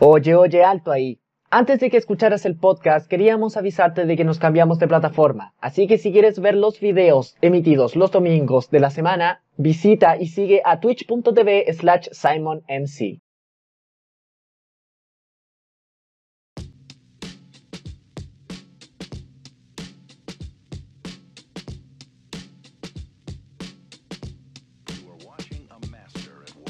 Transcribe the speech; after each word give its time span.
Oye, 0.00 0.36
oye, 0.36 0.62
alto 0.62 0.92
ahí. 0.92 1.18
Antes 1.50 1.80
de 1.80 1.90
que 1.90 1.96
escucharas 1.96 2.46
el 2.46 2.56
podcast, 2.56 3.08
queríamos 3.10 3.56
avisarte 3.56 4.06
de 4.06 4.16
que 4.16 4.22
nos 4.22 4.38
cambiamos 4.38 4.78
de 4.78 4.86
plataforma. 4.86 5.54
Así 5.60 5.88
que 5.88 5.98
si 5.98 6.12
quieres 6.12 6.38
ver 6.38 6.54
los 6.54 6.78
videos 6.78 7.36
emitidos 7.40 7.96
los 7.96 8.12
domingos 8.12 8.70
de 8.70 8.78
la 8.78 8.90
semana, 8.90 9.42
visita 9.56 10.16
y 10.16 10.28
sigue 10.28 10.62
a 10.64 10.78
twitch.tv 10.78 11.72
slash 11.72 12.10
simonmc. 12.12 13.20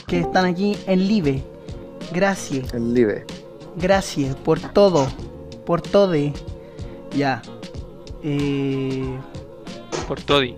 que 0.06 0.20
están 0.20 0.46
aquí 0.46 0.74
en 0.86 1.06
Live. 1.06 1.57
Gracias, 2.12 2.72
El 2.74 2.94
live. 2.94 3.24
gracias 3.76 4.34
por 4.36 4.60
todo, 4.60 5.06
por 5.66 5.80
todo. 5.82 6.14
Ya. 7.16 7.42
Eh, 8.22 9.04
Por 10.06 10.20
Toddy. 10.22 10.54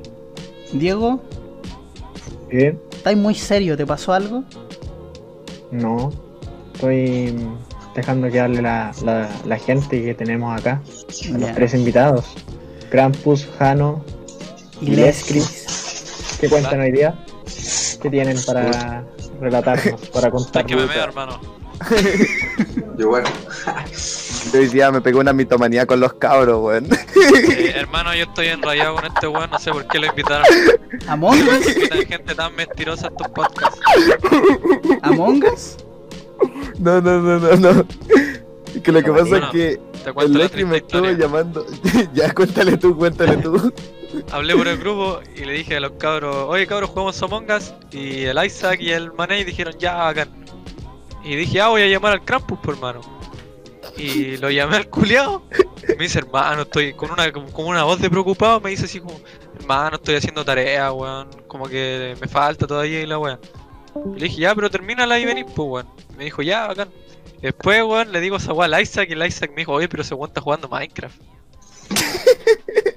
Diego, 0.72 1.20
¿Qué? 2.48 2.76
¿estás 2.92 3.16
muy 3.16 3.34
serio? 3.34 3.76
¿Te 3.76 3.84
pasó 3.86 4.12
algo? 4.12 4.44
No. 5.70 6.10
Estoy 6.74 7.34
dejando 7.94 8.30
que 8.30 8.38
darle 8.38 8.62
la, 8.62 8.92
la, 9.04 9.28
la 9.44 9.58
gente 9.58 10.02
que 10.02 10.14
tenemos 10.14 10.58
acá. 10.58 10.80
A 11.34 11.38
los 11.38 11.52
tres 11.52 11.74
invitados. 11.74 12.24
Krampus, 12.90 13.46
Jano 13.58 14.04
Y. 14.80 14.90
Lescris. 14.90 16.36
¿Qué 16.40 16.48
cuentan 16.48 16.80
hoy 16.80 16.92
día? 16.92 17.14
¿Qué 18.00 18.08
tienen 18.08 18.36
para 18.46 19.04
relatarnos, 19.40 20.00
para 20.10 20.30
contar? 20.32 20.66
que 20.66 20.76
me 20.76 20.86
veo, 20.86 21.02
hermano. 21.04 21.40
Yo 22.98 23.08
bueno, 23.08 23.28
Yo 24.52 24.60
hoy 24.60 24.68
día 24.68 24.90
me 24.92 25.00
pegó 25.00 25.20
una 25.20 25.32
mitomanía 25.32 25.86
con 25.86 25.98
los 25.98 26.12
cabros, 26.14 26.60
weón. 26.62 26.86
Eh, 26.92 27.72
hermano, 27.74 28.14
yo 28.14 28.24
estoy 28.24 28.48
enrayado 28.48 28.96
con 28.96 29.06
este 29.06 29.26
weón, 29.26 29.48
no 29.50 29.58
sé 29.58 29.70
por 29.70 29.86
qué 29.86 29.98
lo 29.98 30.06
invitaron. 30.06 30.44
¿Among 31.08 31.40
Us? 31.40 31.66
Gente 32.06 32.34
tan 32.34 32.54
mentirosa 32.54 33.06
a 33.06 33.10
estos 33.10 33.28
podcasts. 33.28 33.80
¿Among 35.02 35.42
Us? 35.44 35.76
No, 36.78 37.00
no, 37.00 37.18
no, 37.20 37.38
no, 37.38 37.56
no. 37.56 37.86
Que 38.82 38.92
lo 38.92 39.02
que 39.02 39.10
pasa 39.10 39.24
Bueno, 39.24 39.46
es 39.46 39.52
que 39.52 39.80
Te 40.04 40.10
el 40.24 40.32
triste 40.32 40.64
me 40.66 40.76
estuvo 40.78 41.06
historia. 41.06 41.12
llamando. 41.12 41.66
ya, 42.14 42.32
cuéntale 42.34 42.76
tú, 42.76 42.96
cuéntale 42.96 43.36
tú. 43.38 43.72
Hablé 44.32 44.54
por 44.54 44.68
el 44.68 44.78
grupo 44.78 45.20
y 45.34 45.44
le 45.44 45.52
dije 45.52 45.76
a 45.76 45.80
los 45.80 45.92
cabros, 45.92 46.36
oye 46.48 46.66
cabros, 46.66 46.90
jugamos 46.90 47.20
Among 47.22 47.50
Us. 47.50 47.74
Y 47.90 48.24
el 48.24 48.44
Isaac 48.44 48.80
y 48.80 48.92
el 48.92 49.12
Manei 49.12 49.42
dijeron, 49.42 49.74
ya, 49.78 49.94
bacán. 49.94 50.28
Y 51.24 51.34
dije, 51.34 51.60
ah, 51.60 51.68
voy 51.68 51.82
a 51.82 51.88
llamar 51.88 52.12
al 52.12 52.24
Krampus, 52.24 52.58
por 52.60 52.74
hermano. 52.74 53.00
Y 53.96 54.36
lo 54.36 54.50
llamé 54.50 54.76
al 54.76 54.88
culiao. 54.88 55.42
Me 55.88 56.04
dice, 56.04 56.20
hermano, 56.20 56.62
estoy 56.62 56.94
con 56.94 57.10
una, 57.10 57.30
como 57.32 57.68
una 57.68 57.82
voz 57.82 58.00
de 58.00 58.08
preocupado. 58.08 58.60
Me 58.60 58.70
dice 58.70 58.84
así 58.84 59.00
como, 59.00 59.20
hermano, 59.58 59.96
estoy 59.96 60.14
haciendo 60.14 60.44
tarea, 60.44 60.92
weón. 60.92 61.28
Como 61.48 61.66
que 61.66 62.16
me 62.20 62.28
falta 62.28 62.66
todavía 62.66 63.02
y 63.02 63.06
la 63.06 63.18
weón. 63.18 63.40
Y 64.16 64.20
le 64.20 64.26
dije, 64.26 64.42
ya, 64.42 64.54
pero 64.54 64.70
termínala 64.70 65.18
y 65.18 65.24
venís, 65.24 65.44
pues, 65.44 65.68
weón. 65.68 65.88
Me 66.16 66.24
dijo, 66.24 66.42
ya, 66.42 66.68
bacán. 66.68 66.88
Después, 67.42 67.82
weón, 67.82 68.12
le 68.12 68.20
digo 68.20 68.36
esa 68.36 68.52
weá 68.52 68.66
al 68.66 68.80
Isaac 68.80 69.08
y 69.10 69.14
el 69.14 69.26
Isaac 69.26 69.50
me 69.50 69.62
dijo, 69.62 69.72
oye, 69.72 69.88
pero 69.88 70.02
ese 70.02 70.14
weón 70.14 70.30
está 70.30 70.40
jugando 70.40 70.68
Minecraft. 70.68 71.20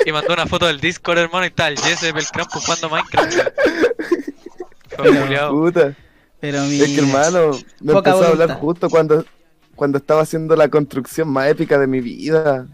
Y 0.05 0.11
mandó 0.11 0.33
una 0.33 0.47
foto 0.47 0.67
del 0.67 0.79
Discord, 0.79 1.17
hermano, 1.17 1.45
y 1.45 1.51
tal, 1.51 1.77
Jesse 1.77 2.03
el 2.03 2.25
Krampus 2.27 2.65
jugando 2.65 2.89
Minecraft. 2.89 3.37
Pero-. 4.97 5.51
Puta. 5.51 5.95
Pero 6.39 6.61
mi... 6.63 6.81
Es 6.81 6.89
que 6.89 6.99
hermano, 6.99 7.51
me 7.79 7.93
Poca 7.93 8.11
empezó 8.11 8.27
a 8.27 8.31
hablar 8.31 8.59
justo 8.59 8.89
cuando, 8.89 9.23
cuando 9.75 9.97
estaba 9.97 10.21
haciendo 10.21 10.55
la 10.55 10.67
construcción 10.67 11.29
más 11.29 11.47
épica 11.47 11.79
de 11.79 11.87
mi 11.87 12.01
vida. 12.01 12.67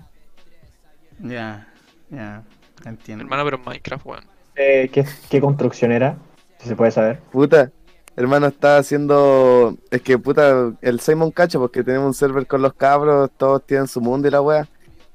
Ya, 1.19 1.67
ya, 2.09 2.43
entiendo. 2.85 3.23
Hermano, 3.23 3.43
pero 3.45 3.59
Minecraft, 3.59 4.05
weón. 4.05 4.23
Eh, 4.55 4.89
¿qué, 4.91 5.05
¿Qué 5.29 5.39
construcción 5.39 5.91
era? 5.91 6.17
Si 6.59 6.67
se 6.67 6.75
puede 6.75 6.91
saber. 6.91 7.19
Puta, 7.31 7.71
hermano, 8.15 8.47
estaba 8.47 8.77
haciendo. 8.77 9.77
Es 9.91 10.01
que 10.01 10.17
puta, 10.17 10.73
el 10.81 10.99
Simon 10.99 11.31
Cacho, 11.31 11.59
porque 11.59 11.83
tenemos 11.83 12.07
un 12.07 12.13
server 12.13 12.47
con 12.47 12.61
los 12.61 12.73
cabros, 12.73 13.29
todos 13.37 13.65
tienen 13.65 13.87
su 13.87 14.01
mundo 14.01 14.27
y 14.27 14.31
la 14.31 14.41
wea. 14.41 14.67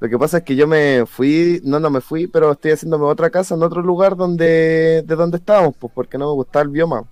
Lo 0.05 0.11
que 0.11 0.19
pasa 0.19 0.37
es 0.37 0.45
que 0.45 0.55
yo 0.55 0.67
me 0.67 1.07
fui, 1.07 1.63
no, 1.65 1.81
no 1.81 1.89
me 1.89 2.03
fui, 2.03 2.27
pero 2.27 2.53
estoy 2.53 2.73
haciéndome 2.73 3.07
otra 3.07 3.31
casa 3.31 3.55
en 3.55 3.63
otro 3.63 3.81
lugar 3.81 4.17
donde, 4.17 5.03
de 5.03 5.17
donde 5.17 5.39
estábamos, 5.39 5.75
pues 5.79 5.91
porque 5.95 6.19
no 6.19 6.27
me 6.27 6.35
gustaba 6.35 6.63
el 6.63 6.69
bioma. 6.69 7.05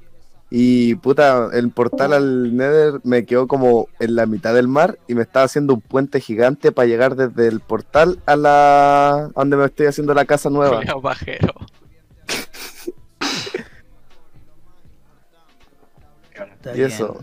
Y 0.51 0.97
puta, 0.97 1.49
el 1.55 1.71
portal 1.71 2.13
al 2.13 2.55
Nether 2.55 3.01
me 3.03 3.25
quedó 3.25 3.49
como 3.49 3.89
en 3.99 4.15
la 4.15 4.27
mitad 4.27 4.53
del 4.53 4.69
mar 4.69 4.99
y 5.09 5.15
me 5.15 5.23
estaba 5.23 5.47
haciendo 5.47 5.73
un 5.73 5.81
puente 5.81 6.21
gigante 6.21 6.71
para 6.71 6.87
llegar 6.87 7.17
desde 7.17 7.49
el 7.49 7.61
portal 7.61 8.19
a 8.27 8.37
la 8.37 9.15
a 9.25 9.31
donde 9.37 9.57
me 9.57 9.65
estoy 9.65 9.87
haciendo 9.87 10.13
la 10.13 10.27
casa 10.27 10.51
nueva. 10.51 10.83
Está 16.35 16.73
Y 16.73 16.77
bien, 16.77 16.89
eso. 16.89 17.19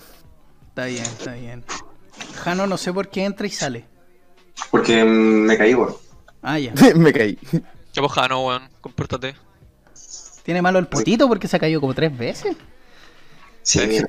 Está 0.69 0.85
bien, 0.85 1.03
está 1.03 1.33
bien. 1.35 1.63
Jano 2.37 2.65
no 2.65 2.77
sé 2.77 2.91
por 2.91 3.09
qué 3.09 3.25
entra 3.25 3.45
y 3.45 3.51
sale. 3.51 3.98
Porque 4.71 5.03
me 5.03 5.57
caí, 5.57 5.73
weón. 5.73 5.95
Ah, 6.41 6.59
ya. 6.59 6.73
me 6.95 7.13
caí. 7.13 7.37
Qué 7.93 8.01
bojano, 8.01 8.45
weón. 8.45 8.63
Compórtate. 8.81 9.35
¿Tiene 10.43 10.61
malo 10.61 10.79
el 10.79 10.87
potito 10.87 11.27
porque 11.27 11.47
se 11.47 11.57
ha 11.57 11.59
caído 11.59 11.81
como 11.81 11.93
tres 11.93 12.17
veces? 12.17 12.55
Sí. 13.61 14.01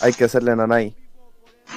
Hay 0.00 0.12
que 0.12 0.24
hacerle 0.24 0.54
nanay. 0.54 0.94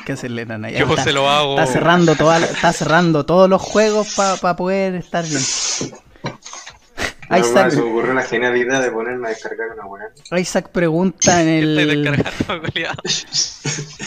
¿Qué 0.06 0.14
hacerle, 0.14 0.46
nana? 0.46 0.70
Ya 0.70 0.80
Yo 0.80 0.90
está, 0.90 1.04
se 1.04 1.12
lo 1.12 1.30
hago. 1.30 1.60
está 1.60 1.72
cerrando 1.72 2.16
toda, 2.16 2.40
está 2.40 2.74
cerrando 2.74 3.26
todos 3.26 3.50
los 3.50 3.62
juegos 3.62 4.16
para 4.16 4.56
poder 4.56 4.96
estar 4.96 5.26
bien. 5.26 5.42
Isaac, 7.40 7.72
se 7.72 7.78
me 7.78 7.90
ocurrió 7.90 8.14
la 8.14 8.24
genial 8.24 8.58
idea 8.58 8.82
de 8.82 8.92
ponerme 8.92 9.28
a 9.28 9.30
descargar 9.30 9.70
una 9.74 9.86
weá. 9.86 10.40
Isaac 10.40 10.70
pregunta 10.70 11.42
en 11.42 11.48
¿Qué 11.76 11.84
estáis 11.84 13.26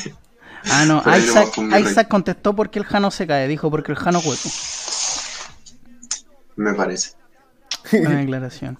el. 0.03 0.15
Ah, 0.71 0.85
no, 0.87 1.03
Pero 1.03 1.17
Isaac, 1.19 1.59
no 1.59 1.79
Isaac 1.79 2.09
contestó 2.09 2.55
porque 2.55 2.79
el 2.79 2.85
Jano 2.85 3.11
se 3.11 3.27
cae. 3.27 3.49
Dijo 3.49 3.71
porque 3.71 3.93
el 3.93 3.99
Jano 3.99 4.21
hueco. 4.21 4.49
Me 6.57 6.75
parece. 6.75 7.13
Una 7.93 8.11
declaración. 8.19 8.79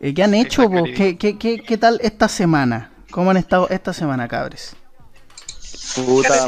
Eh, 0.00 0.14
¿Qué 0.14 0.22
han 0.22 0.34
hecho? 0.34 0.70
po? 0.70 0.84
¿Qué, 0.84 1.16
qué, 1.16 1.38
qué, 1.38 1.62
qué 1.62 1.78
tal 1.78 1.98
esta 2.02 2.28
semana? 2.28 2.90
¿Cómo 3.10 3.30
han 3.30 3.38
estado 3.38 3.68
esta 3.70 3.92
semana, 3.92 4.28
cabres? 4.28 4.76
Puta, 5.94 6.46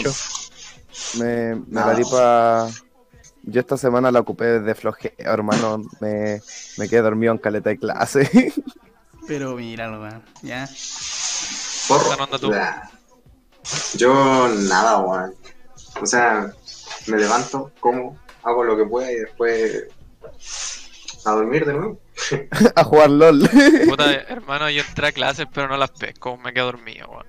me, 1.19 1.55
me 1.55 1.63
Nada. 1.69 1.93
la 1.93 1.99
di 1.99 2.05
pa... 2.05 2.69
Yo 3.45 3.61
esta 3.61 3.79
semana 3.79 4.11
la 4.11 4.21
ocupé 4.21 4.45
desde 4.61 4.75
flojeo, 4.75 5.13
hermano. 5.19 5.83
Me, 6.01 6.43
me 6.77 6.89
quedé 6.89 7.01
dormido 7.01 7.33
en 7.33 7.39
caleta 7.39 7.71
de 7.71 7.79
clase. 7.79 8.53
Pero 9.27 9.57
míralo, 9.57 10.03
weón. 10.03 10.23
Ya. 10.43 10.69
Porro. 11.89 12.11
Fernando, 12.11 12.39
tú. 12.39 12.53
Yo 13.95 14.49
nada, 14.49 14.99
weón. 14.99 15.35
O 16.01 16.07
sea, 16.07 16.53
me 17.07 17.19
levanto, 17.19 17.73
como, 17.81 18.19
hago 18.43 18.65
lo 18.65 18.77
que 18.77 18.85
pueda 18.85 19.11
y 19.11 19.17
después 19.17 19.89
a 21.25 21.33
dormir 21.33 21.65
de 21.65 21.73
nuevo. 21.73 22.01
a 22.75 22.85
jugar 22.85 23.11
LOL. 23.11 23.49
Puta, 23.89 24.13
hermano, 24.13 24.71
yo 24.71 24.83
entré 24.83 25.09
a 25.09 25.13
clases, 25.13 25.47
pero 25.53 25.69
no 25.69 25.77
las 25.77 25.91
pesco, 25.91 26.37
me 26.37 26.53
quedo 26.53 26.67
dormido, 26.67 27.09
weón. 27.09 27.27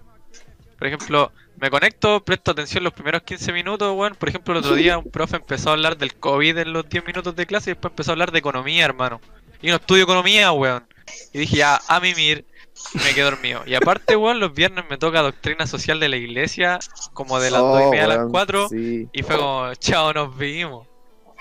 Por 0.77 0.87
ejemplo, 0.87 1.31
me 1.57 1.69
conecto, 1.69 2.23
presto 2.23 2.51
atención 2.51 2.83
los 2.83 2.93
primeros 2.93 3.23
15 3.23 3.51
minutos, 3.51 3.95
weón. 3.95 4.15
Por 4.15 4.29
ejemplo, 4.29 4.53
el 4.53 4.59
otro 4.59 4.75
día 4.75 4.97
un 4.97 5.11
profe 5.11 5.37
empezó 5.37 5.69
a 5.69 5.73
hablar 5.73 5.97
del 5.97 6.15
COVID 6.15 6.57
en 6.57 6.73
los 6.73 6.87
10 6.87 7.05
minutos 7.05 7.35
de 7.35 7.45
clase 7.45 7.71
y 7.71 7.73
después 7.73 7.91
empezó 7.91 8.11
a 8.11 8.13
hablar 8.13 8.31
de 8.31 8.39
economía, 8.39 8.85
hermano. 8.85 9.19
Y 9.61 9.67
no 9.67 9.75
estudio 9.75 10.03
economía, 10.03 10.51
weón. 10.51 10.87
Y 11.33 11.39
dije, 11.39 11.57
ya, 11.57 11.81
a 11.87 11.99
mimir, 11.99 12.45
me 12.93 13.13
quedé 13.13 13.23
dormido. 13.23 13.61
Y 13.65 13.75
aparte, 13.75 14.15
weón, 14.15 14.39
los 14.39 14.53
viernes 14.53 14.85
me 14.89 14.97
toca 14.97 15.21
doctrina 15.21 15.67
social 15.67 15.99
de 15.99 16.09
la 16.09 16.17
iglesia, 16.17 16.79
como 17.13 17.39
de 17.39 17.51
las 17.51 17.61
2 17.61 17.81
y 17.81 17.83
Oh, 17.83 17.89
media 17.91 18.05
a 18.05 18.07
las 18.07 18.27
4. 18.29 18.69
Sí. 18.69 19.07
Y 19.11 19.23
fue 19.23 19.37
como, 19.37 19.73
chao, 19.75 20.13
nos 20.13 20.37
vimos. 20.37 20.87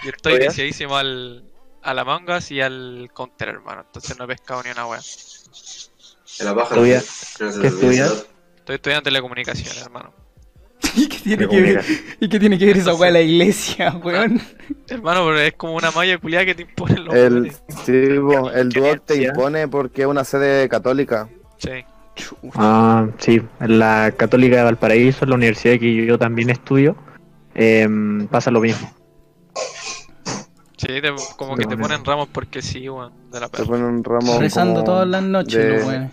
Y 0.04 0.08
estoy 0.08 0.34
Oye. 0.34 0.48
viciadísimo 0.48 0.96
al, 0.96 1.44
a 1.82 1.94
la 1.94 2.04
mangas 2.04 2.50
y 2.50 2.60
al 2.60 3.10
counter, 3.14 3.48
hermano. 3.48 3.82
Entonces 3.86 4.18
no 4.18 4.24
he 4.24 4.28
pescado 4.28 4.62
ni 4.62 4.70
una 4.70 4.86
wea. 4.86 5.00
En 6.38 6.46
la 6.46 6.52
baja. 6.52 6.74
¿qué 6.74 6.96
estudias? 7.66 8.26
Estoy 8.58 8.76
estudiando 8.76 9.02
telecomunicaciones, 9.04 9.80
hermano. 9.82 10.12
¿Y 10.94 11.08
qué 11.08 11.18
tiene 11.18 11.48
que 11.48 11.60
ver. 11.60 11.84
¿y 12.20 12.28
qué 12.28 12.38
tiene 12.40 12.58
que 12.58 12.66
ver 12.66 12.76
esa 12.78 12.94
weá 12.94 13.06
de 13.06 13.12
la 13.12 13.20
iglesia, 13.22 13.96
weón? 14.04 14.40
Hermano, 14.88 15.24
pero 15.26 15.38
es 15.40 15.52
como 15.54 15.74
una 15.74 15.90
malla 15.90 16.18
culiada 16.18 16.44
que 16.44 16.54
te 16.54 16.62
imponen 16.62 17.04
los 17.04 17.14
El, 17.14 17.52
sí, 17.84 18.18
bo, 18.18 18.50
el 18.50 18.68
¿Qué 18.70 18.80
Duoc 18.80 19.04
te 19.04 19.22
impone 19.22 19.68
porque 19.68 20.02
es 20.02 20.08
una 20.08 20.24
sede 20.24 20.68
católica. 20.68 21.28
Sí. 21.58 21.70
Ah, 22.54 23.06
sí, 23.18 23.40
en 23.60 23.78
la 23.78 24.12
Católica 24.16 24.56
de 24.56 24.62
Valparaíso, 24.64 25.24
en 25.24 25.30
la 25.30 25.36
universidad 25.36 25.78
que 25.78 26.04
yo 26.04 26.18
también 26.18 26.50
estudio, 26.50 26.96
em, 27.54 28.26
pasa 28.26 28.50
lo 28.50 28.60
mismo. 28.60 28.92
Sí, 30.76 30.86
te- 31.00 31.12
como 31.36 31.56
que 31.56 31.66
te 31.66 31.76
ponen 31.76 32.04
ramos 32.04 32.28
porque 32.32 32.62
sí, 32.62 32.88
weón, 32.88 33.12
de 33.30 33.40
la 33.40 33.48
Te 33.48 33.64
ponen 33.64 33.84
un 33.84 34.04
ramo. 34.04 34.38
Rezando 34.38 34.74
como 34.74 34.84
todas 34.84 35.08
las 35.08 35.22
noches, 35.22 35.54
de- 35.54 35.76
los 35.78 35.86
weones. 35.86 36.12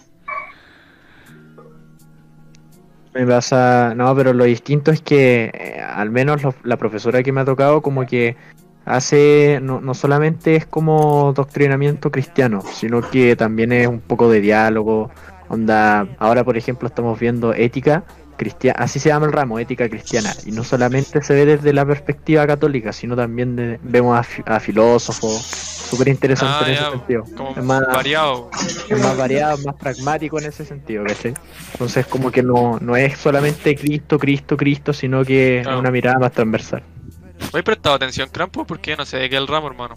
Me 3.16 3.26
pasa, 3.26 3.94
no, 3.96 4.14
pero 4.14 4.34
lo 4.34 4.44
distinto 4.44 4.92
es 4.92 5.02
que 5.02 5.50
eh, 5.54 5.82
al 5.82 6.12
menos 6.12 6.42
la 6.64 6.76
profesora 6.76 7.24
que 7.24 7.32
me 7.32 7.40
ha 7.40 7.46
tocado 7.46 7.82
como 7.82 8.06
que 8.06 8.36
hace, 8.84 9.60
no, 9.62 9.80
no 9.80 9.94
solamente 9.94 10.58
es 10.58 10.66
como 10.66 11.32
doctrinamiento 11.32 12.12
cristiano, 12.12 12.62
sino 12.74 13.00
que 13.10 13.38
también 13.38 13.72
es 13.72 13.88
un 13.88 14.02
poco 14.02 14.30
de 14.30 14.42
diálogo, 14.42 15.12
onda, 15.48 16.10
ahora 16.20 16.44
por 16.44 16.58
ejemplo 16.58 16.90
estamos 16.90 17.18
viendo 17.18 17.54
ética 17.54 18.04
cristiana, 18.38 18.80
así 18.84 19.00
se 19.00 19.10
llama 19.10 19.26
el 19.26 19.32
ramo, 19.32 19.60
ética 19.60 19.88
cristiana, 19.90 20.36
y 20.46 20.52
no 20.52 20.64
solamente 20.64 21.22
se 21.22 21.34
ve 21.34 21.46
desde 21.46 21.74
la 21.74 21.86
perspectiva 21.86 22.46
católica, 22.48 22.92
sino 22.94 23.16
también 23.16 23.56
de- 23.56 23.80
vemos 23.84 24.18
a, 24.18 24.24
fi- 24.24 24.44
a 24.46 24.60
filósofos, 24.60 25.42
súper 25.90 26.08
interesante 26.10 26.56
Ah, 26.60 26.68
en 26.68 26.74
ese 26.74 26.90
sentido. 26.92 27.24
Como 27.36 27.52
Es 27.52 27.64
más, 27.64 27.82
variado. 27.88 28.50
es 28.90 29.00
más 29.00 29.18
variado, 29.18 29.58
más 29.60 29.76
pragmático 29.76 30.40
en 30.40 30.46
ese 30.46 30.66
sentido, 30.66 31.04
¿cachai? 31.06 31.34
Entonces 31.74 32.06
como 32.08 32.32
que 32.32 32.42
no, 32.44 32.78
no 32.80 32.96
es 32.96 33.18
solamente 33.18 33.76
Cristo, 33.76 34.18
Cristo, 34.20 34.58
Cristo, 34.58 34.94
sino 34.94 35.24
que 35.24 35.60
Claro. 35.64 35.78
es 35.78 35.82
una 35.82 35.92
mirada 35.92 36.20
más 36.20 36.32
transversal. 36.32 36.84
¿Me 37.54 37.60
has 37.60 37.64
prestado 37.66 37.96
atención, 37.96 38.30
Crampo? 38.32 38.66
Porque 38.66 38.92
yo 38.92 38.98
no 38.98 39.06
sé 39.06 39.18
de 39.18 39.30
qué 39.30 39.36
es 39.36 39.42
el 39.42 39.48
ramo, 39.48 39.68
hermano. 39.68 39.96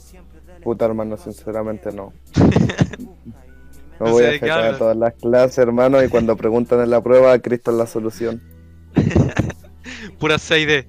Puta 0.63 0.85
hermano, 0.85 1.17
sinceramente 1.17 1.91
no. 1.93 2.13
No 4.01 4.07
No 4.07 4.13
voy 4.13 4.23
sé 4.25 4.29
a 4.29 4.33
sacar 4.39 4.79
todas 4.79 4.97
las 4.97 5.15
clases, 5.15 5.59
hermano, 5.59 6.03
y 6.03 6.09
cuando 6.09 6.37
preguntan 6.37 6.81
en 6.81 6.91
la 6.91 7.01
prueba, 7.03 7.39
Cristo 7.39 7.71
es 7.73 7.77
la 7.77 7.87
solución. 7.87 8.41
Pura 10.19 10.37
6D. 10.37 10.87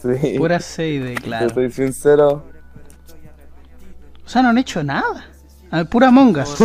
Sí. 0.00 0.38
Pura 0.38 0.60
6 0.60 1.02
de 1.02 1.14
Yo 1.14 1.20
claro. 1.20 1.50
soy 1.50 1.70
sincero. 1.70 2.44
O 4.24 4.28
sea, 4.28 4.42
no 4.42 4.48
han 4.50 4.58
hecho 4.58 4.82
nada. 4.84 5.26
A 5.70 5.78
ver, 5.78 5.86
pura 5.88 6.10
mongas. 6.10 6.54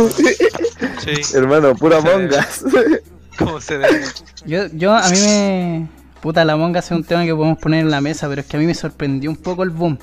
Sí, 0.98 1.36
Hermano, 1.36 1.74
pura 1.74 2.00
mongas. 2.00 2.64
como 3.38 3.60
se 3.60 3.76
debe. 3.78 4.04
Yo, 4.46 4.66
yo, 4.72 4.94
a 4.94 5.08
mí 5.10 5.16
me. 5.18 5.88
Puta, 6.22 6.44
la 6.46 6.56
monga 6.56 6.80
es 6.80 6.90
un 6.90 7.04
tema 7.04 7.24
que 7.24 7.34
podemos 7.34 7.58
poner 7.58 7.80
en 7.80 7.90
la 7.90 8.00
mesa, 8.00 8.26
pero 8.28 8.40
es 8.40 8.46
que 8.46 8.56
a 8.56 8.60
mí 8.60 8.64
me 8.64 8.74
sorprendió 8.74 9.28
un 9.30 9.36
poco 9.36 9.62
el 9.64 9.70
boom. 9.70 9.98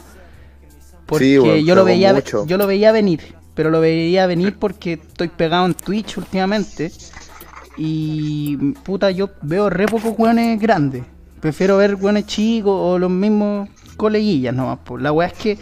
Porque 1.08 1.40
Sí, 1.42 1.66
yo 1.66 1.74
lo 1.74 1.84
veía, 1.84 2.14
mucho. 2.14 2.46
yo 2.46 2.58
lo 2.58 2.68
veía 2.68 2.92
venir, 2.92 3.34
pero 3.54 3.70
lo 3.70 3.80
veía 3.80 4.26
venir 4.28 4.58
porque 4.58 4.94
estoy 4.94 5.28
pegado 5.30 5.66
en 5.66 5.74
Twitch 5.74 6.18
últimamente. 6.18 6.92
Y 7.78 8.58
puta, 8.84 9.12
yo 9.12 9.30
veo 9.42 9.70
re 9.70 9.86
pocos 9.88 10.14
weones 10.18 10.60
grandes. 10.60 11.04
Prefiero 11.40 11.78
ver 11.78 11.96
weones 11.96 12.26
chicos 12.28 12.74
o 12.76 13.00
los 13.00 13.10
mismos 13.10 13.70
coleguillas 13.98 14.54
nomás. 14.54 14.80
po. 14.80 14.98
La 14.98 15.12
weá 15.12 15.28
es 15.28 15.34
que 15.34 15.58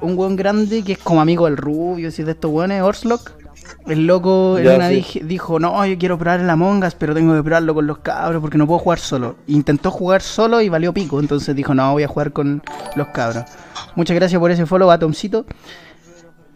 un 0.00 0.16
weón 0.16 0.36
grande 0.36 0.82
que 0.82 0.92
es 0.92 0.98
como 0.98 1.20
amigo 1.20 1.44
del 1.46 1.56
rubio, 1.56 2.10
si 2.10 2.22
de 2.22 2.32
estos 2.32 2.50
weones, 2.50 2.82
Orslock. 2.82 3.32
El 3.86 4.06
loco 4.06 4.58
en 4.58 4.64
Ya, 4.64 4.76
una 4.76 4.88
sí. 4.88 4.94
dije- 4.96 5.20
dijo, 5.24 5.58
no, 5.58 5.84
yo 5.86 5.98
quiero 5.98 6.18
probar 6.18 6.40
el 6.40 6.48
Among 6.50 6.84
Us, 6.84 6.94
pero 6.94 7.14
tengo 7.14 7.34
que 7.34 7.42
probarlo 7.42 7.74
con 7.74 7.86
los 7.86 7.98
cabros 7.98 8.40
porque 8.40 8.56
no 8.58 8.66
puedo 8.66 8.78
jugar 8.78 8.98
solo. 8.98 9.36
Intentó 9.46 9.90
jugar 9.90 10.22
solo 10.22 10.60
y 10.60 10.68
valió 10.68 10.92
pico, 10.94 11.20
entonces 11.20 11.54
dijo, 11.56 11.74
no, 11.74 11.92
voy 11.92 12.02
a 12.02 12.08
jugar 12.08 12.32
con 12.32 12.62
los 12.96 13.08
cabros. 13.08 13.44
Muchas 13.94 14.14
gracias 14.14 14.38
por 14.40 14.50
ese 14.50 14.64
follow, 14.66 14.90
Atomcito. 14.90 15.44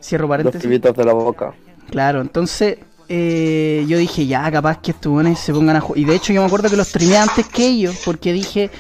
Cierro 0.02 0.26
Los 0.26 0.30
paréntesis. 0.30 0.68
de 0.68 1.04
la 1.04 1.12
boca. 1.12 1.54
Claro, 1.90 2.20
entonces 2.20 2.78
eh, 3.08 3.84
yo 3.86 3.98
dije, 3.98 4.26
ya, 4.26 4.50
capaz 4.50 4.80
que 4.80 4.92
estos 4.92 5.12
buenos 5.12 5.38
se 5.38 5.52
pongan 5.52 5.76
a 5.76 5.80
jugar. 5.80 5.98
Y 5.98 6.04
de 6.04 6.14
hecho 6.14 6.32
yo 6.32 6.40
me 6.40 6.46
acuerdo 6.46 6.70
que 6.70 6.76
los 6.76 6.88
streameé 6.88 7.18
antes 7.18 7.46
que 7.46 7.66
ellos, 7.66 8.00
porque 8.04 8.32
dije, 8.32 8.70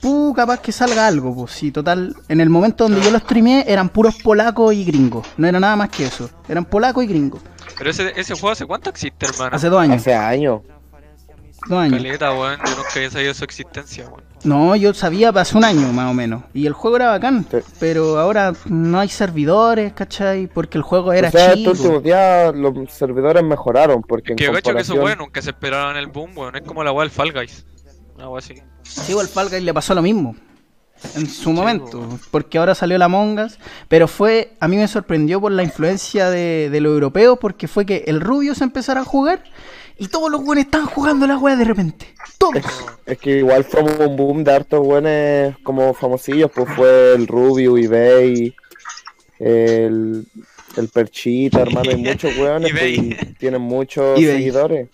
puh, 0.00 0.32
capaz 0.34 0.60
que 0.60 0.72
salga 0.72 1.06
algo. 1.06 1.34
Pues 1.34 1.52
sí, 1.52 1.70
total, 1.70 2.16
en 2.28 2.40
el 2.40 2.48
momento 2.48 2.84
donde 2.84 3.02
yo 3.02 3.10
los 3.10 3.22
streameé 3.22 3.64
eran 3.68 3.88
puros 3.88 4.16
polacos 4.22 4.74
y 4.74 4.84
gringos. 4.84 5.26
No 5.36 5.46
era 5.46 5.60
nada 5.60 5.76
más 5.76 5.90
que 5.90 6.06
eso. 6.06 6.30
Eran 6.48 6.64
polacos 6.64 7.04
y 7.04 7.06
gringos. 7.06 7.42
Pero 7.76 7.90
ese, 7.90 8.12
ese 8.16 8.34
juego 8.34 8.50
hace 8.50 8.66
cuánto 8.66 8.90
existe, 8.90 9.26
hermano? 9.26 9.56
Hace 9.56 9.68
dos 9.68 9.80
años. 9.80 9.96
Hace 9.96 10.14
años. 10.14 10.62
Dos 11.68 11.78
años. 11.78 11.96
Caleta, 11.96 12.32
weón. 12.32 12.58
Yo 12.64 12.76
nunca 12.76 12.88
había 12.94 13.10
sabido 13.10 13.34
su 13.34 13.44
existencia, 13.44 14.06
weón. 14.08 14.22
No, 14.44 14.76
yo 14.76 14.92
sabía 14.92 15.30
hace 15.30 15.56
un 15.56 15.64
año 15.64 15.92
más 15.92 16.10
o 16.10 16.14
menos. 16.14 16.44
Y 16.52 16.66
el 16.66 16.74
juego 16.74 16.96
era 16.96 17.08
bacán. 17.10 17.46
Sí. 17.50 17.58
Pero 17.80 18.18
ahora 18.18 18.52
no 18.66 19.00
hay 19.00 19.08
servidores, 19.08 19.92
¿cachai? 19.94 20.46
Porque 20.46 20.78
el 20.78 20.82
juego 20.82 21.12
era 21.12 21.28
o 21.28 21.32
sea, 21.32 21.54
chico. 21.54 21.70
estos 21.72 21.80
últimos 21.80 22.02
días 22.04 22.54
los 22.54 22.74
servidores 22.92 23.42
mejoraron 23.42 24.02
porque 24.02 24.32
en 24.32 24.36
Que 24.36 24.44
yo 24.44 24.52
cacho 24.52 24.74
que 24.74 24.82
eso, 24.82 24.92
comparación... 24.92 25.04
weón, 25.04 25.18
nunca 25.18 25.42
se 25.42 25.50
esperaban 25.50 25.96
el 25.96 26.06
boom, 26.08 26.36
weón. 26.36 26.56
Es 26.56 26.62
como 26.62 26.84
la 26.84 26.92
weá 26.92 27.04
del 27.04 27.10
Fall 27.10 27.32
Guys. 27.32 27.64
Una 28.16 28.28
weá 28.28 28.38
así. 28.38 28.54
Sí, 28.82 29.18
al 29.18 29.28
Fall 29.28 29.48
Guys 29.48 29.62
le 29.62 29.72
pasó 29.72 29.94
lo 29.94 30.02
mismo. 30.02 30.36
En 31.16 31.26
su 31.26 31.50
momento. 31.52 32.00
po. 32.00 32.18
Porque 32.30 32.58
ahora 32.58 32.74
salió 32.74 32.96
la 32.98 33.08
Mongas. 33.08 33.58
Pero 33.88 34.08
fue. 34.08 34.52
A 34.60 34.68
mí 34.68 34.76
me 34.76 34.88
sorprendió 34.88 35.40
por 35.40 35.52
la 35.52 35.62
influencia 35.62 36.30
de, 36.30 36.68
de 36.70 36.80
los 36.80 36.92
europeos. 36.92 37.38
Porque 37.40 37.66
fue 37.66 37.84
que 37.84 38.04
el 38.06 38.20
Rubio 38.20 38.54
se 38.54 38.64
empezara 38.64 39.00
a 39.00 39.04
jugar. 39.04 39.42
Y 39.98 40.08
todos 40.08 40.30
los 40.30 40.44
buenos 40.44 40.64
estaban 40.64 40.86
jugando 40.88 41.26
la 41.26 41.38
wea 41.38 41.56
de 41.56 41.64
repente. 41.64 42.06
Todos. 42.38 42.62
Es 43.06 43.18
que 43.18 43.38
igual 43.38 43.64
fue 43.64 43.82
un 43.82 44.16
boom 44.16 44.42
de 44.42 44.52
hartos 44.52 44.80
buenos 44.80 45.56
como 45.62 45.94
famosillos, 45.94 46.50
pues 46.52 46.68
fue 46.74 47.14
el 47.14 47.26
Rubio, 47.26 47.78
eBay, 47.78 48.54
el, 49.38 50.26
el 50.76 50.88
Perchita, 50.88 51.62
hermano, 51.62 51.90
hay 51.90 51.96
muchos 51.96 52.36
weones 52.38 52.72
pues, 52.72 52.82
eBay. 52.82 53.18
y 53.20 53.26
tienen 53.34 53.62
muchos 53.62 54.18
eBay. 54.18 54.36
seguidores. 54.36 54.88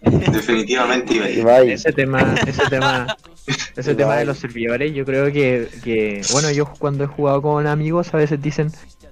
Definitivamente 0.00 1.14
iba 1.14 1.26
a 1.26 1.30
ir. 1.30 1.38
Ibai. 1.38 1.72
Ese 1.72 1.92
tema, 1.92 2.34
ese 2.46 2.62
tema, 2.68 3.16
ese 3.76 3.94
tema 3.94 4.16
de 4.16 4.24
los 4.24 4.38
servidores, 4.38 4.92
yo 4.94 5.04
creo 5.04 5.32
que, 5.32 5.68
que, 5.82 6.22
bueno, 6.32 6.50
yo 6.50 6.66
cuando 6.78 7.04
he 7.04 7.06
jugado 7.06 7.42
con 7.42 7.66
amigos 7.66 8.14
a 8.14 8.16
veces 8.16 8.40
dicen, 8.40 8.70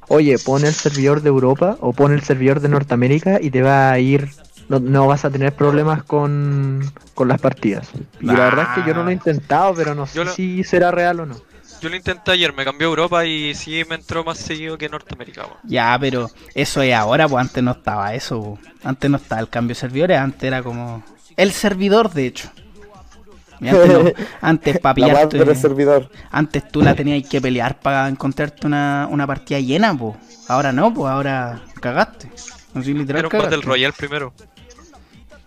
oye, 0.09 0.39
pon 0.39 0.65
el 0.65 0.73
servidor 0.73 1.23
de 1.23 1.29
Europa 1.29 1.77
o 1.81 1.93
pon 1.93 2.13
el 2.13 2.23
servidor 2.23 2.61
de 2.61 2.69
Norteamérica 2.69 3.41
y 3.41 3.51
te 3.51 3.63
va 3.63 3.91
a 3.91 3.99
ir, 3.99 4.29
no, 4.69 4.81
no 4.81 5.07
vas 5.07 5.25
a 5.25 5.31
tener 5.31 5.55
problemas 5.55 6.03
con, 6.03 6.83
con 7.15 7.29
las 7.29 7.41
partidas. 7.41 7.89
Y 8.21 8.27
la 8.27 8.35
verdad 8.35 8.69
es 8.77 8.83
que 8.83 8.89
yo 8.89 8.95
no 8.95 9.05
lo 9.05 9.11
he 9.11 9.15
intentado, 9.15 9.75
pero 9.75 9.95
no 9.95 10.07
sé 10.07 10.25
lo- 10.25 10.33
si 10.33 10.65
será 10.65 10.91
real 10.91 11.21
o 11.21 11.27
no. 11.27 11.37
Yo 11.81 11.91
lo 11.91 11.97
intenté 11.97 12.31
ayer, 12.33 12.55
me 12.55 12.65
cambió 12.65 12.89
a 12.89 12.91
Europa 12.91 13.27
y 13.27 13.55
sí 13.55 13.85
me 13.89 13.97
entró 13.97 14.25
más 14.25 14.39
seguido 14.39 14.79
que 14.79 14.89
Norteamérica. 14.89 15.47
Ya, 15.65 15.97
pero 16.01 16.31
eso 16.55 16.81
es 16.81 16.95
ahora, 16.95 17.29
pues 17.29 17.47
antes 17.47 17.63
no 17.63 17.73
estaba 17.73 18.15
eso. 18.15 18.59
Antes 18.83 19.11
no 19.11 19.19
estaba 19.19 19.41
el 19.43 19.49
cambio 19.51 19.75
de 19.75 19.81
servidores. 19.81 20.19
Antes 20.19 20.45
era 20.45 20.63
como. 20.63 21.05
El 21.37 21.53
servidor, 21.53 22.11
de 22.13 22.27
hecho. 22.27 22.51
Y 23.61 23.69
antes, 23.69 23.89
no, 23.89 24.11
antes 24.41 24.81
servidor. 25.61 26.11
Antes 26.31 26.69
tú 26.69 26.83
la 26.83 26.95
tenías 26.95 27.29
que 27.29 27.41
pelear 27.41 27.79
para 27.79 28.09
encontrarte 28.09 28.67
una, 28.67 29.07
una 29.11 29.27
partida 29.27 29.61
llena, 29.61 29.97
pues. 29.97 30.17
Ahora 30.49 30.73
no, 30.73 30.93
pues 30.95 31.11
ahora 31.11 31.61
cagaste. 31.81 32.31
Así 32.75 32.95
literal 32.95 33.21
Era 33.21 33.29
un 33.29 33.31
cagaste. 33.31 33.57
Battle 33.57 33.69
Royale 33.71 33.95
primero. 33.97 34.33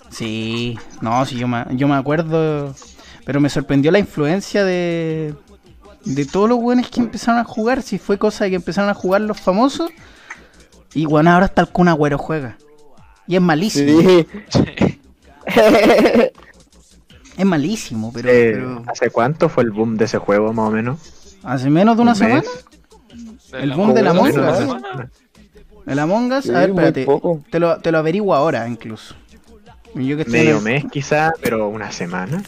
Sí, 0.09 0.77
no, 1.01 1.25
sí, 1.25 1.37
yo 1.37 1.47
me, 1.47 1.65
yo 1.71 1.87
me 1.87 1.95
acuerdo. 1.95 2.73
Pero 3.25 3.39
me 3.39 3.49
sorprendió 3.49 3.91
la 3.91 3.99
influencia 3.99 4.63
de. 4.63 5.35
De 6.05 6.25
todos 6.25 6.47
los 6.49 6.59
buenos 6.59 6.89
que 6.89 6.99
empezaron 7.01 7.39
a 7.39 7.43
jugar. 7.43 7.81
Si 7.81 7.97
fue 7.99 8.17
cosa 8.17 8.45
de 8.45 8.51
que 8.51 8.55
empezaron 8.55 8.89
a 8.89 8.93
jugar 8.93 9.21
los 9.21 9.39
famosos. 9.39 9.91
Y 10.93 11.05
bueno, 11.05 11.31
ahora 11.31 11.45
hasta 11.45 11.61
el 11.61 11.67
Kun 11.69 11.87
Agüero 11.89 12.17
juega. 12.17 12.57
Y 13.27 13.35
es 13.35 13.41
malísimo. 13.41 13.99
Sí. 14.01 14.25
Es 17.37 17.45
malísimo, 17.45 18.11
pero, 18.13 18.29
Eh, 18.29 18.51
pero 18.53 18.83
¿Hace 18.87 19.09
cuánto 19.11 19.47
fue 19.49 19.63
el 19.63 19.71
boom 19.71 19.95
de 19.97 20.05
ese 20.05 20.17
juego, 20.17 20.51
más 20.51 20.67
o 20.67 20.71
menos? 20.71 20.99
hace 21.43 21.69
menos 21.69 21.95
de 21.95 22.01
una 22.01 22.11
¿Un 22.11 22.17
semana. 22.17 22.41
mes? 22.41 22.65
El 23.53 23.71
boom 23.73 23.93
de 23.93 24.01
la 24.03 24.13
semana. 24.13 25.09
El 25.85 25.99
Among 25.99 26.31
Us. 26.33 26.43
Sí, 26.43 26.49
a 26.53 26.59
ver, 26.59 26.69
espérate. 26.71 27.07
Te 27.49 27.59
lo, 27.59 27.79
te 27.79 27.91
lo 27.91 27.97
averiguo 27.97 28.35
ahora, 28.35 28.67
incluso. 28.67 29.15
Y 29.95 30.07
Yo 30.07 30.15
que 30.15 30.21
estoy 30.23 30.39
en 30.39 30.45
Medio 30.45 30.57
el- 30.57 30.63
mes 30.63 30.85
quizá, 30.91 31.33
pero 31.41 31.67
una 31.69 31.91
semana. 31.91 32.43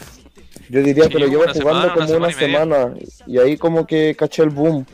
Yo 0.68 0.82
diría 0.82 1.08
que 1.08 1.14
Sí, 1.14 1.18
lo 1.18 1.26
llevo 1.26 1.42
jugando 1.42 1.54
semana, 1.54 1.94
como 1.94 1.96
una 1.96 2.06
semana 2.06 2.32
y 2.32 2.34
media. 2.36 2.58
semana 2.60 2.94
y 3.26 3.38
ahí 3.38 3.56
como 3.58 3.86
que 3.86 4.14
caché 4.18 4.42
el 4.42 4.50
boom. 4.50 4.86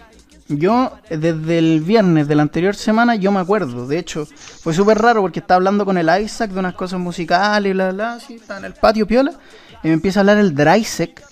Yo, 0.49 0.93
desde 1.11 1.59
el 1.59 1.81
viernes 1.83 2.27
de 2.27 2.35
la 2.35 2.43
anterior 2.43 2.75
semana, 2.75 3.15
yo 3.17 3.31
me 3.31 3.39
acuerdo. 3.39 3.87
De 3.87 3.99
hecho, 3.99 4.27
fue 4.27 4.73
súper 4.73 4.97
raro 4.99 5.21
porque 5.21 5.41
estaba 5.41 5.57
hablando 5.57 5.85
con 5.85 5.99
el 5.99 6.09
Isaac 6.23 6.51
de 6.51 6.59
unas 6.59 6.75
cosas 6.75 6.99
musicales 6.99 7.71
y 7.71 7.75
bla, 7.75 7.93
bla, 7.93 8.15
así, 8.15 8.35
estaba 8.37 8.59
en 8.61 8.65
el 8.65 8.73
patio 8.73 9.07
piola. 9.07 9.33
Y 9.85 9.89
me 9.89 9.95
empieza 9.95 10.21
a 10.21 10.23
hablar 10.23 10.39
el 10.39 10.55
Drysec. 10.55 11.23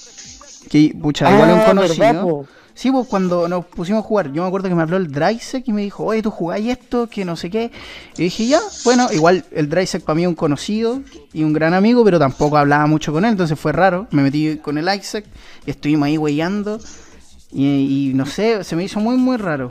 Que, 0.68 0.94
pucha, 1.00 1.30
igual 1.32 1.48
es 1.48 1.54
un 1.54 1.60
Ah, 1.62 1.66
conocido. 1.66 2.46
Sí, 2.76 2.90
pues 2.90 3.08
cuando 3.08 3.48
nos 3.48 3.64
pusimos 3.64 4.04
a 4.04 4.06
jugar, 4.06 4.30
yo 4.32 4.42
me 4.42 4.48
acuerdo 4.48 4.68
que 4.68 4.74
me 4.74 4.82
habló 4.82 4.98
el 4.98 5.10
Drysec 5.10 5.66
y 5.66 5.72
me 5.72 5.80
dijo, 5.80 6.04
oye, 6.04 6.22
tú 6.22 6.30
jugáis 6.30 6.68
esto, 6.68 7.08
que 7.08 7.24
no 7.24 7.34
sé 7.34 7.48
qué. 7.48 7.72
Y 8.18 8.24
dije, 8.24 8.46
ya, 8.46 8.60
bueno, 8.84 9.08
igual 9.12 9.46
el 9.50 9.70
Drysec 9.70 10.04
para 10.04 10.14
mí 10.14 10.24
es 10.24 10.28
un 10.28 10.34
conocido 10.34 11.00
y 11.32 11.42
un 11.42 11.54
gran 11.54 11.72
amigo, 11.72 12.04
pero 12.04 12.18
tampoco 12.18 12.58
hablaba 12.58 12.86
mucho 12.86 13.14
con 13.14 13.24
él, 13.24 13.30
entonces 13.30 13.58
fue 13.58 13.72
raro. 13.72 14.08
Me 14.10 14.22
metí 14.22 14.58
con 14.58 14.76
el 14.76 14.94
Isaac 14.94 15.24
y 15.64 15.70
estuvimos 15.70 16.06
ahí 16.06 16.18
weyando. 16.18 16.78
Y, 17.50 18.10
y 18.10 18.14
no 18.14 18.26
sé, 18.26 18.62
se 18.62 18.76
me 18.76 18.84
hizo 18.84 19.00
muy, 19.00 19.16
muy 19.16 19.38
raro. 19.38 19.70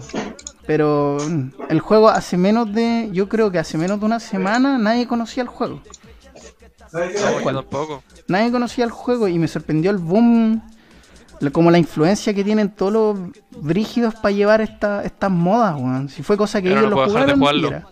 Pero 0.66 1.18
mm, 1.30 1.50
el 1.70 1.80
juego 1.82 2.10
hace 2.10 2.38
menos 2.38 2.74
de, 2.74 3.10
yo 3.14 3.30
creo 3.30 3.52
que 3.52 3.60
hace 3.60 3.78
menos 3.78 4.00
de 4.00 4.08
una 4.08 4.20
semana 4.20 4.80
nadie 4.80 5.06
conocía 5.06 5.44
el 5.44 5.50
juego. 5.50 5.80
No, 6.92 7.12
yo 7.12 7.54
tampoco. 7.54 8.04
Nadie 8.28 8.52
conocía 8.52 8.86
el 8.86 8.92
juego 8.92 9.28
y 9.28 9.38
me 9.38 9.48
sorprendió 9.48 9.92
el 9.92 9.98
boom, 9.98 10.62
como 11.52 11.72
la 11.72 11.78
influencia 11.78 12.34
que 12.34 12.44
tienen 12.44 12.70
todos 12.70 12.94
los 12.94 13.18
brígidos 13.62 14.16
para 14.16 14.32
llevar 14.34 14.62
esta, 14.62 15.04
estas 15.04 15.32
modas, 15.32 15.76
weón. 15.76 16.10
Si 16.10 16.24
fue 16.24 16.38
cosa 16.38 16.62
que 16.62 16.70
Pero 16.70 16.82
ellos 16.82 16.90
no 16.92 16.96
lo 16.96 17.04
puedo 17.06 17.14
dejar 17.14 17.28
de 17.28 17.34
jugaron. 17.34 17.86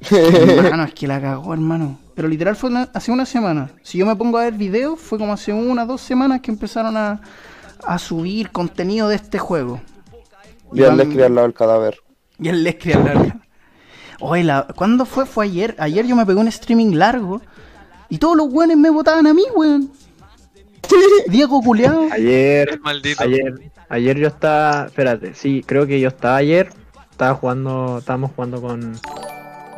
Hermano, 0.64 0.84
es 0.84 0.94
que 0.94 1.06
la 1.08 1.20
cagó, 1.20 1.52
hermano. 1.52 1.98
Pero 2.14 2.28
literal 2.28 2.54
fue 2.56 2.70
una- 2.70 2.88
hace 2.94 3.10
una 3.10 3.26
semana. 3.26 3.70
Si 3.82 3.98
yo 3.98 4.06
me 4.06 4.14
pongo 4.16 4.38
a 4.38 4.42
ver 4.44 4.54
videos, 4.54 5.00
fue 5.00 5.18
como 5.18 5.32
hace 5.32 5.52
una, 5.52 5.84
dos 5.86 6.00
semanas 6.00 6.40
que 6.40 6.50
empezaron 6.50 6.96
a, 6.96 7.20
a 7.84 7.98
subir 7.98 8.50
contenido 8.50 9.08
de 9.08 9.16
este 9.16 9.38
juego. 9.38 9.80
Y 10.72 10.82
al 10.82 10.96
Leslie 10.96 11.24
al 11.24 11.34
lado 11.34 11.46
del 11.46 11.54
cadáver. 11.54 11.98
Y 12.38 12.48
el 12.48 12.62
Lescri 12.62 12.92
al 12.92 13.04
lado. 13.04 13.26
Oye, 14.20 14.44
la... 14.44 14.66
¿cuándo 14.76 15.04
fue? 15.04 15.26
Fue 15.26 15.46
ayer. 15.46 15.74
Ayer 15.78 16.06
yo 16.06 16.14
me 16.16 16.26
pegué 16.26 16.38
un 16.40 16.48
streaming 16.48 16.94
largo 16.94 17.40
y 18.08 18.18
todos 18.18 18.36
los 18.36 18.48
weones 18.52 18.76
me 18.76 18.90
votaban 18.90 19.26
a 19.26 19.34
mí, 19.34 19.42
weón. 19.54 19.90
Diego 21.28 21.60
culeado. 21.62 22.06
Ayer, 22.12 22.78
maldito. 22.80 23.22
ayer, 23.22 23.54
ayer 23.88 24.18
yo 24.18 24.26
estaba, 24.28 24.86
espérate, 24.86 25.34
sí, 25.34 25.62
creo 25.66 25.86
que 25.86 26.00
yo 26.00 26.08
estaba 26.08 26.36
ayer, 26.36 26.68
estaba 27.10 27.34
jugando, 27.34 27.98
estábamos 27.98 28.30
jugando 28.34 28.60
con 28.60 28.94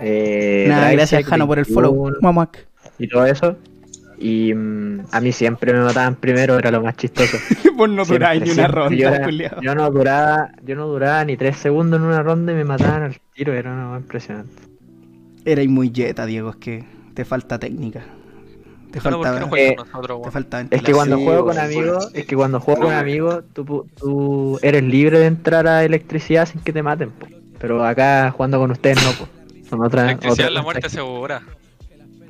eh, 0.00 0.66
Nada, 0.68 0.92
gracias 0.92 1.24
Jano 1.24 1.46
por 1.46 1.58
el 1.58 1.66
follow. 1.66 1.92
21 2.04 2.18
Mamuac. 2.22 2.66
y 2.98 3.08
todo 3.08 3.26
eso. 3.26 3.56
Y 4.22 4.52
mm, 4.52 5.06
a 5.12 5.20
mí 5.22 5.32
siempre 5.32 5.72
me 5.72 5.80
mataban 5.82 6.14
primero, 6.14 6.58
era 6.58 6.70
lo 6.70 6.82
más 6.82 6.94
chistoso. 6.96 7.38
Vos 7.74 7.88
no 7.88 8.04
duráis 8.04 8.42
ni 8.42 8.50
una 8.50 8.66
yo, 8.66 8.72
ronda, 8.72 9.16
era- 9.16 9.60
yo 9.62 9.74
no 9.74 9.90
duraba, 9.90 10.52
yo 10.62 10.76
no 10.76 10.86
duraba 10.86 11.24
ni 11.24 11.36
tres 11.38 11.56
segundos 11.56 11.98
en 12.00 12.06
una 12.06 12.22
ronda 12.22 12.52
y 12.52 12.56
me 12.56 12.64
mataban 12.64 13.02
al 13.04 13.16
tiro, 13.34 13.54
era 13.54 13.72
una 13.72 13.96
impresionante. 13.96 14.52
Erais 15.46 15.70
muy 15.70 15.90
jeta, 15.94 16.26
Diego, 16.26 16.50
es 16.50 16.56
que 16.56 16.84
te 17.14 17.24
falta 17.24 17.58
técnica. 17.58 18.02
Te 18.92 19.00
Jano, 19.00 19.18
¿por 19.18 19.26
qué 19.26 19.30
falta, 19.30 19.46
no 19.46 19.56
Eh, 19.56 19.76
con 19.76 19.86
nosotros, 19.86 20.68
te 20.68 20.76
Es 20.76 20.82
que 20.82 20.92
cuando 20.92 21.16
Sí, 21.16 21.24
juego 21.24 21.44
con 21.44 21.58
amigos, 21.58 22.10
es 22.12 22.26
que 22.26 22.36
cuando 22.36 22.60
juego 22.60 22.82
con 22.82 22.92
amigos, 22.92 23.44
tú, 23.52 23.64
pu- 23.64 23.86
tú 23.96 24.58
eres 24.62 24.82
libre 24.82 25.20
de 25.20 25.26
entrar 25.26 25.66
a 25.68 25.84
electricidad 25.84 26.46
sin 26.46 26.60
que 26.60 26.72
te 26.72 26.82
maten, 26.82 27.10
po. 27.10 27.26
Pero 27.60 27.84
acá 27.84 28.30
jugando 28.32 28.58
con 28.58 28.70
ustedes 28.72 28.98
no, 29.04 29.12
po. 29.12 29.28
Son 29.68 29.84
otras. 29.84 30.04
Electricidad 30.06 30.48
es 30.48 30.54
la 30.54 30.62
muerte 30.62 30.88
segura. 30.88 31.42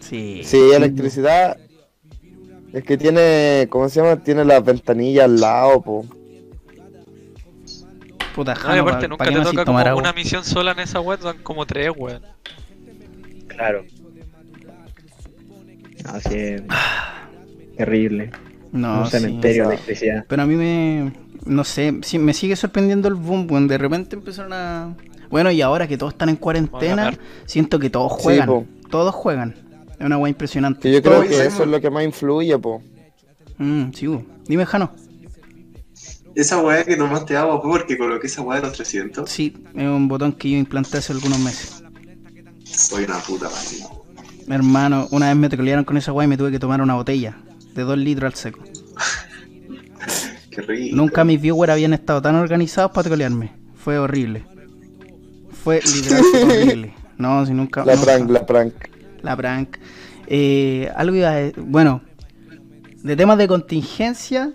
Sí. 0.01 0.43
Sí, 0.45 0.71
electricidad. 0.73 1.57
Es 2.73 2.85
que 2.85 2.97
tiene, 2.99 3.67
¿cómo 3.71 3.89
se 3.89 4.01
llama? 4.03 4.23
Tiene 4.23 4.45
las 4.45 4.63
ventanillas 4.65 5.25
al 5.25 5.41
lado, 5.41 5.81
po. 5.81 6.05
Puta, 8.35 8.55
No, 8.55 8.61
Jano, 8.61 8.83
aparte 8.83 9.07
pa- 9.07 9.09
nunca 9.09 9.25
pa' 9.25 9.31
te 9.31 9.37
no 9.37 9.45
toca 9.45 9.65
como 9.65 9.99
una 9.99 10.13
misión 10.13 10.45
sola 10.45 10.73
en 10.73 10.81
esa 10.81 11.01
web, 11.01 11.19
dan 11.21 11.39
como 11.39 11.67
tres, 11.67 11.91
weón. 11.97 12.23
Claro. 13.49 13.85
Así 16.05 16.35
es. 16.35 16.63
Terrible. 17.77 18.31
No, 18.73 19.01
un 19.03 19.07
cementerio 19.11 19.69
de 19.69 19.75
electricidad. 19.75 20.25
Pero 20.29 20.43
a 20.43 20.47
mí 20.47 20.55
me. 20.55 21.13
No 21.47 21.65
sé, 21.65 21.99
sí, 22.03 22.19
me 22.19 22.35
sigue 22.35 22.55
sorprendiendo 22.57 23.09
el 23.09 23.15
boom, 23.15 23.47
weón. 23.51 23.67
De 23.69 23.79
repente 23.79 24.17
empezaron 24.17 24.53
a. 24.53 24.95
Bueno, 25.31 25.51
y 25.51 25.63
ahora 25.63 25.87
que 25.89 25.97
todos 25.97 26.13
están 26.13 26.29
en 26.29 26.37
cuarentena, 26.37 27.13
siento 27.47 27.79
que 27.79 27.89
todos 27.91 28.13
juegan. 28.13 28.67
todos 28.91 29.15
juegan. 29.15 29.55
Es 29.99 30.07
una 30.07 30.19
weá 30.19 30.31
impresionante. 30.31 30.81
Que 30.81 30.93
yo 30.93 31.03
creo 31.03 31.15
Todos- 31.17 31.27
que 31.29 31.47
eso 31.47 31.63
es 31.65 31.69
lo 31.69 31.81
que 31.81 31.91
más 31.91 32.05
influye, 32.05 32.57
po. 32.59 32.83
Mm, 33.59 33.93
sí, 33.93 34.07
bo. 34.07 34.25
Dime, 34.47 34.67
Jano. 34.67 34.93
Esa 36.35 36.59
weá 36.63 36.85
que 36.85 36.97
tomaste 36.97 37.37
agua 37.37 37.61
fue 37.61 37.71
porque 37.71 37.99
coloqué 37.99 38.27
esa 38.29 38.41
weá 38.43 38.61
de 38.61 38.67
los 38.67 38.77
300. 38.77 39.29
Sí, 39.29 39.55
es 39.75 39.83
un 39.85 40.09
botón 40.09 40.33
que 40.33 40.51
yo 40.51 40.57
implanté 40.57 40.99
hace 40.99 41.13
algunos 41.13 41.39
meses. 41.41 41.83
Soy 42.65 43.05
una 43.05 43.19
puta 43.19 43.49
máquina. 43.51 43.87
Hermano, 44.49 45.09
una 45.11 45.29
vez 45.29 45.37
me 45.37 45.49
trolearon 45.49 45.85
con 45.85 45.97
esa 45.97 46.13
weá 46.13 46.25
y 46.25 46.29
me 46.29 46.37
tuve 46.37 46.51
que 46.51 46.59
tomar 46.59 46.81
una 46.83 46.95
botella 46.95 47.37
de 47.75 47.83
2 47.83 47.99
litros 47.99 48.33
al 48.33 48.35
seco. 48.39 48.61
Qué 50.51 50.63
rico. 50.63 50.97
Nunca 50.97 51.25
mis 51.25 51.41
viewers 51.41 51.71
habían 51.73 51.93
estado 51.93 52.21
tan 52.21 52.35
organizados 52.35 52.91
para 52.91 53.09
trolearme. 53.09 53.53
Fue 53.77 53.99
horrible. 53.99 54.45
Fue 55.63 55.81
literalmente 55.85 56.45
horrible. 56.61 56.95
No, 57.19 57.47
si 57.47 57.53
nunca. 57.53 57.85
La 57.85 57.95
nunca. 57.95 58.07
prank, 58.07 58.31
la 58.31 58.47
prank. 58.47 58.75
La 59.23 59.37
prank. 59.37 59.77
Eh, 60.27 60.91
algo 60.97 61.17
iba 61.17 61.31
a 61.37 61.51
Bueno, 61.57 62.03
de 63.03 63.17
temas 63.17 63.39
de 63.39 63.49
contingencia, 63.49 64.53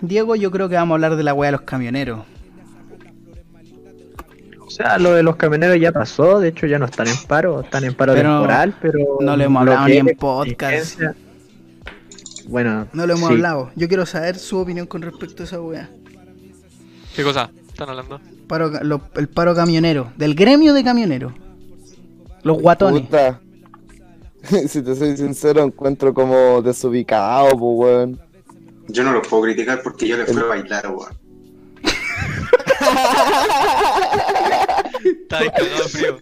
Diego, 0.00 0.36
yo 0.36 0.50
creo 0.50 0.68
que 0.68 0.74
vamos 0.74 0.92
a 0.92 0.96
hablar 0.96 1.16
de 1.16 1.22
la 1.22 1.34
weá 1.34 1.48
de 1.48 1.52
los 1.52 1.62
camioneros. 1.62 2.24
O 4.74 4.76
sea, 4.76 4.98
lo 4.98 5.12
de 5.12 5.22
los 5.22 5.36
camioneros 5.36 5.78
ya 5.80 5.92
pasó, 5.92 6.40
de 6.40 6.48
hecho 6.48 6.66
ya 6.66 6.80
no 6.80 6.86
están 6.86 7.06
en 7.06 7.14
paro, 7.28 7.60
están 7.60 7.84
en 7.84 7.94
paro 7.94 8.12
Pero 8.14 8.28
temporal, 8.30 8.74
pero. 8.82 8.98
no 9.20 9.36
lo 9.36 9.44
hemos 9.44 9.60
hablado 9.60 9.86
ni 9.86 9.98
en 9.98 10.06
podcast. 10.18 11.00
Bueno, 12.48 12.88
No 12.92 13.06
lo 13.06 13.12
hemos 13.14 13.28
sí. 13.28 13.34
hablado. 13.34 13.70
Yo 13.76 13.86
quiero 13.86 14.04
saber 14.04 14.36
su 14.36 14.58
opinión 14.58 14.88
con 14.88 15.02
respecto 15.02 15.44
a 15.44 15.46
esa 15.46 15.60
weá. 15.60 15.88
¿Qué 17.14 17.22
cosa? 17.22 17.50
¿Están 17.68 17.88
hablando? 17.90 18.20
Paro, 18.48 18.68
lo- 18.82 19.02
el 19.14 19.28
paro 19.28 19.54
camionero, 19.54 20.12
del 20.16 20.34
gremio 20.34 20.74
de 20.74 20.82
camioneros. 20.82 21.32
Los 22.42 22.60
guatones. 22.60 23.02
Puta. 23.02 23.40
si 24.68 24.82
te 24.82 24.96
soy 24.96 25.16
sincero, 25.16 25.62
encuentro 25.62 26.12
como 26.12 26.60
desubicado, 26.62 27.50
po, 27.56 27.74
weón. 27.74 28.18
Yo 28.88 29.04
no 29.04 29.12
los 29.12 29.24
puedo 29.28 29.44
criticar 29.44 29.82
porque 29.84 30.08
yo 30.08 30.16
les 30.16 30.32
fui 30.32 30.42
a 30.42 30.46
bailar, 30.46 30.88
weón. 30.88 31.14
Está 35.38 35.44
ahí 35.44 35.50
cagado 35.50 35.82
de 35.82 35.88
frío. 35.88 36.20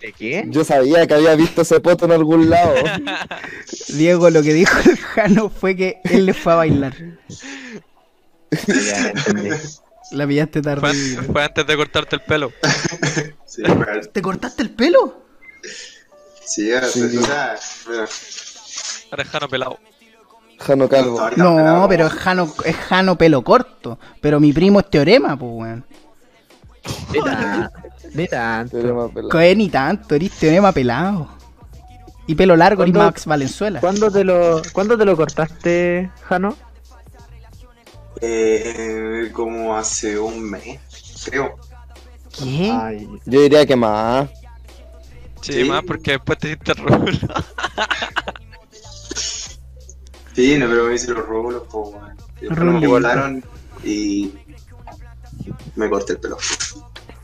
¿De 0.00 0.12
qué? 0.12 0.44
Yo 0.48 0.64
sabía 0.64 1.06
que 1.06 1.14
había 1.14 1.34
visto 1.36 1.62
ese 1.62 1.78
poto 1.80 2.06
en 2.06 2.12
algún 2.12 2.50
lado. 2.50 2.74
Diego, 3.88 4.30
lo 4.30 4.42
que 4.42 4.52
dijo 4.52 4.76
el 4.90 4.96
Jano 4.98 5.48
fue 5.48 5.76
que 5.76 6.00
él 6.04 6.26
les 6.26 6.36
fue 6.36 6.52
a 6.52 6.56
bailar. 6.56 6.94
Ya 8.68 9.08
entendí. 9.10 9.50
La 10.10 10.26
pillaste 10.26 10.62
Fue, 10.62 10.74
tarde. 10.74 10.88
an- 10.88 11.24
fue 11.32 11.42
antes 11.44 11.66
de 11.66 11.76
cortarte 11.76 12.16
el 12.16 12.22
pelo. 12.22 12.52
Sí. 13.46 13.62
¿Te 14.12 14.20
cortaste 14.22 14.62
el 14.62 14.70
pelo? 14.70 15.22
Sí, 16.44 16.70
o 16.72 16.82
Sí. 16.86 17.08
sea, 17.18 17.56
bueno, 17.86 18.04
Ahora 19.10 19.22
es 19.22 19.28
Jano 19.30 19.48
pelado. 19.48 19.78
Jano 20.58 20.88
Calvo. 20.88 21.18
ahorita 21.20 21.42
No, 21.42 21.56
pelado, 21.56 21.88
pero 21.88 22.06
es 22.08 22.12
Jano, 22.12 22.54
es 22.64 22.76
Jano 22.76 23.16
pelo 23.16 23.42
corto. 23.42 23.98
Pero 24.20 24.38
mi 24.40 24.52
primo 24.52 24.80
es 24.80 24.90
teorema, 24.90 25.38
pues, 25.38 25.50
weón. 25.54 25.86
Ni 27.12 27.20
tanto. 27.20 27.78
Ni 28.14 28.26
tanto. 28.28 29.12
Coe 29.30 29.54
ni 29.54 29.68
tanto, 29.68 30.14
eres 30.14 30.30
teorema 30.32 30.72
pelado. 30.72 31.28
Y 32.26 32.34
pelo 32.34 32.56
largo, 32.56 32.82
eres 32.82 32.92
¿Cuándo- 32.94 33.06
Max 33.10 33.26
Valenzuela. 33.26 33.80
¿Cuándo 33.80 34.10
te 34.10 34.24
lo, 34.24 34.62
¿Cuándo 34.72 34.96
te 34.96 35.04
lo 35.04 35.16
cortaste, 35.16 36.10
Jano? 36.28 36.56
Eh, 38.20 39.30
como 39.32 39.76
hace 39.76 40.18
un 40.18 40.42
mes, 40.50 40.78
creo. 41.24 41.56
¿Qué? 42.38 42.70
Ay, 42.72 43.08
Yo 43.26 43.40
diría 43.42 43.66
que 43.66 43.74
más. 43.76 44.28
Sí, 45.40 45.52
Sí. 45.54 45.64
más 45.64 45.82
porque 45.84 46.12
después 46.12 46.38
te 46.38 46.48
hiciste 46.50 46.74
rulo. 46.74 47.10
Sí, 50.34 50.56
no, 50.56 50.66
pero 50.68 50.86
me 50.86 50.94
hice 50.94 51.10
los 51.12 51.26
rulos, 51.26 51.64
no 52.50 52.72
me 52.80 52.86
volaron 52.86 53.44
y 53.84 54.32
me 55.76 55.88
corté 55.88 56.14
el 56.14 56.18
pelo. 56.20 56.36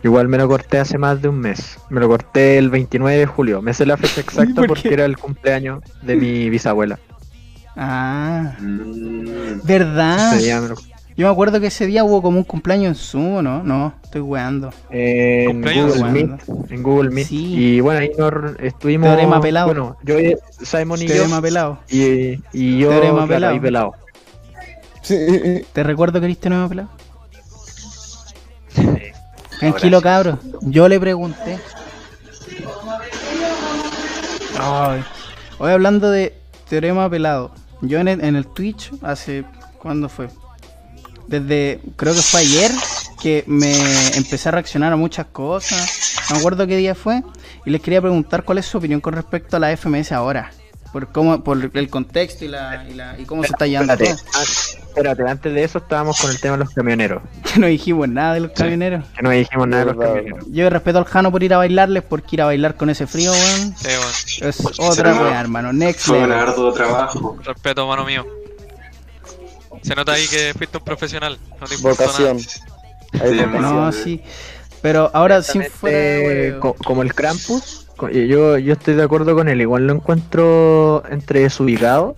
Igual 0.02 0.28
me 0.28 0.38
lo 0.38 0.46
corté 0.48 0.78
hace 0.78 0.96
más 0.98 1.20
de 1.20 1.28
un 1.28 1.40
mes. 1.40 1.78
Me 1.90 1.98
lo 2.00 2.08
corté 2.08 2.56
el 2.58 2.70
29 2.70 3.18
de 3.18 3.26
julio. 3.26 3.60
Me 3.62 3.74
sé 3.74 3.84
la 3.86 3.96
fecha 3.96 4.20
exacta 4.20 4.54
¿Por 4.62 4.68
porque 4.68 4.92
era 4.94 5.04
el 5.04 5.16
cumpleaños 5.18 5.82
de 6.02 6.16
mi 6.16 6.50
bisabuela. 6.50 6.98
Ah, 7.76 8.54
Mm, 8.60 9.60
¿verdad? 9.64 10.34
Ese 10.36 10.44
día 10.46 10.60
me 10.60 10.68
lo- 10.68 10.74
Yo 11.16 11.26
me 11.26 11.32
acuerdo 11.32 11.60
que 11.60 11.66
ese 11.68 11.86
día 11.86 12.04
hubo 12.04 12.22
como 12.22 12.38
un 12.38 12.44
cumpleaños 12.44 12.88
en 12.88 12.94
Zoom, 12.94 13.42
¿no? 13.44 13.62
No, 13.64 13.92
estoy 14.04 14.20
weando. 14.20 14.70
en 14.90 15.50
Cumpleaños. 15.52 15.96
Google 15.98 16.12
Meet. 16.12 16.70
En 16.70 16.82
Google 16.82 17.10
Meet. 17.10 17.26
Sí. 17.26 17.54
Y 17.56 17.80
bueno, 17.80 18.00
ahí 18.00 18.10
nos 18.16 18.32
estuvimos. 18.60 19.08
Teorema 19.08 19.40
pelado. 19.40 19.66
Bueno, 19.66 19.96
yo, 20.04 20.14
Simon 20.62 21.02
y 21.02 21.06
Teorema 21.06 21.40
pelado. 21.42 21.78
yo. 21.88 21.96
Y, 21.96 22.42
y 22.52 22.78
yo, 22.78 22.88
Teorema 22.90 23.26
claro, 23.26 23.28
pelado. 23.60 23.60
pelado. 23.60 23.92
¿Te 25.72 25.82
recuerdo 25.82 26.20
que 26.20 26.26
eres 26.26 26.38
teorema 26.38 26.68
pelado? 26.68 26.88
Tranquilo, 29.58 30.00
cabro. 30.00 30.38
Yo 30.62 30.88
le 30.88 31.00
pregunté. 31.00 31.58
Ay. 34.58 35.04
Hoy 35.58 35.72
hablando 35.72 36.10
de 36.10 36.34
teorema 36.68 37.08
pelado. 37.10 37.52
Yo 37.80 37.98
en 37.98 38.08
el, 38.08 38.24
en 38.24 38.36
el 38.36 38.46
Twitch, 38.46 38.92
hace. 39.02 39.44
¿Cuándo 39.78 40.08
fue? 40.08 40.28
Desde. 41.26 41.80
Creo 41.96 42.14
que 42.14 42.22
fue 42.22 42.40
ayer. 42.40 42.70
Que 43.20 43.42
me 43.48 43.74
empecé 44.16 44.48
a 44.48 44.52
reaccionar 44.52 44.92
a 44.92 44.96
muchas 44.96 45.26
cosas. 45.26 46.20
No 46.28 46.36
me 46.36 46.40
acuerdo 46.40 46.66
qué 46.68 46.76
día 46.76 46.94
fue. 46.94 47.22
Y 47.64 47.70
les 47.70 47.80
quería 47.80 48.00
preguntar 48.00 48.44
cuál 48.44 48.58
es 48.58 48.66
su 48.66 48.78
opinión 48.78 49.00
con 49.00 49.14
respecto 49.14 49.56
a 49.56 49.60
la 49.60 49.76
FMS 49.76 50.12
ahora. 50.12 50.52
Por 50.92 51.08
cómo, 51.12 51.44
por 51.44 51.58
el 51.74 51.90
contexto 51.90 52.46
y 52.46 52.48
la, 52.48 52.86
y, 52.88 52.94
la- 52.94 53.18
y 53.18 53.24
cómo 53.26 53.42
se 53.44 53.50
está 53.52 53.66
llevando 53.66 53.92
Espérate, 53.92 54.22
todo. 54.22 54.32
ah, 54.34 54.42
espérate, 54.88 55.22
antes 55.28 55.52
de 55.54 55.62
eso 55.64 55.78
estábamos 55.78 56.18
con 56.18 56.30
el 56.30 56.40
tema 56.40 56.56
de 56.56 56.64
los 56.64 56.72
camioneros. 56.74 57.22
Que 57.52 57.60
no 57.60 57.66
dijimos 57.66 58.08
nada 58.08 58.34
de 58.34 58.40
los 58.40 58.52
camioneros. 58.52 59.04
Que 59.14 59.22
no 59.22 59.30
dijimos 59.30 59.68
nada 59.68 59.84
de 59.84 59.92
los 59.92 60.02
camioneros. 60.02 60.44
Yo 60.50 60.70
respeto 60.70 60.98
al 60.98 61.04
Jano 61.04 61.30
por 61.30 61.42
ir 61.42 61.52
a 61.52 61.58
bailarles, 61.58 62.02
porque 62.04 62.36
ir 62.36 62.42
a 62.42 62.46
bailar 62.46 62.74
con 62.76 62.88
ese 62.88 63.06
frío, 63.06 63.32
weón. 63.32 63.74
Sí, 63.76 63.88
bueno. 63.88 64.48
Es 64.50 64.78
otra 64.80 65.14
weá, 65.14 65.40
hermano. 65.40 65.72
Next 65.74 66.06
Fue 66.06 66.16
un 66.22 66.28
level. 66.30 66.48
arduo 66.48 66.72
trabajo. 66.72 67.36
Respeto, 67.44 67.86
mano 67.86 68.04
mío. 68.06 68.26
Se 69.82 69.94
nota 69.94 70.12
ahí 70.12 70.26
que 70.26 70.54
fuiste 70.56 70.78
un 70.78 70.84
profesional. 70.84 71.38
No 71.60 71.66
te 71.66 71.76
Vocación. 71.76 72.36
nada. 72.38 73.24
Hay 73.24 73.36
vocación. 73.38 73.62
No, 73.62 73.92
sí. 73.92 74.22
Pero 74.82 75.10
ahora 75.12 75.42
sin 75.42 75.64
fuera 75.64 76.58
como 76.60 77.02
el 77.02 77.12
Krampus, 77.14 77.87
yo, 78.12 78.58
yo 78.58 78.72
estoy 78.72 78.94
de 78.94 79.02
acuerdo 79.02 79.34
con 79.34 79.48
él. 79.48 79.60
Igual 79.60 79.86
lo 79.86 79.94
encuentro 79.94 81.02
entre 81.10 81.40
desubicado 81.40 82.16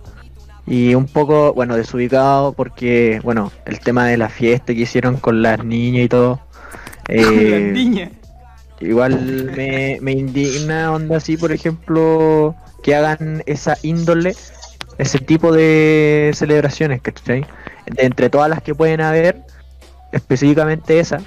y 0.67 0.95
un 0.95 1.05
poco, 1.05 1.53
bueno, 1.53 1.75
desubicado 1.75 2.53
porque, 2.53 3.19
bueno, 3.23 3.51
el 3.65 3.79
tema 3.79 4.05
de 4.05 4.17
la 4.17 4.29
fiesta 4.29 4.73
que 4.73 4.81
hicieron 4.81 5.17
con 5.17 5.41
las 5.41 5.63
niñas 5.63 6.05
y 6.05 6.09
todo. 6.09 6.39
eh, 7.07 7.67
La 7.67 7.73
niña. 7.73 8.11
Igual 8.79 9.51
me, 9.55 9.99
me 10.01 10.11
indigna, 10.11 10.91
onda 10.91 11.17
así, 11.17 11.37
por 11.37 11.51
ejemplo, 11.51 12.55
que 12.81 12.95
hagan 12.95 13.43
esa 13.45 13.77
índole, 13.83 14.35
ese 14.97 15.19
tipo 15.19 15.51
de 15.51 16.31
celebraciones, 16.33 17.01
¿cachai? 17.01 17.45
De 17.85 18.05
entre 18.05 18.29
todas 18.29 18.49
las 18.49 18.63
que 18.63 18.73
pueden 18.73 19.01
haber, 19.01 19.43
específicamente 20.11 20.99
esa. 20.99 21.19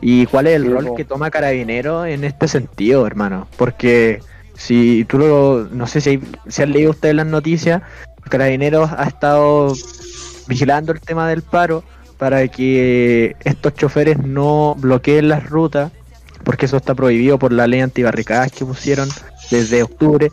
¿Y 0.00 0.26
cuál 0.26 0.46
es 0.46 0.56
el 0.56 0.70
rol 0.70 0.94
que 0.96 1.04
toma 1.04 1.30
Carabinero 1.30 2.04
en 2.04 2.24
este 2.24 2.48
sentido, 2.48 3.06
hermano? 3.06 3.46
Porque 3.56 4.20
si 4.54 5.04
tú 5.06 5.18
lo, 5.18 5.68
no 5.70 5.86
sé 5.86 6.00
si, 6.00 6.10
hay- 6.10 6.22
si 6.48 6.62
han 6.62 6.72
leído 6.72 6.90
ustedes 6.90 7.14
las 7.14 7.26
noticias, 7.26 7.82
Carabineros 8.28 8.90
ha 8.96 9.04
estado 9.04 9.72
vigilando 10.48 10.92
el 10.92 11.00
tema 11.00 11.28
del 11.28 11.42
paro 11.42 11.82
para 12.18 12.46
que 12.48 13.36
estos 13.44 13.74
choferes 13.74 14.18
no 14.18 14.74
bloqueen 14.78 15.28
las 15.28 15.48
rutas 15.48 15.92
porque 16.44 16.66
eso 16.66 16.76
está 16.76 16.94
prohibido 16.94 17.38
por 17.38 17.52
la 17.52 17.66
ley 17.66 17.80
antibarricadas 17.80 18.52
que 18.52 18.64
pusieron 18.64 19.08
desde 19.50 19.82
octubre 19.82 20.30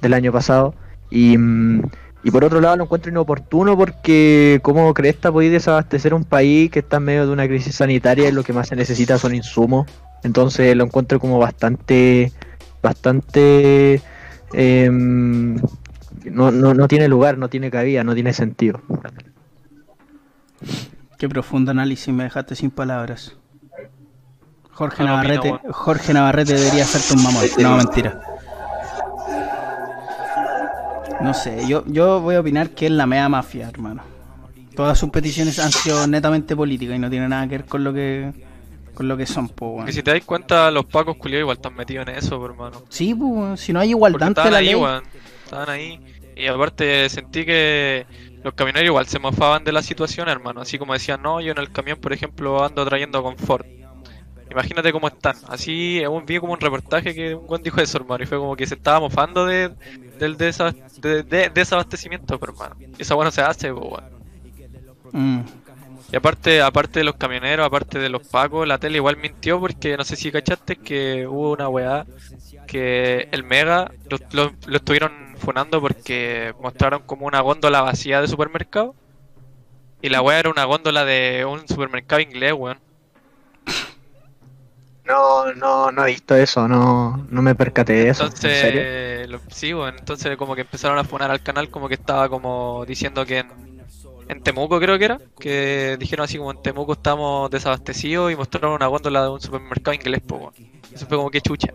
del 0.00 0.12
año 0.14 0.32
pasado. 0.32 0.74
Y, 1.10 1.38
mm, 1.38 1.82
y 2.24 2.30
por 2.30 2.42
otro 2.42 2.60
lado 2.60 2.76
lo 2.76 2.84
encuentro 2.84 3.12
inoportuno 3.12 3.76
porque 3.76 4.58
como 4.62 4.92
Cresta 4.94 5.30
podéis 5.30 5.52
desabastecer 5.52 6.14
un 6.14 6.24
país 6.24 6.70
que 6.70 6.78
está 6.78 6.96
en 6.96 7.04
medio 7.04 7.26
de 7.26 7.32
una 7.32 7.46
crisis 7.46 7.74
sanitaria 7.74 8.30
y 8.30 8.32
lo 8.32 8.42
que 8.42 8.54
más 8.54 8.68
se 8.68 8.76
necesita 8.76 9.18
son 9.18 9.34
insumos. 9.34 9.86
Entonces 10.22 10.74
lo 10.74 10.84
encuentro 10.84 11.20
como 11.20 11.38
bastante, 11.38 12.32
bastante... 12.82 14.00
em, 14.54 15.56
no, 16.24 16.50
no, 16.50 16.72
no 16.72 16.88
tiene 16.88 17.08
lugar, 17.08 17.36
no 17.36 17.48
tiene 17.50 17.70
cabida, 17.70 18.02
no 18.04 18.14
tiene 18.14 18.32
sentido. 18.32 18.80
Qué 21.18 21.28
profundo 21.28 21.72
análisis, 21.72 22.12
me 22.14 22.24
dejaste 22.24 22.54
sin 22.54 22.70
palabras. 22.70 23.36
Jorge 24.72 25.04
No 25.04 25.10
lo 25.10 25.18
opino, 25.18 25.34
Navarrete. 25.34 25.72
Jorge 25.72 26.12
Navarrete 26.14 26.54
debería 26.54 26.84
hacerte 26.84 27.14
un 27.14 27.22
mamón. 27.22 27.44
No, 27.58 27.76
mentira. 27.76 28.33
No 31.24 31.34
sé, 31.34 31.66
yo, 31.66 31.84
yo 31.86 32.20
voy 32.20 32.34
a 32.34 32.40
opinar 32.40 32.70
que 32.70 32.86
es 32.86 32.92
la 32.92 33.06
mea 33.06 33.28
mafia, 33.28 33.68
hermano. 33.68 34.02
Todas 34.76 34.98
sus 34.98 35.10
peticiones 35.10 35.58
han 35.58 35.72
sido 35.72 36.06
netamente 36.06 36.56
políticas 36.56 36.96
y 36.96 36.98
no 36.98 37.08
tienen 37.08 37.30
nada 37.30 37.44
que 37.48 37.58
ver 37.58 37.64
con 37.66 37.84
lo 37.84 37.92
que 37.94 38.32
con 38.94 39.08
lo 39.08 39.16
que 39.16 39.26
son, 39.26 39.48
pues, 39.48 39.72
weón. 39.72 39.86
Que 39.86 39.92
si 39.92 40.02
te 40.02 40.12
das 40.12 40.24
cuenta, 40.24 40.70
los 40.70 40.84
pacos 40.86 41.16
culiados 41.16 41.42
igual 41.42 41.56
están 41.56 41.74
metidos 41.74 42.06
en 42.08 42.14
eso, 42.16 42.44
hermano. 42.44 42.82
Sí, 42.88 43.14
pues, 43.14 43.60
si 43.60 43.72
no 43.72 43.80
hay 43.80 43.90
igualdad 43.90 44.28
ante 44.28 44.40
estaban 44.40 44.52
la 44.52 44.58
ahí, 44.58 44.66
ley. 44.66 44.74
weón. 44.74 45.02
Estaban 45.44 45.70
ahí. 45.70 46.00
Y 46.36 46.46
aparte 46.46 47.08
sentí 47.08 47.44
que 47.44 48.06
los 48.42 48.54
camioneros 48.54 48.86
igual 48.86 49.06
se 49.06 49.18
mofaban 49.18 49.64
de 49.64 49.72
la 49.72 49.82
situación, 49.82 50.28
hermano. 50.28 50.60
Así 50.60 50.78
como 50.78 50.92
decían, 50.92 51.22
no, 51.22 51.40
yo 51.40 51.52
en 51.52 51.58
el 51.58 51.70
camión, 51.72 51.98
por 51.98 52.12
ejemplo, 52.12 52.64
ando 52.64 52.84
trayendo 52.84 53.22
confort. 53.22 53.66
Imagínate 54.54 54.92
cómo 54.92 55.08
están. 55.08 55.36
Así 55.48 56.02
vi 56.26 56.38
como 56.38 56.52
un 56.52 56.60
reportaje 56.60 57.14
que 57.14 57.34
un 57.34 57.46
buen 57.46 57.62
dijo 57.62 57.80
eso, 57.80 57.98
hermano. 57.98 58.22
Y 58.22 58.26
fue 58.26 58.38
como 58.38 58.56
que 58.56 58.66
se 58.66 58.74
estaba 58.76 59.00
mofando 59.00 59.44
de, 59.46 59.70
del 60.18 60.36
de, 60.36 61.22
de- 61.24 61.50
desabastecimiento, 61.50 62.38
pero, 62.38 62.52
hermano. 62.52 62.76
Y 62.98 63.02
esa 63.02 63.14
bueno 63.14 63.30
se 63.30 63.42
hace, 63.42 63.72
pues, 63.72 63.84
weón. 63.92 64.04
Mm. 65.12 65.40
Y 66.12 66.16
aparte, 66.16 66.62
aparte 66.62 67.00
de 67.00 67.04
los 67.04 67.16
camioneros, 67.16 67.66
aparte 67.66 67.98
de 67.98 68.08
los 68.08 68.26
pacos, 68.28 68.66
la 68.68 68.78
tele 68.78 68.96
igual 68.98 69.16
mintió 69.16 69.58
porque 69.58 69.96
no 69.96 70.04
sé 70.04 70.14
si 70.16 70.30
cachaste 70.30 70.76
que 70.76 71.26
hubo 71.26 71.52
una 71.52 71.68
weá 71.68 72.06
que 72.66 73.28
el 73.32 73.42
Mega 73.42 73.90
lo, 74.08 74.18
lo- 74.32 74.52
lo 74.66 74.76
estuvieron 74.76 75.34
funando 75.38 75.80
porque 75.80 76.54
mostraron 76.60 77.02
como 77.02 77.26
una 77.26 77.40
góndola 77.40 77.80
vacía 77.82 78.20
de 78.20 78.28
supermercado. 78.28 78.94
Y 80.02 80.10
la 80.10 80.20
weá 80.22 80.38
era 80.38 80.50
una 80.50 80.64
góndola 80.64 81.04
de 81.04 81.44
un 81.44 81.66
supermercado 81.66 82.20
inglés, 82.20 82.52
weón. 82.52 82.78
No, 85.06 85.52
no, 85.54 85.92
no 85.92 86.06
he 86.06 86.12
visto 86.12 86.34
eso, 86.34 86.66
no, 86.66 87.26
no 87.30 87.42
me 87.42 87.54
percaté 87.54 87.92
de 87.92 88.08
eso. 88.10 88.24
¿En 88.24 88.32
serio? 88.36 88.80
Entonces, 88.80 89.28
lo- 89.30 89.40
sí, 89.50 89.74
weón, 89.74 89.94
entonces 89.98 90.34
como 90.38 90.54
que 90.54 90.62
empezaron 90.62 90.96
a 90.98 91.04
funar 91.04 91.30
al 91.30 91.42
canal 91.42 91.68
como 91.68 91.88
que 91.88 91.94
estaba 91.94 92.28
como 92.30 92.84
diciendo 92.86 93.26
que 93.26 93.40
en, 93.40 93.48
en 94.28 94.42
Temuco 94.42 94.80
creo 94.80 94.98
que 94.98 95.04
era, 95.04 95.18
que 95.38 95.96
dijeron 95.98 96.24
así 96.24 96.38
como 96.38 96.52
en 96.52 96.62
Temuco 96.62 96.94
estamos 96.94 97.50
desabastecidos 97.50 98.32
y 98.32 98.36
mostraron 98.36 98.72
una 98.72 98.86
góndola 98.86 99.24
de 99.24 99.28
un 99.28 99.40
supermercado 99.42 99.94
inglés, 99.94 100.22
pues, 100.26 100.40
weón. 100.40 100.54
Eso 100.94 101.06
fue 101.06 101.18
como 101.18 101.30
que 101.30 101.42
chucha. 101.42 101.68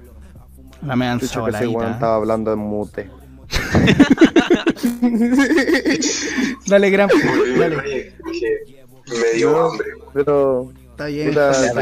La 0.82 0.96
De 0.96 1.26
hecho, 1.26 1.44
que 1.44 1.52
ese 1.52 1.68
weón 1.68 1.84
ensaboladita. 1.84 1.92
estaba 1.92 2.16
hablando 2.16 2.52
en 2.54 2.60
mute. 2.60 3.10
Dale, 6.68 6.90
gran. 6.90 7.10
Oye, 7.12 7.60
Dale. 7.60 8.14
me 9.08 9.32
dio 9.36 9.68
hambre. 9.68 9.88
Pero, 10.14 10.72
Está 10.92 11.06
bien. 11.08 11.30
puta, 11.30 11.62
Ya, 11.62 11.74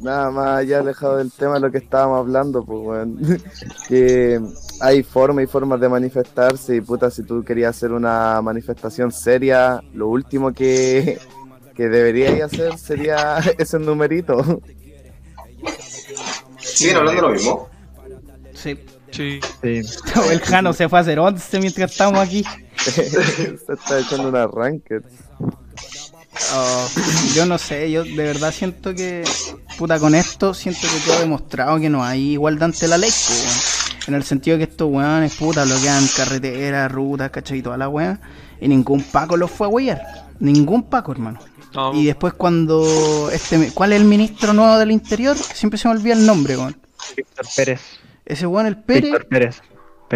nada 0.00 0.30
más 0.30 0.58
allá 0.58 0.80
alejado 0.80 1.16
del 1.18 1.32
tema 1.32 1.54
de 1.54 1.60
lo 1.60 1.70
que 1.70 1.78
estábamos 1.78 2.18
hablando, 2.18 2.64
pues, 2.64 2.80
weón. 2.82 3.42
que 3.88 4.40
hay 4.80 5.02
formas 5.02 5.44
y 5.44 5.46
formas 5.46 5.80
de 5.80 5.88
manifestarse 5.88 6.76
y 6.76 6.80
puta, 6.80 7.10
si 7.10 7.22
tú 7.22 7.42
querías 7.44 7.76
hacer 7.76 7.92
una 7.92 8.40
manifestación 8.42 9.12
seria, 9.12 9.80
lo 9.92 10.08
último 10.08 10.52
que, 10.52 11.18
que 11.74 11.88
deberíais 11.88 12.42
hacer 12.42 12.78
sería 12.78 13.38
ese 13.58 13.78
numerito. 13.78 14.60
¿Siguen 16.58 16.96
hablando 16.96 17.22
lo 17.22 17.30
mismo? 17.30 17.68
Sí. 18.54 18.78
Sí. 19.10 19.40
Sí. 19.62 19.80
El 20.28 20.40
Jano 20.40 20.72
se 20.72 20.88
fue 20.88 20.98
a 20.98 21.02
hacer 21.02 21.20
11 21.20 21.60
mientras 21.60 21.92
estamos 21.92 22.18
aquí. 22.18 22.44
Se 22.76 23.72
está 23.72 24.00
echando 24.00 24.28
una 24.28 24.48
ranked. 24.48 25.02
Oh, 26.54 26.88
yo 27.34 27.46
no 27.46 27.58
sé, 27.58 27.90
yo 27.90 28.04
de 28.04 28.14
verdad 28.14 28.52
siento 28.52 28.94
que, 28.94 29.24
puta, 29.78 29.98
con 29.98 30.14
esto 30.14 30.52
siento 30.52 30.80
que 30.82 31.04
quedó 31.04 31.20
demostrado 31.20 31.78
que 31.78 31.88
no 31.88 32.04
hay 32.04 32.32
igualdad 32.32 32.64
ante 32.64 32.88
la 32.88 32.98
ley, 32.98 33.10
weón. 33.10 33.54
En 34.06 34.14
el 34.14 34.24
sentido 34.24 34.58
que 34.58 34.64
estos 34.64 34.90
weones, 34.90 35.34
puta, 35.36 35.64
bloquean 35.64 36.06
carreteras, 36.14 36.92
rutas, 36.92 37.30
¿cachai? 37.30 37.62
Toda 37.62 37.78
la 37.78 37.88
weá. 37.88 38.20
Y 38.60 38.68
ningún 38.68 39.02
Paco 39.02 39.36
los 39.36 39.50
fue 39.50 39.66
a 39.66 39.70
huellar. 39.70 40.02
Ningún 40.40 40.82
Paco, 40.84 41.12
hermano. 41.12 41.38
No, 41.72 41.94
Y 41.94 42.04
después 42.04 42.34
cuando 42.34 43.30
este, 43.32 43.70
¿cuál 43.72 43.92
es 43.92 44.00
el 44.00 44.06
ministro 44.06 44.52
nuevo 44.52 44.78
del 44.78 44.90
interior? 44.90 45.36
Siempre 45.36 45.78
se 45.78 45.88
me 45.88 45.94
olvida 45.94 46.14
el 46.14 46.26
nombre, 46.26 46.56
weón. 46.56 46.76
Víctor 47.16 47.46
Pérez. 47.56 47.80
Ese 48.26 48.46
weón, 48.46 48.66
el 48.66 48.76
Pérez, 48.76 49.04
Víctor 49.04 49.26
Pérez. 49.26 49.62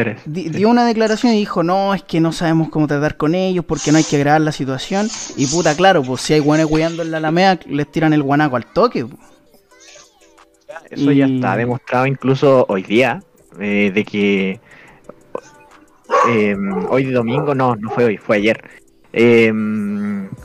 Pérez. 0.04 0.22
di- 0.24 0.44
sí. 0.44 0.48
dio 0.50 0.68
una 0.68 0.86
declaración 0.86 1.32
y 1.34 1.38
dijo, 1.38 1.62
no, 1.62 1.94
es 1.94 2.02
que 2.02 2.20
no 2.20 2.32
sabemos 2.32 2.68
cómo 2.70 2.86
tratar 2.86 3.16
con 3.16 3.34
ellos 3.34 3.64
porque 3.64 3.90
no 3.92 3.98
hay 3.98 4.04
que 4.04 4.16
agravar 4.16 4.40
la 4.40 4.52
situación. 4.52 5.08
Y 5.36 5.46
puta, 5.46 5.74
claro, 5.76 6.02
pues 6.02 6.20
si 6.22 6.34
hay 6.34 6.40
weones 6.40 6.66
cuidando 6.66 7.02
en 7.02 7.10
la 7.10 7.16
Alameda, 7.18 7.58
les 7.66 7.90
tiran 7.90 8.12
el 8.12 8.22
guanaco 8.22 8.56
al 8.56 8.66
toque. 8.66 9.04
po. 9.04 9.16
Eso 10.90 11.12
ya 11.12 11.26
está 11.26 11.56
demostrado 11.56 12.06
incluso 12.06 12.64
hoy 12.68 12.82
día, 12.82 13.22
eh, 13.60 13.90
de 13.94 14.04
que 14.04 14.60
eh, 16.30 16.56
hoy 16.88 17.04
de 17.04 17.12
domingo, 17.12 17.54
no, 17.54 17.76
no 17.76 17.90
fue 17.90 18.04
hoy, 18.04 18.16
fue 18.16 18.36
ayer. 18.36 18.62
Eh, 19.12 19.46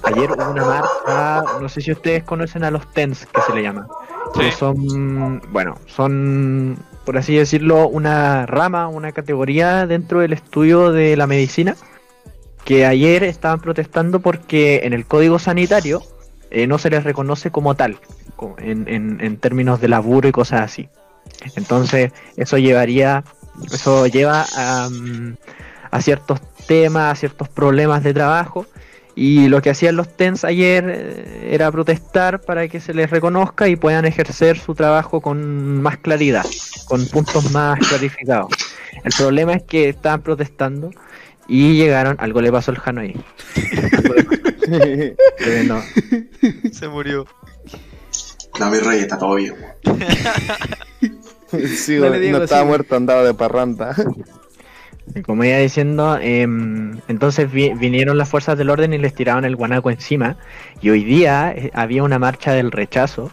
ayer 0.04 0.32
hubo 0.32 0.52
una 0.52 0.66
marcha, 0.66 1.44
no 1.62 1.70
sé 1.70 1.82
si 1.82 1.92
ustedes 1.92 2.24
conocen 2.24 2.64
a 2.64 2.72
los 2.72 2.92
TENS, 2.94 3.26
que 3.28 3.42
se 3.42 3.54
le 3.54 3.62
llama. 3.62 3.88
Que 4.34 4.52
son, 4.52 5.42
bueno, 5.52 5.76
son, 5.86 6.78
por 7.06 7.18
así 7.18 7.36
decirlo, 7.36 7.88
una 7.88 8.46
rama, 8.46 8.88
una 8.88 9.12
categoría 9.12 9.86
dentro 9.88 10.20
del 10.20 10.34
estudio 10.34 10.92
de 10.92 11.16
la 11.18 11.28
medicina, 11.28 11.76
que 12.64 12.86
ayer 12.86 13.24
estaban 13.24 13.60
protestando 13.60 14.20
porque 14.20 14.82
en 14.84 14.94
el 14.94 15.06
código 15.06 15.38
sanitario 15.40 16.02
eh, 16.50 16.68
no 16.68 16.78
se 16.78 16.90
les 16.90 17.04
reconoce 17.04 17.52
como 17.52 17.76
tal, 17.76 17.98
en, 18.60 18.88
en, 18.88 19.20
en 19.22 19.38
términos 19.38 19.82
de 19.82 19.90
laburo 19.90 20.28
y 20.28 20.32
cosas 20.32 20.62
así. 20.62 20.90
Entonces, 21.56 22.12
eso 22.38 22.58
llevaría, 22.58 23.24
eso 23.72 24.08
lleva 24.08 24.46
a, 24.56 24.90
a 25.92 26.02
ciertos 26.02 26.42
temas, 26.68 27.12
a 27.12 27.16
ciertos 27.16 27.50
problemas 27.50 28.04
de 28.04 28.14
trabajo. 28.14 28.66
Y 29.16 29.48
lo 29.48 29.62
que 29.62 29.70
hacían 29.70 29.96
los 29.96 30.16
TENS 30.16 30.44
ayer 30.44 30.86
eh, 30.88 31.50
era 31.52 31.72
protestar 31.72 32.42
para 32.42 32.68
que 32.68 32.80
se 32.80 32.94
les 32.94 33.10
reconozca 33.12 33.68
y 33.68 33.76
puedan 33.76 34.06
ejercer 34.06 34.58
su 34.58 34.74
trabajo 34.74 35.22
con 35.22 35.82
más 35.82 35.98
claridad, 35.98 36.46
con 36.86 37.06
puntos 37.08 37.52
más 37.52 37.80
clarificados. 37.88 38.52
El 39.04 39.12
problema 39.16 39.54
es 39.54 39.64
que 39.64 39.90
estaban 39.90 40.22
protestando 40.22 40.92
y 41.48 41.76
llegaron, 41.76 42.16
algo 42.20 42.42
le 42.42 42.52
pasó 42.52 42.72
al 42.72 42.82
eh, 44.72 45.16
no, 45.68 45.82
se 46.72 46.88
murió. 46.88 47.26
No, 48.60 48.70
mi 48.70 48.78
rey, 48.80 49.00
está 49.02 49.18
todo 49.18 49.36
bien. 49.36 49.56
sí, 51.76 51.98
Dale, 51.98 52.10
weón, 52.10 52.22
Diego, 52.22 52.38
no 52.38 52.44
estaba 52.44 52.66
muerto, 52.66 52.96
andaba 52.96 53.24
de 53.24 53.34
parranda. 53.34 53.96
Como 55.26 55.44
iba 55.44 55.58
diciendo, 55.58 56.18
em, 56.20 57.00
entonces 57.08 57.52
vi- 57.52 57.74
vinieron 57.74 58.18
las 58.18 58.30
fuerzas 58.30 58.58
del 58.58 58.70
orden 58.70 58.94
y 58.94 58.98
les 58.98 59.14
tiraron 59.14 59.44
el 59.46 59.56
guanaco 59.56 59.90
encima. 59.92 60.38
Y 60.82 60.90
hoy 60.90 61.04
día 61.04 61.52
eh, 61.56 61.72
había 61.74 62.04
una 62.04 62.20
marcha 62.20 62.54
del 62.54 62.72
rechazo. 62.72 63.32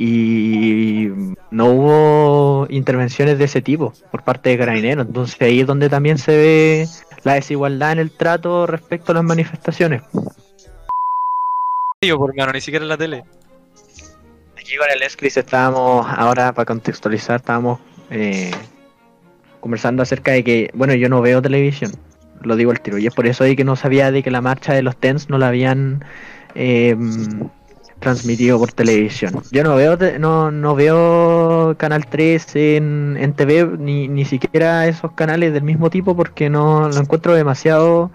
y 0.00 1.08
no 1.50 1.66
hubo 1.66 2.66
intervenciones 2.70 3.36
de 3.36 3.46
ese 3.46 3.60
tipo 3.60 3.92
por 4.12 4.22
parte 4.22 4.50
de 4.50 4.58
Carabineros. 4.58 5.06
Entonces 5.08 5.40
ahí 5.40 5.60
es 5.62 5.66
donde 5.66 5.88
también 5.88 6.18
se 6.18 6.36
ve 6.36 6.86
la 7.24 7.34
desigualdad 7.34 7.90
en 7.92 7.98
el 7.98 8.12
trato 8.12 8.68
respecto 8.68 9.10
a 9.10 9.16
las 9.16 9.24
manifestaciones. 9.24 10.02
Yo, 12.00 12.16
por 12.16 12.32
mano, 12.36 12.52
ni 12.52 12.60
siquiera 12.60 12.84
en 12.84 12.88
la 12.90 12.96
tele. 12.96 13.24
Aquí 14.56 14.76
con 14.76 14.86
el 14.88 15.02
Escris 15.02 15.36
estábamos, 15.36 16.06
ahora 16.16 16.52
para 16.52 16.66
contextualizar, 16.66 17.36
estábamos 17.40 17.80
eh, 18.10 18.52
conversando 19.60 20.02
acerca 20.02 20.32
de 20.32 20.44
que, 20.44 20.70
bueno, 20.74 20.94
yo 20.94 21.08
no 21.08 21.20
veo 21.20 21.42
televisión, 21.42 21.92
lo 22.42 22.56
digo 22.56 22.70
al 22.70 22.80
tiro, 22.80 22.98
y 22.98 23.06
es 23.06 23.14
por 23.14 23.26
eso 23.26 23.44
de 23.44 23.56
que 23.56 23.64
no 23.64 23.76
sabía 23.76 24.10
de 24.12 24.22
que 24.22 24.30
la 24.30 24.40
marcha 24.40 24.72
de 24.72 24.82
los 24.82 24.96
TENS 24.96 25.28
no 25.28 25.38
la 25.38 25.48
habían 25.48 26.04
eh, 26.54 26.96
transmitido 28.00 28.58
por 28.58 28.72
televisión. 28.72 29.42
Yo 29.50 29.64
no 29.64 29.74
veo 29.74 29.98
te- 29.98 30.18
no, 30.18 30.50
no 30.52 30.74
veo 30.76 31.74
Canal 31.78 32.06
3 32.06 32.54
en, 32.54 33.16
en 33.18 33.32
TV, 33.32 33.76
ni, 33.78 34.06
ni 34.08 34.24
siquiera 34.24 34.86
esos 34.86 35.12
canales 35.12 35.52
del 35.52 35.64
mismo 35.64 35.90
tipo, 35.90 36.14
porque 36.14 36.48
no 36.48 36.88
lo 36.88 36.96
encuentro 37.00 37.34
demasiado 37.34 38.10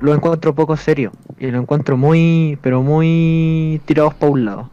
lo 0.00 0.14
encuentro 0.14 0.54
poco 0.54 0.78
serio 0.78 1.12
y 1.38 1.50
lo 1.50 1.58
encuentro 1.58 1.98
muy 1.98 2.58
pero 2.62 2.82
muy 2.82 3.82
tirados 3.84 4.14
para 4.14 4.32
un 4.32 4.44
lado 4.46 4.70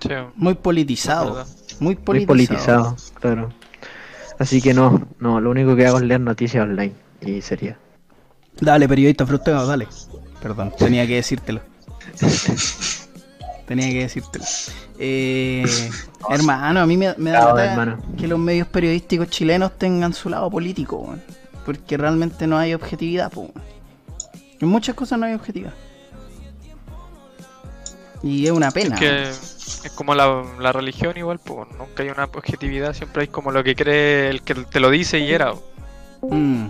Sí, 0.00 0.08
Muy 0.34 0.54
politizado. 0.54 1.44
Muy 1.78 1.94
muy 2.08 2.24
politizado. 2.24 2.26
politizado 2.26 2.96
claro 3.20 3.50
así 4.40 4.60
que 4.60 4.74
no 4.74 5.06
no 5.20 5.40
lo 5.40 5.50
único 5.50 5.76
que 5.76 5.86
hago 5.86 5.98
es 5.98 6.04
leer 6.04 6.20
noticias 6.20 6.64
online 6.64 6.94
y 7.20 7.40
sería 7.40 7.78
Dale, 8.60 8.86
periodista 8.88 9.26
frustrado, 9.26 9.66
dale. 9.66 9.86
Perdón, 10.42 10.72
tenía 10.76 11.06
que 11.06 11.14
decírtelo. 11.16 11.60
tenía 13.66 13.88
que 13.88 14.00
decírtelo. 14.02 14.44
Eh, 14.98 15.64
hermano, 16.28 16.80
a 16.80 16.86
mí 16.86 16.96
me, 16.96 17.14
me 17.16 17.30
da 17.30 17.64
hermano. 17.64 17.98
que 18.18 18.28
los 18.28 18.38
medios 18.38 18.68
periodísticos 18.68 19.30
chilenos 19.30 19.78
tengan 19.78 20.12
su 20.12 20.28
lado 20.28 20.50
político, 20.50 20.96
weón. 20.96 21.22
porque 21.64 21.96
realmente 21.96 22.46
no 22.46 22.58
hay 22.58 22.74
objetividad. 22.74 23.30
po, 23.30 23.42
weón. 23.42 23.52
En 24.60 24.68
muchas 24.68 24.94
cosas 24.94 25.18
no 25.18 25.24
hay 25.24 25.34
objetividad. 25.34 25.72
Y 28.22 28.44
es 28.44 28.52
una 28.52 28.70
pena. 28.70 28.96
Es 28.96 29.00
que 29.00 29.59
es 29.84 29.92
como 29.92 30.14
la, 30.14 30.44
la 30.58 30.72
religión 30.72 31.16
igual, 31.16 31.38
pues 31.38 31.68
nunca 31.78 32.02
hay 32.02 32.10
una 32.10 32.24
objetividad, 32.24 32.94
siempre 32.94 33.22
hay 33.22 33.28
como 33.28 33.50
lo 33.52 33.62
que 33.64 33.74
cree 33.74 34.28
el 34.28 34.42
que 34.42 34.54
te 34.54 34.80
lo 34.80 34.90
dice 34.90 35.18
y 35.18 35.32
era. 35.32 35.52
Mm. 36.22 36.66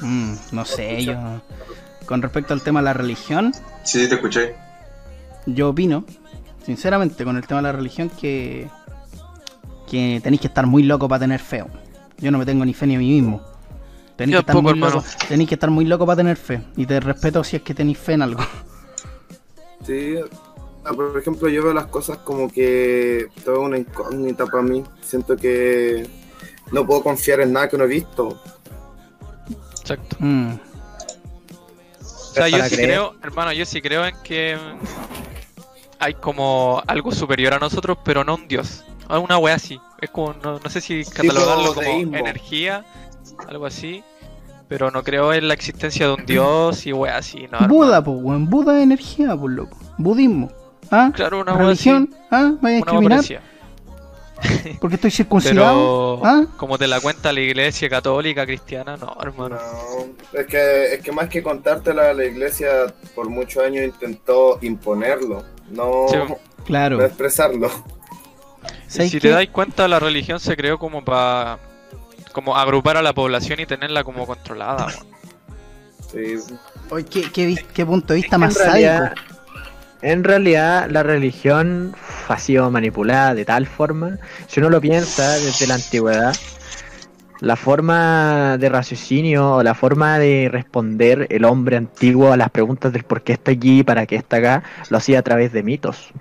Mm, 0.00 0.34
no 0.52 0.64
sé, 0.64 1.04
yo. 1.04 1.14
Con 2.06 2.22
respecto 2.22 2.52
al 2.54 2.62
tema 2.62 2.80
de 2.80 2.84
la 2.84 2.92
religión, 2.92 3.52
Sí, 3.84 4.08
te 4.08 4.16
escuché. 4.16 4.54
yo 5.46 5.70
opino, 5.70 6.04
sinceramente, 6.66 7.24
con 7.24 7.36
el 7.36 7.46
tema 7.46 7.60
de 7.60 7.62
la 7.64 7.72
religión, 7.72 8.10
que. 8.10 8.68
que 9.88 10.20
tenéis 10.22 10.40
que 10.40 10.48
estar 10.48 10.66
muy 10.66 10.82
loco 10.82 11.08
para 11.08 11.20
tener 11.20 11.40
fe. 11.40 11.64
Yo 12.18 12.30
no 12.30 12.38
me 12.38 12.44
tengo 12.46 12.64
ni 12.64 12.74
fe 12.74 12.86
ni 12.86 12.96
a 12.96 12.98
mí 12.98 13.08
mismo. 13.08 13.40
Tenéis 14.16 14.36
que, 14.36 14.40
estar 14.40 14.54
tampoco, 14.54 14.62
muy 14.62 14.72
hermano. 14.72 14.96
loco, 14.96 15.08
tenéis 15.28 15.48
que 15.48 15.54
estar 15.54 15.70
muy 15.70 15.84
loco 15.84 16.06
para 16.06 16.16
tener 16.16 16.36
fe. 16.36 16.62
Y 16.76 16.86
te 16.86 17.00
respeto 17.00 17.42
si 17.44 17.56
es 17.56 17.62
que 17.62 17.74
tenéis 17.74 17.98
fe 17.98 18.12
en 18.14 18.22
algo. 18.22 18.42
Sí, 19.84 20.14
por 20.84 21.16
ejemplo, 21.18 21.48
yo 21.48 21.62
veo 21.62 21.72
las 21.72 21.86
cosas 21.86 22.18
como 22.18 22.50
que 22.50 23.28
todo 23.44 23.54
es 23.54 23.60
una 23.60 23.78
incógnita 23.78 24.46
para 24.46 24.62
mí. 24.62 24.82
Siento 25.00 25.36
que 25.36 26.06
no 26.72 26.86
puedo 26.86 27.02
confiar 27.02 27.40
en 27.40 27.52
nada 27.52 27.68
que 27.68 27.78
no 27.78 27.84
he 27.84 27.88
visto. 27.88 28.40
Exacto. 29.80 30.16
Mm. 30.18 30.52
O 32.00 32.34
sea, 32.34 32.48
yo 32.48 32.64
sí 32.64 32.74
creer. 32.76 32.88
creo, 32.88 33.14
hermano, 33.22 33.52
yo 33.52 33.64
sí 33.66 33.82
creo 33.82 34.06
en 34.06 34.14
que 34.22 34.56
hay 35.98 36.14
como 36.14 36.82
algo 36.86 37.12
superior 37.12 37.54
a 37.54 37.58
nosotros, 37.58 37.98
pero 38.04 38.24
no 38.24 38.34
un 38.36 38.48
dios. 38.48 38.84
Ah, 39.08 39.18
Una 39.18 39.38
wea 39.38 39.54
así. 39.54 39.78
Es 40.00 40.10
como, 40.10 40.32
no, 40.42 40.58
no 40.58 40.70
sé 40.70 40.80
si 40.80 41.04
catalogarlo 41.04 41.74
como 41.74 41.86
deísmo. 41.86 42.16
energía, 42.16 42.84
algo 43.46 43.66
así. 43.66 44.02
Pero 44.68 44.90
no 44.90 45.02
creo 45.02 45.34
en 45.34 45.48
la 45.48 45.54
existencia 45.54 46.06
de 46.06 46.14
un 46.14 46.24
dios 46.24 46.86
y 46.86 46.92
wea 46.94 47.18
así, 47.18 47.46
no. 47.52 47.68
Buda, 47.68 48.02
pues, 48.02 48.16
weón. 48.20 48.48
Buda 48.48 48.78
es 48.78 48.84
energía, 48.84 49.36
pues, 49.36 49.54
loco. 49.54 49.76
Budismo. 49.98 50.50
¿Ah? 50.92 51.10
Claro, 51.14 51.40
una 51.40 51.52
así. 51.52 51.62
Religión. 51.62 52.14
¿Ah? 52.30 52.52
¿Vaya 52.60 52.82
a 52.86 52.92
Una. 52.92 53.20
Porque 54.80 54.96
estoy 54.96 55.10
circuncidado. 55.10 56.20
Pero 56.20 56.26
¿Ah? 56.26 56.46
como 56.56 56.76
te 56.76 56.86
la 56.86 57.00
cuenta 57.00 57.32
la 57.32 57.40
iglesia 57.40 57.88
católica, 57.88 58.44
cristiana, 58.44 58.96
no, 58.96 59.16
hermano. 59.22 59.56
No, 59.56 60.38
es 60.38 60.46
que, 60.46 60.94
es 60.94 61.00
que 61.00 61.12
más 61.12 61.28
que 61.28 61.42
contártela, 61.42 62.12
la 62.12 62.24
iglesia 62.24 62.92
por 63.14 63.28
muchos 63.30 63.64
años 63.64 63.84
intentó 63.84 64.58
imponerlo, 64.62 65.44
no, 65.70 66.06
Sí. 66.08 66.16
Claro. 66.64 66.98
no 66.98 67.04
expresarlo. 67.04 67.68
Y 67.68 68.68
¿Sabes 68.90 69.10
si 69.10 69.18
qué? 69.18 69.28
te 69.28 69.34
dais 69.34 69.50
cuenta, 69.50 69.88
la 69.88 69.98
religión 69.98 70.40
se 70.40 70.56
creó 70.56 70.78
como 70.78 71.04
para 71.04 71.58
como 72.32 72.56
agrupar 72.56 72.96
a 72.96 73.02
la 73.02 73.12
población 73.12 73.60
y 73.60 73.66
tenerla 73.66 74.04
como 74.04 74.26
controlada. 74.26 74.88
Sí, 76.10 76.36
Oye, 76.90 77.04
¿qué, 77.32 77.56
qué, 77.72 77.86
punto 77.86 78.12
de 78.12 78.20
vista 78.20 78.36
En 78.36 78.40
más 78.40 78.54
realidad, 78.54 79.14
sádico? 79.14 79.31
En 80.02 80.24
realidad 80.24 80.90
la 80.90 81.02
religión 81.02 81.94
ha 82.28 82.38
sido 82.38 82.70
manipulada 82.70 83.34
de 83.34 83.44
tal 83.44 83.66
forma, 83.66 84.18
si 84.48 84.60
uno 84.60 84.68
lo 84.70 84.80
piensa 84.80 85.32
desde 85.38 85.66
la 85.66 85.74
antigüedad, 85.74 86.34
la 87.40 87.56
forma 87.56 88.56
de 88.58 88.68
raciocinio 88.68 89.56
o 89.56 89.62
la 89.62 89.74
forma 89.74 90.18
de 90.18 90.48
responder 90.50 91.26
el 91.30 91.44
hombre 91.44 91.76
antiguo 91.76 92.32
a 92.32 92.36
las 92.36 92.50
preguntas 92.50 92.92
del 92.92 93.02
por 93.02 93.22
qué 93.22 93.32
está 93.32 93.50
aquí, 93.50 93.82
para 93.82 94.06
qué 94.06 94.16
está 94.16 94.36
acá, 94.36 94.62
lo 94.90 94.98
hacía 94.98 95.18
a 95.18 95.22
través 95.22 95.52
de 95.52 95.62
mitos. 95.62 96.12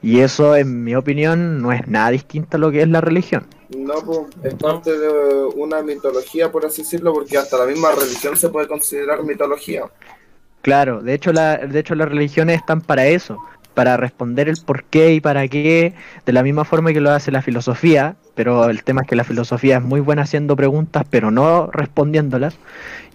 Y 0.00 0.20
eso, 0.20 0.54
en 0.54 0.84
mi 0.84 0.94
opinión, 0.94 1.60
no 1.60 1.72
es 1.72 1.88
nada 1.88 2.10
distinto 2.10 2.56
a 2.56 2.60
lo 2.60 2.70
que 2.70 2.82
es 2.82 2.88
la 2.88 3.00
religión. 3.00 3.48
no, 3.76 3.94
pues, 4.04 4.20
es 4.44 4.54
parte 4.54 4.96
de 4.96 5.08
una 5.56 5.82
mitología, 5.82 6.52
por 6.52 6.64
así 6.64 6.82
decirlo, 6.82 7.12
porque 7.12 7.36
hasta 7.36 7.58
la 7.58 7.66
misma 7.66 7.90
religión 7.90 8.36
se 8.36 8.48
puede 8.48 8.68
considerar 8.68 9.24
mitología. 9.24 9.82
Claro, 10.62 11.02
de 11.02 11.14
hecho, 11.14 11.32
la, 11.32 11.56
de 11.56 11.78
hecho 11.78 11.94
las 11.94 12.08
religiones 12.08 12.56
están 12.56 12.80
para 12.80 13.06
eso, 13.06 13.38
para 13.74 13.96
responder 13.96 14.48
el 14.48 14.56
por 14.64 14.84
qué 14.84 15.14
y 15.14 15.20
para 15.20 15.46
qué, 15.46 15.94
de 16.26 16.32
la 16.32 16.42
misma 16.42 16.64
forma 16.64 16.92
que 16.92 17.00
lo 17.00 17.10
hace 17.10 17.30
la 17.30 17.42
filosofía, 17.42 18.16
pero 18.34 18.68
el 18.68 18.82
tema 18.82 19.02
es 19.02 19.08
que 19.08 19.16
la 19.16 19.24
filosofía 19.24 19.76
es 19.76 19.82
muy 19.82 20.00
buena 20.00 20.22
haciendo 20.22 20.56
preguntas, 20.56 21.04
pero 21.08 21.30
no 21.30 21.68
respondiéndolas, 21.68 22.58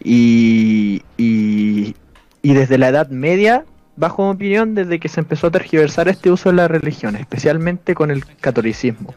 y, 0.01 1.03
y, 1.17 1.95
y 2.41 2.53
desde 2.53 2.77
la 2.77 2.87
Edad 2.87 3.09
Media, 3.09 3.65
bajo 3.97 4.23
mi 4.23 4.31
opinión, 4.31 4.73
desde 4.73 4.99
que 4.99 5.09
se 5.09 5.19
empezó 5.19 5.47
a 5.47 5.51
tergiversar 5.51 6.07
este 6.07 6.31
uso 6.31 6.49
de 6.49 6.55
la 6.55 6.67
religión, 6.69 7.15
especialmente 7.17 7.93
con 7.93 8.09
el 8.09 8.25
catolicismo 8.37 9.13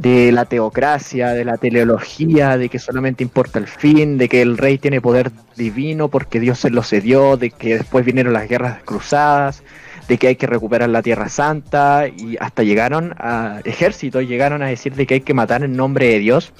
de 0.00 0.30
la 0.30 0.44
teocracia, 0.44 1.30
de 1.30 1.44
la 1.44 1.56
teleología, 1.56 2.58
de 2.58 2.68
que 2.68 2.78
solamente 2.78 3.22
importa 3.22 3.58
el 3.58 3.66
fin, 3.66 4.18
de 4.18 4.28
que 4.28 4.42
el 4.42 4.58
rey 4.58 4.78
tiene 4.78 5.00
poder 5.00 5.30
divino 5.56 6.08
porque 6.08 6.38
Dios 6.38 6.58
se 6.58 6.70
lo 6.70 6.82
cedió, 6.82 7.36
de 7.36 7.50
que 7.50 7.78
después 7.78 8.04
vinieron 8.04 8.32
las 8.32 8.48
guerras 8.48 8.82
cruzadas, 8.84 9.62
de 10.06 10.18
que 10.18 10.28
hay 10.28 10.36
que 10.36 10.46
recuperar 10.46 10.90
la 10.90 11.02
Tierra 11.02 11.28
Santa 11.28 12.08
y 12.08 12.36
hasta 12.38 12.62
llegaron 12.62 13.14
a 13.18 13.60
ejércitos, 13.64 14.28
llegaron 14.28 14.62
a 14.62 14.66
decir 14.66 14.94
de 14.94 15.06
que 15.06 15.14
hay 15.14 15.20
que 15.22 15.34
matar 15.34 15.64
en 15.64 15.76
nombre 15.76 16.08
de 16.08 16.18
Dios. 16.18 16.52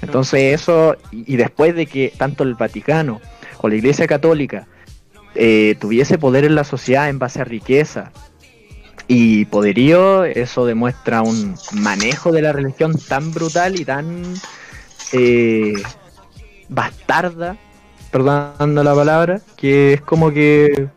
Entonces 0.00 0.54
eso, 0.60 0.96
y 1.10 1.36
después 1.36 1.74
de 1.74 1.86
que 1.86 2.12
tanto 2.16 2.44
el 2.44 2.54
Vaticano 2.54 3.20
o 3.60 3.68
la 3.68 3.74
Iglesia 3.74 4.06
Católica 4.06 4.68
eh, 5.34 5.74
tuviese 5.80 6.16
poder 6.16 6.44
en 6.44 6.54
la 6.54 6.64
sociedad 6.64 7.08
en 7.08 7.18
base 7.18 7.40
a 7.40 7.44
riqueza, 7.44 8.12
y 9.08 9.46
poderío, 9.46 10.24
eso 10.24 10.66
demuestra 10.66 11.22
un 11.22 11.56
manejo 11.72 12.30
de 12.30 12.42
la 12.42 12.52
religión 12.52 12.96
tan 12.96 13.32
brutal 13.32 13.80
y 13.80 13.84
tan 13.86 14.22
eh, 15.12 15.72
bastarda, 16.68 17.56
perdonando 18.10 18.84
la 18.84 18.94
palabra, 18.94 19.40
que 19.56 19.94
es 19.94 20.02
como 20.02 20.30
que 20.30 20.88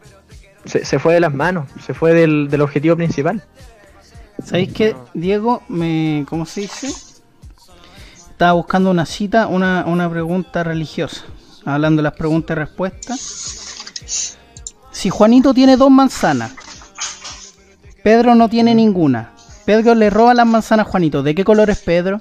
se, 0.65 0.83
se 0.83 0.99
fue 0.99 1.13
de 1.13 1.21
las 1.21 1.33
manos, 1.33 1.69
se 1.85 1.93
fue 1.93 2.13
del, 2.13 2.49
del 2.49 2.61
objetivo 2.61 2.97
principal. 2.97 3.41
¿Sabéis 4.43 4.73
qué, 4.73 4.95
Diego? 5.13 5.63
Me, 5.69 6.25
¿Cómo 6.27 6.45
se 6.45 6.61
dice? 6.61 6.87
Estaba 8.31 8.53
buscando 8.53 8.91
una 8.91 9.05
cita, 9.05 9.47
una, 9.47 9.85
una 9.85 10.09
pregunta 10.09 10.63
religiosa. 10.63 11.23
Hablando 11.63 11.99
de 11.99 12.03
las 12.03 12.13
preguntas 12.13 12.57
y 12.57 12.59
respuestas. 12.59 14.37
Si 14.91 15.09
Juanito 15.09 15.53
tiene 15.53 15.77
dos 15.77 15.91
manzanas, 15.91 16.53
Pedro 18.03 18.35
no 18.35 18.49
tiene 18.49 18.75
ninguna. 18.75 19.33
Pedro 19.65 19.95
le 19.95 20.09
roba 20.09 20.33
las 20.33 20.47
manzanas 20.47 20.87
a 20.87 20.89
Juanito. 20.89 21.23
¿De 21.23 21.35
qué 21.35 21.43
color 21.43 21.69
es 21.69 21.79
Pedro? 21.79 22.19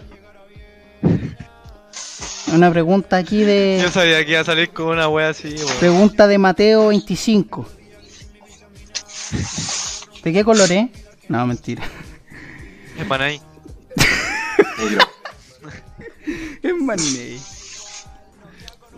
Una 2.52 2.70
pregunta 2.70 3.16
aquí 3.16 3.42
de. 3.42 3.80
Yo 3.82 3.90
sabía 3.90 4.24
que 4.24 4.32
iba 4.32 4.40
a 4.40 4.44
salir 4.44 4.70
con 4.70 4.88
una 4.88 5.08
wea 5.08 5.28
así, 5.30 5.54
weón. 5.54 5.78
Pregunta 5.78 6.26
de 6.26 6.38
Mateo 6.38 6.88
25. 6.88 7.66
¿De 10.24 10.32
qué 10.32 10.44
color 10.44 10.70
es? 10.72 10.88
No, 11.28 11.46
mentira. 11.46 11.82
Es 12.98 13.06
Manay. 13.06 13.40
Es 16.62 16.74
Manei. 16.74 17.40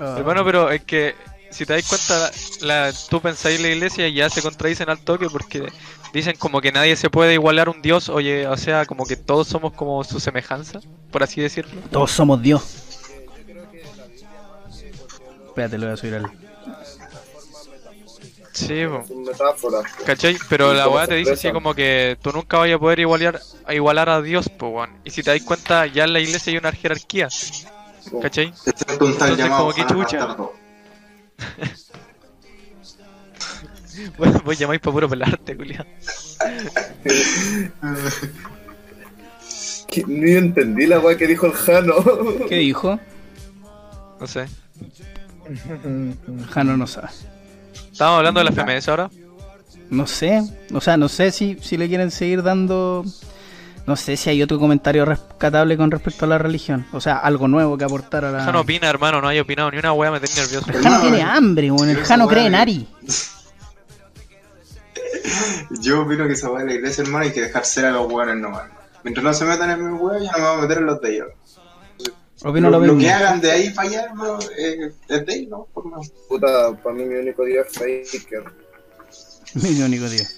Ah. 0.00 0.16
Hermano, 0.18 0.44
pero 0.44 0.70
es 0.70 0.82
que 0.82 1.14
si 1.50 1.66
te 1.66 1.74
das 1.74 1.86
cuenta, 1.86 2.30
la, 2.66 2.92
tú 3.08 3.20
pensáis 3.20 3.60
la 3.60 3.68
iglesia 3.68 4.08
y 4.08 4.14
ya 4.14 4.30
se 4.30 4.42
contradicen 4.42 4.88
al 4.88 4.98
toque 4.98 5.28
porque 5.30 5.68
dicen 6.12 6.36
como 6.38 6.60
que 6.60 6.72
nadie 6.72 6.96
se 6.96 7.10
puede 7.10 7.34
igualar 7.34 7.68
a 7.68 7.70
un 7.70 7.82
dios, 7.82 8.08
oye, 8.08 8.46
o 8.46 8.56
sea, 8.56 8.86
como 8.86 9.06
que 9.06 9.16
todos 9.16 9.48
somos 9.48 9.72
como 9.72 10.04
su 10.04 10.20
semejanza, 10.20 10.80
por 11.10 11.22
así 11.22 11.40
decirlo. 11.40 11.80
Todos 11.90 12.10
somos 12.10 12.40
Dios. 12.42 12.92
Espérate, 15.46 15.78
lo 15.78 15.86
voy 15.86 15.94
a 15.94 15.96
subir 15.96 16.14
al. 16.14 16.32
Sí, 18.52 18.84
po. 18.86 19.04
¿Cachai? 20.04 20.36
Pero 20.48 20.74
la 20.74 20.88
weá 20.88 21.06
te 21.06 21.14
dice 21.14 21.32
así 21.32 21.50
como 21.52 21.74
que 21.74 22.18
tú 22.22 22.32
nunca 22.32 22.58
vayas 22.58 22.76
a 22.76 22.78
poder 22.78 23.00
igualar 23.00 23.40
a, 23.64 23.74
igualar 23.74 24.08
a 24.08 24.20
Dios, 24.20 24.48
po, 24.48 24.68
weón. 24.68 24.90
Y 25.04 25.10
si 25.10 25.22
te 25.22 25.30
das 25.30 25.42
cuenta, 25.42 25.86
ya 25.86 26.04
en 26.04 26.12
la 26.12 26.20
iglesia 26.20 26.52
hay 26.52 26.58
una 26.58 26.72
jerarquía, 26.72 27.28
¿cachai? 28.20 28.52
Tal 28.52 28.92
Entonces, 28.94 29.36
llamado 29.38 29.72
como 29.72 29.74
que 29.74 29.86
chucha. 29.86 30.36
Bueno, 34.18 34.40
vos 34.44 34.58
llamáis 34.58 34.80
para 34.80 34.92
puro 34.92 35.08
pelarte. 35.08 35.56
Que 39.88 40.04
Ni 40.06 40.32
entendí 40.32 40.86
la 40.86 41.00
weá 41.00 41.16
que 41.16 41.26
dijo 41.26 41.46
el 41.46 41.52
Jano. 41.52 41.94
¿Qué 42.48 42.56
dijo? 42.56 42.98
No 44.20 44.26
sé. 44.26 44.46
Jano 46.50 46.76
no 46.76 46.86
sabe. 46.86 47.08
Estamos 47.90 48.18
hablando 48.18 48.40
de 48.40 48.44
la 48.44 48.52
FMS 48.52 48.88
ahora. 48.88 49.10
No 49.90 50.06
sé. 50.06 50.42
O 50.72 50.80
sea, 50.80 50.96
no 50.96 51.08
sé 51.08 51.30
si, 51.30 51.58
si 51.60 51.76
le 51.76 51.88
quieren 51.88 52.10
seguir 52.10 52.42
dando. 52.42 53.04
No 53.86 53.96
sé 53.96 54.16
si 54.16 54.30
hay 54.30 54.42
otro 54.42 54.58
comentario 54.58 55.04
rescatable 55.04 55.76
con 55.76 55.90
respecto 55.90 56.24
a 56.24 56.28
la 56.28 56.38
religión. 56.38 56.86
O 56.92 57.00
sea, 57.00 57.18
algo 57.18 57.48
nuevo 57.48 57.76
que 57.76 57.84
aportar 57.84 58.24
a 58.24 58.30
la. 58.30 58.44
Jano 58.44 58.60
opina, 58.60 58.88
hermano, 58.88 59.20
no 59.20 59.28
hay 59.28 59.40
opinado 59.40 59.70
ni 59.70 59.78
una 59.78 59.92
weá, 59.92 60.10
me 60.10 60.20
tenés 60.20 60.38
nervioso. 60.38 60.70
El 60.70 60.82
Jano 60.82 61.00
tiene 61.00 61.22
hambre, 61.22 61.70
weón. 61.70 61.90
El 61.90 61.96
Jano 61.98 62.28
cree 62.28 62.46
en 62.46 62.54
Ari. 62.54 62.86
Yo 65.80 66.02
opino 66.02 66.26
que 66.26 66.32
esa 66.34 66.50
weá 66.50 66.60
de 66.64 66.70
la 66.70 66.74
iglesia, 66.74 67.02
hermano, 67.04 67.24
hay 67.24 67.32
que 67.32 67.42
dejar 67.42 67.64
ser 67.64 67.86
a 67.86 67.90
los 67.92 68.10
weones 68.10 68.36
nomás. 68.36 68.64
Mientras 69.04 69.24
no 69.24 69.34
se 69.34 69.44
metan 69.44 69.70
en 69.70 69.92
mis 69.92 70.00
weas, 70.00 70.22
ya 70.22 70.32
no 70.32 70.38
me 70.38 70.44
voy 70.50 70.58
a 70.58 70.62
meter 70.62 70.78
en 70.78 70.86
los 70.86 71.00
de 71.00 71.14
ellos. 71.14 71.28
Opino 72.44 72.70
lo, 72.70 72.80
lo 72.80 72.86
lo 72.86 72.98
que 72.98 73.10
hagan 73.10 73.40
de 73.40 73.50
ahí 73.52 73.70
para 73.70 73.88
allá, 73.88 74.04
hermano, 74.06 74.38
eh, 74.58 74.92
es 75.08 75.26
de 75.26 75.34
ellos, 75.34 75.50
¿no? 75.50 75.68
Por 75.72 75.84
más. 75.86 76.10
Puta, 76.28 76.72
para 76.82 76.94
mí 76.94 77.04
mi 77.04 77.14
único 77.14 77.44
dios 77.44 77.66
es 77.68 78.10
Faker. 78.22 78.44
Mi 79.54 79.82
único 79.82 80.08
Dios. 80.08 80.34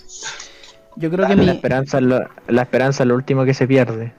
Yo 0.96 1.10
creo 1.10 1.26
que 1.26 1.34
La 1.36 1.42
mi. 1.42 1.50
esperanza, 1.50 1.98
es 1.98 2.04
lo, 2.04 2.20
la 2.48 2.62
esperanza 2.62 3.02
es 3.04 3.08
lo 3.08 3.14
último 3.14 3.44
que 3.44 3.54
se 3.54 3.66
pierde. 3.66 4.12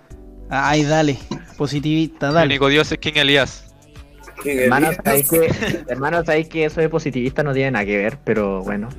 Ay, 0.50 0.84
dale. 0.84 1.18
Positivista, 1.58 2.30
El 2.30 2.34
dale. 2.34 2.46
único 2.48 2.68
dios 2.70 2.92
es 2.92 2.98
King 2.98 3.14
Elías. 3.16 3.66
¿Quién 4.42 4.60
Hermano, 4.60 4.88
Elías? 4.88 5.02
sabéis 5.04 5.30
que, 5.30 5.84
hermano, 5.88 6.26
sabéis 6.26 6.50
que 6.50 6.66
eso 6.66 6.82
de 6.82 6.90
positivista 6.90 7.44
no 7.44 7.54
tiene 7.54 7.72
nada 7.72 7.86
que 7.86 7.98
ver, 7.98 8.18
pero 8.24 8.62
bueno. 8.64 8.90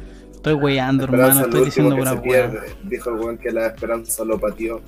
Estoy 0.46 0.62
weyando, 0.62 1.02
hermano. 1.02 1.40
Estoy 1.40 1.64
diciendo 1.64 1.96
pura 1.96 2.22
pierde. 2.22 2.76
Dijo 2.84 3.10
el 3.10 3.16
weón 3.16 3.36
que 3.36 3.50
la 3.50 3.66
esperanza 3.66 4.24
lo 4.24 4.38
pateó. 4.38 4.80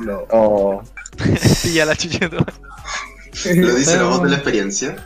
No. 0.00 0.22
Oh, 0.32 0.82
Pilla 1.62 1.84
la 1.84 1.94
chucheto. 1.94 2.38
Lo 2.38 3.74
dice 3.76 3.92
la 3.92 3.98
Pero- 3.98 4.08
voz 4.10 4.22
de 4.24 4.28
la 4.30 4.34
experiencia. 4.34 4.96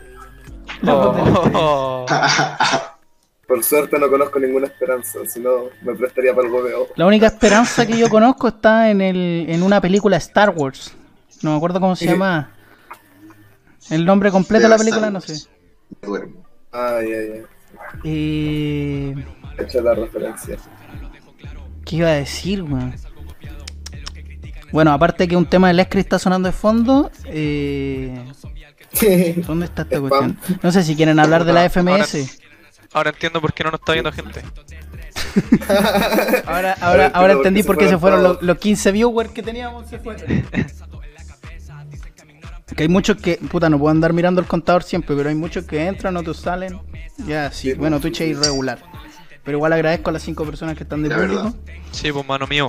La 0.81 0.95
voz 0.95 1.17
de 1.17 1.23
la 1.23 1.29
experiencia. 1.29 1.61
Oh. 1.61 2.07
Por 3.47 3.63
suerte 3.63 3.99
no 3.99 4.09
conozco 4.09 4.39
ninguna 4.41 4.69
esperanza, 4.69 5.19
si 5.27 5.39
no 5.39 5.65
me 5.83 5.95
prestaría 5.95 6.35
para 6.35 6.49
el 6.49 6.55
hueveo. 6.55 6.87
La 6.97 7.05
única 7.05 7.27
esperanza 7.27 7.85
que 7.87 7.99
yo 7.99 8.09
conozco 8.09 8.49
está 8.49 8.89
en, 8.91 9.03
el, 9.03 9.45
en 9.51 9.63
una 9.63 9.83
película 9.83 10.17
Star 10.17 10.49
Wars. 10.57 10.95
No 11.43 11.51
me 11.51 11.57
acuerdo 11.59 11.79
cómo 11.79 11.95
se 11.95 12.07
llama. 12.07 12.55
El 13.91 14.07
nombre 14.07 14.31
completo 14.31 14.63
de 14.63 14.69
la 14.71 14.79
película, 14.79 15.11
no 15.11 15.21
sé. 15.21 15.47
Duermo. 16.01 16.43
Ay, 16.73 17.07
ay, 17.13 17.33
ay. 17.35 17.43
Eh, 18.05 19.15
hecho 19.61 19.81
la 19.81 19.95
referencia. 19.95 20.57
¿Qué 21.85 21.97
iba 21.97 22.09
a 22.09 22.13
decir, 22.13 22.63
weón? 22.63 22.95
Bueno, 24.73 24.93
aparte 24.93 25.27
que 25.27 25.37
un 25.37 25.47
tema 25.47 25.69
del 25.69 25.81
Escri 25.81 26.01
está 26.01 26.19
sonando 26.19 26.49
de 26.49 26.53
fondo, 26.53 27.11
eh, 27.25 28.25
¿dónde 29.47 29.67
está 29.67 29.83
esta 29.83 30.01
cuestión? 30.01 30.39
No 30.63 30.71
sé 30.71 30.85
si 30.85 30.95
quieren 30.95 31.19
hablar 31.19 31.45
de 31.45 31.53
la 31.53 31.69
FMS. 31.69 32.41
Ahora 32.93 33.11
entiendo 33.11 33.41
por 33.41 33.53
qué 33.53 33.65
no 33.65 33.71
nos 33.71 33.81
está 33.81 33.93
viendo 33.93 34.13
gente. 34.13 34.43
Ahora, 36.47 36.47
Ahora 36.47 36.77
ahora, 36.81 37.05
entiendo 37.05 37.19
ahora 37.19 37.33
entendí 37.35 37.63
por 37.63 37.79
qué 37.79 37.89
se 37.89 37.99
fueron 37.99 38.21
fueron 38.21 38.23
los, 38.23 38.43
los 38.43 38.59
15 38.59 38.93
viewers 38.93 39.31
que 39.31 39.43
teníamos. 39.43 39.89
Se 39.89 39.99
fueron. 39.99 40.25
Que 42.77 42.85
hay 42.85 42.89
muchos 42.89 43.17
que, 43.17 43.37
puta, 43.37 43.69
no 43.69 43.79
puedo 43.79 43.91
andar 43.91 44.13
mirando 44.13 44.41
el 44.41 44.47
contador 44.47 44.83
siempre, 44.83 45.15
pero 45.17 45.29
hay 45.29 45.35
muchos 45.35 45.65
que 45.67 45.87
entran, 45.87 46.17
otros 46.17 46.39
salen. 46.39 46.81
Ya, 47.27 47.51
sí, 47.51 47.73
Sí, 47.73 47.75
bueno, 47.75 48.01
pues, 48.01 48.13
Twitch 48.13 48.21
es 48.23 48.29
irregular. 48.31 48.79
Pero 49.51 49.59
igual 49.59 49.73
agradezco 49.73 50.11
a 50.11 50.13
las 50.13 50.23
5 50.23 50.45
personas 50.45 50.77
que 50.77 50.85
están 50.85 51.03
de 51.03 51.09
La 51.09 51.17
público. 51.17 51.43
verdad. 51.43 51.55
Sí, 51.91 52.13
pues 52.13 52.25
mano 52.25 52.47
mío. 52.47 52.69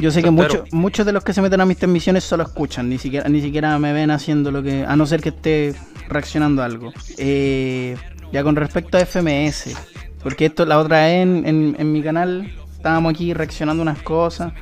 Yo 0.00 0.10
sé 0.10 0.20
que 0.20 0.32
muchos 0.32 0.72
muchos 0.72 1.06
de 1.06 1.12
los 1.12 1.22
que 1.22 1.32
se 1.32 1.40
meten 1.40 1.60
a 1.60 1.64
mis 1.64 1.78
transmisiones 1.78 2.24
solo 2.24 2.42
escuchan, 2.42 2.88
ni 2.88 2.98
siquiera 2.98 3.28
ni 3.28 3.40
siquiera 3.40 3.78
me 3.78 3.92
ven 3.92 4.10
haciendo 4.10 4.50
lo 4.50 4.64
que. 4.64 4.84
A 4.84 4.96
no 4.96 5.06
ser 5.06 5.20
que 5.20 5.28
esté 5.28 5.76
reaccionando 6.08 6.60
a 6.60 6.64
algo. 6.64 6.92
Eh, 7.18 7.96
ya 8.32 8.42
con 8.42 8.56
respecto 8.56 8.98
a 8.98 9.06
FMS, 9.06 9.76
porque 10.24 10.46
esto 10.46 10.66
la 10.66 10.80
otra 10.80 11.04
vez 11.04 11.22
en, 11.22 11.46
en, 11.46 11.76
en 11.78 11.92
mi 11.92 12.02
canal 12.02 12.52
estábamos 12.76 13.14
aquí 13.14 13.32
reaccionando 13.32 13.80
unas 13.80 14.02
cosas 14.02 14.52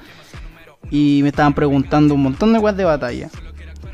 y 0.90 1.20
me 1.22 1.30
estaban 1.30 1.54
preguntando 1.54 2.12
un 2.12 2.22
montón 2.22 2.52
de 2.52 2.58
weas 2.58 2.76
de 2.76 2.84
batalla. 2.84 3.30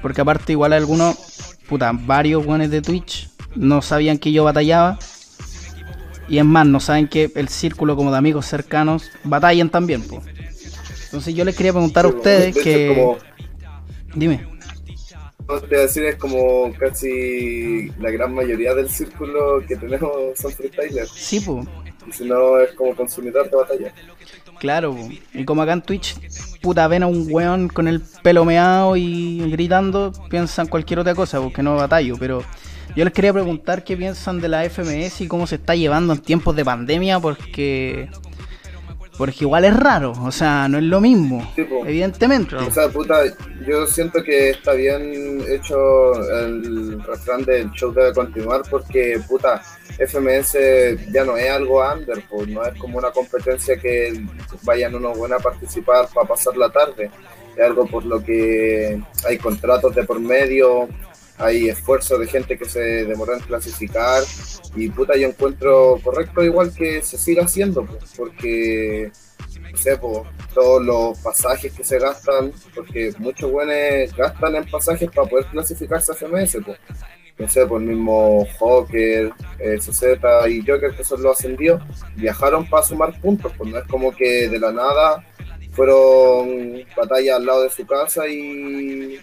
Porque 0.02 0.22
aparte, 0.22 0.50
igual 0.50 0.72
algunos, 0.72 1.56
puta, 1.68 1.92
varios 1.92 2.44
weones 2.44 2.72
de 2.72 2.82
Twitch 2.82 3.30
no 3.54 3.82
sabían 3.82 4.18
que 4.18 4.32
yo 4.32 4.42
batallaba. 4.42 4.98
Y 6.28 6.38
es 6.38 6.44
más, 6.44 6.66
no 6.66 6.80
saben 6.80 7.08
que 7.08 7.30
el 7.34 7.48
círculo 7.48 7.96
como 7.96 8.10
de 8.10 8.18
amigos 8.18 8.46
cercanos 8.46 9.10
batallan 9.24 9.70
también, 9.70 10.02
pues. 10.02 10.22
Entonces 11.04 11.34
yo 11.34 11.44
les 11.44 11.56
quería 11.56 11.72
preguntar 11.72 12.04
a 12.04 12.08
ustedes 12.08 12.54
de 12.54 12.60
hecho, 12.60 12.62
que... 12.62 12.94
Como, 12.94 13.18
Dime. 14.14 14.46
no 15.46 15.60
te 15.60 15.66
voy 15.66 15.78
a 15.78 15.80
decir, 15.82 16.04
es 16.04 16.16
como 16.16 16.72
casi 16.78 17.88
la 18.00 18.10
gran 18.10 18.34
mayoría 18.34 18.74
del 18.74 18.88
círculo 18.88 19.62
que 19.66 19.76
tenemos 19.76 20.10
son 20.36 20.52
freestylers. 20.52 21.10
Sí, 21.10 21.40
pues. 21.40 21.66
Y 22.08 22.12
si 22.12 22.24
no, 22.24 22.58
es 22.58 22.72
como 22.72 22.94
consumidor 22.94 23.50
de 23.50 23.56
batalla. 23.56 23.92
Claro, 24.58 24.94
po. 24.94 25.08
y 25.34 25.44
como 25.44 25.62
acá 25.62 25.74
en 25.74 25.82
Twitch, 25.82 26.16
puta, 26.60 26.88
ven 26.88 27.02
a 27.02 27.06
un 27.06 27.26
weón 27.30 27.68
con 27.68 27.88
el 27.88 28.00
pelo 28.22 28.44
meado 28.44 28.96
y 28.96 29.50
gritando, 29.50 30.12
piensan 30.30 30.66
cualquier 30.66 31.00
otra 31.00 31.14
cosa, 31.14 31.40
porque 31.40 31.62
no 31.62 31.76
batallo, 31.76 32.16
pero 32.18 32.42
yo 32.96 33.04
les 33.04 33.12
quería 33.12 33.32
preguntar 33.32 33.84
qué 33.84 33.96
piensan 33.96 34.40
de 34.40 34.48
la 34.48 34.68
FMS 34.68 35.20
y 35.20 35.28
cómo 35.28 35.46
se 35.46 35.56
está 35.56 35.74
llevando 35.74 36.14
en 36.14 36.20
tiempos 36.20 36.56
de 36.56 36.64
pandemia, 36.64 37.20
porque 37.20 38.08
porque 39.18 39.44
igual 39.44 39.64
es 39.64 39.74
raro, 39.74 40.12
o 40.24 40.30
sea, 40.30 40.68
no 40.68 40.76
es 40.76 40.84
lo 40.84 41.00
mismo, 41.00 41.40
Sí, 41.54 41.66
evidentemente. 41.86 42.54
O 42.54 42.70
sea, 42.70 42.88
puta, 42.88 43.22
yo 43.66 43.86
siento 43.86 44.22
que 44.22 44.50
está 44.50 44.72
bien 44.74 45.42
hecho 45.48 46.12
el 46.38 47.02
refrán 47.02 47.44
del 47.44 47.70
show 47.70 47.92
debe 47.92 48.12
continuar 48.12 48.62
porque, 48.70 49.18
puta, 49.26 49.62
FMS 49.98 50.58
ya 51.12 51.24
no 51.24 51.36
es 51.36 51.50
algo 51.50 51.82
under, 51.82 52.22
pues 52.28 52.48
no 52.48 52.62
es 52.64 52.78
como 52.78 52.98
una 52.98 53.10
competencia 53.10 53.78
que 53.78 54.22
vayan 54.62 54.94
unos 54.94 55.16
buenos 55.16 55.40
a 55.40 55.42
participar 55.42 56.08
para 56.12 56.28
pasar 56.28 56.56
la 56.56 56.68
tarde. 56.70 57.10
Es 57.56 57.64
algo 57.64 57.86
por 57.86 58.04
lo 58.04 58.22
que 58.22 59.00
hay 59.26 59.38
contratos 59.38 59.94
de 59.94 60.04
por 60.04 60.20
medio, 60.20 60.88
hay 61.38 61.68
esfuerzo 61.68 62.18
de 62.18 62.26
gente 62.26 62.56
que 62.56 62.64
se 62.64 63.04
demoró 63.04 63.34
en 63.34 63.40
clasificar 63.40 64.22
y, 64.74 64.88
puta, 64.88 65.16
yo 65.16 65.28
encuentro 65.28 65.98
correcto 66.02 66.42
igual 66.42 66.72
que 66.72 67.02
se 67.02 67.18
siga 67.18 67.44
haciendo, 67.44 67.84
pues, 67.84 68.12
porque 68.16 69.10
no 69.70 69.76
sé, 69.76 69.96
po, 69.96 70.26
todos 70.54 70.82
los 70.82 71.18
pasajes 71.18 71.72
que 71.72 71.84
se 71.84 71.98
gastan, 71.98 72.52
porque 72.74 73.12
muchos 73.18 73.50
buenos 73.50 74.14
gastan 74.16 74.56
en 74.56 74.64
pasajes 74.70 75.10
para 75.10 75.28
poder 75.28 75.46
clasificarse 75.46 76.12
a 76.12 76.14
FMS, 76.14 76.58
po. 76.64 76.74
no 77.38 77.48
sé, 77.48 77.66
por 77.66 77.82
el 77.82 77.88
mismo 77.88 78.46
Joker, 78.58 79.32
eh, 79.58 79.78
y 80.48 80.66
Joker, 80.66 80.96
que 80.96 81.04
son 81.04 81.22
los 81.22 81.38
ascendidos, 81.38 81.82
viajaron 82.14 82.68
para 82.68 82.82
sumar 82.82 83.20
puntos, 83.20 83.52
pues 83.56 83.70
no 83.70 83.78
es 83.78 83.84
como 83.86 84.14
que 84.14 84.48
de 84.48 84.58
la 84.58 84.72
nada 84.72 85.24
fueron 85.72 86.82
batallas 86.96 87.36
al 87.36 87.44
lado 87.44 87.62
de 87.64 87.70
su 87.70 87.86
casa 87.86 88.26
y 88.26 89.20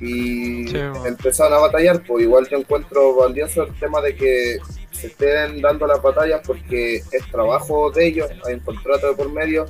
y 0.00 0.68
Sí, 0.68 0.76
empezaron 1.04 1.54
a 1.54 1.58
batallar, 1.58 2.02
pues 2.02 2.24
igual 2.24 2.46
yo 2.48 2.58
encuentro 2.58 3.14
valioso 3.16 3.62
el 3.62 3.74
tema 3.78 4.00
de 4.00 4.14
que 4.14 4.58
se 4.92 5.08
estén 5.08 5.60
dando 5.60 5.86
las 5.86 6.00
batallas 6.02 6.40
porque 6.44 6.96
es 6.96 7.30
trabajo 7.30 7.90
de 7.90 8.06
ellos, 8.06 8.28
hay 8.46 8.54
un 8.54 8.60
contrato 8.60 9.08
de 9.08 9.14
por 9.14 9.32
medio 9.32 9.66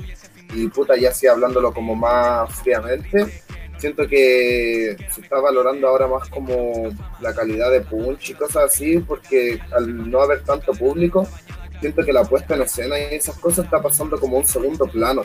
y 0.55 0.69
puta, 0.69 0.97
ya 0.97 1.11
así 1.11 1.27
hablándolo 1.27 1.73
como 1.73 1.95
más 1.95 2.53
fríamente, 2.63 3.43
siento 3.79 4.07
que 4.07 4.97
se 5.13 5.21
está 5.21 5.41
valorando 5.41 5.89
ahora 5.89 6.07
más 6.07 6.29
como 6.29 6.95
la 7.21 7.35
calidad 7.35 7.71
de 7.71 7.81
punch 7.81 8.31
y 8.31 8.35
cosas 8.35 8.65
así 8.65 8.99
porque 8.99 9.61
al 9.73 10.11
no 10.11 10.23
haber 10.23 10.43
tanto 10.43 10.73
público, 10.73 11.27
siento 11.81 12.05
que 12.05 12.13
la 12.13 12.25
puesta 12.25 12.55
en 12.55 12.63
escena 12.63 12.99
y 12.99 13.15
esas 13.15 13.37
cosas 13.39 13.65
está 13.65 13.83
pasando 13.83 14.19
como 14.19 14.39
un 14.39 14.47
segundo 14.47 14.87
plano. 14.87 15.23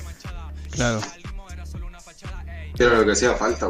Claro. 0.72 1.00
Pero 2.78 2.98
lo 2.98 3.06
que 3.06 3.12
hacía 3.12 3.34
falta. 3.34 3.70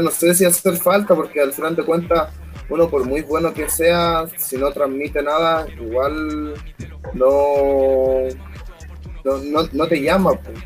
No 0.00 0.10
sé 0.10 0.34
si 0.34 0.44
hacer 0.44 0.76
falta 0.76 1.14
porque 1.14 1.40
al 1.40 1.52
final 1.52 1.76
de 1.76 1.84
cuentas 1.84 2.30
uno 2.68 2.88
por 2.88 3.04
muy 3.04 3.22
bueno 3.22 3.52
que 3.52 3.68
sea, 3.68 4.26
si 4.38 4.56
no 4.56 4.72
transmite 4.72 5.22
nada, 5.22 5.66
igual 5.68 6.54
no, 7.14 8.28
no, 9.24 9.38
no, 9.38 9.68
no 9.72 9.86
te 9.86 10.00
llama. 10.00 10.32
pues. 10.40 10.58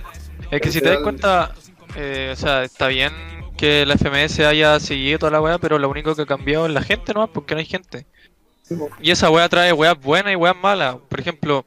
Es 0.50 0.60
que 0.60 0.68
Al 0.68 0.72
si 0.72 0.80
te 0.80 0.88
das 0.90 0.98
cuenta, 1.00 1.54
eh, 1.96 2.30
o 2.32 2.36
sea, 2.36 2.62
está 2.62 2.88
bien 2.88 3.12
que 3.56 3.86
la 3.86 3.96
FMS 3.96 4.40
haya 4.40 4.78
seguido 4.78 5.18
toda 5.18 5.32
la 5.32 5.40
weá, 5.40 5.58
pero 5.58 5.78
lo 5.78 5.88
único 5.88 6.14
que 6.14 6.22
ha 6.22 6.26
cambiado 6.26 6.66
es 6.66 6.72
la 6.72 6.82
gente 6.82 7.14
nomás, 7.14 7.30
porque 7.32 7.54
no 7.54 7.60
hay 7.60 7.66
gente. 7.66 8.06
Sí. 8.62 8.76
Y 9.00 9.10
esa 9.10 9.30
weá 9.30 9.48
trae 9.48 9.72
weas 9.72 9.98
buenas 10.00 10.32
y 10.32 10.36
weas 10.36 10.56
malas. 10.56 10.96
Por 11.08 11.20
ejemplo, 11.20 11.64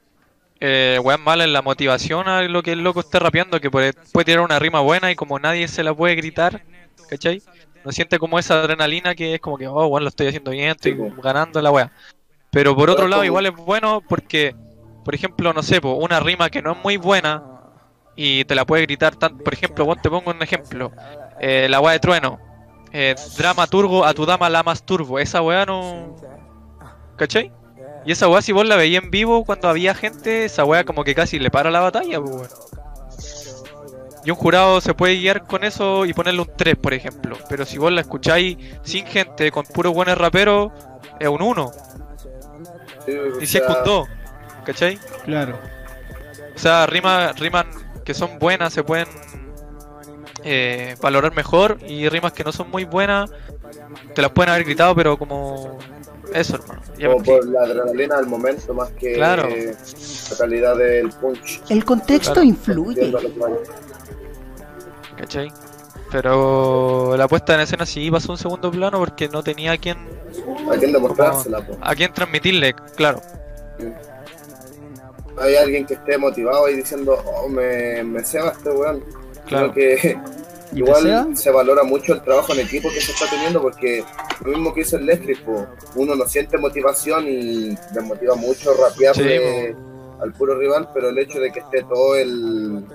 eh, 0.60 1.00
weas 1.04 1.20
malas 1.20 1.48
en 1.48 1.54
la 1.54 1.62
motivación 1.62 2.28
a 2.28 2.42
lo 2.44 2.62
que 2.62 2.74
el 2.74 2.84
loco 2.84 3.00
esté 3.00 3.20
rapeando, 3.20 3.60
que 3.60 3.72
puede, 3.72 3.94
puede 4.12 4.26
tirar 4.26 4.42
una 4.42 4.60
rima 4.60 4.82
buena 4.82 5.12
y 5.12 5.16
como 5.16 5.40
nadie 5.40 5.68
se 5.68 5.84
la 5.84 5.94
puede 5.94 6.16
gritar, 6.16 6.64
¿cachai? 7.08 7.42
No 7.84 7.92
siente 7.92 8.20
como 8.20 8.40
esa 8.40 8.60
adrenalina 8.60 9.16
que 9.16 9.36
es 9.36 9.42
como 9.42 9.58
que, 9.58 9.68
oh, 9.68 9.88
bueno, 9.90 10.04
lo 10.04 10.10
estoy 10.10 10.28
haciendo 10.28 10.52
bien, 10.52 10.72
estoy 10.72 10.94
Sí, 10.94 11.00
ganando 11.24 11.62
la 11.62 11.72
wea. 11.72 11.92
Pero 12.52 12.76
por 12.76 12.90
otro 12.90 13.08
lado, 13.08 13.24
igual 13.24 13.46
es 13.46 13.56
bueno 13.56 14.02
porque, 14.08 14.56
por 15.06 15.16
ejemplo, 15.16 15.54
no 15.54 15.64
sé, 15.64 15.82
po, 15.82 15.94
una 15.94 16.20
rima 16.20 16.50
que 16.50 16.62
no 16.62 16.74
es 16.74 16.78
muy 16.84 16.98
buena 16.98 17.44
y 18.16 18.44
te 18.46 18.56
la 18.56 18.66
puede 18.66 18.84
gritar 18.84 19.16
tanto. 19.16 19.44
Por 19.44 19.54
ejemplo, 19.54 19.86
vos 19.86 20.02
te 20.02 20.10
pongo 20.10 20.32
un 20.32 20.42
ejemplo: 20.42 20.92
eh, 21.40 21.68
la 21.70 21.80
wea 21.80 21.94
de 21.94 22.00
trueno, 22.00 22.40
eh, 22.92 23.16
dramaturgo 23.38 24.06
a 24.06 24.14
tu 24.14 24.26
dama 24.26 24.50
la 24.50 24.64
más 24.64 24.84
turbo. 24.84 25.20
Esa 25.20 25.42
wea 25.42 25.66
no. 25.66 26.16
¿cachai? 27.16 27.52
Y 28.06 28.12
esa 28.14 28.28
weá, 28.30 28.42
si 28.42 28.52
vos 28.52 28.66
la 28.66 28.78
veías 28.78 29.04
en 29.04 29.12
vivo 29.12 29.46
cuando 29.46 29.70
había 29.70 29.94
gente, 29.94 30.46
esa 30.46 30.64
weá 30.66 30.84
como 30.86 31.04
que 31.04 31.14
casi 31.16 31.38
le 31.38 31.52
para 31.52 31.70
la 31.70 31.82
batalla, 31.82 32.20
pues 32.22 32.36
weón. 32.36 32.50
Y 34.30 34.32
un 34.32 34.38
jurado 34.38 34.80
se 34.80 34.94
puede 34.94 35.16
guiar 35.16 35.48
con 35.48 35.64
eso 35.64 36.06
y 36.06 36.14
ponerle 36.14 36.42
un 36.42 36.52
3, 36.56 36.76
por 36.76 36.94
ejemplo. 36.94 37.36
Pero 37.50 37.66
si 37.66 37.80
vos 37.80 37.92
la 37.92 38.02
escucháis 38.02 38.58
sin 38.84 39.04
gente, 39.08 39.50
con 39.50 39.66
puros 39.66 39.92
buenos 39.92 40.20
raperos, 40.20 40.72
es 41.20 41.28
un 41.28 41.42
1. 41.42 41.72
Sí, 43.08 43.12
o 43.12 43.42
Y 43.42 43.48
si 43.48 43.58
es 43.58 43.64
un 43.68 43.84
2, 43.84 44.08
¿cachai? 44.66 45.00
Claro. 45.26 45.58
O 46.56 46.60
sea, 46.60 46.86
rimas, 46.86 47.40
rimas 47.40 47.66
que 48.06 48.14
son 48.14 48.38
buenas 48.38 48.72
se 48.72 48.84
pueden 48.84 49.08
eh, 50.44 50.96
valorar 51.02 51.34
mejor 51.34 51.80
y 51.88 52.08
rimas 52.08 52.32
que 52.32 52.44
no 52.44 52.52
son 52.52 52.70
muy 52.70 52.86
buenas 52.86 53.32
te 54.14 54.22
las 54.22 54.30
pueden 54.32 54.52
haber 54.52 54.64
gritado, 54.64 54.94
pero 54.96 55.18
como 55.18 55.80
eso, 56.36 56.56
hermano. 56.58 56.82
Ya 57.00 57.08
como 57.10 57.24
por 57.24 57.48
la 57.48 57.62
adrenalina 57.62 58.18
del 58.18 58.28
momento 58.28 58.76
más 58.76 58.92
que 58.92 59.14
Claro. 59.14 59.48
eh, 59.50 59.76
la 60.30 60.38
calidad 60.38 60.78
del 60.78 61.10
punch. 61.10 61.62
El 61.70 61.84
contexto 61.84 62.34
Claro. 62.34 62.48
influye. 62.48 63.12
¿Cachai? 65.20 65.52
Pero 66.12 67.16
la 67.18 67.28
puesta 67.28 67.54
en 67.54 67.62
escena 67.62 67.86
sí 67.86 68.10
pasó 68.10 68.32
a 68.32 68.36
un 68.36 68.40
segundo 68.40 68.72
plano 68.72 68.98
porque 68.98 69.28
no 69.28 69.44
tenía 69.44 69.74
a 69.74 69.78
quién, 69.78 69.98
Hay 70.72 70.80
que 70.80 70.88
demostrársela. 70.88 71.66
a 71.82 71.96
quién 71.96 72.14
transmitirle, 72.14 72.74
claro. 72.96 73.22
Hay 75.38 75.56
alguien 75.56 75.86
que 75.86 75.94
esté 75.94 76.18
motivado 76.18 76.68
y 76.70 76.76
diciendo, 76.76 77.22
oh, 77.26 77.48
me, 77.48 78.04
me 78.04 78.24
ceba 78.26 78.50
este 78.50 78.70
weón. 78.72 79.04
Claro. 79.46 79.72
Creo 79.72 80.00
que 80.02 80.20
igual 80.74 81.38
se 81.38 81.52
valora 81.52 81.84
mucho 81.84 82.14
el 82.14 82.22
trabajo 82.22 82.54
en 82.54 82.62
equipo 82.62 82.90
que 82.90 83.02
se 83.02 83.12
está 83.12 83.30
teniendo 83.30 83.62
porque 83.62 84.04
lo 84.44 84.52
mismo 84.52 84.74
que 84.74 84.82
hizo 84.82 84.98
el 84.98 85.38
po, 85.46 85.68
uno 85.96 86.16
no 86.16 86.26
siente 86.28 86.58
motivación 86.58 87.28
y 87.28 87.78
le 87.94 88.02
motiva 88.02 88.36
mucho 88.36 88.74
rapearle 88.74 89.76
al 90.22 90.34
puro 90.34 90.58
rival, 90.58 90.90
pero 90.94 91.10
el 91.10 91.18
hecho 91.18 91.40
de 91.40 91.52
que 91.52 91.60
esté 91.60 91.84
todo 91.84 92.16
el, 92.16 92.86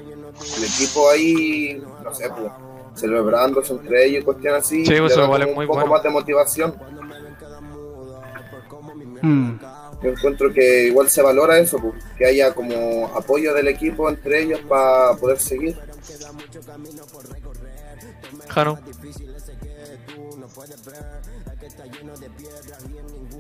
el 0.57 0.65
equipo 0.65 1.11
ahí, 1.11 1.83
no 2.03 2.15
sé, 2.15 2.29
pues, 2.31 2.51
celebrándose 2.95 3.73
entre 3.73 4.07
ellos 4.07 4.23
y 4.23 4.25
cuestiones 4.25 4.63
así, 4.63 4.87
Sí, 4.87 4.95
pues, 4.99 5.13
eso 5.13 5.27
muy 5.27 5.43
un 5.45 5.55
poco 5.55 5.75
bueno. 5.75 5.87
más 5.91 6.03
de 6.03 6.11
motivación. 6.11 6.75
Mm. 9.23 9.59
Yo 10.03 10.11
encuentro 10.11 10.53
que 10.53 10.89
igual 10.89 11.09
se 11.09 11.23
valora 11.23 11.59
eso, 11.59 11.79
pues, 11.79 11.95
que 12.19 12.27
haya 12.27 12.55
como 12.55 13.07
apoyo 13.15 13.55
del 13.55 13.69
equipo 13.69 14.09
entre 14.09 14.43
ellos 14.43 14.61
para 14.69 15.15
poder 15.17 15.41
seguir. 15.41 15.79
Jano. 18.49 18.79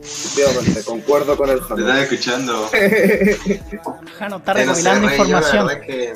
Efectivamente, 0.02 0.82
concuerdo 0.84 1.36
con 1.36 1.50
el 1.50 1.58
Te 1.58 1.64
Jano. 1.64 1.80
estaba 1.80 2.00
escuchando. 2.02 2.68
Jano 4.18 4.36
está 4.36 4.60
Eh, 4.62 4.66
no 4.66 4.74
sé, 4.74 4.82
recopilando 4.94 5.10
información. 5.10 5.28
Yo, 5.28 5.66
la 5.66 5.74
verdad 5.74 5.80
es 5.80 5.86
que 5.86 6.14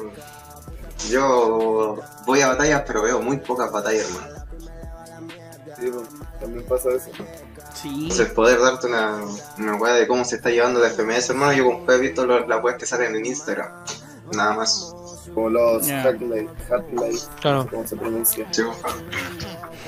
yo 1.10 2.00
voy 2.26 2.40
a 2.40 2.48
batallas, 2.48 2.82
pero 2.86 3.02
veo 3.02 3.20
muy 3.22 3.36
pocas 3.38 3.70
batallas, 3.72 4.06
hermano. 4.10 4.44
Sí, 5.78 5.90
pues, 5.92 6.08
también 6.40 6.64
pasa 6.66 6.88
eso. 6.90 7.10
Sí. 7.74 7.88
Entonces, 8.02 8.30
poder 8.32 8.58
darte 8.60 8.86
una, 8.88 9.20
una 9.58 9.76
weá 9.76 9.92
de 9.94 10.08
cómo 10.08 10.24
se 10.24 10.36
está 10.36 10.50
llevando 10.50 10.80
la 10.80 10.88
FMS, 10.90 11.30
hermano, 11.30 11.52
yo 11.52 11.64
como 11.64 11.92
he 11.92 11.98
visto 11.98 12.26
lo- 12.26 12.46
las 12.46 12.62
weas 12.64 12.76
que 12.78 12.86
salen 12.86 13.14
en 13.14 13.26
Instagram. 13.26 13.70
Nada 14.32 14.54
más. 14.54 14.94
Como 15.34 15.50
los 15.50 15.88
Hatley, 15.88 16.48
Claro. 17.40 17.68
¿cómo 17.70 17.86
se 17.86 17.96
pronuncia? 17.96 18.46
Sí, 18.50 18.62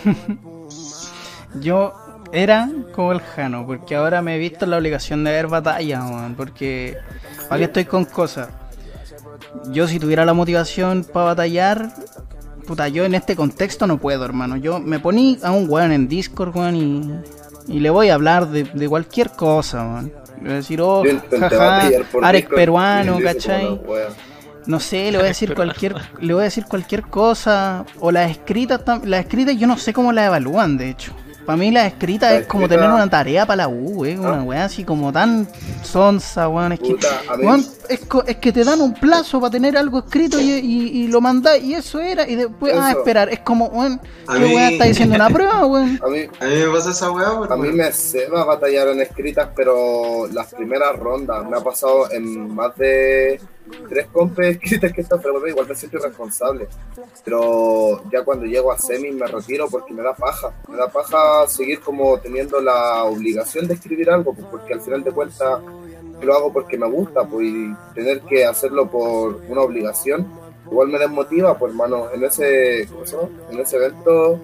Yo 1.55 1.93
era 2.33 2.71
como 2.93 3.13
el 3.13 3.21
Jano, 3.21 3.67
porque 3.67 3.97
ahora 3.97 4.23
me 4.23 4.37
he 4.37 4.39
visto 4.39 4.65
en 4.65 4.71
la 4.71 4.79
obligación 4.79 5.25
de 5.25 5.33
ver 5.33 5.49
batallas, 5.49 6.03
weón, 6.11 6.35
porque 6.35 6.97
¿para 7.49 7.59
qué 7.59 7.65
estoy 7.65 7.85
con 7.85 8.05
cosas? 8.05 8.49
Yo 9.73 9.89
si 9.89 9.99
tuviera 9.99 10.25
la 10.25 10.35
motivación 10.35 11.05
para 11.05 11.27
batallar, 11.27 11.91
puta, 12.67 12.89
yo 12.89 13.05
en 13.05 13.15
este 13.15 13.35
contexto 13.35 13.87
no 13.87 13.99
puedo, 13.99 14.25
hermano. 14.25 14.57
Yo 14.57 14.79
me 14.79 15.01
poní 15.01 15.39
a 15.43 15.51
un 15.51 15.69
weón 15.69 15.93
en 15.93 16.09
Discord, 16.09 16.57
weón, 16.57 16.77
y, 16.77 17.75
y 17.77 17.81
le 17.81 17.91
voy 17.91 18.11
a 18.11 18.15
hablar 18.15 18.49
de, 18.49 18.65
de 18.65 18.89
cualquier 18.89 19.31
cosa, 19.31 19.85
weón. 19.85 20.13
Le 20.37 20.43
voy 20.43 20.53
a 20.53 20.57
decir, 20.57 20.81
oh, 20.81 21.03
jaja, 21.39 21.89
Discord 21.89 22.55
peruano, 22.55 23.19
¿cachai? 23.25 23.67
como 23.67 23.93
wea. 23.93 24.09
No 24.67 24.79
sé, 24.79 25.11
le 25.11 25.19
voy 25.19 25.25
a 25.25 25.29
decir 25.29 25.55
cualquier, 25.55 25.97
le 26.21 26.33
voy 26.33 26.43
a 26.43 26.45
decir 26.45 26.65
cualquier 26.65 27.03
cosa. 27.03 27.85
O 27.99 28.13
las 28.13 28.31
escritas, 28.31 28.83
las 29.05 29.21
escritas 29.21 29.57
yo 29.57 29.67
no 29.67 29.77
sé 29.77 29.93
cómo 29.93 30.13
las 30.13 30.27
evalúan, 30.27 30.77
de 30.77 30.91
hecho. 30.91 31.13
Para 31.47 31.57
mí 31.57 31.71
La 31.71 31.87
es 31.87 31.95
como 31.95 32.65
escrita- 32.65 32.69
tener 32.69 32.91
una 32.91 33.09
tarea 33.09 33.47
para 33.47 33.57
la 33.65 33.69
U, 33.69 34.05
eh, 34.05 34.19
una 34.19 34.41
Ah. 34.41 34.43
weá 34.43 34.65
así 34.67 34.85
como 34.85 35.13
tan 35.13 35.49
sonsa, 35.83 36.49
weón. 36.49 36.73
Es 36.73 36.81
que, 36.81 36.91
Puta, 36.91 37.09
a 37.29 37.37
mí- 37.37 37.45
weón, 37.47 37.67
es, 37.91 38.37
que 38.37 38.53
te 38.53 38.65
dan 38.65 38.81
un 38.81 38.95
plazo 38.95 39.41
para 39.41 39.51
tener 39.51 39.77
algo 39.77 39.99
escrito 40.01 40.41
y, 40.41 40.51
y- 40.53 41.03
y 41.05 41.09
lo 41.09 41.21
mandás 41.21 41.61
y 41.63 41.75
eso 41.75 42.01
era, 42.01 42.29
y 42.29 42.37
después, 42.37 42.73
ah, 42.75 42.91
Eso. 42.91 42.99
esperar. 43.01 43.29
Es 43.29 43.41
como, 43.41 43.67
weón, 43.67 44.01
A 44.27 44.35
¿qué 44.35 44.41
mí- 44.41 44.55
weá 44.55 44.71
está 44.71 44.85
diciendo 44.85 45.15
una 45.17 45.29
prueba, 45.29 45.67
weón? 45.67 46.01
A 46.03 46.09
mí, 46.09 46.21
A 46.41 46.45
mí 46.47 46.55
me 46.57 46.69
pasa 46.73 46.91
esa 46.91 47.11
weá, 47.11 47.29
A 47.51 47.57
mí 47.57 47.69
me 47.73 47.93
ceba 47.93 48.45
batallar 48.45 48.89
en 48.89 49.01
escritas, 49.01 49.49
pero 49.55 50.27
las 50.33 50.53
primeras 50.55 50.97
rondas 50.99 51.49
me 51.49 51.57
ha 51.57 51.61
pasado 51.61 52.11
en 52.13 52.55
más 52.55 52.77
de 52.77 53.41
tres 53.89 54.07
compes 54.13 54.57
escritas 54.57 54.93
que 54.93 55.01
están, 55.03 55.21
pero 55.21 55.35
bueno, 55.35 55.47
igual 55.49 55.69
me 55.69 55.75
siento 55.77 55.99
irresponsable. 55.99 56.67
Pero 57.25 58.03
ya 58.11 58.23
cuando 58.25 58.47
llego 58.47 58.73
a 58.73 58.79
semi 58.79 59.11
me 59.13 59.27
retiro 59.27 59.69
porque 59.71 59.93
me 59.93 60.03
da 60.03 60.15
paja. 60.15 60.53
Me 60.69 60.77
da 60.77 60.89
paja 60.89 61.47
seguir 61.47 61.81
como 61.81 62.19
teniendo 62.19 62.61
la 62.61 63.05
obligación 63.05 63.69
de 63.69 63.75
escribir 63.75 64.11
algo, 64.11 64.33
pues, 64.35 64.47
porque 64.51 64.73
al 64.75 64.81
final 64.81 65.05
de 65.05 65.11
cuentas 65.13 65.61
lo 66.27 66.35
hago 66.35 66.53
porque 66.53 66.79
me 66.79 66.89
gusta, 66.89 67.25
pues 67.25 67.47
y 67.47 67.75
tener 67.95 68.21
que 68.23 68.45
hacerlo 68.45 68.91
por 68.91 69.41
una 69.49 69.61
obligación 69.63 70.27
igual 70.71 70.89
me 70.89 70.99
desmotiva, 70.99 71.59
pues 71.59 71.73
hermano, 71.73 72.11
en 72.13 72.25
ese. 72.25 72.83
En 72.83 73.59
ese 73.59 73.77
evento 73.77 74.39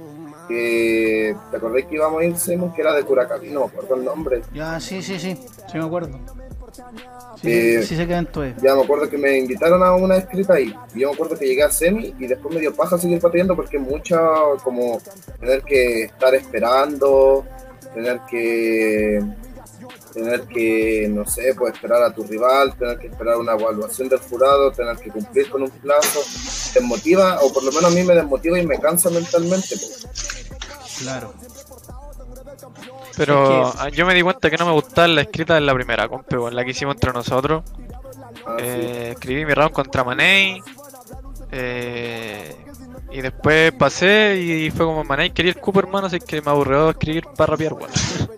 que 0.48 1.34
te 1.50 1.56
acordé 1.56 1.86
que 1.86 1.96
íbamos 1.96 2.20
a 2.20 2.24
ir, 2.24 2.36
Simon, 2.36 2.72
que 2.72 2.82
era 2.82 2.94
de 2.94 3.02
Curacaví, 3.02 3.50
no 3.50 3.60
me 3.60 3.66
acuerdo 3.66 3.96
el 3.96 4.04
nombre. 4.04 4.42
Ya, 4.54 4.78
sí, 4.78 5.02
sí, 5.02 5.18
sí, 5.18 5.36
sí 5.70 5.78
me 5.78 5.84
acuerdo. 5.84 6.18
Sí, 7.40 7.50
Eh, 7.50 7.82
sí 7.82 7.96
sé 7.96 8.06
qué 8.06 8.12
evento 8.12 8.44
es. 8.44 8.56
Ya 8.62 8.74
me 8.74 8.82
acuerdo 8.82 9.08
que 9.10 9.18
me 9.18 9.38
invitaron 9.38 9.82
a 9.82 9.94
una 9.94 10.16
escrita 10.16 10.54
ahí. 10.54 10.74
Y 10.94 11.00
yo 11.00 11.08
me 11.08 11.14
acuerdo 11.14 11.36
que 11.36 11.46
llegué 11.46 11.62
a 11.64 11.70
semi 11.70 12.14
y 12.18 12.26
después 12.26 12.54
me 12.54 12.60
dio 12.60 12.74
paja 12.74 12.96
seguir 12.96 13.20
batallando 13.20 13.56
porque 13.56 13.78
mucha 13.78 14.18
como 14.62 15.00
tener 15.40 15.62
que 15.62 16.04
estar 16.04 16.34
esperando, 16.34 17.44
tener 17.94 18.20
que 18.30 19.20
tener 20.16 20.40
que, 20.46 21.08
no 21.10 21.26
sé, 21.26 21.54
pues 21.54 21.74
esperar 21.74 22.02
a 22.02 22.10
tu 22.14 22.24
rival, 22.24 22.74
tener 22.78 22.98
que 22.98 23.08
esperar 23.08 23.36
una 23.36 23.52
evaluación 23.52 24.08
del 24.08 24.18
jurado, 24.20 24.72
tener 24.72 24.96
que 24.96 25.10
cumplir 25.10 25.50
con 25.50 25.62
un 25.62 25.68
plazo, 25.68 26.20
desmotiva, 26.72 27.38
o 27.42 27.52
por 27.52 27.62
lo 27.62 27.70
menos 27.70 27.92
a 27.92 27.94
mí 27.94 28.02
me 28.02 28.14
desmotiva 28.14 28.58
y 28.58 28.66
me 28.66 28.78
cansa 28.80 29.10
mentalmente. 29.10 29.76
pues. 29.76 30.06
Claro. 31.00 31.34
Pero 33.14 33.68
Es 33.68 33.74
ah, 33.78 33.88
yo 33.90 34.06
me 34.06 34.14
di 34.14 34.22
cuenta 34.22 34.48
que 34.48 34.56
no 34.56 34.64
me 34.64 34.72
gustaba 34.72 35.06
la 35.06 35.20
escrita 35.20 35.58
en 35.58 35.66
la 35.66 35.74
primera 35.74 36.08
compe, 36.08 36.38
weón, 36.38 36.56
la 36.56 36.64
que 36.64 36.70
hicimos 36.70 36.94
entre 36.94 37.12
nosotros. 37.12 37.62
Ah, 38.46 38.56
sí. 38.58 38.64
Eh, 38.64 39.10
escribí 39.12 39.44
mi 39.44 39.52
round 39.52 39.72
contra 39.72 40.02
Manei. 40.02 40.62
eh, 41.52 42.56
y 43.12 43.20
después 43.20 43.72
pasé 43.72 44.36
y 44.38 44.70
fue 44.70 44.86
como 44.86 45.04
Manei 45.04 45.30
quería 45.30 45.52
el 45.52 45.60
cupo 45.60 45.78
hermano, 45.80 46.06
así 46.06 46.18
que 46.20 46.40
me 46.40 46.50
aburrió 46.50 46.88
escribir 46.90 47.26
para 47.36 47.50
rapear, 47.52 47.74
weón. 47.74 47.90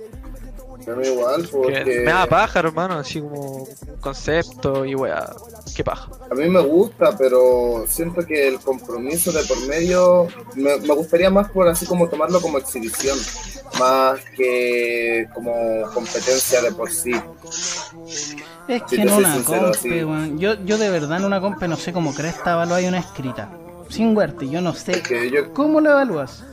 A 0.91 0.95
mí 0.97 1.07
igual, 1.07 1.43
Que 1.43 1.49
porque 1.49 2.03
me 2.05 2.12
da 2.12 2.26
paja, 2.26 2.61
hermano, 2.61 2.95
así 2.95 3.20
como 3.20 3.66
concepto 4.01 4.84
y 4.84 4.95
weá. 4.95 5.28
Qué 5.74 5.84
paja. 5.84 6.11
a 6.30 6.34
mí 6.34 6.49
me 6.49 6.61
gusta, 6.61 7.16
pero 7.16 7.84
siento 7.86 8.24
que 8.24 8.49
el 8.49 8.59
compromiso 8.59 9.30
de 9.32 9.43
por 9.45 9.61
medio 9.66 10.28
me, 10.55 10.76
me 10.78 10.95
gustaría 10.95 11.30
más 11.30 11.51
por 11.51 11.68
así 11.68 11.86
como 11.86 12.09
tomarlo 12.09 12.41
como 12.41 12.59
exhibición, 12.59 13.18
más 13.78 14.20
que 14.36 15.28
como 15.34 15.82
competencia 15.93 16.62
de 16.62 16.72
por 16.72 16.91
sí. 16.91 17.12
Es 18.66 18.82
que 18.82 18.97
en 18.97 19.11
una 19.11 19.34
sincero, 19.34 19.72
compe, 19.72 20.05
weón. 20.05 20.39
Yo, 20.39 20.55
yo 20.64 20.78
de 20.78 20.91
verdad 20.91 21.18
en 21.18 21.24
una 21.24 21.41
compe 21.41 21.68
no 21.68 21.76
sé 21.76 21.93
cómo 21.93 22.14
cresta 22.14 22.53
evaluar 22.53 22.82
una 22.84 22.99
escrita. 22.99 23.51
Sin 23.89 24.14
huerte, 24.14 24.47
yo 24.49 24.61
no 24.61 24.74
sé 24.74 25.01
Que 25.01 25.30
yo 25.30 25.53
cómo 25.55 25.80
lo 25.80 25.91
evalúas. 25.91 26.45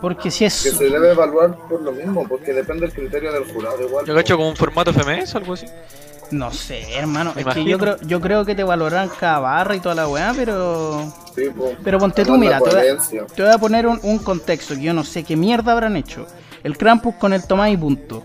Porque 0.00 0.30
si 0.30 0.40
que 0.40 0.46
es. 0.46 0.54
se 0.54 0.84
debe 0.88 1.10
evaluar 1.12 1.56
por 1.68 1.82
lo 1.82 1.92
mismo, 1.92 2.26
porque 2.28 2.52
depende 2.52 2.82
del 2.86 2.92
criterio 2.94 3.32
del 3.32 3.44
jurado 3.52 3.82
igual. 3.82 4.06
Yo 4.06 4.14
cacho 4.14 4.36
como 4.36 4.48
un 4.50 4.56
formato 4.56 4.92
FMS 4.92 5.34
o 5.34 5.38
algo 5.38 5.54
así. 5.54 5.66
No 6.30 6.52
sé, 6.52 6.94
hermano. 6.94 7.32
Me 7.34 7.40
Es 7.40 7.46
que 7.46 7.60
imagino. 7.60 7.68
yo 7.70 7.78
creo, 7.78 7.96
yo 8.02 8.20
creo 8.20 8.44
que 8.44 8.54
te 8.54 8.62
valorarán 8.62 9.08
cada 9.18 9.38
barra 9.40 9.74
y 9.74 9.80
toda 9.80 9.94
la 9.94 10.08
weá, 10.08 10.32
pero. 10.36 11.12
Sí. 11.34 11.44
Pero 11.82 11.98
ponte 11.98 12.24
tú, 12.24 12.36
mira, 12.36 12.58
te 12.58 12.64
voy, 12.64 12.68
a, 12.70 12.72
coherencia. 12.74 13.26
te 13.34 13.42
voy 13.42 13.50
a 13.52 13.58
poner 13.58 13.86
un, 13.86 13.98
un 14.02 14.18
contexto 14.18 14.74
que 14.74 14.82
yo 14.82 14.92
no 14.92 15.04
sé 15.04 15.24
qué 15.24 15.36
mierda 15.36 15.72
habrán 15.72 15.96
hecho. 15.96 16.26
El 16.62 16.76
Krampus 16.76 17.14
con 17.16 17.32
el 17.32 17.44
Tomás 17.46 17.70
y 17.70 17.76
punto. 17.76 18.24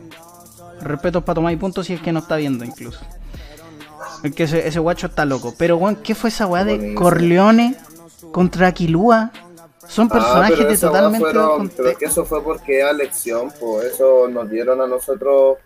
Respetos 0.82 1.24
para 1.24 1.36
Tomás 1.36 1.54
y 1.54 1.58
punto 1.58 1.84
si 1.84 1.94
es 1.94 2.02
que 2.02 2.12
no 2.12 2.20
está 2.20 2.36
viendo 2.36 2.66
incluso. 2.66 3.00
Es 4.24 4.34
que 4.36 4.44
ese, 4.44 4.68
ese 4.68 4.80
guacho 4.80 5.08
está 5.08 5.26
loco. 5.26 5.54
Pero, 5.58 5.78
weón, 5.78 5.96
¿qué 5.98 6.14
fue 6.14 6.30
esa 6.30 6.46
weá 6.46 6.64
de. 6.66 6.94
Corleone 6.96 7.76
contra 8.32 8.68
Aquilúa? 8.68 9.32
Son 9.88 10.08
Ah, 10.12 10.14
personajes 10.14 10.68
de 10.68 10.78
totalmente 10.88 11.20
fueron- 11.20 11.70
Pero 11.70 11.98
que 11.98 12.06
eso 12.06 12.26
fue 12.26 12.42
porque 12.44 12.80
era 12.80 12.92
elección, 12.92 13.52
pues 13.60 13.94
eso 13.94 14.28
nos 14.28 14.50
dieron 14.50 14.82
a 14.82 14.88
nosotros 14.88 15.58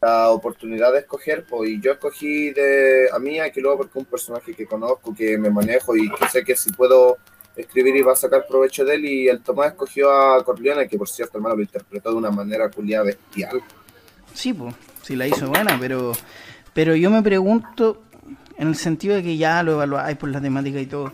la 0.00 0.30
oportunidad 0.30 0.92
de 0.92 1.00
escoger, 1.00 1.44
pues 1.48 1.70
y 1.70 1.80
yo 1.80 1.92
escogí 1.92 2.50
de 2.50 3.08
a 3.12 3.18
mí 3.18 3.40
aquí 3.40 3.60
luego 3.60 3.78
porque 3.78 3.98
un 3.98 4.04
personaje 4.04 4.54
que 4.54 4.66
conozco, 4.66 5.14
que 5.14 5.38
me 5.38 5.50
manejo 5.50 5.96
y 5.96 6.10
que 6.10 6.28
sé 6.28 6.44
que 6.44 6.54
si 6.56 6.70
puedo 6.72 7.16
escribir 7.56 7.96
y 7.96 8.02
va 8.02 8.12
a 8.12 8.16
sacar 8.16 8.46
provecho 8.46 8.84
de 8.84 8.96
él 8.96 9.04
y 9.06 9.28
el 9.28 9.40
Tomás 9.40 9.68
escogió 9.68 10.10
a 10.12 10.44
Corleone, 10.44 10.88
que 10.88 10.98
por 10.98 11.08
cierto 11.08 11.38
hermano 11.38 11.56
lo 11.56 11.62
interpretó 11.62 12.10
de 12.10 12.16
una 12.16 12.30
manera 12.30 12.68
culiada 12.68 13.04
bestial. 13.04 13.62
Sí, 14.34 14.52
pues, 14.52 14.74
sí 15.02 15.16
la 15.16 15.26
hizo 15.26 15.48
buena, 15.48 15.78
pero, 15.80 16.12
pero 16.74 16.94
yo 16.96 17.10
me 17.10 17.22
pregunto, 17.22 18.02
en 18.58 18.68
el 18.68 18.76
sentido 18.76 19.14
de 19.14 19.22
que 19.22 19.36
ya 19.36 19.62
lo 19.62 19.72
evaluáis 19.72 20.16
por 20.18 20.28
la 20.28 20.40
temática 20.40 20.80
y 20.80 20.86
todo. 20.86 21.12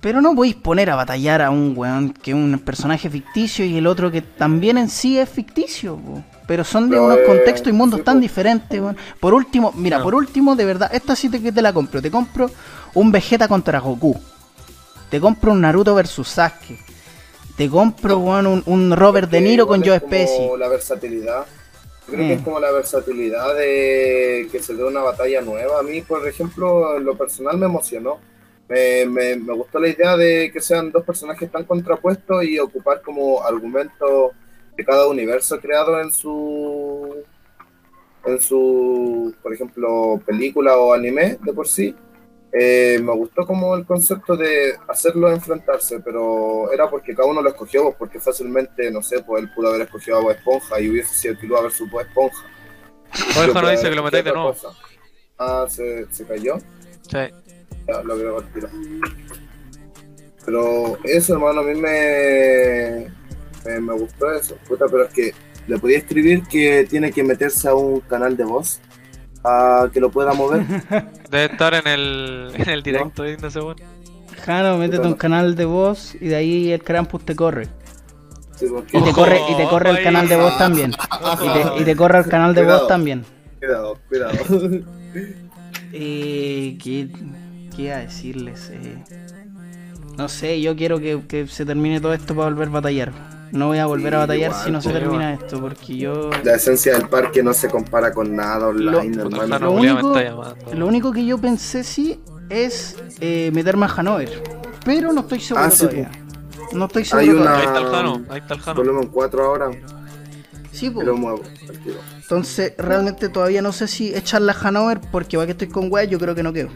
Pero 0.00 0.20
no 0.20 0.34
podéis 0.34 0.54
poner 0.54 0.90
a 0.90 0.94
batallar 0.96 1.42
a 1.42 1.50
un 1.50 1.72
weón 1.76 2.12
que 2.12 2.30
es 2.30 2.34
un 2.36 2.56
personaje 2.64 3.10
ficticio 3.10 3.64
y 3.64 3.78
el 3.78 3.86
otro 3.88 4.10
que 4.12 4.22
también 4.22 4.78
en 4.78 4.88
sí 4.88 5.18
es 5.18 5.28
ficticio, 5.28 5.96
po. 5.96 6.22
pero 6.46 6.62
son 6.62 6.84
de 6.88 6.90
Pero, 6.96 7.04
unos 7.06 7.18
eh, 7.18 7.24
contextos 7.26 7.68
y 7.68 7.72
mundos 7.72 7.98
sí, 8.00 8.04
tan 8.04 8.16
po. 8.18 8.20
diferentes. 8.20 8.80
weón. 8.80 8.96
Por 9.18 9.34
último, 9.34 9.72
mira, 9.74 9.98
No. 9.98 10.04
por 10.04 10.14
último, 10.14 10.54
de 10.54 10.64
verdad, 10.64 10.88
esta 10.94 11.16
sí 11.16 11.28
te, 11.28 11.62
la 11.62 11.72
compro. 11.72 12.00
Te 12.00 12.10
compro 12.12 12.48
un 12.94 13.10
Vegeta 13.10 13.48
contra 13.48 13.80
Goku. 13.80 14.16
Te 15.10 15.18
compro 15.20 15.50
un 15.52 15.60
Naruto 15.62 15.94
versus 15.96 16.28
Sasuke. 16.28 16.78
Te 17.56 17.68
compro 17.68 18.18
weón, 18.18 18.46
un, 18.46 18.62
un 18.66 18.94
Robert 18.96 19.28
De 19.28 19.40
Niro 19.40 19.66
con 19.66 19.82
Joe 19.84 19.96
es 19.96 20.00
como 20.02 20.10
Pesci. 20.10 20.48
La 20.60 20.68
versatilidad. 20.68 21.44
Yo 22.06 22.14
creo 22.14 22.24
Mm. 22.24 22.28
que 22.28 22.34
es 22.34 22.42
como 22.42 22.60
la 22.60 22.70
versatilidad 22.70 23.54
de 23.56 24.48
que 24.52 24.62
se 24.62 24.74
dé 24.74 24.84
una 24.84 25.00
batalla 25.00 25.40
nueva. 25.42 25.80
A 25.80 25.82
mí, 25.82 26.02
por 26.02 26.26
ejemplo, 26.28 26.96
en 26.96 27.04
lo 27.04 27.18
personal 27.18 27.58
me 27.58 27.66
emocionó. 27.66 28.18
Me, 28.68 29.06
me, 29.06 29.36
me 29.36 29.54
gustó 29.54 29.78
la 29.78 29.88
idea 29.88 30.16
de 30.16 30.50
que 30.52 30.60
sean 30.60 30.90
dos 30.90 31.04
personajes 31.04 31.50
tan 31.50 31.64
contrapuestos 31.64 32.44
y 32.44 32.58
ocupar 32.58 33.00
como 33.00 33.42
argumento 33.42 34.32
de 34.76 34.84
cada 34.84 35.08
universo 35.08 35.58
creado 35.58 36.00
en 36.00 36.12
su 36.12 37.24
en 38.24 38.40
su, 38.40 39.34
por 39.42 39.54
ejemplo, 39.54 40.20
película 40.26 40.76
o 40.76 40.92
anime 40.92 41.38
de 41.42 41.52
por 41.52 41.66
sí. 41.66 41.94
Eh, 42.52 42.98
me 43.02 43.12
gustó 43.14 43.46
como 43.46 43.74
el 43.74 43.84
concepto 43.84 44.36
de 44.36 44.74
hacerlo 44.88 45.30
enfrentarse, 45.30 46.00
pero 46.00 46.72
era 46.72 46.88
porque 46.88 47.14
cada 47.14 47.28
uno 47.28 47.42
lo 47.42 47.48
escogió, 47.50 47.82
pues, 47.84 47.96
porque 47.98 48.20
fácilmente, 48.20 48.90
no 48.90 49.02
sé, 49.02 49.22
pues 49.22 49.42
él 49.42 49.50
pudo 49.54 49.68
haber 49.68 49.82
escogido 49.82 50.16
a 50.16 50.20
Bob 50.20 50.30
Esponja 50.32 50.80
y 50.80 50.90
hubiese 50.90 51.14
sido 51.14 51.38
Kilo 51.38 51.62
versus 51.62 51.90
Bob 51.90 52.02
Esponja. 52.02 52.46
Yo 53.46 53.54
no 53.54 53.70
dice 53.70 53.88
que 53.88 53.96
lo 53.96 54.02
metáis 54.02 54.24
de 54.24 54.32
nuevo. 54.32 54.48
cosa. 54.48 54.68
Ah, 55.38 55.66
se, 55.68 56.10
se 56.12 56.24
cayó. 56.26 56.58
Sí. 57.02 57.18
Lo 57.88 58.42
tiro. 58.54 58.68
Pero 60.44 60.98
eso, 61.04 61.34
hermano, 61.34 61.60
a 61.60 61.64
mí 61.64 61.74
me, 61.80 63.06
me, 63.64 63.80
me 63.80 63.92
gustó 63.94 64.32
eso. 64.32 64.56
Puta, 64.66 64.86
pero 64.90 65.04
es 65.04 65.12
que 65.12 65.32
le 65.66 65.78
podía 65.78 65.98
escribir 65.98 66.42
que 66.44 66.86
tiene 66.88 67.12
que 67.12 67.22
meterse 67.22 67.68
a 67.68 67.74
un 67.74 68.00
canal 68.00 68.36
de 68.36 68.44
voz 68.44 68.80
a 69.44 69.88
que 69.92 70.00
lo 70.00 70.10
pueda 70.10 70.32
mover. 70.32 70.62
Debe 71.30 71.44
estar 71.46 71.74
en 71.74 71.86
el, 71.86 72.50
en 72.54 72.68
el 72.68 72.82
directo 72.82 73.24
no 73.40 73.50
sé, 73.50 73.60
bueno. 73.60 73.82
Jano, 74.44 74.78
métete 74.78 75.04
a 75.04 75.08
un 75.08 75.14
canal 75.14 75.56
de 75.56 75.64
voz 75.64 76.14
y 76.14 76.28
de 76.28 76.36
ahí 76.36 76.72
el 76.72 76.82
Krampus 76.82 77.24
te 77.24 77.36
corre. 77.36 77.68
Sí, 78.56 78.66
porque- 78.68 78.96
Y 78.98 79.02
te 79.02 79.12
corre, 79.12 79.40
y 79.50 79.56
te 79.56 79.64
corre 79.68 79.90
el 79.90 80.02
canal 80.02 80.28
de 80.28 80.36
voz 80.36 80.56
también. 80.58 80.92
Y 80.92 81.48
te, 81.76 81.82
y 81.82 81.84
te 81.84 81.96
corre 81.96 82.18
el 82.18 82.26
canal 82.28 82.54
de 82.54 82.62
voz 82.62 82.70
Cuidado. 82.70 82.86
también. 82.86 83.24
Cuidado, 83.58 83.98
cuidado. 84.08 84.38
Eh, 85.92 86.76
¿qué, 86.82 87.08
¿Qué 87.78 87.84
iba 87.84 87.94
a 87.94 87.98
decirles? 88.00 88.70
Eh, 88.72 89.04
no 90.16 90.28
sé, 90.28 90.60
yo 90.60 90.74
quiero 90.74 90.98
que, 90.98 91.22
que 91.28 91.46
se 91.46 91.64
termine 91.64 92.00
todo 92.00 92.12
esto 92.12 92.34
para 92.34 92.48
volver 92.48 92.66
a 92.66 92.70
batallar. 92.72 93.12
No 93.52 93.68
voy 93.68 93.78
a 93.78 93.86
volver 93.86 94.16
a 94.16 94.18
batallar 94.18 94.50
igual, 94.50 94.64
si 94.64 94.70
no 94.72 94.82
se 94.82 94.90
pues, 94.90 95.00
termina 95.00 95.34
esto, 95.34 95.60
porque 95.60 95.96
yo... 95.96 96.28
La 96.42 96.56
esencia 96.56 96.94
del 96.94 97.08
parque 97.08 97.40
no 97.40 97.54
se 97.54 97.68
compara 97.68 98.12
con 98.12 98.34
nada 98.34 98.66
online, 98.66 99.14
Lo- 99.14 99.26
hermano. 99.26 99.58
Lo 99.60 99.72
único-. 100.86 101.08
Lo 101.08 101.12
que 101.12 101.24
yo 101.24 101.38
pensé 101.38 101.84
sí 101.84 102.18
es 102.50 102.96
eh, 103.20 103.52
meterme 103.54 103.86
a 103.86 103.90
Hanover. 103.90 104.42
Pero 104.84 105.12
no 105.12 105.20
estoy 105.20 105.38
seguro 105.38 105.64
Ah, 105.66 105.70
sí, 105.70 105.82
todavía. 105.82 106.10
No 106.72 106.86
estoy 106.86 107.02
Hay 107.12 107.26
seguro 107.26 107.42
una- 107.42 107.58
Ahí 107.58 107.64
está 107.64 107.78
el 107.78 107.86
Jano, 107.86 108.24
ahí 108.28 108.38
está 108.40 108.54
el 108.54 108.60
Jano. 108.60 108.80
Volumen 108.80 109.06
4 109.06 109.44
ahora, 109.44 109.70
Sí, 110.72 110.86
y 110.86 111.04
lo 111.04 111.16
muevo. 111.16 111.42
Entonces, 112.22 112.74
realmente 112.76 113.28
todavía 113.28 113.62
no 113.62 113.72
sé 113.72 113.86
si 113.88 114.14
echarla 114.14 114.52
a 114.52 114.68
Hanover 114.68 115.00
porque 115.12 115.36
va 115.36 115.46
que 115.46 115.52
estoy 115.52 115.68
con 115.68 115.90
weá, 115.92 116.04
yo 116.04 116.18
creo 116.18 116.34
que 116.34 116.42
no 116.42 116.52
quedo. 116.52 116.70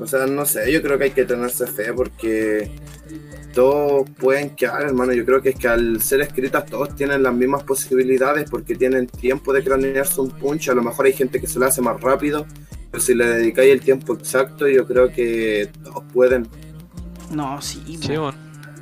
O 0.00 0.06
sea, 0.06 0.26
no 0.26 0.46
sé, 0.46 0.72
yo 0.72 0.80
creo 0.82 0.96
que 0.98 1.04
hay 1.04 1.10
que 1.10 1.24
tenerse 1.26 1.66
fe 1.66 1.92
porque 1.92 2.70
todos 3.52 4.08
pueden 4.18 4.50
quedar, 4.56 4.82
hermano. 4.82 5.12
Yo 5.12 5.24
creo 5.26 5.42
que 5.42 5.50
es 5.50 5.56
que 5.56 5.68
al 5.68 6.00
ser 6.02 6.22
escritas 6.22 6.64
todos 6.66 6.96
tienen 6.96 7.22
las 7.22 7.34
mismas 7.34 7.62
posibilidades 7.64 8.48
porque 8.50 8.74
tienen 8.74 9.06
tiempo 9.08 9.52
de 9.52 9.62
cranearse 9.62 10.20
un 10.22 10.30
punch. 10.30 10.70
A 10.70 10.74
lo 10.74 10.82
mejor 10.82 11.04
hay 11.06 11.12
gente 11.12 11.38
que 11.40 11.46
se 11.46 11.58
lo 11.58 11.66
hace 11.66 11.82
más 11.82 12.00
rápido, 12.00 12.46
pero 12.90 13.02
si 13.02 13.14
le 13.14 13.26
dedicáis 13.26 13.72
el 13.72 13.80
tiempo 13.82 14.14
exacto, 14.14 14.66
yo 14.66 14.86
creo 14.86 15.12
que 15.12 15.70
todos 15.84 16.02
pueden. 16.14 16.48
No, 17.30 17.60
sí. 17.60 17.98
Sí, 18.00 18.16
bueno. 18.16 18.34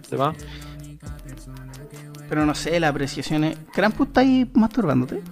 ¿Se 0.08 0.16
va? 0.16 0.32
pero 2.28 2.44
no 2.44 2.54
sé, 2.54 2.78
la 2.78 2.88
apreciación 2.88 3.42
es... 3.44 3.56
Krampus 3.72 4.08
está 4.08 4.20
ahí 4.20 4.50
masturbándote. 4.52 5.22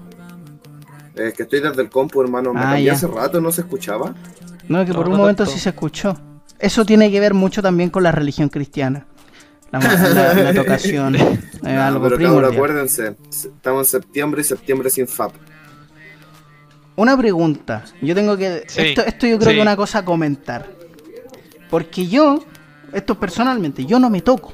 Es 1.14 1.34
que 1.34 1.42
estoy 1.42 1.60
desde 1.60 1.82
el 1.82 1.90
compu, 1.90 2.22
hermano. 2.22 2.54
Me 2.54 2.60
Ah, 2.60 2.62
cambié 2.64 2.84
ya. 2.84 2.92
hace 2.94 3.06
rato, 3.06 3.38
no 3.40 3.52
se 3.52 3.60
escuchaba. 3.62 4.14
No, 4.68 4.84
que 4.84 4.90
No, 4.92 4.96
por 4.96 5.06
un 5.06 5.12
no 5.12 5.18
momento 5.18 5.44
tanto. 5.44 5.52
sí 5.56 5.60
se 5.60 5.70
escuchó. 5.70 6.16
Eso 6.58 6.84
tiene 6.84 7.10
que 7.10 7.20
ver 7.20 7.34
mucho 7.34 7.62
también 7.62 7.90
con 7.90 8.02
la 8.02 8.12
religión 8.12 8.48
cristiana. 8.48 9.06
La, 9.72 9.78
la, 9.80 10.34
la 10.34 10.54
tocación 10.62 11.16
es 11.16 11.22
Ah, 11.64 11.88
algo 11.88 12.04
pero 12.08 12.18
cabrón, 12.18 12.54
acuérdense, 12.54 13.16
estamos 13.30 13.80
en 13.88 14.00
septiembre 14.00 14.40
y 14.40 14.44
septiembre 14.44 14.90
sin 14.90 15.08
FAP. 15.08 15.32
Una 16.94 17.16
pregunta. 17.16 17.84
Yo 18.00 18.14
tengo 18.14 18.36
que. 18.36 18.64
Sí, 18.68 18.80
esto, 18.82 19.02
esto 19.04 19.26
yo 19.26 19.36
creo 19.38 19.50
sí. 19.50 19.54
que 19.56 19.60
es 19.60 19.62
una 19.62 19.76
cosa 19.76 19.98
a 19.98 20.04
comentar. 20.04 20.70
Porque 21.68 22.06
yo, 22.06 22.38
esto 22.92 23.18
personalmente, 23.18 23.84
yo 23.84 23.98
no 23.98 24.08
me 24.08 24.22
toco. 24.22 24.52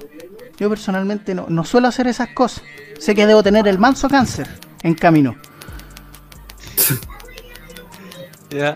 Yo 0.59 0.69
personalmente 0.69 1.35
no, 1.35 1.47
no 1.49 1.65
suelo 1.65 1.89
hacer 1.89 2.07
esas 2.09 2.29
cosas. 2.31 2.65
Sé 2.99 3.15
que 3.15 3.27
debo 3.27 3.43
tener 3.43 3.69
el 3.69 3.79
manso 3.79 4.09
cáncer 4.09 4.49
en 4.83 4.95
camino. 4.95 5.37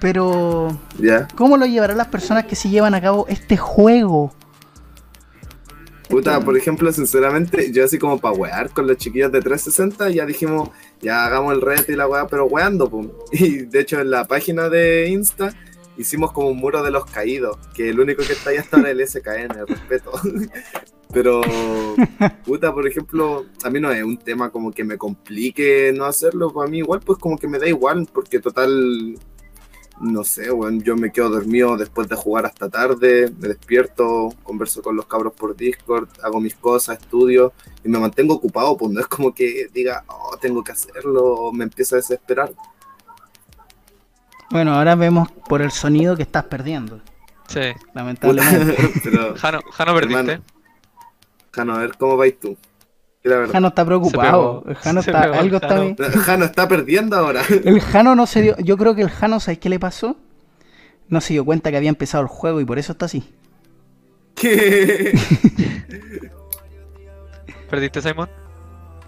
Pero. 0.00 0.78
¿cómo 1.34 1.56
lo 1.56 1.66
llevarán 1.66 1.98
las 1.98 2.08
personas 2.08 2.46
que 2.46 2.56
se 2.56 2.68
llevan 2.68 2.94
a 2.94 3.00
cabo 3.00 3.26
este 3.28 3.56
juego? 3.56 4.32
Puta, 6.08 6.40
por 6.40 6.56
ejemplo, 6.56 6.92
sinceramente, 6.92 7.72
yo 7.72 7.84
así 7.84 7.98
como 7.98 8.18
para 8.20 8.36
wear 8.36 8.70
con 8.70 8.86
los 8.86 8.96
chiquillos 8.96 9.32
de 9.32 9.40
360, 9.40 10.10
ya 10.10 10.24
dijimos, 10.24 10.70
ya 11.00 11.24
hagamos 11.24 11.52
el 11.52 11.60
reto 11.60 11.90
y 11.90 11.96
la 11.96 12.06
weá, 12.06 12.28
pero 12.28 12.46
weando, 12.46 12.88
pum. 12.88 13.10
Y 13.32 13.62
de 13.62 13.80
hecho 13.80 14.00
en 14.00 14.10
la 14.10 14.24
página 14.24 14.68
de 14.68 15.08
Insta 15.08 15.52
hicimos 15.98 16.32
como 16.32 16.48
un 16.48 16.58
muro 16.58 16.82
de 16.82 16.90
los 16.90 17.06
caídos, 17.06 17.58
que 17.74 17.88
el 17.88 17.98
único 17.98 18.22
que 18.22 18.34
está 18.34 18.50
ahí 18.50 18.56
hasta 18.56 18.76
ahora 18.76 18.90
es 18.90 19.16
el 19.16 19.22
SKN, 19.22 19.66
respeto. 19.66 20.12
Pero, 21.12 21.40
puta, 22.44 22.72
por 22.74 22.86
ejemplo, 22.86 23.46
a 23.64 23.70
mí 23.70 23.80
no 23.80 23.90
es 23.90 24.02
un 24.02 24.18
tema 24.18 24.50
como 24.50 24.72
que 24.72 24.84
me 24.84 24.98
complique 24.98 25.92
no 25.96 26.04
hacerlo, 26.04 26.52
para 26.52 26.68
mí 26.68 26.78
igual, 26.78 27.00
pues 27.00 27.18
como 27.18 27.38
que 27.38 27.48
me 27.48 27.58
da 27.58 27.66
igual, 27.66 28.06
porque 28.12 28.38
total, 28.38 29.18
no 30.00 30.24
sé, 30.24 30.50
weón, 30.50 30.82
yo 30.82 30.96
me 30.96 31.10
quedo 31.10 31.30
dormido 31.30 31.76
después 31.76 32.08
de 32.08 32.16
jugar 32.16 32.46
hasta 32.46 32.68
tarde, 32.68 33.32
me 33.38 33.48
despierto, 33.48 34.30
converso 34.42 34.82
con 34.82 34.96
los 34.96 35.06
cabros 35.06 35.32
por 35.32 35.56
Discord, 35.56 36.08
hago 36.22 36.40
mis 36.40 36.54
cosas, 36.54 36.98
estudio 36.98 37.52
y 37.84 37.88
me 37.88 37.98
mantengo 37.98 38.34
ocupado, 38.34 38.76
pues 38.76 38.92
no 38.92 39.00
es 39.00 39.06
como 39.06 39.34
que 39.34 39.68
diga, 39.72 40.04
oh, 40.08 40.36
tengo 40.38 40.62
que 40.62 40.72
hacerlo, 40.72 41.24
o 41.24 41.52
me 41.52 41.64
empiezo 41.64 41.94
a 41.94 41.98
desesperar. 41.98 42.52
Bueno, 44.50 44.74
ahora 44.74 44.94
vemos 44.94 45.30
por 45.48 45.62
el 45.62 45.70
sonido 45.70 46.16
que 46.16 46.22
estás 46.22 46.44
perdiendo. 46.44 47.00
Sí. 47.48 47.72
Lamentablemente. 47.94 48.76
Pero, 49.04 49.36
Jano, 49.36 49.60
Jano 49.72 49.94
perdiste. 49.94 50.20
Hermano. 50.20 50.44
Jano, 51.52 51.74
a 51.74 51.78
ver 51.78 51.96
cómo 51.96 52.16
vais 52.16 52.38
tú. 52.38 52.56
La 53.26 53.36
verdad. 53.38 53.52
Jano 53.52 53.68
está 53.68 53.84
preocupado. 53.84 54.64
Jano 54.80 55.00
está, 55.06 55.22
algo 55.22 55.56
está 55.56 55.80
bien. 55.80 55.96
Jano 55.96 56.44
está 56.44 56.68
perdiendo 56.68 57.16
ahora. 57.16 57.42
El 57.64 57.80
Jano 57.80 58.14
no 58.14 58.26
se 58.26 58.42
dio. 58.42 58.56
Yo 58.58 58.76
creo 58.76 58.94
que 58.94 59.02
el 59.02 59.10
Jano, 59.10 59.40
¿sabes 59.40 59.58
qué 59.58 59.68
le 59.68 59.78
pasó? 59.80 60.16
No 61.08 61.20
se 61.20 61.32
dio 61.34 61.44
cuenta 61.44 61.70
que 61.70 61.76
había 61.76 61.88
empezado 61.88 62.22
el 62.22 62.28
juego 62.28 62.60
y 62.60 62.64
por 62.64 62.78
eso 62.78 62.92
está 62.92 63.06
así. 63.06 63.24
¿Qué? 64.34 65.18
¿Perdiste, 67.70 68.00
Simon? 68.00 68.28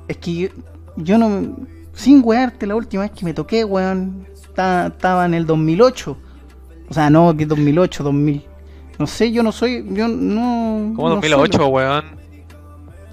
Es 0.09 0.17
que 0.17 0.35
yo, 0.35 0.49
yo 0.97 1.19
no. 1.19 1.57
Sin 1.95 2.23
wearte, 2.25 2.67
la 2.67 2.77
última 2.77 3.03
vez 3.03 3.13
que 3.13 3.25
me 3.25 3.35
toqué, 3.35 3.65
weón, 3.65 4.27
ta- 4.55 4.87
estaba 4.89 5.27
en 5.27 5.35
el 5.35 5.47
2008. 5.47 6.17
O 6.89 6.95
sea, 6.95 7.11
no, 7.11 7.37
que 7.37 7.47
2008, 7.47 8.03
2000. 8.05 8.45
No 8.99 9.07
sé, 9.07 9.31
yo 9.33 9.43
no 9.43 9.53
soy. 9.53 9.85
Yo 9.91 10.09
no. 10.09 10.93
Como 10.97 11.09
no 11.09 11.15
2008, 11.17 11.59
soy- 11.59 11.67
weón. 11.71 12.05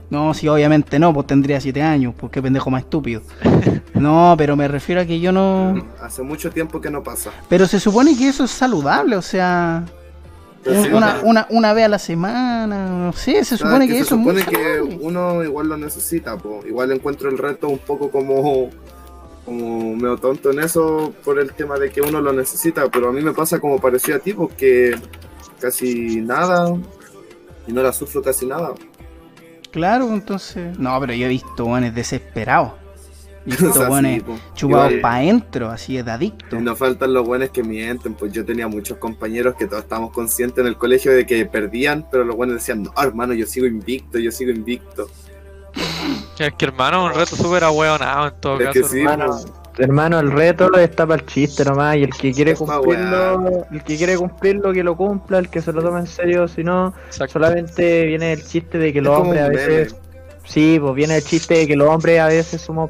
No, 0.10 0.34
sí, 0.34 0.48
obviamente 0.48 1.00
no, 1.00 1.14
pues 1.14 1.28
tendría 1.28 1.60
7 1.60 1.82
años, 1.82 2.14
pues 2.18 2.32
qué 2.32 2.42
pendejo 2.42 2.70
más 2.70 2.84
estúpido. 2.84 3.22
No, 3.96 4.36
pero 4.38 4.58
me 4.58 4.68
refiero 4.68 5.00
a 5.00 5.06
que 5.06 5.22
yo 5.22 5.32
no. 5.32 5.88
Hace 6.02 6.22
mucho 6.22 6.52
tiempo 6.52 6.82
que 6.82 6.92
no 6.92 7.02
pasa. 7.02 7.32
Pero 7.48 7.66
se 7.66 7.80
supone 7.80 8.16
que 8.18 8.28
eso 8.28 8.44
es 8.44 8.52
saludable, 8.52 9.16
o 9.16 9.22
sea. 9.22 9.86
Sí, 10.66 10.90
una, 10.92 11.22
una, 11.24 11.48
una 11.50 11.72
vez 11.74 11.86
a 11.86 11.88
la 11.88 11.98
semana, 11.98 12.88
no 12.88 13.14
sé, 13.14 13.46
se 13.46 13.56
supone 13.56 13.88
que, 13.88 13.94
se 13.94 14.00
eso 14.02 14.16
es 14.16 14.22
muy 14.22 14.42
supone 14.42 14.58
que 14.58 14.64
saludable. 14.76 14.98
uno 15.02 15.44
igual 15.46 15.70
lo 15.70 15.78
necesita, 15.78 16.36
po. 16.38 16.60
igual 16.68 16.92
encuentro 16.92 17.30
el 17.30 17.38
reto 17.38 17.70
un 17.70 17.78
poco 17.78 18.12
como 18.12 18.70
como 19.46 19.96
medio 19.96 20.18
tonto 20.18 20.52
en 20.52 20.60
eso 20.60 21.14
por 21.24 21.40
el 21.40 21.54
tema 21.54 21.78
de 21.78 21.92
que 21.92 22.02
uno 22.02 22.20
lo 22.20 22.34
necesita, 22.34 22.90
pero 22.90 23.10
a 23.10 23.12
mí 23.14 23.22
me 23.22 23.32
pasa 23.32 23.60
como 23.60 23.80
pareció 23.80 24.16
a 24.16 24.20
ti, 24.20 24.34
porque 24.34 24.96
casi 25.60 26.20
nada 26.22 26.76
y 27.68 27.72
no 27.72 27.82
la 27.82 27.94
sufro 27.94 28.22
casi 28.22 28.46
nada. 28.46 28.74
Claro, 29.76 30.08
entonces. 30.14 30.80
No, 30.80 30.98
pero 31.02 31.14
yo 31.14 31.26
he 31.26 31.30
visto 31.30 31.66
guanes 31.66 31.94
desesperados. 31.94 32.72
He 33.46 33.50
visto 33.52 33.70
O 33.70 33.74
sea, 33.74 33.88
guanes 33.88 34.24
sí, 34.26 34.32
chupados 34.56 34.88
Igual- 34.94 35.02
para 35.02 35.16
adentro, 35.18 35.70
así 35.70 36.02
de 36.02 36.10
adicto. 36.10 36.56
Y 36.56 36.62
no 36.62 36.76
faltan 36.76 37.14
los 37.14 37.28
buenos 37.28 37.50
que 37.50 37.62
mienten, 37.62 38.14
pues 38.14 38.32
yo 38.32 38.44
tenía 38.46 38.68
muchos 38.70 38.98
compañeros 38.98 39.56
que 39.56 39.68
todos 39.68 39.84
estábamos 39.84 40.12
conscientes 40.14 40.60
en 40.62 40.68
el 40.68 40.78
colegio 40.78 41.12
de 41.12 41.26
que 41.26 41.46
perdían, 41.46 42.08
pero 42.10 42.24
los 42.24 42.36
buenos 42.38 42.56
decían, 42.56 42.84
no, 42.84 42.92
hermano, 42.98 43.34
yo 43.34 43.46
sigo 43.46 43.66
invicto, 43.68 44.18
yo 44.18 44.32
sigo 44.32 44.52
invicto. 44.52 45.08
Es 46.40 46.54
que 46.54 46.66
hermano, 46.66 47.06
un 47.06 47.14
reto 47.14 47.36
súper 47.36 47.66
ahueonado 47.66 48.28
en 48.30 48.34
todo 48.40 48.60
Es 48.62 48.68
caso. 48.68 48.82
que 48.82 48.84
sí, 48.88 49.00
hermano. 49.02 49.26
pues, 49.28 49.46
Hermano, 49.78 50.20
el 50.20 50.32
reto 50.32 50.74
está 50.78 51.06
para 51.06 51.22
el 51.22 51.28
chiste 51.28 51.66
nomás, 51.66 51.98
y 51.98 52.04
el 52.04 52.12
que 52.12 52.32
quiere 52.32 52.56
cumplirlo, 52.56 53.66
el 53.72 53.84
que 53.84 53.98
quiere 53.98 54.16
cumplirlo, 54.16 54.72
que 54.72 54.84
lo 54.84 54.96
cumpla, 54.96 55.40
el 55.40 55.50
que 55.50 55.62
se 55.62 55.74
lo 55.74 55.82
tome 55.82 56.00
en 56.00 56.08
serio, 56.08 56.48
si 56.48 56.64
no, 56.64 56.94
Exacto. 57.08 57.34
solamente 57.34 58.06
viene 58.06 58.34
el 58.34 58.44
chiste 58.44 58.78
de 58.78 58.94
que 58.94 59.00
es 59.00 59.06
los 59.06 59.20
hombres 59.20 59.42
a 59.42 59.50
veces, 59.50 59.96
sí, 60.46 60.78
pues 60.80 60.96
viene 60.96 61.18
el 61.18 61.24
chiste 61.24 61.56
de 61.56 61.68
que 61.68 61.76
los 61.76 61.90
hombres 61.90 62.20
a 62.22 62.28
veces 62.28 62.62
somos, 62.62 62.90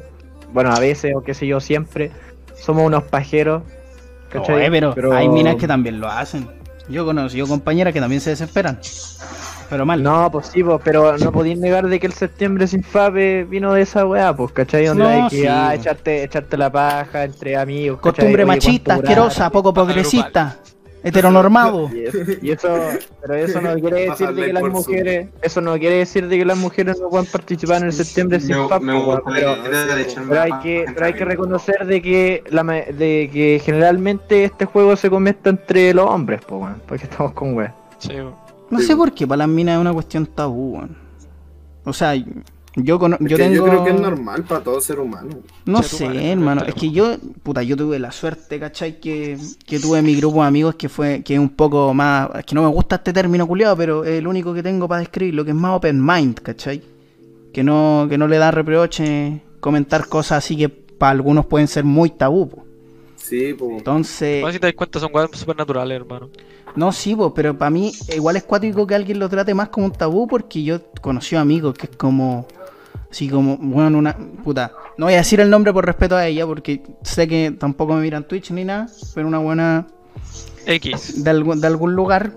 bueno, 0.52 0.70
a 0.70 0.78
veces, 0.78 1.12
o 1.16 1.22
qué 1.22 1.34
sé 1.34 1.46
yo, 1.46 1.58
siempre, 1.58 2.12
somos 2.54 2.84
unos 2.84 3.02
pajeros, 3.04 3.64
¿cachai? 4.28 4.68
Oye, 4.68 4.92
pero, 4.94 5.12
hay 5.12 5.28
minas 5.28 5.56
que 5.56 5.66
también 5.66 6.00
lo 6.00 6.08
hacen. 6.08 6.48
Yo 6.88 7.04
conocí 7.04 7.40
compañeras 7.40 7.92
que 7.92 8.00
también 8.00 8.20
se 8.20 8.30
desesperan. 8.30 8.78
Pero 9.68 9.84
mal. 9.84 10.02
No, 10.02 10.30
pues 10.30 10.46
sí, 10.46 10.62
pues, 10.62 10.80
pero 10.84 11.18
no 11.18 11.32
podéis 11.32 11.58
negar 11.58 11.88
de 11.88 11.98
que 11.98 12.06
el 12.06 12.12
septiembre 12.12 12.66
sin 12.66 12.82
FAPE 12.82 13.44
vino 13.44 13.72
de 13.72 13.82
esa 13.82 14.06
weá, 14.06 14.34
pues, 14.34 14.52
¿cachai? 14.52 14.86
Donde 14.86 15.04
No, 15.04 15.08
hay 15.10 15.28
que 15.28 15.40
sí. 15.42 15.46
ah, 15.48 15.74
echarte, 15.74 16.22
echarte 16.24 16.56
la 16.56 16.70
paja 16.70 17.24
entre 17.24 17.56
amigos. 17.56 18.00
Costumbre 18.00 18.42
Oye, 18.42 18.46
machista, 18.46 18.94
¿cuánto 18.94 19.10
asquerosa, 19.10 19.50
poco 19.50 19.74
progresista, 19.74 20.56
heteronormado. 21.02 21.90
Y 21.94 22.04
eso, 22.04 22.18
y 22.42 22.50
eso- 22.50 22.78
pero 23.20 23.34
eso 23.34 23.60
no 23.60 23.74
quiere 23.74 24.10
decir 24.10 24.32
de 24.32 24.46
que 24.46 24.52
las 24.52 24.62
mujeres, 24.64 25.28
eso 25.42 25.60
no 25.60 25.78
quiere 25.78 25.96
decir 25.96 26.28
de 26.28 26.38
que 26.38 26.44
las 26.44 26.58
mujeres 26.58 27.00
no 27.00 27.08
puedan 27.08 27.26
participar 27.26 27.78
en 27.78 27.84
el 27.84 27.92
septiembre 27.92 28.40
sin 28.40 28.50
me 28.50 28.68
pues, 28.68 29.04
gusta 29.04 29.22
pero, 30.28 30.40
hay 30.42 30.52
que, 30.62 30.84
pero 30.94 31.06
hay 31.06 31.12
que 31.14 31.24
reconocer 31.24 31.86
de 31.86 32.02
que 32.02 32.44
la 32.50 32.62
de 32.64 33.30
que 33.32 33.60
generalmente 33.64 34.44
este 34.44 34.64
juego 34.64 34.96
se 34.96 35.10
cometa 35.10 35.50
entre 35.50 35.94
los 35.94 36.08
hombres, 36.08 36.40
pues, 36.46 36.60
weón, 36.62 36.82
porque 36.86 37.04
estamos 37.04 37.32
con 37.32 37.54
weón. 37.54 37.72
Sí, 37.98 38.14
No 38.70 38.80
sé 38.80 38.96
por 38.96 39.12
qué 39.12 39.26
para 39.26 39.38
las 39.38 39.48
minas 39.48 39.76
es 39.76 39.80
una 39.80 39.92
cuestión 39.92 40.26
tabú. 40.26 40.80
O 41.84 41.92
sea, 41.92 42.14
yo, 42.74 42.98
cono- 42.98 43.16
Es 43.20 43.28
yo 43.28 43.36
que 43.36 43.42
tengo... 43.44 43.54
yo 43.54 43.64
creo 43.64 43.84
que 43.84 43.90
es 43.90 44.00
normal 44.00 44.44
para 44.44 44.62
todo 44.62 44.80
ser 44.80 44.98
humano. 45.00 45.30
No 45.64 45.82
Ser 45.82 45.98
sé, 45.98 46.04
humano, 46.06 46.20
hermano. 46.20 46.62
Es 46.66 46.74
que 46.74 46.90
yo, 46.90 47.16
puta, 47.42 47.62
yo 47.62 47.76
tuve 47.76 47.98
la 47.98 48.10
suerte, 48.12 48.58
¿cachai? 48.58 48.98
Que, 49.00 49.38
que 49.66 49.78
tuve 49.78 50.02
mi 50.02 50.14
grupo 50.16 50.42
de 50.42 50.48
amigos 50.48 50.74
que 50.74 50.88
fue, 50.88 51.22
que 51.22 51.34
es 51.34 51.40
un 51.40 51.50
poco 51.50 51.94
más, 51.94 52.28
es 52.38 52.44
que 52.44 52.54
no 52.54 52.62
me 52.62 52.68
gusta 52.68 52.96
este 52.96 53.12
término 53.12 53.46
culiado, 53.46 53.76
pero 53.76 54.04
es 54.04 54.18
el 54.18 54.26
único 54.26 54.52
que 54.52 54.62
tengo 54.62 54.88
para 54.88 55.00
describirlo, 55.00 55.44
que 55.44 55.50
es 55.52 55.56
más 55.56 55.76
open 55.76 56.04
mind, 56.04 56.40
¿cachai? 56.40 56.82
Que 57.52 57.62
no, 57.62 58.06
que 58.10 58.18
no 58.18 58.28
le 58.28 58.36
da 58.38 58.50
reproche 58.50 59.40
comentar 59.60 60.08
cosas 60.08 60.38
así 60.44 60.56
que 60.56 60.68
para 60.68 61.12
algunos 61.12 61.46
pueden 61.46 61.68
ser 61.68 61.84
muy 61.84 62.10
tabú. 62.10 62.48
po. 62.48 62.64
Sí, 63.16 63.54
pues. 63.54 63.78
Entonces, 63.78 64.40
Bueno, 64.42 64.52
si 64.52 64.58
te 64.60 64.66
das 64.66 64.74
cuenta, 64.76 65.00
son 65.00 65.10
weas 65.14 65.30
súper 65.32 65.56
naturales, 65.56 65.96
hermano. 65.96 66.28
No, 66.76 66.92
sí, 66.92 67.16
pero 67.34 67.56
para 67.56 67.70
mí 67.70 67.92
igual 68.14 68.36
es 68.36 68.44
cuático 68.44 68.86
que 68.86 68.94
alguien 68.94 69.18
lo 69.18 69.28
trate 69.28 69.54
más 69.54 69.68
como 69.70 69.86
un 69.86 69.92
tabú 69.92 70.26
porque 70.28 70.62
yo 70.62 70.78
conocí 71.00 71.34
amigos 71.36 71.74
que 71.74 71.86
es 71.86 71.96
como, 71.96 72.46
así 73.10 73.28
como, 73.28 73.56
bueno, 73.56 73.98
una 73.98 74.16
puta. 74.44 74.72
No 74.98 75.06
voy 75.06 75.14
a 75.14 75.18
decir 75.18 75.40
el 75.40 75.50
nombre 75.50 75.72
por 75.72 75.84
respeto 75.84 76.16
a 76.16 76.26
ella 76.26 76.46
porque 76.46 76.82
sé 77.02 77.26
que 77.26 77.50
tampoco 77.58 77.94
me 77.94 78.02
miran 78.02 78.24
Twitch 78.28 78.50
ni 78.50 78.64
nada, 78.64 78.86
pero 79.14 79.26
una 79.28 79.38
buena 79.38 79.86
X. 80.66 81.22
de 81.24 81.30
algún, 81.30 81.60
de 81.60 81.66
algún 81.66 81.94
lugar. 81.94 82.32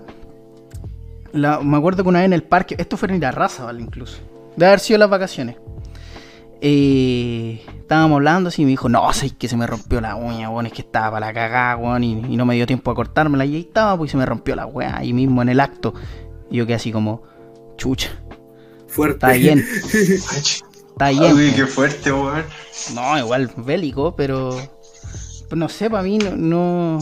La- 1.32 1.60
me 1.60 1.76
acuerdo 1.76 2.02
que 2.02 2.08
una 2.08 2.18
vez 2.20 2.26
en 2.26 2.32
el 2.32 2.42
parque, 2.42 2.74
esto 2.78 2.96
fue 2.96 3.08
en 3.10 3.20
la 3.20 3.30
raza, 3.30 3.64
¿vale? 3.64 3.80
Incluso. 3.82 4.18
De 4.56 4.66
haber 4.66 4.80
sido 4.80 4.98
las 4.98 5.08
vacaciones. 5.10 5.56
Eh, 6.62 7.62
estábamos 7.78 8.16
hablando 8.16 8.48
así 8.48 8.62
y 8.62 8.64
me 8.66 8.70
dijo, 8.70 8.88
no, 8.88 9.10
sé 9.12 9.30
que 9.30 9.48
se 9.48 9.56
me 9.56 9.66
rompió 9.66 10.00
la 10.00 10.14
uña, 10.16 10.50
weón, 10.50 10.66
es 10.66 10.72
que 10.72 10.82
estaba 10.82 11.12
para 11.12 11.26
la 11.28 11.32
cagada, 11.32 11.76
weón, 11.76 12.04
y, 12.04 12.12
y 12.12 12.36
no 12.36 12.44
me 12.44 12.54
dio 12.54 12.66
tiempo 12.66 12.90
a 12.90 12.94
cortármela. 12.94 13.44
Y 13.44 13.54
ahí 13.56 13.60
estaba, 13.62 13.96
pues 13.96 14.10
y 14.10 14.12
se 14.12 14.16
me 14.18 14.26
rompió 14.26 14.54
la 14.56 14.66
weá 14.66 14.98
ahí 14.98 15.12
mismo 15.12 15.40
en 15.42 15.48
el 15.48 15.60
acto. 15.60 15.94
Y 16.50 16.56
yo 16.58 16.66
quedé 16.66 16.74
así 16.76 16.92
como, 16.92 17.22
chucha, 17.76 18.10
Fuerte. 18.88 19.14
está 19.14 19.32
bien, 19.32 19.58
está 19.92 21.08
bien. 21.10 21.34
Uy, 21.34 21.50
po". 21.50 21.56
qué 21.56 21.66
fuerte, 21.66 22.12
weón. 22.12 22.44
No, 22.94 23.18
igual 23.18 23.50
bélico, 23.56 24.14
pero 24.16 24.50
pero 25.48 25.58
no 25.58 25.68
sé, 25.68 25.88
para 25.90 26.02
mí 26.02 26.18
no, 26.18 26.36
no- 26.36 26.98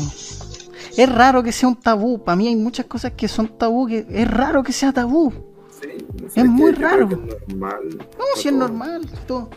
Es 0.96 1.08
raro 1.12 1.42
que 1.42 1.52
sea 1.52 1.68
un 1.68 1.76
tabú. 1.76 2.24
Para 2.24 2.36
mí 2.36 2.48
hay 2.48 2.56
muchas 2.56 2.86
cosas 2.86 3.12
que 3.16 3.28
son 3.28 3.48
tabú 3.58 3.86
que 3.86 4.06
es 4.08 4.30
raro 4.30 4.62
que 4.62 4.72
sea 4.72 4.92
tabú. 4.92 5.32
Sí, 5.80 6.06
no 6.20 6.28
sé, 6.30 6.40
Es 6.40 6.46
muy 6.46 6.72
raro. 6.72 7.08
que 7.08 7.14
es 7.14 7.20
normal. 7.48 7.82
No, 8.18 8.24
si 8.36 8.48
es 8.48 8.54
normal. 8.54 9.02
Todo, 9.26 9.50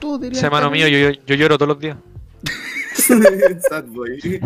todo 0.00 0.18
debería 0.18 0.38
Ese 0.38 0.46
hermano 0.46 0.70
mío, 0.70 0.88
yo, 0.88 0.98
yo, 1.10 1.20
yo 1.26 1.34
lloro 1.34 1.56
todos 1.58 1.68
los 1.68 1.78
días. 1.80 1.96
Sad 3.68 3.84
boy. 3.88 4.18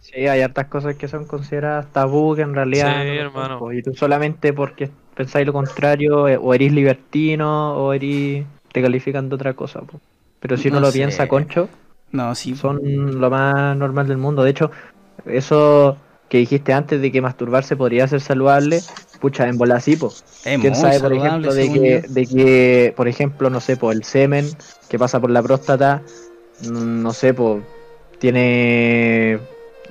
Sí, 0.00 0.26
hay 0.26 0.40
hartas 0.40 0.68
cosas 0.68 0.96
que 0.96 1.06
son 1.06 1.26
consideradas 1.26 1.92
tabú 1.92 2.34
que 2.34 2.40
en 2.42 2.54
realidad. 2.54 3.02
Sí, 3.02 3.08
no 3.08 3.14
hermano. 3.14 3.72
Y 3.72 3.82
tú 3.82 3.94
solamente 3.94 4.54
porque 4.54 4.90
pensáis 5.14 5.46
lo 5.46 5.52
contrario, 5.52 6.26
eh, 6.28 6.38
o 6.40 6.54
eres 6.54 6.72
libertino, 6.72 7.74
o 7.76 7.92
eres. 7.92 8.46
te 8.72 8.80
califican 8.80 9.28
de 9.28 9.34
otra 9.34 9.52
cosa, 9.52 9.82
po. 9.82 10.00
Pero 10.40 10.56
si 10.56 10.68
uno 10.68 10.76
No 10.80 10.86
lo 10.86 10.92
sé. 10.92 10.98
piensa, 10.98 11.28
concho, 11.28 11.68
No, 12.10 12.34
sí. 12.34 12.54
son 12.56 13.20
lo 13.20 13.28
más 13.28 13.76
normal 13.76 14.08
del 14.08 14.16
mundo. 14.16 14.42
De 14.44 14.50
hecho, 14.50 14.70
eso 15.26 15.98
que 16.28 16.38
dijiste 16.38 16.72
antes 16.72 17.00
de 17.00 17.10
que 17.10 17.20
masturbarse 17.22 17.76
podría 17.76 18.06
ser 18.06 18.20
saludable, 18.20 18.80
pucha, 19.20 19.48
en 19.48 19.56
bola 19.58 19.80
sí, 19.80 19.96
po. 19.96 20.12
es 20.44 20.60
¿Quién 20.60 20.74
sabe, 20.74 21.00
por 21.00 21.12
ejemplo, 21.12 21.54
de 21.54 21.72
que, 21.72 22.04
de 22.08 22.26
que, 22.26 22.92
por 22.96 23.08
ejemplo, 23.08 23.50
no 23.50 23.60
sé, 23.60 23.76
por 23.76 23.94
el 23.94 24.04
semen 24.04 24.46
que 24.88 24.98
pasa 24.98 25.20
por 25.20 25.30
la 25.30 25.42
próstata, 25.42 26.02
mm, 26.62 27.02
no 27.02 27.12
sé, 27.12 27.34
pues 27.34 27.62
tiene 28.18 29.38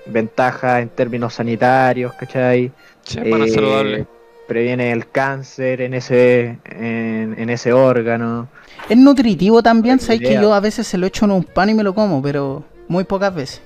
ventaja 0.06 0.82
en 0.82 0.90
términos 0.90 1.34
sanitarios, 1.34 2.14
¿cachai? 2.14 2.72
Sí, 3.04 3.20
Eh, 3.24 3.50
saludable. 3.50 4.06
Previene 4.48 4.92
el 4.94 5.10
cáncer 5.10 5.82
en 5.82 5.94
ese, 5.94 6.60
en, 6.66 7.36
en 7.38 7.50
ese 7.50 7.74
órgano. 7.74 8.48
Es 8.88 8.98
nutritivo 8.98 9.62
también, 9.62 10.00
sabes 10.00 10.22
que 10.22 10.36
yo 10.36 10.54
a 10.54 10.62
veces 10.62 10.88
se 10.88 10.98
lo 10.98 11.08
echo 11.08 11.26
en 11.26 11.32
un 11.32 11.44
pan 11.44 11.70
y 11.70 11.74
me 11.74 11.84
lo 11.84 11.94
como, 11.94 12.22
pero 12.22 12.64
muy 12.88 13.04
pocas 13.04 13.36
veces. 13.36 13.62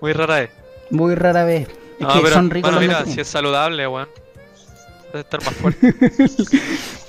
Muy 0.00 0.14
rara 0.14 0.42
es. 0.42 0.50
Muy 0.90 1.14
rara 1.14 1.44
vez. 1.44 1.68
Es 1.68 2.00
No, 2.00 2.12
que 2.14 2.20
pero, 2.20 2.34
son 2.34 2.50
ricos 2.50 2.70
bueno, 2.72 2.86
los 2.86 2.98
mira, 2.98 3.12
si 3.14 3.20
es 3.20 3.28
saludable, 3.28 3.86
weón. 3.86 4.08
Debe 5.12 5.20
estar 5.20 5.42
más 5.44 5.54
fuerte. 5.54 5.94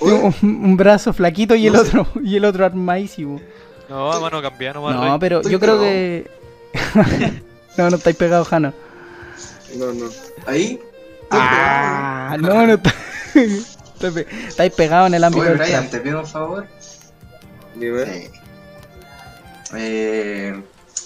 Un, 0.00 0.34
un 0.42 0.76
brazo 0.76 1.12
flaquito 1.12 1.54
y 1.54 1.68
el 1.68 1.72
No 1.74 1.84
sé. 1.84 1.88
otro 1.98 2.08
y 2.22 2.36
el 2.36 2.44
otro 2.44 2.64
armadísimo. 2.66 3.40
No, 3.88 4.20
mano, 4.20 4.42
cambié 4.42 4.72
nomás. 4.72 4.96
No, 4.96 5.02
rey. 5.02 5.16
pero 5.20 5.36
Estoy 5.38 5.52
yo 5.52 5.60
creo 5.60 5.78
pegado. 5.78 5.82
que. 5.92 6.30
no, 7.76 7.90
no 7.90 7.96
estáis 7.96 8.16
pegados, 8.16 8.48
Jano. 8.48 8.72
No, 9.76 9.92
no. 9.92 10.06
Ahí. 10.46 10.80
Ah, 11.30 12.36
no, 12.40 12.66
no 12.66 12.74
está- 12.74 12.94
Estáis 13.34 14.12
pe- 14.14 14.26
estáis 14.48 14.72
pegados 14.72 15.06
en 15.08 15.14
el 15.14 15.24
ámbito 15.24 15.44
Oye, 15.46 15.54
Brian, 15.54 15.88
te 15.88 16.00
pido 16.00 16.20
un 16.20 16.26
favor. 16.26 16.66
Dime. 17.76 18.02
Eh, 18.02 18.30
eh, 19.74 20.62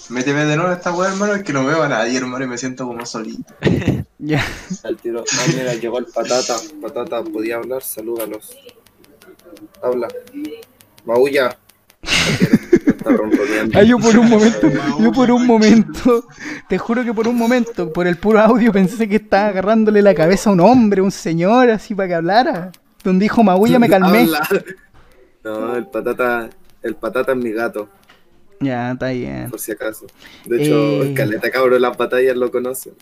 méteme 0.09 0.45
de 0.45 0.55
nuevo 0.55 0.71
a 0.71 0.75
esta 0.75 0.93
weá, 0.93 1.09
hermano, 1.09 1.35
es 1.35 1.43
que 1.43 1.53
no 1.53 1.65
veo 1.65 1.83
a 1.83 1.89
nadie, 1.89 2.17
hermano, 2.17 2.45
y 2.45 2.47
me 2.47 2.57
siento 2.57 2.87
como 2.87 3.05
solito. 3.05 3.53
Ya. 4.19 4.43
Al 4.83 4.97
tiro. 4.97 5.23
Ah, 5.31 5.45
mira, 5.55 5.75
llegó 5.75 5.99
el 5.99 6.05
patata. 6.05 6.55
Patata, 6.81 7.23
podía 7.23 7.57
hablar, 7.57 7.83
salúdalos. 7.83 8.57
Habla. 9.79 10.07
Maulla. 11.05 11.55
Ah, 13.73 13.83
yo 13.83 13.99
por 13.99 14.17
un 14.17 14.27
momento, 14.27 14.69
yo 14.99 15.11
por 15.11 15.31
un 15.31 15.45
momento, 15.45 16.25
te 16.67 16.77
juro 16.77 17.03
que 17.03 17.13
por 17.13 17.27
un 17.27 17.37
momento, 17.37 17.93
por 17.93 18.07
el 18.07 18.17
puro 18.17 18.39
audio 18.39 18.71
pensé 18.71 19.07
que 19.07 19.17
estaba 19.17 19.47
agarrándole 19.47 20.01
la 20.01 20.15
cabeza 20.15 20.49
a 20.49 20.53
un 20.53 20.61
hombre, 20.61 21.01
un 21.01 21.11
señor, 21.11 21.69
así 21.69 21.95
para 21.95 22.07
que 22.07 22.15
hablara. 22.15 22.71
Donde 23.03 23.23
dijo 23.23 23.43
Magulla 23.43 23.79
me 23.79 23.87
calmé. 23.87 24.21
Habla. 24.21 24.49
No, 25.43 25.75
el 25.75 25.87
patata. 25.87 26.49
El 26.83 26.95
patata 26.95 27.31
es 27.31 27.37
mi 27.37 27.51
gato, 27.51 27.89
Ya, 28.59 28.91
está 28.91 29.09
bien. 29.09 29.49
por 29.49 29.59
si 29.59 29.71
acaso. 29.71 30.07
De 30.45 30.63
hecho, 30.63 31.03
Eh. 31.03 31.13
Caleta 31.13 31.51
Cabro 31.51 31.77
las 31.77 31.95
batallas 31.97 32.35
lo 32.35 32.51
conocen. 32.51 32.93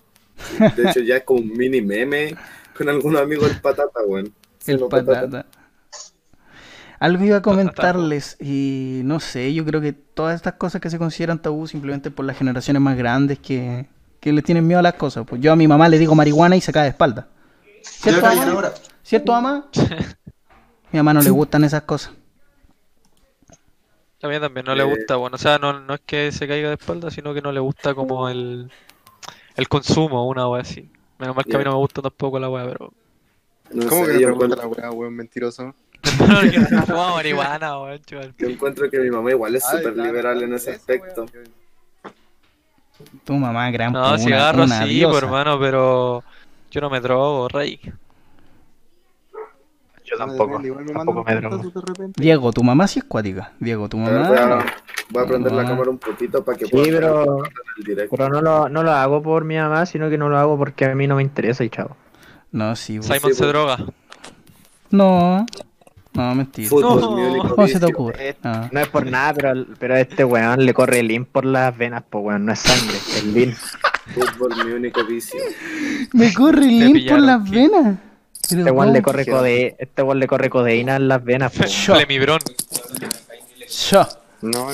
De 0.75 0.89
hecho, 0.89 0.99
ya 0.99 1.17
es 1.17 1.23
como 1.23 1.39
un 1.39 1.53
mini 1.53 1.81
meme 1.81 2.35
con 2.77 2.89
algunos 2.89 3.21
amigos 3.21 3.49
el 3.49 3.61
patata, 3.61 4.01
weón. 4.05 4.33
El 4.67 4.77
lo 4.79 4.89
patata. 4.89 5.45
Algo 6.99 7.23
iba 7.23 7.37
a 7.37 7.41
comentarles 7.41 8.37
y 8.39 9.01
no 9.03 9.19
sé, 9.19 9.53
yo 9.53 9.65
creo 9.65 9.81
que 9.81 9.93
todas 9.93 10.35
estas 10.35 10.53
cosas 10.53 10.81
que 10.81 10.89
se 10.89 10.97
consideran 10.97 11.41
tabú 11.41 11.67
simplemente 11.67 12.09
por 12.09 12.25
las 12.25 12.37
generaciones 12.37 12.81
más 12.81 12.97
grandes 12.97 13.37
que, 13.39 13.85
que 14.19 14.31
le 14.33 14.41
tienen 14.41 14.65
miedo 14.65 14.79
a 14.79 14.83
las 14.83 14.93
cosas. 14.95 15.25
Pues 15.27 15.41
yo 15.41 15.51
a 15.51 15.55
mi 15.55 15.67
mamá 15.67 15.87
le 15.89 15.99
digo 15.99 16.15
marihuana 16.15 16.55
y 16.55 16.61
se 16.61 16.71
cae 16.71 16.83
de 16.83 16.89
espalda. 16.89 17.27
¿Cierto, 17.81 18.21
mamá? 18.21 18.71
¿Cierto, 19.03 19.31
mamá? 19.33 19.69
Mi 20.91 20.97
mamá 20.97 21.13
no 21.13 21.21
le 21.21 21.29
gustan 21.29 21.63
esas 21.65 21.81
cosas. 21.83 22.13
A 24.22 24.28
mí 24.28 24.39
también 24.39 24.66
no 24.66 24.74
le 24.76 24.84
Eh. 24.84 24.86
gusta, 24.86 25.16
bueno, 25.18 25.36
o 25.36 25.38
sea, 25.38 25.57
no, 25.59 25.80
no 25.80 25.93
es 25.95 26.01
que 26.05 26.32
se 26.32 26.47
caiga 26.47 26.70
de 26.70 26.76
espalda, 26.76 27.11
sino 27.11 27.34
que 27.34 27.41
no 27.41 27.51
le 27.51 27.59
gusta 27.59 27.93
como 27.93 28.28
el, 28.30 28.72
el 29.55 29.68
consumo, 29.68 30.28
una 30.28 30.47
wea 30.47 30.61
así. 30.61 30.89
Menos 31.20 31.36
mal 31.36 31.45
que 31.45 31.55
a 31.55 31.59
mí 31.59 31.66
no 31.66 31.72
me 31.72 31.78
gusta 31.78 32.01
tampoco 32.01 32.39
la 32.39 32.49
wea, 32.49 32.66
pero. 32.66 32.91
No 33.72 33.88
¿Cómo 33.88 34.05
sé, 34.05 34.11
que 34.13 34.18
pregunta 34.20 34.45
encuentro, 34.45 34.61
la 34.61 34.68
weá, 34.68 34.91
weón, 34.91 35.13
mentiroso? 35.16 35.74
No, 36.28 36.41
que 36.41 36.59
no 36.88 37.16
marihuana, 37.16 37.80
weón, 37.82 38.01
chaval. 38.03 38.34
yo 38.38 38.47
encuentro 38.47 38.89
que 38.89 38.99
mi 38.99 39.09
mamá 39.09 39.32
igual 39.32 39.55
es 39.55 39.63
súper 39.66 39.95
liberal 39.97 40.41
en 40.43 40.53
ese 40.53 40.72
aspecto. 40.72 41.26
Tu 43.26 43.34
mamá, 43.34 43.70
gran 43.72 43.91
No, 43.91 44.18
cigarro 44.18 44.68
sí, 44.68 44.86
diosa. 44.88 45.11
pues, 45.11 45.24
hermano, 45.24 45.59
pero 45.59 46.24
yo 46.72 46.82
no 46.82 46.89
me 46.89 46.99
drogo, 47.01 47.47
rey. 47.49 47.80
Yo 50.05 50.17
tampoco. 50.17 50.61
igual 50.63 50.85
me 50.85 50.93
me 50.93 51.35
drogo. 51.35 51.71
Diego, 52.15 52.51
tu 52.53 52.63
mamá 52.63 52.87
sí 52.87 52.99
es 52.99 53.05
cuática. 53.05 53.51
Diego, 53.59 53.89
tu 53.89 53.97
mamá. 53.97 54.27
voy, 54.27 54.37
a, 54.37 54.65
voy 55.09 55.23
a 55.23 55.27
prender 55.27 55.51
la 55.51 55.65
cámara 55.65 55.89
un 55.89 55.97
poquito 55.97 56.43
para 56.45 56.57
que 56.57 56.65
Sí, 56.65 56.71
pueda 56.71 56.85
pero- 56.99 57.37
ver 57.41 57.51
el 57.77 57.83
directo. 57.83 58.15
Pero 58.15 58.29
no 58.29 58.41
lo, 58.41 58.69
no 58.69 58.83
lo 58.83 58.91
hago 58.91 59.21
por 59.23 59.43
mi 59.45 59.55
mamá, 59.57 59.85
sino 59.85 60.09
que 60.09 60.17
no 60.17 60.29
lo 60.29 60.37
hago 60.37 60.57
porque 60.57 60.85
a 60.85 60.93
mí 60.95 61.07
no 61.07 61.15
me 61.15 61.23
interesa 61.23 61.63
y 61.63 61.69
chao. 61.69 61.95
No, 62.51 62.75
sí. 62.75 62.97
vos. 62.99 63.07
Simon 63.07 63.19
sí, 63.31 63.33
se 63.33 63.39
pues. 63.43 63.49
droga. 63.49 63.77
No. 64.91 65.45
No, 66.13 66.33
mentira. 66.35 66.69
Fútbol, 66.69 67.01
No. 67.01 67.11
mi 67.15 67.21
único 67.23 67.55
¿Cómo 67.55 67.67
se 67.67 67.73
te 67.79 67.85
vicio. 67.87 67.95
ocurre? 67.95 68.37
Ah. 68.43 68.69
No 68.71 68.79
es 68.79 68.87
por 68.87 69.05
nada, 69.05 69.33
pero, 69.33 69.65
pero 69.77 69.95
a 69.95 69.99
este 69.99 70.23
weón 70.23 70.65
le 70.65 70.73
corre 70.73 70.99
el 70.99 71.07
lin 71.09 71.25
por 71.25 71.43
las 71.45 71.75
venas, 71.77 72.03
pues 72.09 72.23
weón, 72.23 72.45
no 72.45 72.53
es 72.53 72.59
sangre, 72.59 72.95
es 72.95 73.23
lin. 73.25 73.53
Fútbol, 74.13 74.65
mi 74.65 74.71
único 74.71 75.03
vicio. 75.03 75.39
Me 76.13 76.33
corre 76.33 76.65
el 76.67 76.79
lin 76.93 77.07
por 77.09 77.19
las 77.19 77.49
¿qué? 77.49 77.55
venas. 77.57 77.97
Este 78.51 78.71
weón 78.71 78.93
le 78.93 79.01
corre 79.01 79.25
code, 79.25 79.75
este 79.79 80.03
le 80.15 80.27
corre 80.27 80.49
codeína 80.49 80.97
en 80.97 81.07
las 81.07 81.23
venas, 81.23 81.51
pues. 81.55 81.73
Flemibrón. 81.73 82.39
Yo. 83.89 84.07
No, 84.41 84.67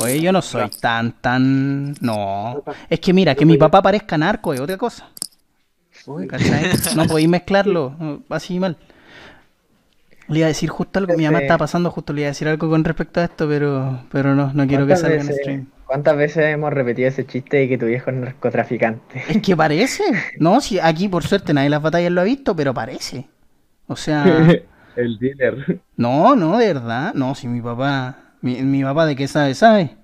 Oye, 0.00 0.20
yo 0.20 0.30
no 0.30 0.40
soy 0.40 0.68
tan, 0.80 1.12
tan. 1.20 1.94
No. 2.00 2.62
Es 2.88 3.00
que 3.00 3.12
mira, 3.12 3.34
que 3.34 3.44
mi 3.44 3.56
papá 3.56 3.82
parezca 3.82 4.16
narco 4.16 4.54
es 4.54 4.60
otra 4.60 4.76
cosa. 4.76 5.10
¿Cachai? 6.28 6.70
No 6.94 7.06
podéis 7.06 7.28
mezclarlo. 7.28 8.22
Así 8.28 8.60
mal. 8.60 8.76
Le 10.28 10.38
iba 10.40 10.46
a 10.46 10.48
decir 10.48 10.68
justo 10.70 10.98
algo. 10.98 11.14
Mi 11.14 11.24
mamá 11.24 11.38
Ese- 11.38 11.46
estaba 11.46 11.58
pasando 11.58 11.90
justo. 11.90 12.12
Le 12.12 12.22
iba 12.22 12.28
a 12.28 12.30
decir 12.32 12.48
algo 12.48 12.68
con 12.68 12.84
respecto 12.84 13.20
a 13.20 13.24
esto, 13.24 13.48
pero, 13.48 14.04
pero 14.10 14.34
no, 14.34 14.52
no 14.52 14.66
quiero 14.66 14.86
que 14.86 14.96
¿Cuántas 14.96 15.00
salga 15.00 15.20
en 15.20 15.32
stream. 15.32 15.66
¿Cuántas 15.84 16.16
veces 16.16 16.44
hemos 16.46 16.72
repetido 16.72 17.08
ese 17.08 17.26
chiste 17.26 17.58
de 17.58 17.68
que 17.68 17.78
tu 17.78 17.86
viejo 17.86 18.10
es 18.10 18.16
narcotraficante? 18.16 19.22
Es 19.28 19.40
que 19.40 19.56
parece. 19.56 20.02
No, 20.38 20.60
si 20.60 20.78
aquí 20.80 21.08
por 21.08 21.24
suerte 21.24 21.54
nadie 21.54 21.66
de 21.66 21.70
las 21.70 21.82
batallas 21.82 22.10
lo 22.12 22.20
ha 22.20 22.24
visto, 22.24 22.56
pero 22.56 22.74
parece. 22.74 23.28
O 23.86 23.96
sea. 23.96 24.24
el 24.96 25.18
dealer. 25.18 25.80
No, 25.96 26.34
no, 26.36 26.58
de 26.58 26.66
verdad. 26.74 27.14
No, 27.14 27.34
si 27.34 27.46
mi 27.48 27.60
papá. 27.60 28.18
Mi, 28.40 28.62
mi 28.62 28.82
papá 28.82 29.06
de 29.06 29.16
qué 29.16 29.28
sabe, 29.28 29.54
sabe. 29.54 29.96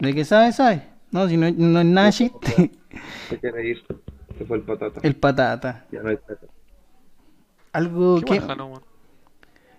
De 0.00 0.14
qué 0.14 0.24
sabe, 0.24 0.52
sabe. 0.52 0.82
No, 1.12 1.28
si 1.28 1.36
no, 1.36 1.50
no 1.50 1.80
es 1.80 1.86
nada 1.86 2.12
chiste. 2.12 2.72
Se 3.28 3.38
quiere 3.38 3.68
ir. 3.68 3.84
Se 4.38 4.44
fue 4.44 4.58
el 4.58 4.62
patata. 4.64 5.00
El 5.02 5.16
patata. 5.16 5.84
Ya 5.92 6.02
no 6.02 6.08
hay 6.10 6.16
patata. 6.16 6.46
Algo 7.72 8.20
Qué 8.20 8.24
que. 8.24 8.40
baja, 8.40 8.54
no, 8.56 8.66
weón. 8.66 8.82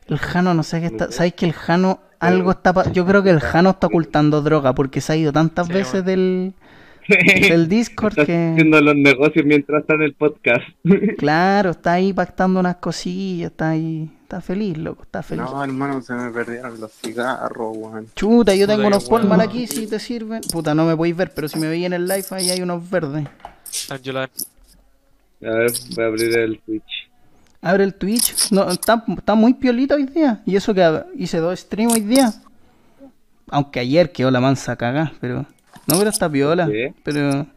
El 0.07 0.17
Jano, 0.17 0.53
no 0.53 0.63
sé 0.63 0.79
qué 0.81 0.87
está. 0.87 1.11
¿Sabes 1.11 1.33
que 1.33 1.45
el 1.45 1.53
Jano 1.53 1.99
algo 2.19 2.51
está. 2.51 2.73
pa- 2.73 2.91
Yo 2.91 3.05
creo 3.05 3.23
que 3.23 3.29
el 3.29 3.39
Jano 3.39 3.71
está 3.71 3.87
ocultando 3.87 4.41
droga 4.41 4.73
porque 4.75 5.01
se 5.01 5.13
ha 5.13 5.15
ido 5.15 5.31
tantas 5.31 5.67
Sí, 5.67 5.73
veces 5.73 6.03
bueno. 6.03 6.05
del. 6.07 6.53
Del 7.07 7.67
Discord 7.67 8.13
que. 8.25 8.55
los 8.63 8.95
negocios 8.95 9.43
mientras 9.45 9.81
está 9.81 9.95
en 9.95 10.03
el 10.03 10.13
podcast. 10.13 10.63
Claro, 11.17 11.71
está 11.71 11.93
ahí 11.93 12.13
pactando 12.13 12.59
unas 12.59 12.75
cosillas. 12.77 13.51
Está 13.51 13.71
ahí. 13.71 14.09
Está 14.23 14.39
feliz, 14.39 14.77
loco. 14.77 15.03
Está 15.03 15.21
feliz. 15.23 15.43
No, 15.43 15.61
hermano, 15.63 16.01
se 16.01 16.13
me 16.13 16.29
perdieron 16.31 16.79
los 16.79 16.91
cigarros, 16.93 17.75
weón. 17.75 18.07
Chuta, 18.15 18.55
yo 18.55 18.65
tengo 18.67 18.87
unos 18.87 19.09
polman 19.09 19.37
bueno. 19.39 19.43
aquí 19.43 19.67
si 19.67 19.87
te 19.87 19.99
sirven. 19.99 20.41
Puta, 20.53 20.73
no 20.75 20.85
me 20.85 20.95
podéis 20.95 21.17
ver, 21.17 21.33
pero 21.35 21.49
si 21.49 21.59
me 21.59 21.67
veis 21.67 21.85
en 21.85 21.93
el 21.93 22.07
live 22.07 22.23
ahí 22.31 22.49
hay 22.49 22.61
unos 22.61 22.87
verdes. 22.89 23.27
Angela. 23.89 24.29
A 25.43 25.49
ver, 25.49 25.71
voy 25.95 26.03
a 26.03 26.07
abrir 26.07 26.37
el 26.37 26.59
Twitch. 26.59 27.09
Abre 27.61 27.83
el 27.83 27.93
Twitch. 27.93 28.51
No, 28.51 28.69
está, 28.69 29.03
está 29.17 29.35
muy 29.35 29.53
piolito 29.53 29.95
hoy 29.95 30.05
día. 30.05 30.41
Y 30.45 30.55
eso 30.55 30.73
que 30.73 31.03
hice 31.15 31.37
dos 31.37 31.59
streams 31.59 31.93
hoy 31.93 32.01
día. 32.01 32.33
Aunque 33.49 33.79
ayer 33.79 34.11
quedó 34.11 34.31
la 34.31 34.39
mansa 34.39 34.75
cagada, 34.75 35.13
pero. 35.21 35.45
No, 35.87 35.97
pero 35.97 36.09
está 36.09 36.29
piola. 36.29 36.67
qué? 36.67 36.93
Pero. 37.03 37.47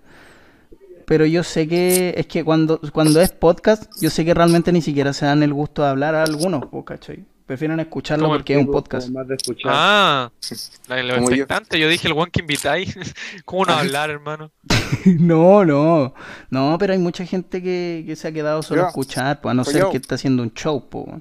Pero 1.07 1.27
yo 1.27 1.43
sé 1.43 1.67
que. 1.69 2.15
Es 2.17 2.27
que 2.27 2.45
cuando, 2.45 2.81
cuando 2.93 3.21
es 3.21 3.31
podcast, 3.31 3.91
yo 4.01 4.11
sé 4.11 4.25
que 4.25 4.35
realmente 4.35 4.73
ni 4.73 4.83
siquiera 4.83 5.13
se 5.13 5.27
dan 5.27 5.43
el 5.43 5.55
gusto 5.55 5.83
de 5.83 5.89
hablar 5.89 6.15
a 6.15 6.25
algunos, 6.25 6.65
¿cachai? 6.85 7.25
Prefieren 7.47 7.79
escucharlo 7.79 8.25
Como 8.25 8.35
el 8.37 8.41
porque 8.41 8.55
es 8.55 8.61
un 8.61 8.71
podcast. 8.73 9.09
Más 9.11 9.29
de 9.29 9.35
escuchar. 9.35 9.71
Ah, 9.75 10.33
la, 10.89 11.03
lo 11.03 11.17
yo. 11.17 11.21
expectante. 11.29 11.79
Yo 11.79 11.89
dije 11.89 12.09
el 12.09 12.15
one 12.15 12.31
que 12.31 12.41
invitáis. 12.41 12.97
¿Cómo 13.45 13.67
no 13.67 13.75
hablar, 13.75 14.11
hermano? 14.11 14.51
No, 15.21 15.65
no. 15.67 16.15
No, 16.49 16.77
pero 16.79 16.95
hay 16.95 16.99
mucha 16.99 17.27
gente 17.27 17.63
que, 17.63 18.05
que 18.07 18.17
se 18.17 18.29
ha 18.29 18.33
quedado 18.33 18.63
solo 18.63 18.85
a 18.85 18.89
escuchar, 18.89 19.43
pues 19.43 19.51
a 19.51 19.55
no 19.55 19.63
Pues 19.65 19.75
ser 19.75 19.83
yo. 19.83 19.91
que 19.91 19.99
está 19.99 20.15
haciendo 20.15 20.43
un 20.43 20.55
show, 20.55 20.89
po. 20.89 21.21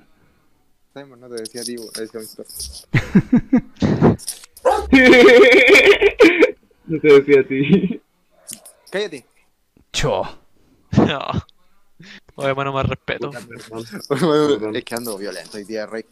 Simon, 0.96 1.20
no 1.20 1.28
te 1.28 1.36
decía 1.42 1.62
a 1.62 1.66
perro. 1.66 1.84
No 6.86 7.00
te 7.00 7.08
decía 7.20 7.40
a 7.42 7.44
ti. 7.48 8.02
Cállate. 8.92 9.26
Cho. 9.92 10.24
No. 10.98 11.20
Oye, 12.36 12.50
hermano, 12.50 12.74
más 12.74 12.86
respeto. 12.88 13.30
Perdón. 14.10 14.76
es 14.76 14.84
que 14.84 14.96
ando 14.96 15.18
violento 15.18 15.58
hoy 15.58 15.64
día, 15.66 15.86
Rey. 15.86 16.04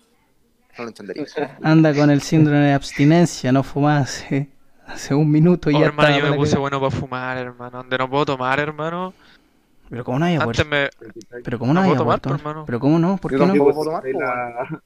No 0.77 0.83
lo 0.85 0.89
entendería. 0.89 1.25
Anda 1.63 1.93
con 1.93 2.09
el 2.09 2.21
síndrome 2.21 2.59
de 2.67 2.73
abstinencia, 2.73 3.51
no 3.51 3.63
fumas 3.63 4.03
hace, 4.09 4.49
hace 4.87 5.13
un 5.15 5.29
minuto 5.29 5.69
y 5.69 5.75
Oh, 5.75 5.79
ya 5.79 5.85
hermano, 5.87 6.09
está. 6.09 6.21
yo 6.25 6.31
me 6.31 6.37
puse 6.37 6.53
que- 6.53 6.59
bueno 6.59 6.79
para 6.79 6.91
fumar, 6.91 7.37
hermano. 7.37 7.77
Donde 7.79 7.97
no 7.97 8.09
puedo 8.09 8.25
tomar, 8.25 8.59
hermano. 8.59 9.13
Pero 9.89 10.05
cómo 10.05 10.19
no 10.19 10.25
había 10.25 10.41
Antes 10.41 10.63
puerto. 10.65 10.69
me. 10.69 10.89
Pero 11.43 11.59
cómo 11.59 11.73
no 11.73 11.83
no 11.85 11.95
tomar, 11.95 12.21
pues, 12.21 12.35
hermano. 12.39 12.63
Pero 12.65 12.79
cómo 12.79 12.97
no, 12.99 13.17
¿por 13.17 13.31
Yo 13.31 13.39
qué 13.39 13.45
no? 13.45 13.53
puedo 13.55 13.83
tomar, 13.83 14.03
la, 14.05 14.81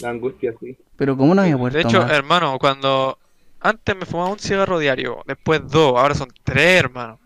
la 0.00 0.08
angustia, 0.10 0.52
sí. 0.58 0.76
Pero 0.96 1.16
cómo 1.16 1.34
no 1.34 1.42
había 1.42 1.56
puerto. 1.56 1.76
De 1.78 1.84
hecho, 1.84 2.00
más? 2.00 2.10
hermano, 2.10 2.58
cuando. 2.58 3.18
Antes 3.60 3.94
me 3.94 4.04
fumaba 4.04 4.30
un 4.30 4.40
cigarro 4.40 4.80
diario, 4.80 5.22
después 5.24 5.60
dos, 5.68 5.96
ahora 5.96 6.16
son 6.16 6.28
tres, 6.42 6.80
hermano. 6.80 7.20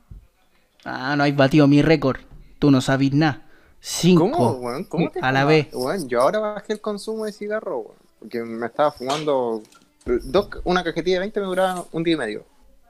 Ah, 0.85 1.15
no 1.17 1.23
hay 1.23 1.33
batido 1.33 1.67
mi 1.67 1.81
récord. 1.81 2.19
Tú 2.59 2.71
no 2.71 2.81
sabes 2.81 3.13
nada. 3.13 3.47
Cinco. 3.81 4.31
¿Cómo, 4.31 4.51
weón? 4.53 4.85
¿Cómo 4.85 5.11
te 5.11 5.21
A 5.21 5.33
la 5.33 5.45
vez. 5.45 5.69
Weón, 5.73 6.09
yo 6.09 6.21
ahora 6.21 6.41
bajé 6.41 6.73
el 6.73 6.81
consumo 6.81 7.25
de 7.25 7.33
cigarro, 7.33 7.79
weón. 7.79 7.99
Porque 8.19 8.43
me 8.43 8.67
estaba 8.67 8.91
fumando. 8.91 9.63
Dos, 10.05 10.49
una 10.65 10.85
cajetilla 10.85 11.17
de 11.17 11.21
20 11.21 11.41
me 11.41 11.47
duraba 11.47 11.85
un 11.93 12.03
día 12.03 12.15
y 12.15 12.17
medio. 12.17 12.45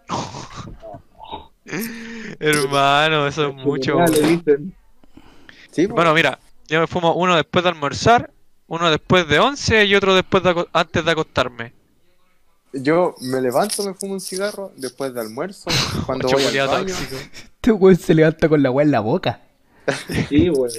Hermano, 2.38 3.26
eso 3.26 3.48
es 3.48 3.54
mucho. 3.54 3.96
Sí, 5.70 5.88
po. 5.88 5.94
Bueno, 5.94 6.14
mira, 6.14 6.38
yo 6.68 6.80
me 6.80 6.86
fumo 6.86 7.14
uno 7.14 7.36
después 7.36 7.64
de 7.64 7.70
almorzar, 7.70 8.32
uno 8.66 8.90
después 8.90 9.28
de 9.28 9.38
once 9.38 9.84
y 9.84 9.94
otro 9.94 10.14
después 10.14 10.42
de 10.42 10.66
antes 10.72 11.04
de 11.04 11.10
acostarme. 11.10 11.72
Yo 12.72 13.14
me 13.20 13.40
levanto, 13.40 13.82
me 13.84 13.94
fumo 13.94 14.14
un 14.14 14.20
cigarro 14.20 14.72
después 14.76 15.14
de 15.14 15.20
almuerzo, 15.20 15.70
cuando 16.06 16.28
voy 16.28 16.58
al 16.58 16.68
baño. 16.68 16.86
tóxico. 16.86 17.16
Este 17.16 17.72
weón 17.72 17.96
se 17.96 18.14
levanta 18.14 18.48
con 18.48 18.62
la 18.62 18.70
weá 18.70 18.84
en 18.84 18.92
la 18.92 19.00
boca. 19.00 19.40
Sí, 20.28 20.50
weón. 20.50 20.70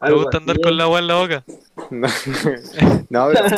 ¿Te 0.00 0.12
gusta 0.12 0.38
andar 0.38 0.60
con 0.60 0.76
la 0.76 0.84
agua 0.84 0.98
en 0.98 1.06
la 1.06 1.14
boca? 1.16 1.44
No, 1.90 2.08
no 3.10 3.28
pero 3.28 3.48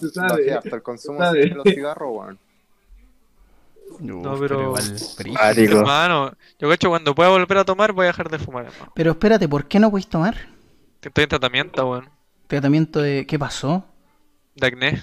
Tú 0.00 0.06
no, 0.14 0.28
sabes. 0.28 0.52
hasta 0.52 0.76
el 0.76 0.82
consumo 0.82 1.30
de 1.32 1.46
los 1.46 1.64
cigarros, 1.64 2.08
weón. 2.12 2.38
No, 4.00 4.38
pero- 4.38 4.62
igual, 4.62 4.84
brígido. 5.18 5.42
Ático. 5.42 5.78
Hermano, 5.78 6.32
yo 6.58 6.68
cacho 6.68 6.88
cuando 6.88 7.14
pueda 7.14 7.30
volver 7.30 7.58
a 7.58 7.64
tomar 7.64 7.92
voy 7.92 8.04
a 8.04 8.08
dejar 8.08 8.28
de 8.30 8.38
fumar, 8.38 8.66
hermano. 8.66 8.92
Pero 8.94 9.10
espérate, 9.12 9.48
¿por 9.48 9.64
qué 9.66 9.78
no 9.80 9.90
podéis 9.90 10.08
tomar? 10.08 10.36
Estoy 11.02 11.24
en 11.24 11.30
tratamiento, 11.30 11.90
weón. 11.90 12.08
Tratamiento 12.46 13.00
de. 13.00 13.26
¿Qué 13.26 13.38
pasó? 13.38 13.84
De 14.54 14.66
acné. 14.66 15.02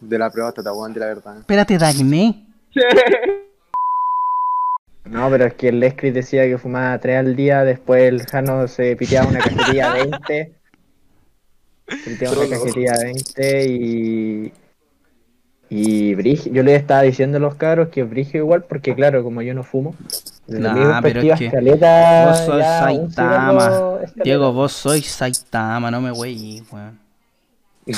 De 0.00 0.18
la 0.18 0.30
próstata, 0.30 0.72
weón, 0.72 0.92
de 0.92 1.00
la 1.00 1.06
verdad. 1.06 1.38
Espérate, 1.38 1.78
de 1.78 1.86
acné. 1.86 2.46
No, 5.10 5.30
pero 5.30 5.46
es 5.46 5.54
que 5.54 5.68
el 5.68 5.80
Lescrit 5.80 6.14
decía 6.14 6.44
que 6.44 6.58
fumaba 6.58 6.98
3 6.98 7.18
al 7.18 7.36
día, 7.36 7.64
después 7.64 8.02
el 8.04 8.26
Jano 8.26 8.66
se 8.68 8.96
piteaba 8.96 9.28
una 9.28 9.38
cajetilla 9.40 9.92
20. 9.94 10.52
Se 11.88 12.10
piteaba 12.10 12.36
una 12.38 12.48
cajetilla 12.48 12.92
20 13.02 13.66
y. 13.68 14.52
Y 15.68 16.14
Brigio, 16.14 16.52
yo 16.52 16.62
le 16.62 16.76
estaba 16.76 17.02
diciendo 17.02 17.38
a 17.38 17.40
los 17.40 17.56
cabros 17.56 17.88
que 17.88 18.04
Brigio 18.04 18.38
igual, 18.40 18.62
porque 18.64 18.94
claro, 18.94 19.24
como 19.24 19.42
yo 19.42 19.52
no 19.52 19.64
fumo, 19.64 19.96
desde 20.46 20.62
Nah, 20.62 21.00
mi 21.00 21.02
pero 21.02 21.20
es 21.20 21.38
que 21.38 21.46
escaleta, 21.46 22.26
vos 22.28 22.38
sos 22.38 22.58
ya 22.58 22.78
Saitama. 22.80 23.98
Diego, 24.22 24.52
vos 24.52 24.72
sois 24.72 25.06
Saitama, 25.06 25.90
no 25.90 26.00
me 26.00 26.12
wey, 26.12 26.62
weón. 26.70 27.00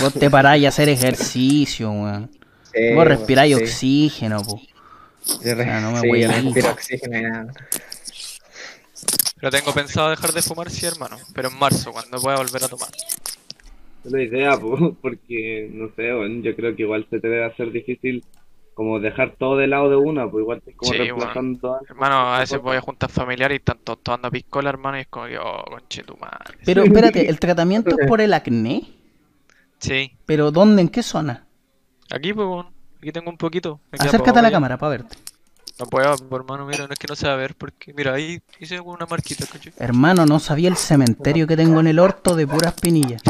Vos 0.00 0.14
te 0.14 0.30
paráis 0.30 0.64
a 0.64 0.68
hacer 0.68 0.88
ejercicio, 0.88 1.90
weón. 1.90 2.30
Sí, 2.72 2.94
Vos 2.94 3.06
respiráis 3.06 3.54
sí. 3.56 3.62
oxígeno, 3.62 4.42
po. 4.42 4.60
Sea, 5.28 5.80
no 5.80 5.92
me 5.92 6.00
sí, 6.00 6.08
voy 6.08 6.24
a 6.24 6.32
respiro 6.32 6.70
oxígeno 6.70 7.18
y 7.18 7.22
nada. 7.22 7.52
Pero 9.40 9.50
tengo 9.50 9.72
pensado 9.72 10.10
dejar 10.10 10.32
de 10.32 10.42
fumar, 10.42 10.70
sí, 10.70 10.86
hermano. 10.86 11.16
Pero 11.34 11.48
en 11.48 11.58
marzo, 11.58 11.92
cuando 11.92 12.18
pueda 12.20 12.38
volver 12.38 12.64
a 12.64 12.68
tomar. 12.68 12.88
Es 14.04 14.12
la 14.12 14.22
idea, 14.22 14.56
po, 14.60 14.96
porque, 15.00 15.70
no 15.72 15.90
sé, 15.94 16.08
yo 16.42 16.56
creo 16.56 16.74
que 16.74 16.82
igual 16.82 17.06
se 17.10 17.20
te 17.20 17.28
debe 17.28 17.44
hacer 17.44 17.70
difícil 17.70 18.24
como 18.74 19.00
dejar 19.00 19.34
todo 19.36 19.56
de 19.56 19.66
lado 19.66 19.90
de 19.90 19.96
una, 19.96 20.30
pues 20.30 20.42
igual 20.42 20.62
te 20.62 20.72
como 20.72 20.92
Sí, 20.92 20.98
reemplazando 20.98 21.58
todas. 21.58 21.82
Hermano, 21.90 22.14
a 22.34 22.38
veces 22.38 22.60
voy 22.60 22.76
a 22.76 22.80
juntas 22.80 23.10
familiares 23.10 23.56
y 23.56 23.58
están 23.58 23.78
todos 23.82 24.02
tomando 24.04 24.30
piscola, 24.30 24.70
hermano, 24.70 24.98
y 24.98 25.00
es 25.00 25.08
como 25.08 25.26
que, 25.26 25.36
oh, 25.36 25.64
conche 25.64 26.04
tu 26.04 26.16
madre. 26.16 26.58
Pero 26.64 26.84
espérate, 26.84 27.28
¿el 27.28 27.40
tratamiento 27.40 27.90
es 27.98 28.06
por 28.06 28.20
el 28.20 28.32
acné? 28.32 28.82
Sí. 29.78 30.12
¿Pero 30.26 30.52
dónde? 30.52 30.82
¿En 30.82 30.88
qué 30.88 31.02
zona? 31.02 31.48
Aquí, 32.10 32.32
pues. 32.32 32.66
Aquí 32.98 33.12
tengo 33.12 33.30
un 33.30 33.36
poquito. 33.36 33.80
Me 33.92 33.96
Acércate 33.98 34.18
poco 34.24 34.38
a 34.38 34.42
la 34.42 34.48
ya. 34.48 34.52
cámara 34.52 34.76
para 34.76 34.90
verte. 34.90 35.16
No 35.78 35.86
puedo, 35.86 36.16
pues, 36.16 36.40
hermano, 36.40 36.66
mira, 36.66 36.86
no 36.88 36.92
es 36.92 36.98
que 36.98 37.06
no 37.06 37.14
se 37.14 37.28
va 37.28 37.34
a 37.34 37.36
ver, 37.36 37.54
porque, 37.54 37.92
mira, 37.94 38.12
ahí 38.14 38.40
hice 38.58 38.80
una 38.80 39.06
marquita, 39.06 39.46
¿cachai? 39.46 39.72
Hermano, 39.78 40.26
no 40.26 40.40
sabía 40.40 40.68
el 40.68 40.76
cementerio 40.76 41.46
que 41.46 41.56
tengo 41.56 41.78
en 41.78 41.86
el 41.86 42.00
orto 42.00 42.34
de 42.34 42.48
puras 42.48 42.74
pinillas. 42.74 43.22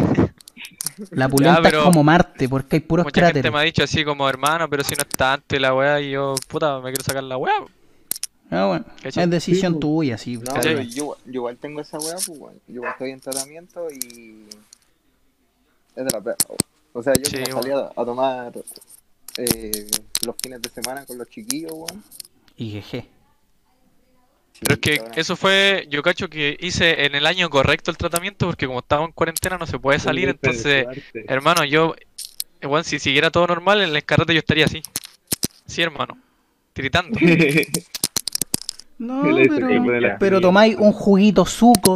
La 1.11 1.29
pulenta 1.29 1.61
pero 1.61 1.81
es 1.81 1.85
como 1.85 2.03
Marte, 2.03 2.49
porque 2.49 2.77
hay 2.77 2.81
puros 2.81 3.05
Mucha 3.05 3.21
gente 3.21 3.33
cráteres. 3.33 3.53
me 3.53 3.59
ha 3.59 3.63
dicho 3.63 3.83
así 3.85 4.03
como, 4.03 4.27
hermano, 4.27 4.67
pero 4.71 4.83
si 4.83 4.95
no 4.95 5.03
es 5.03 5.09
tanto 5.11 5.57
y 5.57 5.59
la 5.59 5.75
weá, 5.75 6.01
y 6.01 6.13
yo, 6.13 6.35
puta, 6.49 6.79
me 6.81 6.91
quiero 6.91 7.05
sacar 7.05 7.23
la 7.23 7.37
weá. 7.37 7.53
Ah, 8.51 8.65
bueno, 8.67 8.87
¿Cachai? 9.03 9.25
es 9.25 9.31
decisión 9.31 9.79
tuya, 9.79 10.17
sí. 10.17 10.39
No, 10.39 10.57
está 10.57 10.63
yo, 10.73 10.83
yo 10.87 11.17
igual 11.31 11.59
tengo 11.59 11.83
esa 11.83 11.99
weá, 11.99 12.15
pues. 12.15 12.55
Yo 12.67 12.75
igual 12.77 12.93
estoy 12.93 13.11
en 13.11 13.21
tratamiento 13.21 13.89
y. 13.91 14.47
Es 15.95 16.05
de 16.07 16.11
la 16.11 16.21
perra. 16.23 16.37
O 16.95 17.03
sea, 17.03 17.13
yo 17.13 17.27
Sí, 17.27 17.43
como 17.51 17.63
salí 17.63 17.75
a, 17.75 17.91
a 17.95 18.05
tomar 18.07 18.53
eh, 19.39 19.87
los 20.27 20.37
fines 20.43 20.61
de 20.61 20.69
semana 20.69 21.07
con 21.07 21.17
los 21.19 21.29
chiquillos, 21.29 21.73
weón. 21.73 22.03
Y 22.57 22.71
jeje. 22.71 23.03
Sí, 24.53 24.61
Pero 24.61 24.75
es 24.75 24.81
que 24.81 24.97
cabrón. 24.97 25.15
eso 25.17 25.37
fue, 25.37 25.87
yo 25.89 26.03
cacho 26.03 26.29
que 26.29 26.57
hice 26.61 27.05
en 27.05 27.15
el 27.15 27.27
año 27.27 27.49
correcto 27.49 27.91
el 27.93 27.97
tratamiento, 27.97 28.47
porque 28.47 28.67
como 28.67 28.81
estaba 28.81 29.05
en 29.05 29.13
cuarentena 29.13 29.57
no 29.57 29.67
se 29.67 29.79
puede 29.79 30.01
salir, 30.01 30.29
entonces, 30.29 30.87
hermano, 31.29 31.65
yo, 31.65 31.95
igual 32.61 32.85
si 32.85 32.99
siguiera 32.99 33.31
todo 33.31 33.47
normal, 33.47 33.81
en 33.83 33.95
el 33.95 34.05
carrete 34.05 34.35
yo 34.35 34.41
estaría 34.41 34.65
así. 34.65 34.83
Sí, 35.67 35.83
hermano. 35.83 36.19
Tiritando. 36.73 37.19
No, 39.01 39.23
pero, 39.23 40.17
pero 40.19 40.41
tomáis 40.41 40.75
un 40.77 40.91
juguito 40.93 41.47
suco, 41.47 41.95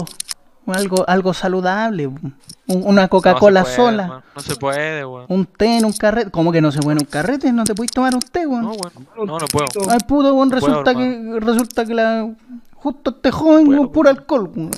algo, 0.66 1.04
algo 1.08 1.34
saludable, 1.34 2.06
un- 2.06 2.34
una 2.68 3.02
No 3.02 3.08
Coca-Cola 3.08 3.62
puede, 3.62 3.74
sola, 3.76 4.02
hermano, 4.04 4.22
No 4.34 4.42
se 4.42 4.56
puede, 4.56 5.04
weón. 5.04 5.26
un 5.28 5.46
té 5.46 5.78
en 5.78 5.84
un 5.84 5.92
carrete. 5.92 6.30
¿Cómo 6.30 6.52
que 6.52 6.60
no 6.60 6.70
se 6.72 6.80
puede 6.80 6.98
en 6.98 7.04
un 7.04 7.10
carrete? 7.10 7.52
¿No 7.52 7.64
te 7.64 7.74
puedes 7.74 7.90
tomar 7.90 8.14
un 8.14 8.20
té, 8.20 8.46
weón? 8.46 8.62
No, 8.62 8.70
weón. 8.72 9.26
No, 9.26 9.38
no 9.38 9.46
puedo. 9.46 9.66
Ay, 9.90 9.98
puto, 10.06 10.34
weón, 10.34 10.48
No 10.48 10.58
puedo, 10.58 10.66
resulta 10.82 10.94
que, 10.94 11.38
resulta 11.40 11.84
que 11.84 11.94
la, 11.94 12.32
justo 12.76 13.10
este 13.10 13.30
joven, 13.30 13.68
weón, 13.68 13.90
puro 13.92 14.08
alcohol, 14.08 14.50
weón. 14.54 14.70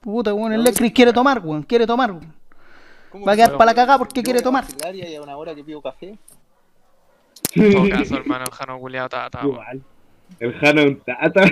Puta, 0.00 0.34
weón, 0.34 0.52
el 0.52 0.62
Lecris 0.64 0.92
quiere 0.92 1.12
tomar, 1.12 1.38
weón, 1.44 1.62
quiere 1.62 1.86
tomar, 1.86 2.10
weón. 2.12 2.32
¿Cómo 3.10 3.24
Va 3.24 3.32
a 3.32 3.34
que 3.36 3.38
quedar 3.40 3.52
no? 3.52 3.58
para 3.58 3.70
la 3.70 3.74
cagada 3.74 3.98
porque 3.98 4.22
quiere 4.22 4.40
a 4.40 4.42
tomar. 4.42 4.64
Y 4.92 5.00
hay 5.00 5.18
una 5.18 5.36
hora 5.36 5.54
que 5.54 5.64
pido 5.64 5.80
café. 5.80 6.18
En 7.54 7.72
todo 7.72 7.88
caso, 7.90 8.16
hermano, 8.16 8.44
Jano 8.52 8.78
culiado, 8.78 9.08
ta, 9.08 9.30
ta. 9.30 9.40
Igual. 9.44 9.82
El 10.40 10.54
Jano 10.60 10.82
un 10.84 11.00
tata. 11.00 11.42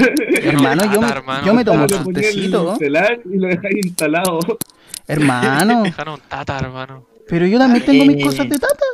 Hermano, 0.42 0.84
yo 0.84 1.00
me, 1.00 1.06
Tata, 1.06 1.16
hermano, 1.18 1.46
yo 1.46 1.54
me 1.54 1.64
tomo 1.64 1.86
tata. 1.86 2.02
un 2.02 2.16
el 2.16 2.22
tecito, 2.22 2.78
y 2.80 3.36
lo 3.38 3.48
dejáis 3.48 3.76
instalado. 3.86 4.38
hermano. 5.08 5.84
Jano 5.90 6.14
un 6.14 6.20
tata, 6.28 6.58
hermano. 6.58 7.04
Pero 7.28 7.46
yo 7.46 7.58
también 7.58 7.84
tengo 7.84 8.04
mis 8.04 8.18
Eh, 8.18 8.20
cosas 8.22 8.48
de 8.48 8.58
tata. 8.58 8.84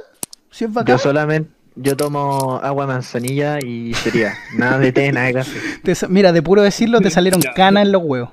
Si 0.50 0.64
es 0.64 0.72
bacán. 0.72 0.96
Yo 0.96 1.02
solamente, 1.02 1.50
yo 1.74 1.96
tomo 1.96 2.58
agua 2.62 2.86
de 2.86 2.92
manzanilla 2.94 3.58
y 3.60 3.92
sería, 3.94 4.34
nada 4.56 4.78
de 4.78 4.92
té, 4.92 5.12
nada 5.12 5.26
de 5.26 5.34
café. 5.34 5.58
Te 5.82 5.94
sa- 5.94 6.08
mira, 6.08 6.32
de 6.32 6.42
puro 6.42 6.62
decirlo, 6.62 7.00
te 7.00 7.10
salieron 7.10 7.40
canas 7.54 7.84
en 7.84 7.92
los 7.92 8.02
huevos. 8.02 8.30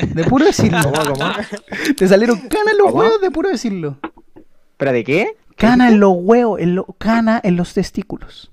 De 0.00 0.22
puro 0.24 0.44
decirlo. 0.44 0.78
¿Cómo, 0.84 1.14
cómo? 1.14 1.32
Te 1.96 2.06
salieron 2.06 2.38
canas 2.48 2.72
en 2.72 2.78
los 2.78 2.86
¿Cómo? 2.92 3.00
huevos 3.00 3.20
de 3.20 3.30
puro 3.32 3.48
decirlo. 3.48 3.98
¿Espera, 4.72 4.92
de 4.92 5.02
qué? 5.04 5.36
Cana 5.56 5.88
en 5.88 5.98
los 6.00 6.12
huevos, 6.16 6.60
en 6.60 6.74
lo, 6.76 6.84
cana 6.98 7.40
en 7.42 7.56
los 7.56 7.74
testículos. 7.74 8.50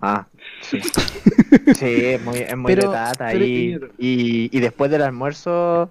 Ah, 0.00 0.26
sí. 0.62 0.80
Sí, 1.76 1.84
es 1.86 2.22
muy, 2.24 2.38
es 2.38 2.56
muy 2.56 2.74
Pero- 2.74 2.90
de 2.90 2.96
tata. 2.96 3.28
pero- 3.32 3.44
Y, 3.44 3.78
y, 3.98 4.50
y 4.56 4.60
después 4.60 4.90
del 4.90 5.02
almuerzo 5.02 5.90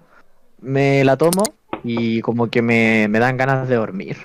me 0.60 1.02
la 1.04 1.16
tomo 1.16 1.42
y 1.84 2.20
como 2.20 2.48
que 2.48 2.62
me, 2.62 3.06
me 3.08 3.18
dan 3.18 3.36
ganas 3.36 3.68
de 3.68 3.76
dormir. 3.76 4.16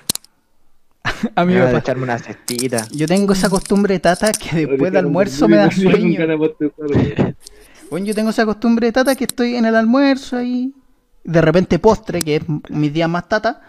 A 1.36 1.44
mí 1.44 1.52
Me 1.54 1.60
me 1.60 1.66
de 1.66 1.72
pasa. 1.72 1.78
echarme 1.78 2.02
una 2.04 2.18
cestita. 2.18 2.86
Yo 2.92 3.06
tengo 3.06 3.32
esa 3.32 3.48
costumbre 3.48 3.94
de 3.94 4.00
tata 4.00 4.32
que 4.32 4.66
después 4.66 4.92
de 4.92 4.98
almuerzo 4.98 5.48
me 5.48 5.56
da 5.56 5.70
sueño. 5.70 6.18
Bueno, 7.90 8.06
yo 8.06 8.14
tengo 8.14 8.30
esa 8.30 8.46
costumbre 8.46 8.86
de 8.86 8.92
tata 8.92 9.14
que 9.14 9.24
estoy 9.24 9.54
en 9.56 9.66
el 9.66 9.76
almuerzo 9.76 10.38
ahí. 10.38 10.72
De 11.24 11.40
repente 11.42 11.78
postre, 11.78 12.24
que 12.24 12.36
es 12.36 12.42
mis 12.70 12.90
días 12.92 13.08
más 13.08 13.28
tata. 13.28 13.60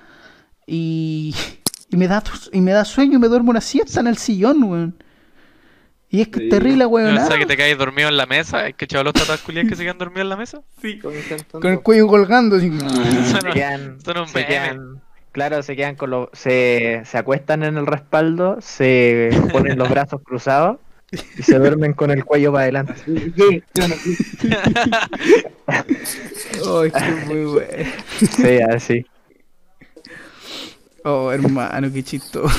Y, 0.66 1.36
y, 1.90 1.98
me 1.98 2.08
da, 2.08 2.24
y 2.54 2.62
me 2.62 2.72
da 2.72 2.86
sueño 2.86 3.18
y 3.18 3.20
me 3.22 3.28
duermo 3.28 3.52
una 3.52 3.60
siesta 3.62 4.00
en 4.00 4.08
el 4.08 4.18
sillón, 4.18 4.64
weón. 4.64 4.96
Y 6.14 6.22
es 6.22 6.28
que 6.28 6.38
es 6.38 6.44
Sí. 6.44 6.50
terrible, 6.50 6.84
¿No 6.84 6.90
weón. 6.92 7.18
sabes 7.18 7.40
que 7.40 7.46
te 7.48 7.58
caes 7.58 7.76
dormido 7.76 8.08
en 8.08 8.18
la 8.18 8.28
mesa? 8.28 8.66
¿Hay 8.66 8.74
que 8.74 8.86
echar 8.86 9.04
los 9.04 9.14
tatas 9.14 9.42
que 9.42 9.52
se 9.76 9.84
quedan 9.84 9.98
dormidos 9.98 10.22
en 10.22 10.30
la 10.30 10.38
mesa? 10.38 10.62
Con 11.52 11.66
el 11.72 11.80
cuello 11.80 12.06
colgando. 12.08 12.58
así. 12.58 12.70
Se 12.70 13.32
Son- 13.32 13.52
quedan, 13.52 13.98
son 14.00 14.18
un 14.20 14.28
se 14.28 14.46
quedan- 14.46 15.02
claro, 15.32 15.64
se 15.64 15.76
quedan 15.76 15.96
con 15.96 16.12
los, 16.12 16.30
se, 16.34 17.02
se 17.06 17.18
acuestan 17.18 17.64
en 17.64 17.78
el 17.78 17.88
respaldo, 17.88 18.60
se 18.62 19.32
ponen 19.52 19.76
los 19.80 19.90
brazos 19.90 20.22
cruzados 20.26 20.78
y 21.12 21.42
se 21.42 21.58
duermen 21.58 21.94
con 21.94 22.12
el 22.12 22.24
cuello 22.24 22.52
para 22.52 22.64
adelante. 22.66 22.94
Oh, 26.66 26.84
es 26.84 26.94
que 26.94 27.10
es 27.10 27.26
muy 27.28 27.46
bueno. 27.54 27.92
Sí, 28.20 28.60
así. 28.70 29.06
Oh, 31.06 31.32
hermano, 31.32 31.92
qué 31.92 32.04
chistoso. 32.04 32.56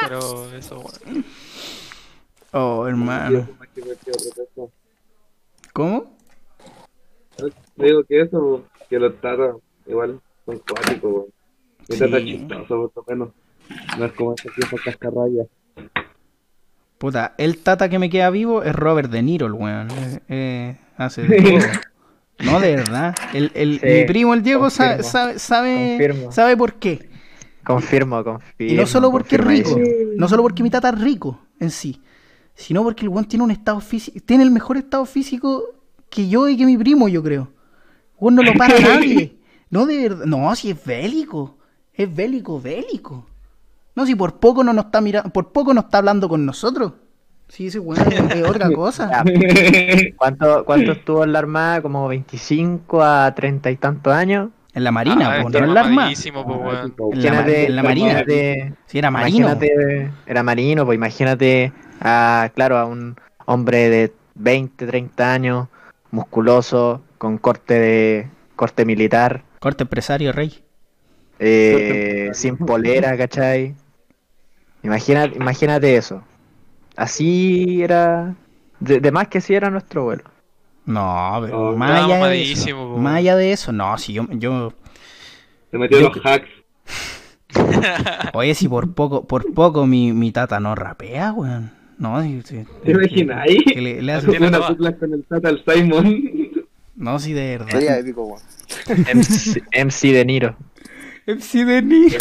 Pero 0.00 0.50
eso, 0.56 0.78
weón. 0.80 1.24
Oh, 2.58 2.86
hermano. 2.86 3.46
¿Cómo? 5.74 6.16
Digo 7.76 8.02
que 8.04 8.22
eso, 8.22 8.64
que 8.88 8.98
los 8.98 9.20
tatas 9.20 9.56
igual 9.86 10.20
son 10.46 10.58
cuáticos, 10.60 11.12
weón. 11.12 11.26
Mi 11.88 11.96
tata 11.98 12.18
Sí. 12.18 12.24
chistoso, 12.24 12.90
por 12.94 13.04
lo 13.08 13.14
menos. 13.14 13.28
No 13.98 14.04
es 14.06 14.12
como 14.12 14.34
ese 14.34 14.48
tipo 14.50 14.76
cascarraya. 14.82 15.44
Puta, 16.98 17.34
el 17.36 17.58
tata 17.58 17.90
que 17.90 17.98
me 17.98 18.08
queda 18.08 18.30
vivo 18.30 18.62
es 18.62 18.74
Robert 18.74 19.10
De 19.10 19.22
Niro, 19.22 19.46
el 19.46 19.52
weón. 19.52 19.88
Eh, 19.90 20.20
eh, 20.28 20.76
hace 20.96 21.22
de 21.24 21.42
todo. 22.38 22.50
No, 22.50 22.60
de 22.60 22.76
verdad. 22.76 23.14
El, 23.34 23.50
el, 23.54 23.80
Sí, 23.80 23.86
mi 23.86 24.04
primo, 24.06 24.32
el 24.34 24.42
Diego, 24.42 24.70
sabe, 24.70 24.96
confirmo, 25.02 25.10
sabe, 25.10 25.38
sabe, 25.38 25.96
confirmo. 25.98 26.32
sabe 26.32 26.56
por 26.56 26.74
qué. 26.74 27.10
Confirmo, 27.64 28.24
confirmo. 28.24 28.72
Y 28.72 28.76
no 28.76 28.86
solo 28.86 29.10
porque 29.10 29.36
es 29.36 29.44
rico, 29.44 29.78
no 30.16 30.28
solo 30.28 30.42
porque 30.42 30.62
mi 30.62 30.70
tata 30.70 30.88
es 30.90 31.00
rico 31.00 31.38
en 31.60 31.70
sí, 31.70 32.00
sino 32.56 32.82
porque 32.82 33.04
el 33.04 33.10
weón 33.10 33.26
tiene 33.26 33.44
un 33.44 33.52
estado 33.52 33.78
físico, 33.80 34.18
tiene 34.26 34.42
el 34.42 34.50
mejor 34.50 34.76
estado 34.76 35.04
físico 35.06 35.62
que 36.10 36.28
yo 36.28 36.48
y 36.48 36.56
que 36.56 36.66
mi 36.66 36.76
primo, 36.76 37.06
yo 37.08 37.22
creo. 37.22 37.52
Weón 38.18 38.34
no 38.34 38.42
lo 38.42 38.52
para 38.54 38.78
nadie. 38.80 39.36
No, 39.70 39.86
de 39.86 40.08
verdad. 40.08 40.24
No, 40.26 40.52
si 40.56 40.70
es 40.70 40.84
bélico. 40.84 41.58
Es 41.94 42.12
bélico, 42.14 42.60
bélico. 42.60 43.24
No, 43.94 44.04
si 44.06 44.14
por 44.14 44.38
poco 44.40 44.64
no 44.64 44.72
nos 44.72 44.86
está 44.86 45.00
mirando, 45.00 45.30
por 45.30 45.52
poco 45.52 45.72
no 45.72 45.80
está 45.82 45.98
hablando 45.98 46.28
con 46.28 46.44
nosotros. 46.44 46.92
Sí, 47.48 47.68
ese 47.68 47.78
weón 47.78 48.00
es 48.12 48.44
otra 48.48 48.70
cosa. 48.74 49.22
¿Cuánto, 50.16 50.64
¿Cuánto 50.64 50.92
estuvo 50.92 51.24
en 51.24 51.32
la 51.32 51.38
Armada? 51.38 51.82
Como 51.82 52.08
25 52.08 53.02
a 53.02 53.34
30 53.34 53.70
y 53.70 53.76
tantos 53.76 54.12
años. 54.12 54.50
En 54.74 54.84
la 54.84 54.92
marina, 54.92 55.30
Ah, 55.38 55.40
po, 55.42 55.48
este 55.48 55.60
no 55.60 55.66
en 55.68 55.74
la 55.74 55.80
armada. 55.80 55.96
mamadísimo, 55.96 56.44
po, 56.44 56.54
weón. 56.56 56.94
En 57.12 57.22
la, 57.22 57.32
ma- 57.32 57.48
en 57.48 57.76
la 57.76 57.82
marina. 57.82 58.10
imagínate- 58.22 58.74
Sí, 58.86 58.98
era 58.98 59.10
marino. 59.10 59.38
Imagínate, 59.48 60.10
era 60.26 60.42
marino, 60.42 60.84
pues 60.84 60.96
imagínate 60.96 61.72
a, 62.00 62.50
claro, 62.54 62.78
a 62.78 62.84
un 62.84 63.16
hombre 63.46 63.88
de 63.90 64.12
20, 64.34 64.86
30 64.86 65.32
años, 65.32 65.68
musculoso, 66.10 67.02
con 67.18 67.38
corte 67.38 67.74
de 67.74 68.28
corte 68.56 68.84
militar, 68.84 69.42
Corte 69.60 69.82
empresario, 69.84 70.32
rey. 70.32 70.62
eh, 71.38 72.30
sin 72.34 72.56
polera, 72.56 73.16
¿cachai? 73.16 73.74
Imagínate, 74.82 75.36
imagínate 75.36 75.96
eso. 75.96 76.22
Así 76.96 77.82
era, 77.82 78.34
de, 78.80 79.00
de 79.00 79.10
más 79.12 79.28
que 79.28 79.40
sí 79.40 79.54
era 79.54 79.68
nuestro 79.70 80.04
vuelo. 80.04 80.24
No, 80.86 81.38
pero 81.42 81.70
Oh, 81.70 81.76
más 81.76 82.04
allá 82.04 82.26
de 82.28 82.52
eso. 82.52 82.96
Más 82.96 83.16
allá 83.16 83.36
de 83.36 83.52
eso, 83.52 83.72
no, 83.72 83.98
si 83.98 84.12
yo, 84.14 84.26
yo 84.30 84.72
Se 85.70 85.78
metió 85.78 86.00
Yo- 86.00 86.08
los 86.10 86.24
hacks. 86.24 86.48
Oye, 88.34 88.54
si 88.54 88.68
por 88.68 88.92
poco, 88.94 89.26
por 89.26 89.52
poco 89.54 89.86
mi, 89.86 90.12
mi 90.12 90.30
tata 90.32 90.60
no 90.60 90.74
rapea, 90.74 91.32
weón. 91.32 91.72
No, 91.98 92.22
si, 92.22 92.42
si- 92.42 92.64
¿Te 92.84 92.92
imaginas 92.92 93.44
ahí? 93.48 93.64
que 93.64 93.80
le, 93.80 94.02
le 94.02 94.12
hace- 94.12 94.30
Una 94.38 94.58
dupla 94.58 94.92
con 94.96 95.12
el 95.14 95.24
Tata 95.24 95.48
al 95.48 95.64
Simon. 95.66 96.22
No, 96.94 97.18
si 97.18 97.32
de 97.32 97.58
Sería 97.68 97.92
verdad. 97.92 97.98
épico, 97.98 98.24
weón. 98.24 98.40
MC, 99.14 99.62
MC 99.84 100.12
De 100.12 100.24
Niro. 100.24 100.56
MC 101.26 101.64
Denis. 101.64 102.16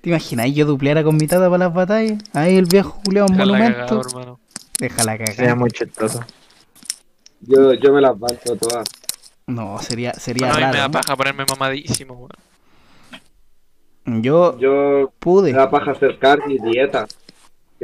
¿Te 0.00 0.10
imaginas 0.10 0.52
yo 0.52 0.66
dupleara 0.66 1.04
con 1.04 1.16
mi 1.16 1.26
tata 1.28 1.48
para 1.48 1.66
las 1.66 1.72
batallas? 1.74 2.20
Ahí 2.32 2.56
el 2.56 2.64
viejo 2.66 3.00
Julián 3.04 3.26
Deja 3.28 3.46
la 3.46 3.52
monumento. 3.52 3.78
cagada, 3.86 4.00
hermano. 4.08 4.40
Déjala 4.80 5.16
Sería 5.18 5.34
cagar. 5.36 5.56
muy 5.56 5.70
chistoso. 5.70 6.24
Yo, 7.42 7.74
yo 7.74 7.92
me 7.92 8.00
las 8.00 8.18
banco 8.18 8.56
todas. 8.56 8.88
No, 9.46 9.78
sería, 9.80 10.12
sería 10.14 10.48
Bueno, 10.48 10.66
a 10.66 10.68
mí 10.68 10.72
me 10.72 10.78
da 10.78 10.88
raro. 10.88 10.92
paja 10.92 11.16
ponerme 11.16 11.44
mamadísimo, 11.48 12.14
weón. 12.14 12.30
Yo 14.22 14.58
Yo 14.58 15.12
pude. 15.18 15.52
me 15.52 15.58
da 15.58 15.70
paja 15.70 15.92
hacer 15.92 16.18
carne 16.18 16.54
y 16.54 16.58
dieta. 16.58 17.06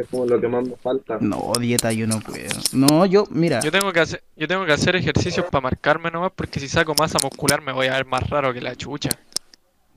Que 0.02 0.06
es 0.06 0.10
como 0.10 0.26
lo 0.26 0.40
que 0.40 0.48
más 0.48 0.66
me 0.66 0.74
falta. 0.76 1.18
No, 1.20 1.52
dieta 1.60 1.92
yo 1.92 2.06
no 2.06 2.18
puedo. 2.20 2.48
No, 2.72 3.06
yo, 3.06 3.24
mira. 3.30 3.60
Yo 3.60 3.70
tengo 3.70 3.92
que 3.92 4.00
hacer, 4.00 4.22
yo 4.36 4.48
tengo 4.48 4.64
que 4.66 4.72
hacer 4.72 4.96
ejercicios 4.96 5.46
para 5.46 5.60
marcarme 5.62 6.10
nomás, 6.10 6.32
porque 6.34 6.58
si 6.58 6.66
saco 6.68 6.94
masa 6.98 7.18
muscular 7.22 7.60
me 7.62 7.72
voy 7.72 7.86
a 7.86 7.92
ver 7.92 8.06
más 8.06 8.28
raro 8.28 8.52
que 8.52 8.60
la 8.60 8.74
chucha. 8.74 9.10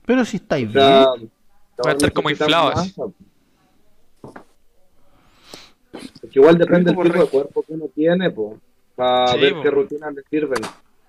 Pero 0.04 0.24
si 0.24 0.36
estáis 0.36 0.68
O 0.68 0.72
bien. 0.72 1.30
Voy 1.78 1.88
a 1.88 1.92
estar 1.92 2.12
como 2.12 2.30
inflado 2.30 2.68
así. 2.68 2.94
Porque 6.20 6.38
igual 6.38 6.58
depende 6.58 6.92
del 6.92 7.02
tipo 7.02 7.18
de 7.18 7.26
cuerpo 7.26 7.62
que 7.62 7.72
uno 7.72 7.86
tiene, 7.94 8.30
pues. 8.30 8.58
Para 8.94 9.32
Sí, 9.32 9.40
ver 9.40 9.54
po. 9.54 9.62
qué 9.62 9.70
rutinas 9.70 10.14
le 10.14 10.22
sirven. 10.30 10.60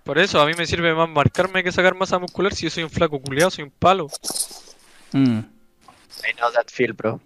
Por 0.03 0.17
eso 0.17 0.39
a 0.41 0.45
mí 0.45 0.53
me 0.57 0.65
sirve 0.65 0.93
más 0.95 1.09
marcarme 1.09 1.63
que 1.63 1.71
sacar 1.71 1.93
masa 1.93 2.17
muscular 2.19 2.53
si 2.53 2.63
yo 2.63 2.69
soy 2.69 2.83
un 2.83 2.89
flaco 2.89 3.19
culiado, 3.19 3.51
soy 3.51 3.65
un 3.65 3.71
palo. 3.71 4.07
Mm. 5.11 5.39
I 5.39 6.33
know 6.37 6.51
that 6.53 6.67
feel, 6.71 6.93
bro. 6.93 7.19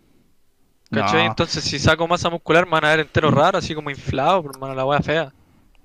¿Cachai? 0.92 1.24
No. 1.24 1.30
Entonces 1.30 1.64
si 1.64 1.80
saco 1.80 2.08
masa 2.08 2.30
muscular 2.30 2.66
me 2.66 2.72
van 2.72 2.86
a 2.86 2.90
ver 2.90 3.00
entero 3.02 3.32
raro, 3.32 3.58
así 3.58 3.74
como 3.74 3.90
inflado, 3.90 4.42
pero 4.44 4.54
hermano, 4.56 4.76
la 4.76 4.86
wea 4.86 5.00
fea. 5.00 5.32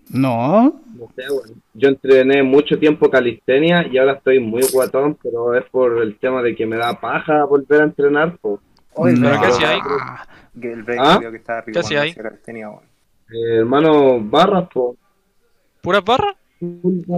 No, 0.09 0.81
No 0.97 1.09
sé, 1.17 1.23
weón. 1.31 1.63
Yo 1.75 1.89
entrené 1.89 2.43
mucho 2.43 2.79
tiempo 2.79 3.11
calistenia 3.11 3.87
y 3.91 3.99
ahora 3.99 4.13
estoy 4.15 4.39
muy 4.39 4.63
guatón, 4.73 5.19
pero 5.23 5.55
es 5.57 5.65
por 5.71 6.01
el 6.01 6.17
tema 6.19 6.43
de 6.43 6.55
que 6.55 6.65
me 6.67 6.77
da 6.77 7.01
paja 7.01 7.45
volver 7.45 7.81
a 7.81 7.85
entrenar, 7.85 8.37
pues. 8.41 8.61
Oye, 8.95 9.15
no. 9.15 9.29
¿Pero 9.29 9.41
qué 9.41 9.47
hacía 9.49 9.71
ahí? 9.71 9.81
Que 10.61 10.73
el 10.73 10.83
break 10.85 11.01
¿Ah? 11.03 11.19
que 11.21 11.37
estaba 11.37 11.61
rico 11.63 11.73
¿Qué 11.73 11.79
hacía 11.81 12.01
ahí? 12.03 12.15
calistenia, 12.15 12.69
weón. 12.71 12.83
Eh, 13.33 13.57
hermano, 13.59 14.21
barras, 14.21 14.69
pues. 14.73 14.97
¿Puras 15.81 16.05
barras? 16.05 16.35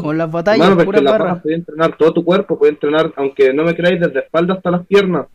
con 0.01 0.18
las 0.18 0.28
batallas, 0.30 0.66
Hermano, 0.66 0.84
porque 0.84 0.86
puras 0.86 1.03
las 1.03 1.12
barras. 1.12 1.43
puede 1.43 1.55
entrenar 1.57 1.97
todo 1.97 2.12
tu 2.12 2.24
cuerpo, 2.24 2.59
puede 2.59 2.72
entrenar, 2.72 3.12
aunque 3.16 3.53
no 3.53 3.62
me 3.64 3.76
creáis, 3.76 4.01
desde 4.01 4.18
espalda 4.20 4.55
hasta 4.55 4.70
las 4.72 4.84
piernas. 4.86 5.26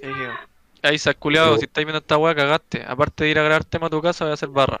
Eh, 0.00 0.10
Ahí 0.82 0.98
se 0.98 1.14
culiado, 1.14 1.58
si 1.58 1.64
estáis 1.64 1.86
viendo 1.86 1.98
esta 1.98 2.16
wea 2.16 2.34
cagaste. 2.34 2.84
Aparte 2.86 3.24
de 3.24 3.30
ir 3.30 3.38
a 3.38 3.42
grabar 3.42 3.64
tema 3.64 3.88
a 3.88 3.90
tu 3.90 4.00
casa, 4.00 4.24
voy 4.24 4.30
a 4.30 4.34
hacer 4.34 4.48
barra. 4.48 4.80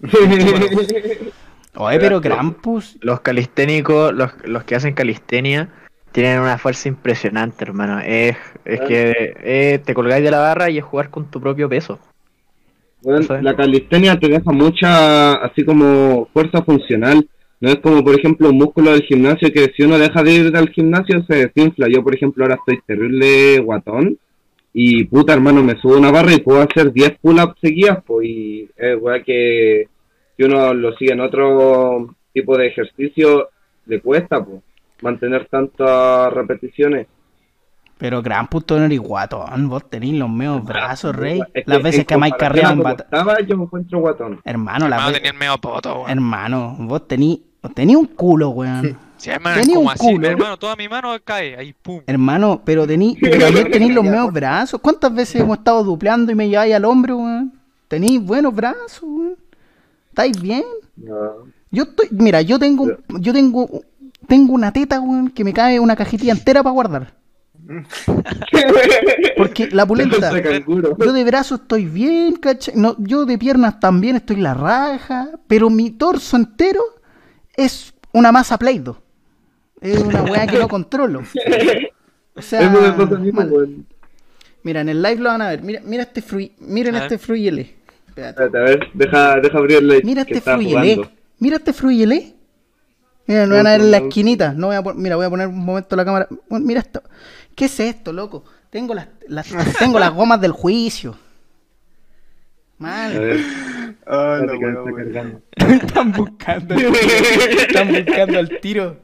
Oye, 1.76 1.98
pero 1.98 2.20
Krampus. 2.20 2.98
Los 3.00 3.20
calisténicos, 3.20 4.12
los, 4.12 4.30
los 4.44 4.64
que 4.64 4.74
hacen 4.76 4.94
calistenia, 4.94 5.70
tienen 6.12 6.40
una 6.40 6.58
fuerza 6.58 6.88
impresionante, 6.88 7.64
hermano. 7.64 7.98
Es, 7.98 8.36
es 8.64 8.80
que 8.82 9.34
eh, 9.42 9.80
te 9.84 9.94
colgáis 9.94 10.22
de 10.22 10.30
la 10.30 10.38
barra 10.38 10.70
y 10.70 10.78
es 10.78 10.84
jugar 10.84 11.10
con 11.10 11.30
tu 11.30 11.40
propio 11.40 11.68
peso. 11.68 11.98
Bueno, 13.02 13.20
es. 13.20 13.42
la 13.42 13.56
calistenia 13.56 14.18
te 14.18 14.28
deja 14.28 14.52
mucha, 14.52 15.34
así 15.34 15.64
como 15.64 16.28
fuerza 16.32 16.62
funcional. 16.62 17.28
No 17.60 17.70
es 17.70 17.80
como, 17.80 18.04
por 18.04 18.18
ejemplo, 18.18 18.50
un 18.50 18.58
músculo 18.58 18.92
del 18.92 19.02
gimnasio 19.02 19.50
que 19.52 19.72
si 19.76 19.82
uno 19.82 19.98
deja 19.98 20.22
de 20.22 20.32
ir 20.32 20.56
al 20.56 20.68
gimnasio 20.68 21.24
se 21.26 21.46
desinfla. 21.46 21.88
Yo, 21.88 22.04
por 22.04 22.14
ejemplo, 22.14 22.44
ahora 22.44 22.56
estoy 22.56 22.78
terrible 22.86 23.58
guatón. 23.58 24.18
Y 24.76 25.04
puta, 25.04 25.32
hermano, 25.32 25.62
me 25.62 25.80
subo 25.80 25.94
a 25.94 25.98
una 25.98 26.10
barra 26.10 26.32
y 26.34 26.40
puedo 26.40 26.60
hacer 26.60 26.92
10 26.92 27.18
pull-ups 27.22 27.60
seguidas. 27.60 28.02
Pues, 28.04 28.26
y 28.26 28.68
es 28.76 29.00
weá 29.00 29.22
que 29.22 29.88
si 30.36 30.42
uno 30.42 30.74
lo 30.74 30.92
sigue 30.96 31.12
en 31.12 31.20
otro 31.20 32.14
tipo 32.32 32.58
de 32.58 32.66
ejercicio, 32.66 33.50
le 33.86 34.00
cuesta, 34.00 34.44
pues, 34.44 34.60
mantener 35.00 35.46
tantas 35.46 36.32
repeticiones. 36.32 37.06
Pero 37.98 38.20
tú 38.66 38.76
no 38.76 38.84
eres 38.84 38.98
guatón. 38.98 39.68
Vos 39.68 39.88
tenés 39.88 40.14
los 40.14 40.28
meos 40.28 40.64
brazos, 40.64 41.14
rey. 41.14 41.40
Es 41.54 41.66
Las 41.68 41.80
veces 41.80 42.00
en 42.00 42.06
que 42.06 42.16
me 42.16 42.26
hay 42.26 42.32
comparación 42.32 42.52
carreado 42.52 42.68
a 42.68 42.72
en 42.72 42.78
como 42.78 42.88
batalla. 42.96 43.04
estaba, 43.04 43.40
yo 43.46 43.56
me 43.56 43.64
encuentro 43.64 43.98
guatón. 44.00 44.40
Hermano, 44.44 44.88
las 44.88 44.98
Hermano, 44.98 45.06
veces. 45.06 45.22
tenía 45.22 45.30
el 45.30 45.38
medio 45.38 45.58
poto, 45.58 45.94
weón. 46.00 46.10
Hermano, 46.10 46.76
vos 46.80 47.06
tenés. 47.06 47.38
Vos 47.62 47.72
tenés 47.72 47.96
un 47.96 48.06
culo, 48.06 48.50
weón. 48.50 48.82
Sí, 48.82 48.96
hermano, 49.32 49.56
es 49.56 49.62
tenía 49.62 49.74
como 49.76 49.86
un 49.86 49.92
así. 49.92 50.04
culo. 50.04 50.28
Hermano, 50.28 50.58
toda 50.58 50.76
mi 50.76 50.88
mano 50.88 51.16
cae, 51.24 51.56
ahí 51.56 51.72
pum. 51.72 52.02
Hermano, 52.06 52.62
pero 52.64 52.86
tení, 52.86 53.16
pero 53.20 53.38
también 53.38 53.70
tenéis 53.70 53.94
los 53.94 54.04
meos 54.04 54.32
brazos. 54.32 54.80
¿Cuántas 54.80 55.14
veces 55.14 55.40
hemos 55.40 55.58
estado 55.58 55.82
dupleando 55.84 56.32
y 56.32 56.34
me 56.34 56.48
lleváis 56.48 56.74
al 56.74 56.84
hombro, 56.84 57.16
weón? 57.16 57.52
Tenéis 57.88 58.22
buenos 58.22 58.54
brazos, 58.54 59.02
weón. 59.02 59.36
¿Estáis 60.08 60.40
bien? 60.40 60.64
No. 60.96 61.46
Yo 61.70 61.84
estoy, 61.84 62.08
mira, 62.12 62.40
yo 62.42 62.58
tengo, 62.58 62.86
yo 63.18 63.32
tengo, 63.32 63.68
tengo 64.28 64.52
una 64.52 64.72
teta, 64.72 65.00
weón, 65.00 65.30
que 65.30 65.42
me 65.44 65.52
cae 65.52 65.80
una 65.80 65.96
cajetilla 65.96 66.32
entera 66.32 66.62
para 66.62 66.72
guardar. 66.72 67.14
Porque 69.36 69.68
la 69.70 69.86
pulenta, 69.86 70.30
yo 70.38 71.12
de 71.12 71.24
brazo 71.24 71.56
estoy 71.56 71.86
bien, 71.86 72.36
¿cachai? 72.36 72.74
No, 72.76 72.94
yo 72.98 73.24
de 73.24 73.38
piernas 73.38 73.80
también 73.80 74.16
estoy 74.16 74.36
la 74.36 74.54
raja, 74.54 75.30
pero 75.46 75.70
mi 75.70 75.90
torso 75.90 76.36
entero 76.36 76.82
es 77.56 77.94
una 78.12 78.32
masa 78.32 78.58
Play-Doh. 78.58 78.98
Es 79.84 80.00
una 80.02 80.22
weá 80.22 80.46
que 80.46 80.58
no 80.58 80.66
controlo. 80.68 81.22
O 82.34 82.42
sea, 82.42 82.72
pasa 82.72 83.06
weón. 83.06 83.86
Mira, 84.62 84.80
en 84.80 84.88
el 84.88 85.02
live 85.02 85.16
lo 85.16 85.28
van 85.28 85.42
a 85.42 85.50
ver. 85.50 85.62
Mira, 85.62 85.80
mira 85.84 86.02
este 86.04 86.22
frui, 86.22 86.52
miren 86.58 86.94
este 86.96 87.18
fruyele. 87.18 87.74
Espérate. 88.08 88.44
Espérate, 88.44 88.58
a 88.58 88.62
ver, 88.62 88.88
deja, 88.94 89.40
deja 89.40 89.58
abrirle. 89.58 90.00
Mira 90.02 90.24
que 90.24 90.34
este 90.38 90.50
fruyele. 90.52 91.10
Mira 91.38 91.56
este 91.56 91.72
fruyele. 91.72 92.34
Mira, 93.26 93.46
lo 93.46 93.56
van 93.56 93.66
a 93.66 93.72
ver 93.72 93.80
en 93.82 93.90
la 93.90 93.98
esquinita. 93.98 94.52
No 94.54 94.68
voy 94.68 94.76
a 94.76 94.82
pon- 94.82 95.00
mira, 95.00 95.16
voy 95.16 95.26
a 95.26 95.30
poner 95.30 95.48
un 95.48 95.64
momento 95.64 95.96
la 95.96 96.04
cámara. 96.04 96.26
Bueno, 96.48 96.64
Mira 96.66 96.80
esto. 96.80 97.02
¿Qué 97.54 97.66
es 97.66 97.78
esto, 97.80 98.12
loco? 98.12 98.44
Tengo 98.70 98.94
las, 98.94 99.08
las- 99.28 99.48
tengo 99.78 99.98
las 99.98 100.12
gomas 100.14 100.40
del 100.40 100.52
juicio. 100.52 101.12
A 102.78 102.82
Mal. 102.82 103.18
weá, 103.18 103.34
está 104.00 104.42
weón. 104.42 104.94
cargando. 104.96 105.42
Están 105.56 106.12
buscando. 106.12 106.74
el 106.74 106.80
tiro. 106.80 106.92
Están 106.94 107.92
buscando 107.92 108.38
el 108.40 108.60
tiro. 108.60 108.96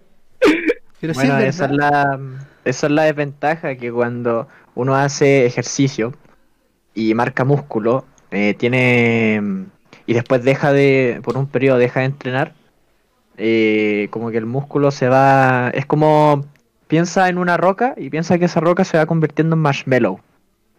Pero 1.00 1.14
sí 1.14 1.20
Bueno, 1.20 1.38
es 1.38 1.56
esa 1.56 1.66
es, 1.66 1.70
la, 1.72 2.20
esa 2.64 2.86
es 2.86 2.92
la 2.92 3.04
desventaja 3.04 3.74
que 3.76 3.90
cuando 3.90 4.48
uno 4.74 4.96
hace 4.96 5.46
ejercicio 5.46 6.14
y 6.94 7.14
marca 7.14 7.44
músculo, 7.44 8.04
eh, 8.30 8.54
tiene 8.54 9.66
y 10.06 10.14
después 10.14 10.42
deja 10.42 10.72
de, 10.72 11.20
por 11.22 11.36
un 11.36 11.46
periodo 11.46 11.78
deja 11.78 12.00
de 12.00 12.06
entrenar, 12.06 12.52
eh, 13.36 14.08
como 14.10 14.30
que 14.30 14.38
el 14.38 14.46
músculo 14.46 14.90
se 14.90 15.08
va, 15.08 15.70
es 15.70 15.86
como 15.86 16.44
piensa 16.88 17.28
en 17.28 17.38
una 17.38 17.56
roca 17.56 17.94
y 17.96 18.10
piensa 18.10 18.38
que 18.38 18.46
esa 18.46 18.60
roca 18.60 18.84
se 18.84 18.98
va 18.98 19.06
convirtiendo 19.06 19.54
en 19.54 19.62
marshmallow. 19.62 20.20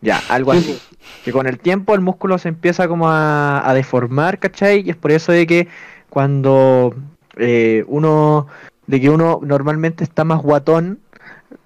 Ya, 0.01 0.19
algo 0.29 0.51
así. 0.51 0.79
Que 1.23 1.31
con 1.31 1.47
el 1.47 1.59
tiempo 1.59 1.93
el 1.93 2.01
músculo 2.01 2.37
se 2.39 2.49
empieza 2.49 2.87
como 2.87 3.07
a, 3.07 3.67
a 3.67 3.73
deformar, 3.73 4.39
¿cachai? 4.39 4.81
Y 4.85 4.89
es 4.89 4.95
por 4.95 5.11
eso 5.11 5.31
de 5.31 5.47
que 5.47 5.67
cuando 6.09 6.93
eh, 7.37 7.83
uno, 7.87 8.47
de 8.91 8.99
que 8.99 9.09
uno 9.09 9.39
normalmente 9.41 10.03
está 10.03 10.25
más 10.25 10.41
guatón 10.41 10.99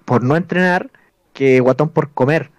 por 0.04 0.22
no 0.22 0.36
entrenar 0.36 0.90
que 1.32 1.58
guatón 1.58 1.88
por 1.88 2.10
comer. 2.10 2.52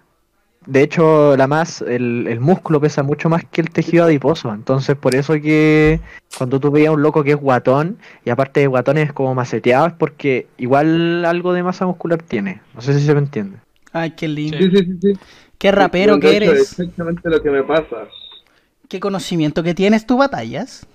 De 0.66 0.82
hecho, 0.82 1.38
la 1.38 1.46
más, 1.46 1.80
el, 1.80 2.26
el 2.28 2.38
músculo 2.38 2.78
pesa 2.78 3.02
mucho 3.02 3.30
más 3.30 3.46
que 3.46 3.62
el 3.62 3.70
tejido 3.70 4.04
adiposo. 4.04 4.52
Entonces, 4.52 4.94
por 4.94 5.14
eso 5.14 5.32
que 5.40 6.00
cuando 6.36 6.60
tú 6.60 6.70
veías 6.70 6.90
a 6.90 6.92
un 6.92 7.00
loco 7.00 7.24
que 7.24 7.30
es 7.30 7.38
guatón, 7.38 7.96
y 8.26 8.28
aparte 8.28 8.60
de 8.60 8.66
guatón 8.66 8.98
es 8.98 9.10
como 9.14 9.34
maceteado, 9.34 9.86
es 9.86 9.94
porque 9.94 10.48
igual 10.58 11.24
algo 11.24 11.54
de 11.54 11.62
masa 11.62 11.86
muscular 11.86 12.22
tiene. 12.22 12.60
No 12.74 12.82
sé 12.82 12.92
si 12.92 13.06
se 13.06 13.14
me 13.14 13.20
entiende. 13.20 13.56
Ay, 13.92 14.10
qué 14.10 14.28
lindo. 14.28 14.58
Sí, 14.58 14.70
sí, 14.70 14.84
sí, 14.84 14.98
sí. 15.00 15.12
Qué 15.56 15.72
rapero 15.72 16.20
que 16.20 16.36
eres. 16.36 16.72
Exactamente 16.72 17.30
lo 17.30 17.42
que 17.42 17.50
me 17.50 17.62
pasa. 17.62 18.06
Qué 18.86 19.00
conocimiento 19.00 19.62
que 19.62 19.74
tienes 19.74 20.06
tú 20.06 20.18
batallas. 20.18 20.86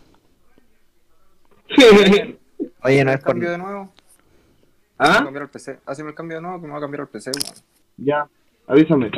Oye, 2.84 3.04
no 3.04 3.12
es 3.12 3.18
el 3.18 3.22
por... 3.22 3.32
cambio 3.32 3.52
de 3.52 3.58
nuevo. 3.58 3.92
Voy 5.00 5.08
a 5.10 5.14
¿Ah? 5.14 5.24
cambiar 5.24 5.44
el 5.44 5.50
PC. 5.50 5.80
Hazme 5.86 6.10
el 6.10 6.16
cambio 6.16 6.38
de 6.38 6.42
nuevo 6.42 6.62
que 6.62 6.68
me 6.68 6.74
va 6.74 6.78
a 6.78 6.82
cambiar 6.82 7.02
el 7.02 7.08
PC, 7.08 7.32
weón. 7.32 7.56
Ya, 7.98 8.28
avísame. 8.68 9.12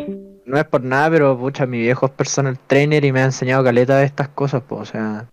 No 0.46 0.58
es 0.58 0.66
por 0.66 0.84
nada, 0.84 1.10
pero 1.10 1.38
pucha, 1.38 1.66
mi 1.66 1.80
viejo 1.80 2.06
es 2.06 2.12
personal 2.12 2.58
trainer 2.68 3.04
y 3.06 3.12
me 3.12 3.22
ha 3.22 3.26
enseñado 3.26 3.64
caleta 3.64 3.98
de 3.98 4.06
estas 4.06 4.30
cosas, 4.30 4.64
pues, 4.68 4.82
o 4.82 4.86
sea. 4.86 5.26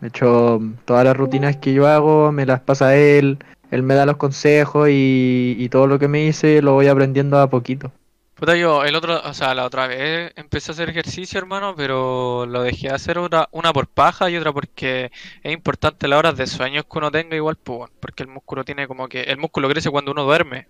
De 0.00 0.08
hecho, 0.08 0.60
todas 0.84 1.04
las 1.04 1.16
rutinas 1.16 1.56
que 1.56 1.72
yo 1.72 1.86
hago 1.86 2.30
me 2.30 2.46
las 2.46 2.60
pasa 2.60 2.96
él, 2.96 3.38
él 3.70 3.82
me 3.82 3.94
da 3.94 4.06
los 4.06 4.16
consejos 4.16 4.88
y, 4.88 5.56
y 5.58 5.68
todo 5.70 5.86
lo 5.88 5.98
que 5.98 6.06
me 6.08 6.18
dice 6.20 6.62
lo 6.62 6.74
voy 6.74 6.86
aprendiendo 6.86 7.38
a 7.38 7.50
poquito. 7.50 7.92
Puta, 8.38 8.56
yo 8.56 8.84
el 8.84 8.94
otro, 8.94 9.20
o 9.24 9.34
sea, 9.34 9.52
la 9.54 9.64
otra 9.66 9.88
vez 9.88 10.32
empecé 10.36 10.70
a 10.70 10.74
hacer 10.74 10.88
ejercicio, 10.90 11.38
hermano, 11.38 11.74
pero 11.76 12.46
lo 12.46 12.62
dejé 12.62 12.88
de 12.88 12.94
hacer 12.94 13.18
una, 13.18 13.48
una 13.50 13.72
por 13.72 13.88
paja 13.88 14.30
y 14.30 14.36
otra 14.36 14.52
porque 14.52 15.10
es 15.42 15.52
importante 15.52 16.06
las 16.06 16.18
horas 16.20 16.36
de 16.36 16.46
sueño 16.46 16.84
que 16.84 16.98
uno 16.98 17.10
tenga 17.10 17.34
igual, 17.36 17.56
pues, 17.56 17.78
bueno, 17.78 17.94
porque 18.00 18.22
el 18.22 18.28
músculo 18.28 18.64
tiene 18.64 18.86
como 18.86 19.08
que, 19.08 19.22
el 19.22 19.38
músculo 19.38 19.68
crece 19.68 19.90
cuando 19.90 20.12
uno 20.12 20.22
duerme. 20.24 20.68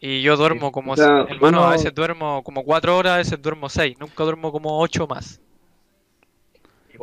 Y 0.00 0.22
yo 0.22 0.38
duermo 0.38 0.72
como, 0.72 0.92
O 0.92 0.96
sea, 0.96 1.20
hermano, 1.28 1.66
a 1.66 1.72
veces 1.72 1.94
duermo 1.94 2.42
como 2.42 2.64
cuatro 2.64 2.96
horas, 2.96 3.12
a 3.12 3.16
veces 3.18 3.42
duermo 3.42 3.68
seis, 3.68 3.94
nunca 3.98 4.24
duermo 4.24 4.50
como 4.50 4.80
ocho 4.80 5.06
más. 5.06 5.38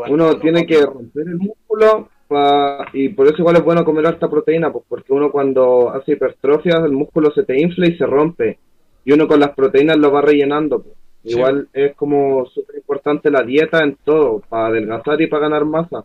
Uno 0.06 0.40
tiene 0.40 0.66
que 0.66 0.82
romper 0.86 1.28
el 1.28 1.38
músculo 1.38 2.10
pa- 2.28 2.88
y 2.94 3.10
por 3.10 3.28
eso 3.28 3.38
igual 3.40 3.58
es 3.58 3.64
bueno 3.64 3.86
comer 3.86 4.08
harta 4.08 4.30
proteína, 4.30 4.72
pues 4.72 4.86
porque 4.88 5.14
uno 5.14 5.32
cuando 5.32 5.90
hace 5.92 6.14
hipertrofia 6.14 6.78
el 6.78 6.92
músculo 6.92 7.32
se 7.32 7.44
te 7.44 7.60
infla 7.62 7.88
y 7.88 7.98
se 7.98 8.06
rompe 8.06 8.60
y 9.06 9.12
uno 9.12 9.28
con 9.28 9.40
las 9.40 9.52
proteínas 9.52 9.98
lo 9.98 10.12
va 10.12 10.22
rellenando. 10.22 10.82
pues. 10.82 10.96
Sí. 11.24 11.32
Igual 11.32 11.70
es 11.74 11.96
como 11.96 12.46
súper 12.46 12.76
importante 12.76 13.32
la 13.32 13.44
dieta 13.44 13.84
en 13.84 13.96
todo, 14.04 14.42
para 14.50 14.68
adelgazar 14.68 15.22
y 15.22 15.28
para 15.28 15.44
ganar 15.44 15.66
masa. 15.66 16.04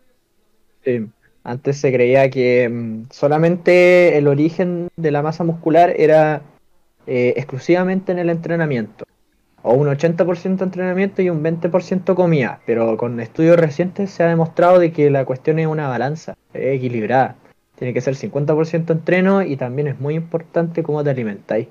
Sí. 0.85 1.07
Antes 1.43 1.79
se 1.79 1.93
creía 1.93 2.29
que 2.31 2.69
mm, 2.69 3.07
solamente 3.11 4.17
el 4.19 4.29
origen 4.29 4.89
de 4.97 5.11
la 5.11 5.23
masa 5.23 5.45
muscular 5.45 5.95
era 5.97 6.43
eh, 7.07 7.35
exclusivamente 7.37 8.13
en 8.13 8.19
el 8.19 8.31
entrenamiento. 8.31 9.07
O 9.63 9.73
un 9.73 9.89
80% 9.89 10.63
entrenamiento 10.63 11.21
y 11.23 11.31
un 11.31 11.43
20% 11.43 12.15
comida. 12.15 12.61
Pero 12.67 12.97
con 12.97 13.19
estudios 13.19 13.59
recientes 13.59 14.11
se 14.11 14.23
ha 14.23 14.29
demostrado 14.29 14.79
de 14.79 14.93
que 14.93 15.11
la 15.11 15.25
cuestión 15.25 15.59
es 15.59 15.67
una 15.67 15.89
balanza, 15.89 16.37
es 16.53 16.77
equilibrada. 16.77 17.37
Tiene 17.77 17.95
que 17.95 18.01
ser 18.01 18.15
50% 18.15 18.91
entreno 18.91 19.43
y 19.43 19.57
también 19.57 19.89
es 19.89 19.99
muy 19.99 20.15
importante 20.15 20.83
cómo 20.83 21.03
te 21.03 21.11
alimentáis. 21.11 21.69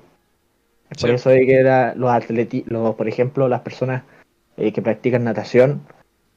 Por 1.00 1.10
eso 1.10 1.30
de 1.30 1.46
que 1.46 1.62
la- 1.62 1.94
los 1.94 2.10
atleti, 2.10 2.64
los, 2.66 2.94
por 2.94 3.08
ejemplo, 3.08 3.48
las 3.48 3.60
personas 3.60 4.02
eh, 4.56 4.72
que 4.72 4.82
practican 4.82 5.24
natación, 5.24 5.82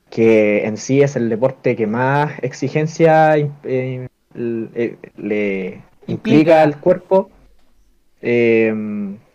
que 0.10 0.66
en 0.66 0.78
sí 0.78 1.02
es 1.02 1.16
el 1.16 1.30
deporte 1.30 1.76
que 1.76 1.88
más 1.88 2.34
exigencia 2.44 3.38
eh, 3.38 4.08
eh, 4.36 4.98
le 5.18 5.82
implica 6.08 6.62
al 6.62 6.80
cuerpo. 6.80 7.30
Eh, 8.22 8.74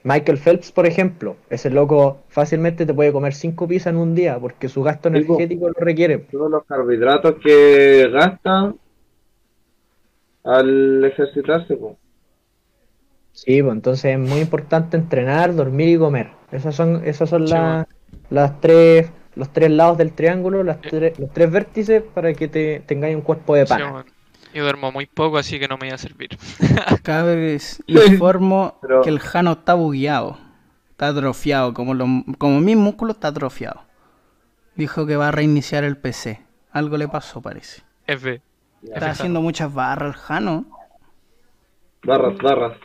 Michael 0.05 0.39
Phelps, 0.39 0.71
por 0.71 0.87
ejemplo, 0.87 1.37
ese 1.51 1.69
loco 1.71 2.19
fácilmente 2.29 2.87
te 2.87 2.95
puede 2.95 3.11
comer 3.11 3.35
cinco 3.35 3.67
pizzas 3.67 3.93
en 3.93 3.99
un 3.99 4.15
día 4.15 4.39
porque 4.39 4.69
su 4.69 4.83
gasto 4.85 5.09
energético 5.09 5.67
lo 5.69 5.75
requiere. 5.81 6.19
Todos 6.19 6.49
los 6.51 6.65
carbohidratos 6.65 7.35
que 7.43 8.09
gasta 8.13 8.73
al 10.45 11.05
ejercitarse, 11.05 11.75
pues. 11.77 11.97
Sí, 13.37 13.63
pues 13.63 13.75
entonces 13.75 14.13
es 14.15 14.19
muy 14.19 14.41
importante 14.41 14.97
entrenar, 14.97 15.55
dormir 15.55 15.89
y 15.91 15.99
comer. 15.99 16.31
Esas 16.53 16.75
son, 16.75 17.03
esas 17.05 17.29
son 17.29 17.47
Sí, 17.47 17.53
las, 17.53 17.87
las 18.31 18.61
tres, 18.63 19.11
los 19.35 19.53
tres 19.53 19.71
lados 19.71 19.99
del 19.99 20.13
triángulo, 20.13 20.63
las 20.65 20.81
tre- 20.81 21.15
los 21.19 21.31
tres 21.33 21.51
vértices 21.51 22.03
para 22.03 22.33
que 22.33 22.49
te 22.49 22.81
tengáis 22.87 23.15
un 23.15 23.21
cuerpo 23.21 23.55
de 23.55 23.67
Sí, 23.67 23.69
pana. 23.75 23.91
bueno. 23.91 24.11
Yo 24.55 24.63
duermo 24.63 24.91
muy 24.91 25.05
poco, 25.05 25.37
así 25.37 25.59
que 25.61 25.69
no 25.69 25.77
me 25.77 25.87
iba 25.89 25.97
a 25.97 25.99
servir. 25.99 26.31
Cabres, 27.03 27.83
informo 27.87 28.79
Pero- 28.81 29.03
que 29.03 29.11
el 29.11 29.21
Jano 29.21 29.53
está 29.53 29.75
bugueado. 29.75 30.39
Está 30.93 31.09
atrofiado, 31.09 31.75
como, 31.75 31.93
los, 31.93 32.09
como 32.39 32.59
mi 32.61 32.75
músculo 32.75 33.13
está 33.13 33.29
atrofiado. 33.29 33.83
Dijo 34.77 35.05
que 35.05 35.17
va 35.17 35.29
a 35.29 35.31
reiniciar 35.31 35.85
el 35.85 35.99
PC. 35.99 36.41
Algo 36.73 36.97
le 36.97 37.07
pasó, 37.07 37.43
parece. 37.43 37.83
F. 38.07 38.41
Está 38.83 39.11
haciendo 39.11 39.43
muchas 39.43 39.73
barras 39.75 40.15
el 40.15 40.21
Jano. 40.21 40.65
Barras, 42.03 42.39
barras. 42.39 42.79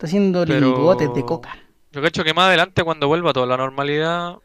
Está 0.00 0.06
haciendo 0.06 0.46
Pero- 0.46 0.60
lingotes 0.68 1.12
de 1.12 1.22
coca. 1.26 1.58
Yo 1.92 2.00
cacho 2.00 2.24
que 2.24 2.32
más 2.32 2.46
adelante, 2.46 2.82
cuando 2.82 3.06
vuelva 3.06 3.30
a 3.30 3.32
toda 3.34 3.44
la 3.44 3.58
normalidad, 3.58 4.36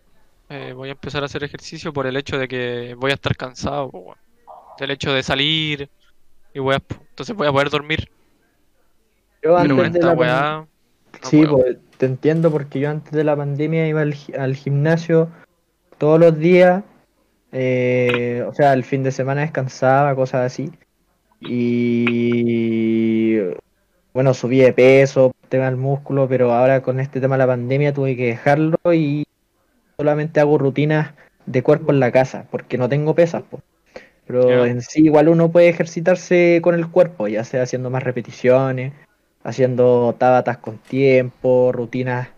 eh, 0.49 0.74
voy 0.76 0.89
a 0.89 0.91
empezar 0.91 1.24
a 1.24 1.28
hacer 1.28 1.45
ejercicio 1.45 1.93
por 1.93 2.08
el 2.08 2.18
hecho 2.18 2.38
de 2.38 2.49
que 2.49 2.93
voy 2.97 3.12
a 3.12 3.14
estar 3.14 3.38
cansado, 3.38 3.89
po, 3.89 3.99
weón. 3.99 4.18
Del 4.78 4.91
hecho 4.91 5.14
de 5.14 5.24
salir 5.24 5.89
y 6.53 6.60
weá. 6.60 6.82
Entonces 7.10 7.34
voy 7.34 7.47
a 7.47 7.53
poder 7.53 7.70
dormir. 7.70 8.12
Yo 9.41 9.56
antes 9.56 9.78
con 9.78 9.93
de 9.93 9.99
esta 9.99 10.08
la 10.08 10.20
weá. 10.20 10.51
no 10.58 11.30
Sí, 11.30 11.45
pues, 11.45 11.78
te 11.99 12.06
entiendo 12.06 12.51
porque 12.51 12.82
yo 12.82 12.89
antes 12.89 13.14
de 13.14 13.24
la 13.24 13.38
pandemia 13.38 13.88
iba 13.88 14.01
al 14.01 14.56
gimnasio 14.58 15.30
todos 15.97 16.20
los 16.20 16.38
días, 16.38 16.84
eh, 17.53 18.43
o 18.45 18.53
sea, 18.53 18.74
el 18.74 18.84
fin 18.84 19.03
de 19.03 19.14
semana 19.14 19.39
descansaba, 19.39 20.14
cosas 20.16 20.51
así. 20.51 20.70
Y 21.39 23.38
bueno, 24.16 24.34
subí 24.34 24.59
de 24.59 24.72
peso, 24.72 25.34
tema 25.49 25.66
del 25.66 25.76
músculo, 25.76 26.26
pero 26.30 26.53
ahora 26.53 26.82
con 26.82 27.01
este 27.01 27.20
tema 27.20 27.36
de 27.36 27.39
la 27.39 27.47
pandemia 27.47 27.93
tuve 27.93 28.16
que 28.16 28.28
dejarlo 28.28 28.78
y 28.93 29.26
solamente 29.97 30.39
hago 30.39 30.57
rutinas 30.57 31.13
de 31.45 31.61
cuerpo 31.61 31.91
en 31.91 31.99
la 31.99 32.13
casa, 32.13 32.45
porque 32.49 32.78
no 32.78 32.88
tengo 32.88 33.13
pesas. 33.13 33.43
Pero 34.26 34.66
en 34.66 34.82
sí 34.82 35.01
igual 35.03 35.28
uno 35.28 35.51
puede 35.51 35.68
ejercitarse 35.68 36.61
con 36.63 36.76
el 36.76 36.88
cuerpo, 36.88 37.28
ya 37.28 37.43
sea 37.43 37.63
haciendo 37.63 37.89
más 37.89 38.03
repeticiones, 38.03 38.93
haciendo 39.43 40.16
tabatas 40.18 40.59
con 40.59 40.78
tiempo, 40.78 41.74
rutinas 41.74 42.30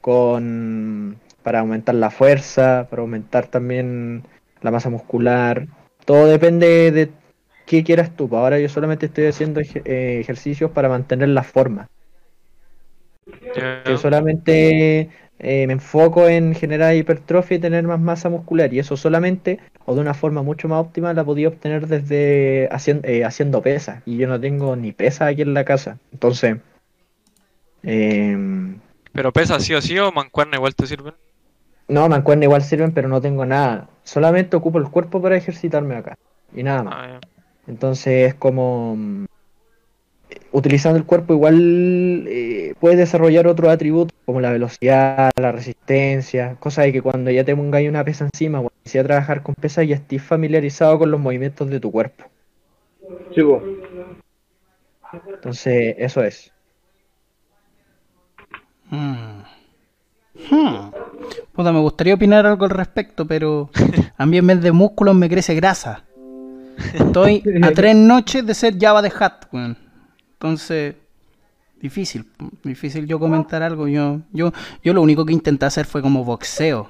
con 0.00 1.20
para 1.44 1.60
aumentar 1.60 1.94
la 1.94 2.10
fuerza, 2.10 2.88
para 2.90 3.02
aumentar 3.02 3.46
también 3.46 4.24
la 4.62 4.72
masa 4.72 4.90
muscular. 4.90 5.68
Todo 6.06 6.26
depende 6.26 6.90
de 6.90 7.08
qué 7.66 7.84
quieras 7.84 8.14
tú. 8.16 8.28
Ahora 8.36 8.58
yo 8.60 8.68
solamente 8.68 9.06
estoy 9.06 9.26
haciendo 9.26 9.60
ej- 9.60 9.82
eh, 9.84 10.18
ejercicios 10.20 10.70
para 10.72 10.88
mantener 10.88 11.28
la 11.30 11.42
forma. 11.44 11.86
Yo 13.84 13.96
solamente 13.96 15.10
eh, 15.38 15.66
me 15.66 15.74
enfoco 15.74 16.28
en 16.28 16.54
generar 16.54 16.94
hipertrofia 16.96 17.56
y 17.56 17.60
tener 17.60 17.84
más 17.84 18.00
masa 18.00 18.28
muscular. 18.30 18.72
Y 18.72 18.78
eso 18.78 18.96
solamente, 18.96 19.60
o 19.84 19.94
de 19.94 20.00
una 20.00 20.14
forma 20.14 20.42
mucho 20.42 20.68
más 20.68 20.80
óptima, 20.80 21.12
la 21.14 21.24
podía 21.24 21.48
obtener 21.48 21.86
desde 21.86 22.68
haciendo, 22.72 23.06
haciendo 23.26 23.62
pesas. 23.62 24.02
Y 24.06 24.16
yo 24.16 24.26
no 24.28 24.40
tengo 24.40 24.74
ni 24.76 24.92
pesas 24.92 25.28
aquí 25.32 25.42
en 25.42 25.54
la 25.54 25.64
casa. 25.64 25.98
Entonces, 26.12 26.56
em, 27.82 28.80
Pero 29.12 29.32
pesa 29.32 29.60
sí 29.60 29.74
o 29.74 29.80
sí 29.80 29.98
o 29.98 30.12
mancuerna 30.12 30.56
igual 30.56 30.74
te 30.74 30.86
sirven. 30.86 31.14
no, 31.88 32.08
mancuerna 32.08 32.44
igual 32.44 32.62
sirven, 32.62 32.92
pero 32.92 33.08
no 33.08 33.20
tengo 33.20 33.44
nada. 33.46 33.88
Solamente 34.04 34.56
ocupo 34.56 34.78
el 34.78 34.90
cuerpo 34.90 35.20
para 35.20 35.36
ejercitarme 35.36 35.96
acá. 35.96 36.14
Y 36.54 36.62
nada 36.62 36.82
más. 36.82 36.94
Ah. 36.94 37.20
Entonces 37.66 38.28
es 38.28 38.34
como 38.34 38.96
mm, 38.96 39.26
utilizando 40.52 40.98
el 40.98 41.04
cuerpo 41.04 41.34
igual 41.34 42.26
eh, 42.28 42.74
puedes 42.78 42.98
desarrollar 42.98 43.46
otros 43.46 43.70
atributos 43.70 44.16
como 44.24 44.40
la 44.40 44.52
velocidad, 44.52 45.30
la 45.36 45.52
resistencia, 45.52 46.56
cosa 46.60 46.82
de 46.82 46.92
que 46.92 47.02
cuando 47.02 47.30
ya 47.30 47.44
te 47.44 47.56
pongáis 47.56 47.88
una 47.88 48.04
pesa 48.04 48.24
encima, 48.24 48.58
cuando 48.58 48.74
empieces 48.78 49.00
a 49.00 49.04
trabajar 49.04 49.42
con 49.42 49.54
pesas 49.54 49.86
ya 49.86 49.96
estés 49.96 50.22
familiarizado 50.22 50.98
con 50.98 51.10
los 51.10 51.20
movimientos 51.20 51.68
de 51.68 51.80
tu 51.80 51.90
cuerpo. 51.90 52.24
Sí. 53.34 53.42
Entonces 55.28 55.96
eso 55.98 56.22
es. 56.22 56.52
Hmm. 58.90 59.42
Hmm. 60.50 60.90
Puta, 61.52 61.72
me 61.72 61.80
gustaría 61.80 62.14
opinar 62.14 62.46
algo 62.46 62.64
al 62.64 62.70
respecto, 62.70 63.26
pero 63.26 63.70
a 64.16 64.26
mí 64.26 64.38
en 64.38 64.46
vez 64.46 64.60
de 64.60 64.72
músculos 64.72 65.14
me 65.14 65.28
crece 65.28 65.54
grasa. 65.54 66.04
Estoy 66.94 67.42
a 67.62 67.70
tres 67.72 67.96
noches 67.96 68.44
de 68.46 68.54
ser 68.54 68.78
Java 68.78 69.02
de 69.02 69.12
Hat, 69.18 69.46
weón. 69.52 69.76
Entonces, 70.34 70.94
difícil, 71.80 72.26
difícil 72.62 73.06
yo 73.06 73.18
comentar 73.18 73.62
algo. 73.62 73.88
Yo, 73.88 74.20
yo, 74.32 74.52
yo 74.82 74.92
lo 74.94 75.02
único 75.02 75.24
que 75.24 75.32
intenté 75.32 75.66
hacer 75.66 75.86
fue 75.86 76.02
como 76.02 76.24
boxeo. 76.24 76.88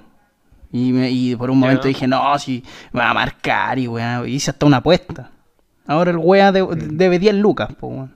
Y, 0.72 0.92
me- 0.92 1.10
y 1.10 1.36
por 1.36 1.50
un 1.50 1.58
momento 1.58 1.86
dije, 1.86 2.08
no, 2.08 2.36
si 2.38 2.64
me 2.92 3.00
va 3.00 3.10
a 3.10 3.14
marcar 3.14 3.78
y 3.78 3.86
weón, 3.86 4.28
hice 4.28 4.50
hasta 4.50 4.66
una 4.66 4.78
apuesta. 4.78 5.30
Ahora 5.86 6.10
el 6.10 6.16
wea 6.18 6.50
de- 6.50 6.66
debe 6.90 7.18
10 7.18 7.34
lucas, 7.36 7.72
po, 7.74 7.88
weón. 7.88 8.14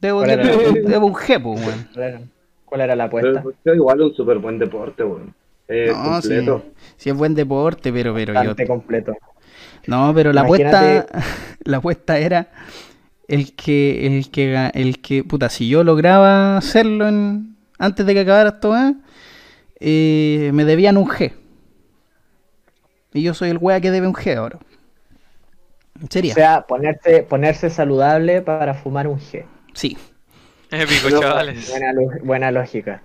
Debo, 0.00 0.18
¿Cuál 0.18 0.30
era? 0.30 0.44
debo, 0.46 1.06
un 1.06 1.14
G, 1.14 1.42
po, 1.42 1.52
weón. 1.52 1.88
¿Cuál 1.92 2.04
era, 2.06 2.20
cuál 2.64 2.80
era 2.82 2.96
la 2.96 3.10
Pero 3.10 3.18
apuesta? 3.28 3.38
el 3.40 3.44
boxeo 3.44 3.74
igual 3.74 4.00
es 4.00 4.06
un 4.06 4.14
súper 4.14 4.38
buen 4.38 4.58
deporte, 4.58 5.04
weón. 5.04 5.34
Eh, 5.68 5.86
No, 5.92 6.22
sí, 6.22 6.28
completo. 6.28 6.64
sí 6.96 7.10
es 7.10 7.16
buen 7.16 7.34
deporte, 7.34 7.92
pero, 7.92 8.14
pero 8.14 8.32
yo... 8.32 8.38
Bastante 8.38 8.66
completo. 8.66 9.12
No, 9.86 10.12
pero 10.14 10.32
la 10.32 10.42
Imagínate- 10.46 10.98
apuesta, 10.98 11.24
la 11.64 11.76
apuesta 11.78 12.18
era 12.18 12.48
el 13.28 13.54
que, 13.54 14.06
el 14.06 14.30
que, 14.30 14.70
el 14.74 15.00
que, 15.00 15.24
puta, 15.24 15.48
si 15.48 15.68
yo 15.68 15.84
lograba 15.84 16.56
hacerlo 16.56 17.08
en, 17.08 17.56
antes 17.78 18.06
de 18.06 18.14
que 18.14 18.20
acabara 18.20 18.50
esto, 18.50 18.74
¿eh? 18.76 18.94
Me 20.52 20.64
debían 20.64 20.96
un 20.96 21.06
G. 21.08 21.32
Y 23.12 23.22
yo 23.22 23.34
soy 23.34 23.50
el 23.50 23.58
wea 23.58 23.80
que 23.80 23.90
debe 23.90 24.06
un 24.06 24.14
G 24.14 24.36
ahora. 24.36 24.58
O 26.02 26.06
Sería. 26.10 26.34
sea, 26.34 26.66
ponerse, 26.66 27.22
ponerse 27.22 27.70
saludable 27.70 28.42
para 28.42 28.74
fumar 28.74 29.06
un 29.08 29.18
G. 29.18 29.44
Sí, 29.72 29.96
Épico, 30.70 31.20
chavales. 31.20 31.72
Buena, 32.22 32.50
lógica. 32.50 33.02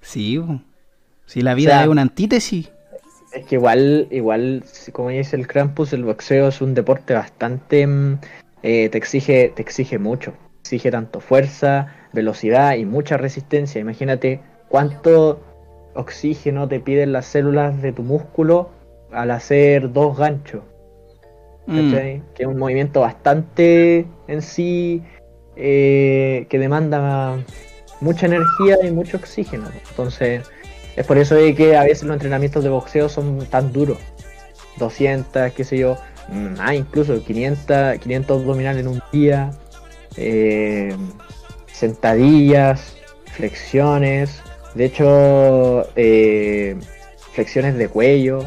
sí. 0.00 0.40
Si 1.26 1.40
la 1.40 1.54
vida 1.54 1.70
sea, 1.72 1.82
es 1.84 1.88
una 1.88 2.02
antítesis. 2.02 2.70
Es 3.34 3.46
que 3.46 3.56
igual, 3.56 4.06
igual, 4.10 4.64
como 4.92 5.08
dice 5.08 5.34
el 5.34 5.48
Krampus, 5.48 5.92
el 5.92 6.04
boxeo 6.04 6.48
es 6.48 6.60
un 6.60 6.72
deporte 6.72 7.14
bastante, 7.14 7.86
mm, 7.86 8.18
eh, 8.62 8.88
te 8.88 8.98
exige, 8.98 9.52
te 9.54 9.60
exige 9.60 9.98
mucho. 9.98 10.34
Exige 10.60 10.90
tanto 10.90 11.20
fuerza, 11.20 11.94
velocidad 12.12 12.76
y 12.76 12.84
mucha 12.84 13.16
resistencia. 13.16 13.80
Imagínate 13.80 14.40
cuánto 14.68 15.40
oxígeno 15.94 16.68
te 16.68 16.80
piden 16.80 17.12
las 17.12 17.26
células 17.26 17.82
de 17.82 17.92
tu 17.92 18.02
músculo 18.02 18.70
al 19.10 19.32
hacer 19.32 19.92
dos 19.92 20.16
ganchos. 20.16 20.62
Mm. 21.66 21.92
Que 22.34 22.42
es 22.42 22.46
un 22.46 22.58
movimiento 22.58 23.00
bastante 23.00 24.06
en 24.28 24.42
sí 24.42 25.02
eh, 25.56 26.46
que 26.48 26.58
demanda 26.58 27.36
mucha 28.00 28.26
energía 28.26 28.76
y 28.84 28.90
mucho 28.90 29.16
oxígeno. 29.16 29.64
Entonces, 29.90 30.48
es 30.96 31.06
por 31.06 31.18
eso 31.18 31.34
de 31.34 31.54
que 31.54 31.76
a 31.76 31.84
veces 31.84 32.04
los 32.04 32.14
entrenamientos 32.14 32.62
de 32.62 32.70
boxeo 32.70 33.08
son 33.08 33.46
tan 33.46 33.72
duros. 33.72 33.98
200, 34.78 35.52
qué 35.52 35.64
sé 35.64 35.78
yo, 35.78 35.96
más 36.28 36.74
incluso 36.74 37.22
500, 37.22 37.98
500 37.98 38.40
abdominales 38.40 38.82
en 38.82 38.88
un 38.88 39.02
día, 39.12 39.50
eh, 40.16 40.96
sentadillas, 41.72 42.96
flexiones, 43.26 44.42
de 44.74 44.84
hecho, 44.86 45.88
eh, 45.96 46.76
flexiones 47.32 47.76
de 47.76 47.88
cuello. 47.88 48.40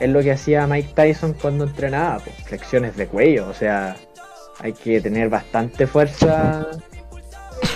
Es 0.00 0.10
lo 0.10 0.22
que 0.22 0.32
hacía 0.32 0.66
Mike 0.66 0.92
Tyson 0.94 1.34
cuando 1.34 1.64
entrenaba, 1.64 2.18
pues, 2.18 2.36
flexiones 2.44 2.96
de 2.96 3.06
cuello, 3.06 3.48
o 3.48 3.54
sea, 3.54 3.96
hay 4.60 4.72
que 4.72 5.00
tener 5.00 5.28
bastante 5.28 5.86
fuerza. 5.86 6.66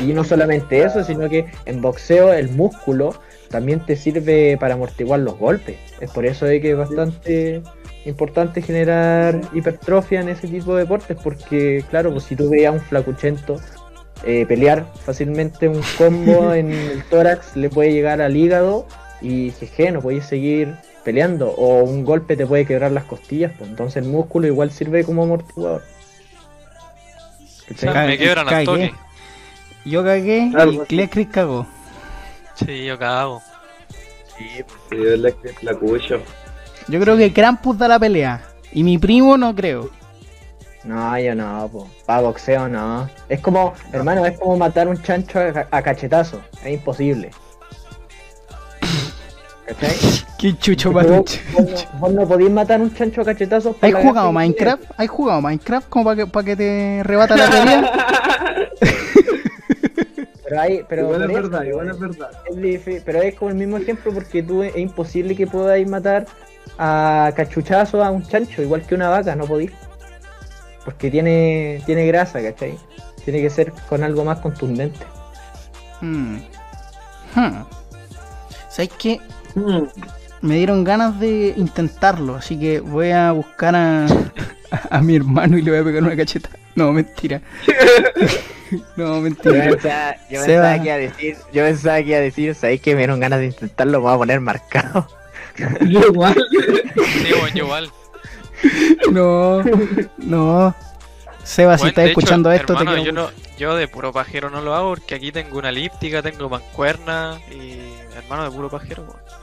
Y 0.00 0.12
no 0.12 0.24
solamente 0.24 0.82
eso, 0.82 1.02
sino 1.04 1.28
que 1.28 1.46
en 1.64 1.80
boxeo 1.80 2.32
el 2.32 2.50
músculo 2.50 3.14
también 3.50 3.84
te 3.84 3.96
sirve 3.96 4.56
para 4.58 4.74
amortiguar 4.74 5.20
los 5.20 5.36
golpes. 5.36 5.76
Es 6.00 6.10
por 6.10 6.24
eso 6.24 6.46
de 6.46 6.60
que 6.60 6.70
es 6.70 6.76
bastante 6.76 7.62
importante 8.06 8.62
generar 8.62 9.40
hipertrofia 9.52 10.20
en 10.20 10.30
ese 10.30 10.48
tipo 10.48 10.74
de 10.74 10.84
deportes, 10.84 11.18
porque 11.22 11.84
claro, 11.90 12.12
pues 12.12 12.24
si 12.24 12.36
tú 12.36 12.48
veías 12.48 12.70
a 12.70 12.76
un 12.76 12.80
flacuchento 12.80 13.60
eh, 14.24 14.46
pelear 14.46 14.86
fácilmente 15.04 15.68
un 15.68 15.82
combo 15.98 16.54
en 16.54 16.72
el 16.72 17.02
tórax 17.04 17.56
le 17.56 17.68
puede 17.68 17.92
llegar 17.92 18.20
al 18.22 18.36
hígado 18.36 18.86
y 19.20 19.50
jeje, 19.50 19.90
no 19.90 20.00
puedes 20.00 20.24
seguir 20.24 20.74
peleando 21.04 21.50
o 21.50 21.82
un 21.82 22.04
golpe 22.04 22.36
te 22.36 22.46
puede 22.46 22.66
quebrar 22.66 22.92
las 22.92 23.04
costillas, 23.04 23.52
pues 23.58 23.68
entonces 23.68 24.04
el 24.04 24.08
músculo 24.08 24.46
igual 24.46 24.70
sirve 24.70 25.04
como 25.04 25.24
amortiguador. 25.24 25.82
Me 28.06 28.18
quebran 28.18 28.64
toque. 28.64 28.92
Yo 29.84 30.04
cagué 30.04 30.50
y. 30.68 30.78
Clecris 30.86 31.28
cagó. 31.28 31.66
Sí, 32.64 32.84
yo 32.84 32.98
cago. 32.98 33.42
Sí, 34.36 34.64
Sí, 34.90 34.96
es 34.96 35.18
la 35.18 35.30
que 35.30 35.54
la 35.62 35.74
cucho. 35.74 36.20
Yo 36.88 37.00
creo 37.00 37.16
que 37.16 37.32
Krampus 37.32 37.78
da 37.78 37.88
la 37.88 37.98
pelea. 37.98 38.42
Y 38.72 38.82
mi 38.82 38.98
primo 38.98 39.36
no 39.36 39.54
creo. 39.54 39.90
No, 40.84 41.18
yo 41.18 41.34
no, 41.34 41.68
po. 41.70 41.90
para 42.06 42.22
boxeo 42.22 42.68
no. 42.68 43.08
Es 43.28 43.40
como, 43.40 43.74
hermano, 43.92 44.24
es 44.24 44.38
como 44.38 44.56
matar 44.56 44.88
un 44.88 45.00
chancho 45.02 45.38
a, 45.38 45.66
a 45.70 45.82
cachetazo. 45.82 46.40
Es 46.64 46.72
imposible. 46.72 47.30
¿Cachai? 49.66 49.96
Qué 50.38 50.56
chucho 50.56 50.90
para 50.92 51.06
un 51.08 51.16
vos, 51.18 51.38
vos 51.52 51.66
no, 51.66 51.98
vos 51.98 52.12
no 52.14 52.26
podéis 52.26 52.50
matar 52.50 52.80
un 52.80 52.94
chancho 52.94 53.20
a 53.20 53.24
cachetazos. 53.26 53.76
por 53.76 53.88
¿Has 53.94 54.02
jugado. 54.02 54.32
Minecraft? 54.32 54.84
¿Has 54.96 55.08
jugado 55.08 55.40
Minecraft 55.42 55.88
como 55.88 56.04
para 56.06 56.16
que, 56.16 56.26
para 56.26 56.44
que 56.46 56.56
te 56.56 57.02
rebata 57.04 57.36
la 57.36 57.50
pelea? 57.50 57.92
Pero 60.50 60.62
hay, 60.62 60.84
pero 60.88 61.02
igual 61.02 61.22
es 61.22 61.32
verdad, 61.32 61.62
igual 61.62 61.90
es 61.90 61.98
verdad. 62.00 62.30
es 62.60 63.02
pero 63.04 63.22
es 63.22 63.36
como 63.36 63.52
el 63.52 63.56
mismo 63.56 63.76
ejemplo 63.76 64.12
porque 64.12 64.42
tú 64.42 64.64
es 64.64 64.76
imposible 64.76 65.36
que 65.36 65.46
podáis 65.46 65.88
matar 65.88 66.26
a 66.76 67.30
cachuchazo 67.36 68.02
a 68.02 68.10
un 68.10 68.26
chancho, 68.26 68.60
igual 68.60 68.82
que 68.84 68.96
una 68.96 69.08
vaca, 69.10 69.36
no 69.36 69.44
podéis. 69.44 69.70
Porque 70.84 71.08
tiene, 71.08 71.80
tiene 71.86 72.04
grasa, 72.08 72.42
¿cachai? 72.42 72.76
Tiene 73.24 73.40
que 73.40 73.48
ser 73.48 73.72
con 73.88 74.02
algo 74.02 74.24
más 74.24 74.40
contundente. 74.40 74.98
Hmm. 76.00 76.38
Hmm. 77.36 77.62
¿Sabes 78.70 78.90
qué? 78.98 79.20
Hmm. 79.54 79.84
Me 80.42 80.56
dieron 80.56 80.82
ganas 80.82 81.20
de 81.20 81.54
intentarlo, 81.56 82.34
así 82.34 82.58
que 82.58 82.80
voy 82.80 83.12
a 83.12 83.30
buscar 83.30 83.76
a, 83.76 84.06
a 84.90 85.00
mi 85.00 85.14
hermano 85.14 85.56
y 85.58 85.62
le 85.62 85.70
voy 85.70 85.80
a 85.80 85.84
pegar 85.84 86.02
una 86.02 86.16
cacheta. 86.16 86.48
No, 86.74 86.90
mentira. 86.92 87.40
no, 88.96 89.16
Yo 89.16 89.20
mentira. 89.20 89.64
pensaba, 89.70 90.16
yo 90.30 90.42
Seba. 90.42 90.74
pensaba 90.74 90.78
que 90.78 90.84
iba 90.84 90.94
a 90.94 90.98
decir, 90.98 91.36
yo 91.52 91.64
pensaba 91.64 91.96
que 91.98 92.08
iba 92.08 92.18
a 92.18 92.20
decir, 92.20 92.54
¿sabéis 92.54 92.80
que 92.80 92.92
me 92.92 92.98
dieron 92.98 93.20
ganas 93.20 93.40
de 93.40 93.46
intentarlo? 93.46 93.98
Me 93.98 94.04
voy 94.04 94.14
a 94.14 94.18
poner 94.18 94.40
marcado. 94.40 95.06
Yo 95.88 96.00
igual. 96.00 96.34
Sí, 96.94 97.32
bueno, 97.38 97.48
yo 97.54 97.64
igual. 97.64 97.90
No, 99.12 99.62
no. 100.18 100.74
Seba, 101.42 101.76
si 101.76 101.82
Bueno, 101.82 101.88
estás 101.88 102.04
hecho, 102.04 102.10
escuchando 102.10 102.52
esto, 102.52 102.72
hermano, 102.74 102.92
te 102.92 102.96
yo, 102.98 103.02
quiero... 103.02 103.22
no, 103.22 103.30
yo 103.58 103.74
de 103.74 103.88
puro 103.88 104.12
pajero 104.12 104.50
no 104.50 104.60
lo 104.60 104.74
hago 104.74 104.90
porque 104.90 105.14
aquí 105.16 105.32
tengo 105.32 105.58
una 105.58 105.70
elíptica, 105.70 106.22
tengo 106.22 106.48
mancuerna 106.48 107.40
y 107.50 107.78
hermano 108.16 108.44
de 108.44 108.50
puro 108.50 108.70
pajero. 108.70 109.02
weón. 109.02 109.39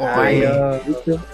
Ay, 0.00 0.44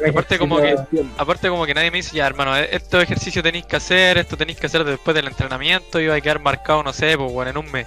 aparte 0.09 0.39
como 0.39 0.59
que 0.59 0.77
aparte 1.17 1.49
como 1.49 1.67
que 1.67 1.75
nadie 1.75 1.91
me 1.91 1.99
dice, 1.99 2.17
ya 2.17 2.27
hermano, 2.27 2.57
e- 2.57 2.75
estos 2.75 3.03
ejercicios 3.03 3.43
tenéis 3.43 3.67
que 3.67 3.77
hacer, 3.77 4.19
esto 4.19 4.37
tenéis 4.37 4.59
que 4.59 4.67
hacer 4.67 4.85
después 4.85 5.15
del 5.15 5.29
entrenamiento 5.29 6.01
y 6.01 6.07
va 6.07 6.17
a 6.17 6.21
quedar 6.21 6.41
marcado, 6.41 6.83
no 6.83 6.93
sé, 6.93 7.17
pues 7.17 7.33
bueno, 7.33 7.51
en 7.51 7.57
un 7.59 7.71
mes. 7.73 7.87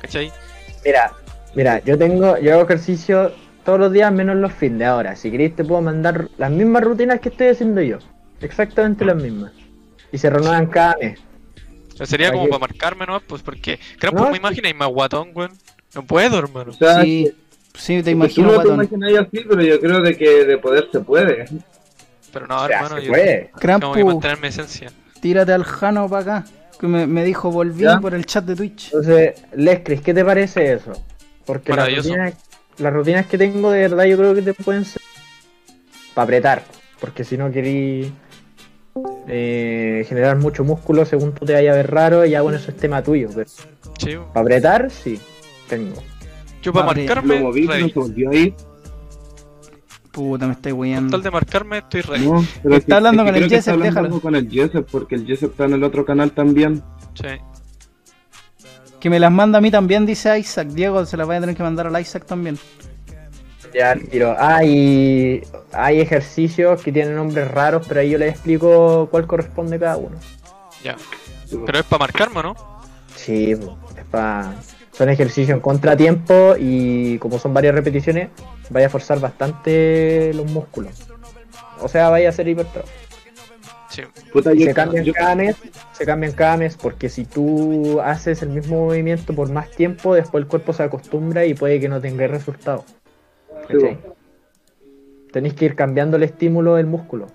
¿Cachai? 0.00 0.32
Mira, 0.84 1.12
mira, 1.54 1.82
yo 1.84 1.98
tengo, 1.98 2.38
yo 2.38 2.54
hago 2.54 2.62
ejercicio 2.64 3.32
todos 3.64 3.80
los 3.80 3.92
días 3.92 4.12
menos 4.12 4.36
los 4.36 4.52
fines 4.52 4.78
de 4.80 4.84
ahora. 4.84 5.16
Si 5.16 5.30
queréis 5.30 5.56
te 5.56 5.64
puedo 5.64 5.80
mandar 5.80 6.28
las 6.36 6.50
mismas 6.50 6.84
rutinas 6.84 7.20
que 7.20 7.30
estoy 7.30 7.48
haciendo 7.48 7.80
yo. 7.80 7.98
Exactamente 8.40 9.04
las 9.04 9.16
mismas. 9.16 9.52
Y 10.12 10.18
se 10.18 10.30
renuevan 10.30 10.66
cada 10.66 10.96
mes. 11.00 11.18
Sería 12.04 12.32
como 12.32 12.48
para 12.48 12.58
marcarme, 12.58 13.06
¿no? 13.06 13.20
Pues 13.20 13.42
porque, 13.42 13.78
creo 13.98 14.12
No, 14.12 14.18
por 14.18 14.30
mi 14.32 14.38
imagen 14.38 14.66
y 14.66 14.74
más 14.74 14.88
guatón, 14.88 15.30
weón. 15.32 15.52
No 15.94 16.02
puedo, 16.02 16.38
hermano. 16.38 16.72
Sí, 16.72 17.32
sí, 17.74 18.02
te 18.02 18.14
pues 18.16 18.34
tú 18.34 18.40
imagino, 18.42 18.52
no 18.52 18.62
te 18.62 18.68
imaginas 18.96 19.26
así, 19.26 19.44
pero 19.48 19.62
yo 19.62 19.80
creo 19.80 20.00
de 20.00 20.16
que 20.16 20.44
de 20.44 20.58
poder 20.58 20.88
se 20.92 21.00
puede. 21.00 21.44
Pero 22.32 22.46
no, 22.46 22.62
O 22.62 22.66
sea, 22.66 22.76
hermano, 22.78 22.96
se 22.96 23.02
yo 23.04 23.08
puede. 23.10 23.36
tengo 23.36 23.52
que 23.54 23.60
Krampus, 23.60 24.04
mantener 24.04 24.40
mi 24.40 24.48
esencia. 24.48 24.90
tírate 25.20 25.52
al 25.52 25.64
Jano 25.64 26.08
para 26.08 26.22
acá. 26.38 26.44
Que 26.80 26.88
me, 26.88 27.06
me 27.06 27.24
dijo, 27.24 27.50
volví 27.52 27.84
¿Ya? 27.84 28.00
por 28.00 28.14
el 28.14 28.26
chat 28.26 28.44
de 28.44 28.56
Twitch. 28.56 28.86
Entonces, 28.86 29.34
Lescris, 29.54 30.00
¿qué 30.00 30.12
te 30.12 30.24
parece 30.24 30.72
eso? 30.72 30.92
Porque 31.46 31.72
las 31.72 31.94
rutinas, 31.94 32.34
las 32.78 32.92
rutinas 32.92 33.26
que 33.26 33.38
tengo 33.38 33.70
de 33.70 33.82
verdad 33.82 34.04
yo 34.04 34.16
creo 34.16 34.34
que 34.34 34.42
te 34.42 34.54
pueden 34.54 34.84
ser 34.84 35.00
para 36.14 36.24
apretar. 36.24 36.62
Porque 37.00 37.22
si 37.22 37.36
no 37.36 37.52
querís 37.52 38.08
eh, 39.28 40.04
generar 40.08 40.36
mucho 40.36 40.64
músculo 40.64 41.04
según 41.04 41.32
tú 41.32 41.44
te 41.46 41.52
vayas 41.54 41.74
a 41.74 41.76
ver 41.76 41.90
raro, 41.90 42.24
ya 42.24 42.42
bueno, 42.42 42.58
eso 42.58 42.70
es 42.70 42.76
tema 42.76 43.02
tuyo. 43.02 43.28
Pero 43.34 43.48
Sí. 43.98 44.16
para 44.32 44.40
apretar, 44.40 44.90
sí, 44.90 45.20
tengo. 45.68 46.02
Yo 46.64 46.72
para 46.72 46.86
Abre, 46.90 47.04
marcarme, 47.04 47.36
Lo 47.40 47.44
moví, 47.46 47.66
no 47.66 47.72
se 47.88 47.92
volvió 47.98 48.30
ahí. 48.30 48.54
Puta, 50.10 50.46
me 50.46 50.52
estoy 50.52 50.72
Con 50.72 50.80
weyando. 50.80 51.10
tal 51.10 51.22
de 51.22 51.30
marcarme, 51.30 51.78
estoy 51.78 52.00
ready. 52.02 52.26
No, 52.26 52.44
pero 52.62 52.76
Está 52.76 52.76
es 52.76 52.84
que- 52.84 52.94
hablando 52.94 53.22
es 53.22 53.26
que 53.26 53.32
con 53.32 53.42
el 53.52 53.68
hablando 53.68 54.00
déjalo. 54.02 54.20
con 54.20 54.36
el 54.36 54.50
Jessup, 54.50 54.86
porque 54.90 55.14
el 55.16 55.26
Jessup 55.26 55.50
está 55.50 55.64
en 55.64 55.72
el 55.74 55.84
otro 55.84 56.04
canal 56.04 56.30
también. 56.32 56.82
Sí. 57.14 57.26
Que 59.00 59.10
me 59.10 59.18
las 59.20 59.30
manda 59.32 59.58
a 59.58 59.60
mí 59.60 59.70
también, 59.70 60.06
dice 60.06 60.38
Isaac. 60.38 60.68
Diego, 60.68 61.04
se 61.04 61.16
las 61.16 61.26
voy 61.26 61.36
a 61.36 61.40
tener 61.40 61.54
que 61.56 61.62
mandar 61.62 61.88
al 61.88 62.00
Isaac 62.00 62.24
también. 62.26 62.56
Ya, 63.74 63.96
tiro. 63.96 64.36
Hay, 64.38 65.42
hay 65.72 66.00
ejercicios 66.00 66.80
que 66.80 66.92
tienen 66.92 67.16
nombres 67.16 67.50
raros, 67.50 67.84
pero 67.88 68.00
ahí 68.00 68.10
yo 68.10 68.18
les 68.18 68.30
explico 68.34 69.08
cuál 69.10 69.26
corresponde 69.26 69.78
cada 69.80 69.96
uno. 69.96 70.16
Ya. 70.84 70.96
Pero 71.66 71.78
es 71.80 71.84
para 71.84 71.98
marcarme, 72.00 72.42
¿no? 72.42 72.54
Sí, 73.16 73.50
es 73.50 73.58
pa- 74.10 74.54
son 74.94 75.08
ejercicios 75.08 75.50
en 75.56 75.60
contratiempo 75.60 76.54
y 76.58 77.18
como 77.18 77.38
son 77.38 77.52
varias 77.52 77.74
repeticiones, 77.74 78.28
vaya 78.70 78.86
a 78.86 78.90
forzar 78.90 79.20
bastante 79.20 80.32
los 80.34 80.50
músculos. 80.50 81.06
O 81.80 81.88
sea, 81.88 82.08
vaya 82.10 82.28
a 82.28 82.32
ser 82.32 82.48
hipertrofia. 82.48 82.90
Sí. 83.90 84.02
Puta, 84.32 84.52
Y 84.54 84.60
yo- 84.60 84.66
se 84.66 84.74
cambian 84.74 85.04
yo- 85.04 85.12
cada 85.12 85.34
mes, 85.36 85.56
se 85.92 86.04
cambian 86.04 86.32
cada 86.32 86.56
mes, 86.56 86.76
porque 86.76 87.08
si 87.08 87.24
tú 87.24 88.00
haces 88.00 88.42
el 88.42 88.48
mismo 88.50 88.86
movimiento 88.86 89.34
por 89.34 89.50
más 89.50 89.70
tiempo, 89.70 90.14
después 90.14 90.42
el 90.42 90.48
cuerpo 90.48 90.72
se 90.72 90.82
acostumbra 90.82 91.44
y 91.44 91.54
puede 91.54 91.78
que 91.80 91.88
no 91.88 92.00
tenga 92.00 92.26
resultado. 92.26 92.84
Tenéis 95.32 95.54
que 95.54 95.64
ir 95.64 95.74
cambiando 95.74 96.16
el 96.16 96.22
estímulo 96.22 96.76
del 96.76 96.86
músculo. 96.86 97.26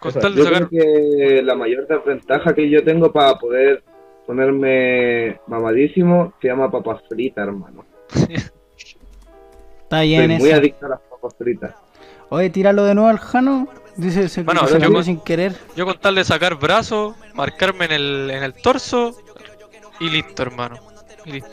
Con 0.00 0.10
Eso 0.10 0.20
tal 0.20 0.34
de 0.34 0.38
Yo 0.38 0.44
sacar. 0.46 0.68
creo 0.68 0.82
que 0.82 1.42
la 1.42 1.54
mayor 1.54 1.86
desventaja 1.88 2.54
que 2.54 2.68
yo 2.68 2.84
tengo 2.84 3.12
para 3.12 3.34
poder 3.38 3.82
ponerme 4.26 5.40
mamadísimo 5.46 6.32
se 6.40 6.48
llama 6.48 6.70
papas 6.70 7.02
fritas, 7.08 7.46
hermano. 7.46 7.84
Está 9.82 10.00
bien 10.00 10.30
Soy 10.30 10.38
muy 10.38 10.50
adicto 10.50 10.86
a 10.86 10.90
las 10.90 11.00
papas 11.00 11.34
fritas. 11.38 11.74
Oye, 12.30 12.50
tíralo 12.50 12.84
de 12.84 12.94
nuevo 12.94 13.08
al 13.10 13.18
Jano. 13.18 13.68
Dice 13.96 14.28
se, 14.28 14.42
Bueno, 14.42 14.66
se 14.66 14.80
yo 14.80 14.92
con- 14.92 15.04
sin 15.04 15.20
querer. 15.20 15.54
Yo 15.76 15.84
con 15.86 15.98
tal 16.00 16.16
de 16.16 16.24
sacar 16.24 16.56
brazos, 16.56 17.14
marcarme 17.34 17.84
en 17.84 17.92
el, 17.92 18.30
en 18.30 18.42
el 18.42 18.54
torso 18.54 19.16
y 20.00 20.08
listo, 20.10 20.42
hermano. 20.42 20.78
Y 21.24 21.32
listo. 21.32 21.50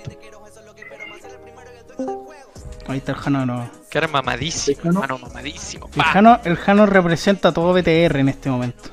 Ahí 2.88 2.98
está 2.98 3.12
el 3.12 3.18
Jano 3.20 3.46
no. 3.46 3.70
Quedar 3.92 4.10
mamadísimo, 4.10 4.78
¿El 4.78 4.84
Jano? 4.84 5.04
hermano, 5.04 5.28
mamadísimo. 5.28 5.90
El. 5.96 6.02
Jano, 6.02 6.40
el 6.46 6.56
Jano 6.56 6.86
representa 6.86 7.52
todo 7.54 7.74
BTR 7.74 8.18
en 8.20 8.30
este 8.30 8.50
momento. 8.50 8.90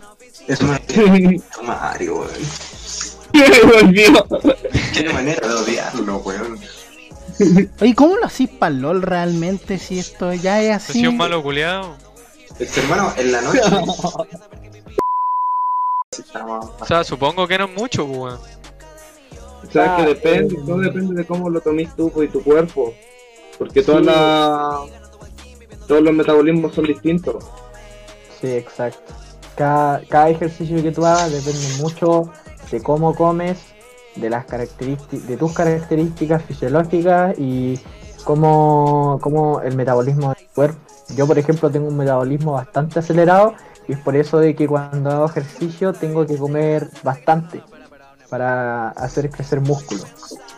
Es 0.46 0.62
más 0.62 0.80
que 0.80 1.40
Mario, 1.62 2.16
weón. 2.20 2.28
Volvió. 3.82 4.26
Qué 4.94 5.12
manera 5.12 5.46
de 5.48 5.54
odiarlo, 5.54 6.16
weón. 6.18 6.58
Oye, 7.80 7.94
¿cómo 7.94 8.16
lo 8.16 8.26
hacís 8.26 8.48
para 8.50 8.70
LOL 8.74 9.02
realmente 9.02 9.78
si 9.78 9.98
esto 9.98 10.32
ya 10.34 10.60
es 10.62 10.82
Soy 10.82 10.90
así? 11.00 11.06
un 11.06 11.16
malo 11.16 11.42
culiado. 11.42 11.96
Este 12.58 12.80
hermano, 12.80 13.12
en 13.16 13.32
la 13.32 13.40
noche. 13.42 13.60
Sí, 16.10 16.22
O 16.34 16.84
sea, 16.86 17.04
supongo 17.04 17.46
que 17.46 17.58
no 17.58 17.66
es 17.66 17.74
mucho, 17.74 18.06
pues, 18.06 18.18
weón. 18.18 18.38
O 19.68 19.70
sea, 19.70 19.96
que 19.96 20.02
depende, 20.06 20.56
todo 20.66 20.78
depende 20.78 21.14
de 21.14 21.26
cómo 21.26 21.50
lo 21.50 21.60
tomes 21.60 21.94
tú 21.94 22.10
pues, 22.10 22.28
y 22.28 22.32
tu 22.32 22.42
cuerpo. 22.42 22.94
Porque 23.58 23.82
todas 23.82 24.04
la- 24.04 24.80
todos 25.86 26.02
los 26.02 26.12
metabolismos 26.14 26.74
son 26.74 26.86
distintos. 26.86 27.44
Sí, 28.40 28.48
exacto. 28.48 29.12
Cada, 29.54 30.00
cada 30.08 30.30
ejercicio 30.30 30.82
que 30.82 30.90
tú 30.92 31.04
hagas 31.04 31.30
depende 31.32 31.68
mucho 31.78 32.32
de 32.70 32.82
cómo 32.82 33.14
comes, 33.14 33.58
de 34.16 34.30
las 34.30 34.44
características, 34.46 35.26
de 35.26 35.36
tus 35.36 35.52
características 35.52 36.42
fisiológicas 36.42 37.38
y 37.38 37.78
cómo, 38.24 39.18
cómo 39.20 39.60
el 39.60 39.76
metabolismo 39.76 40.34
del 40.34 40.46
cuerpo. 40.54 40.78
Yo, 41.16 41.26
por 41.26 41.38
ejemplo, 41.38 41.70
tengo 41.70 41.88
un 41.88 41.96
metabolismo 41.96 42.52
bastante 42.52 42.98
acelerado 42.98 43.54
y 43.86 43.92
es 43.92 43.98
por 43.98 44.16
eso 44.16 44.38
de 44.38 44.54
que 44.54 44.66
cuando 44.66 45.10
hago 45.10 45.26
ejercicio 45.26 45.92
tengo 45.92 46.26
que 46.26 46.36
comer 46.36 46.88
bastante 47.02 47.62
para 48.28 48.90
hacer 48.90 49.30
crecer 49.30 49.60
músculo. 49.60 50.02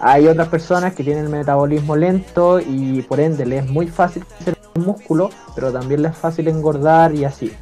Hay 0.01 0.27
otras 0.27 0.49
personas 0.49 0.95
que 0.95 1.05
tienen 1.05 1.24
el 1.24 1.31
metabolismo 1.31 1.95
lento 1.95 2.59
y 2.59 3.03
por 3.03 3.20
ende 3.20 3.47
les 3.47 3.65
es 3.65 3.70
muy 3.70 3.87
fácil 3.87 4.24
crecer 4.27 4.59
músculo, 4.74 5.31
pero 5.55 5.73
también 5.73 6.03
les 6.03 6.12
es 6.12 6.19
fácil 6.19 6.49
engordar 6.49 7.15
y 7.15 7.24
así. 7.24 7.53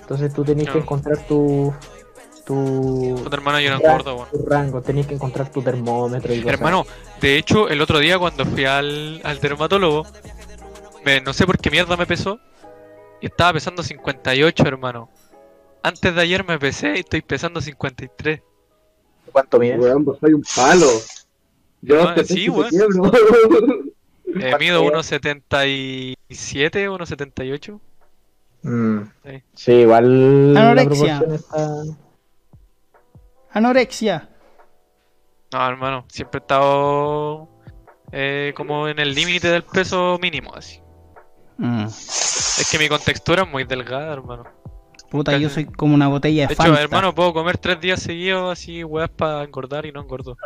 Entonces 0.00 0.32
tú 0.32 0.44
tenés 0.44 0.70
que 0.70 0.78
encontrar 0.78 1.18
tu 1.26 1.72
tu, 2.46 3.28
hermano, 3.32 3.58
yo 3.60 3.70
no 3.76 3.80
tu 4.30 4.46
rango, 4.46 4.80
tenés 4.80 5.06
que 5.06 5.14
encontrar 5.14 5.50
tu 5.50 5.60
termómetro 5.62 6.32
y 6.32 6.38
cosas 6.42 6.54
Hermano, 6.54 6.86
de 7.20 7.36
hecho, 7.36 7.68
el 7.68 7.80
otro 7.82 7.98
día 7.98 8.18
cuando 8.18 8.46
fui 8.46 8.64
al, 8.64 9.20
al 9.24 9.40
dermatólogo, 9.40 10.06
me- 11.04 11.20
no 11.20 11.32
sé 11.32 11.44
por 11.44 11.58
qué 11.58 11.70
mierda 11.70 11.96
me 11.96 12.06
pesó, 12.06 12.38
y 13.20 13.26
estaba 13.26 13.52
pesando 13.54 13.82
58, 13.82 14.62
hermano. 14.66 15.10
Antes 15.82 16.14
de 16.14 16.20
ayer 16.20 16.44
me 16.46 16.58
pesé 16.58 16.94
y 16.96 17.00
estoy 17.00 17.22
pesando 17.22 17.60
53. 17.60 18.38
así. 18.38 19.30
¿Cuánto 19.32 19.58
mides? 19.58 19.78
Weón, 19.80 20.04
soy 20.20 20.32
un 20.32 20.44
palo. 20.54 20.86
Yo 21.82 22.08
Ah, 22.08 22.14
te 22.14 22.24
sí, 22.24 22.48
weón. 22.48 22.70
Eh, 24.38 24.52
mido 24.60 24.82
1,77, 24.84 26.16
1,78. 26.28 27.80
Mm. 28.62 29.00
Sí, 29.54 29.72
igual 29.72 30.54
la 30.54 30.70
Anorexia. 30.72 31.18
proporción 31.18 31.34
está... 31.34 32.05
Anorexia. 33.56 34.28
No, 35.50 35.66
hermano, 35.66 36.04
siempre 36.08 36.38
he 36.38 36.42
estado 36.42 37.48
eh, 38.12 38.52
como 38.54 38.86
en 38.86 38.98
el 38.98 39.14
límite 39.14 39.48
del 39.48 39.62
peso 39.62 40.18
mínimo, 40.20 40.54
así. 40.54 40.82
Mm. 41.56 41.84
Es 41.86 42.68
que 42.70 42.78
mi 42.78 42.86
contextura 42.86 43.44
es 43.44 43.48
muy 43.50 43.64
delgada, 43.64 44.12
hermano. 44.12 44.44
Puta, 45.10 45.38
yo 45.38 45.48
soy 45.48 45.64
como 45.64 45.94
una 45.94 46.08
botella 46.08 46.42
de, 46.42 46.48
De 46.48 46.52
hecho, 46.62 46.76
hermano, 46.76 47.14
puedo 47.14 47.32
comer 47.32 47.56
tres 47.56 47.80
días 47.80 48.02
seguidos 48.02 48.52
así, 48.52 48.84
weas, 48.84 49.08
para 49.08 49.42
engordar 49.42 49.86
y 49.86 49.92
no 49.92 50.02
engordo. 50.02 50.36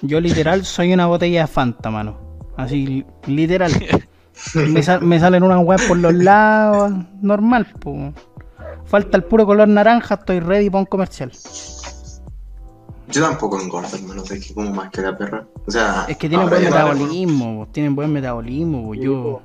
Yo 0.00 0.18
literal 0.18 0.64
soy 0.64 0.94
una 0.94 1.04
botella 1.04 1.42
de 1.42 1.46
Fanta, 1.48 1.90
mano. 1.90 2.18
Así, 2.56 2.86
li- 2.86 3.06
literal. 3.26 3.72
me, 4.54 4.82
sal- 4.82 5.02
me 5.02 5.20
salen 5.20 5.42
unas 5.42 5.62
weas 5.62 5.82
por 5.82 5.98
los 5.98 6.14
lados. 6.14 6.92
Normal, 7.20 7.66
po. 7.78 8.14
Falta 8.86 9.18
el 9.18 9.24
puro 9.24 9.44
color 9.44 9.68
naranja, 9.68 10.14
estoy 10.14 10.40
ready 10.40 10.70
para 10.70 10.80
un 10.80 10.86
comercial. 10.86 11.30
Yo 13.10 13.22
tampoco 13.22 13.60
engordo, 13.60 13.96
hermano, 13.96 14.22
es 14.22 14.46
que 14.46 14.54
como 14.54 14.70
más 14.70 14.90
que 14.90 15.00
la 15.00 15.16
perra. 15.16 15.46
O 15.66 15.70
sea, 15.70 16.04
Es 16.08 16.16
que 16.18 16.28
tienen 16.28 16.48
buen 16.48 16.64
metabolismo, 16.64 17.68
tienen 17.72 17.94
buen 17.94 18.12
metabolismo. 18.12 18.94
Yo, 18.94 19.40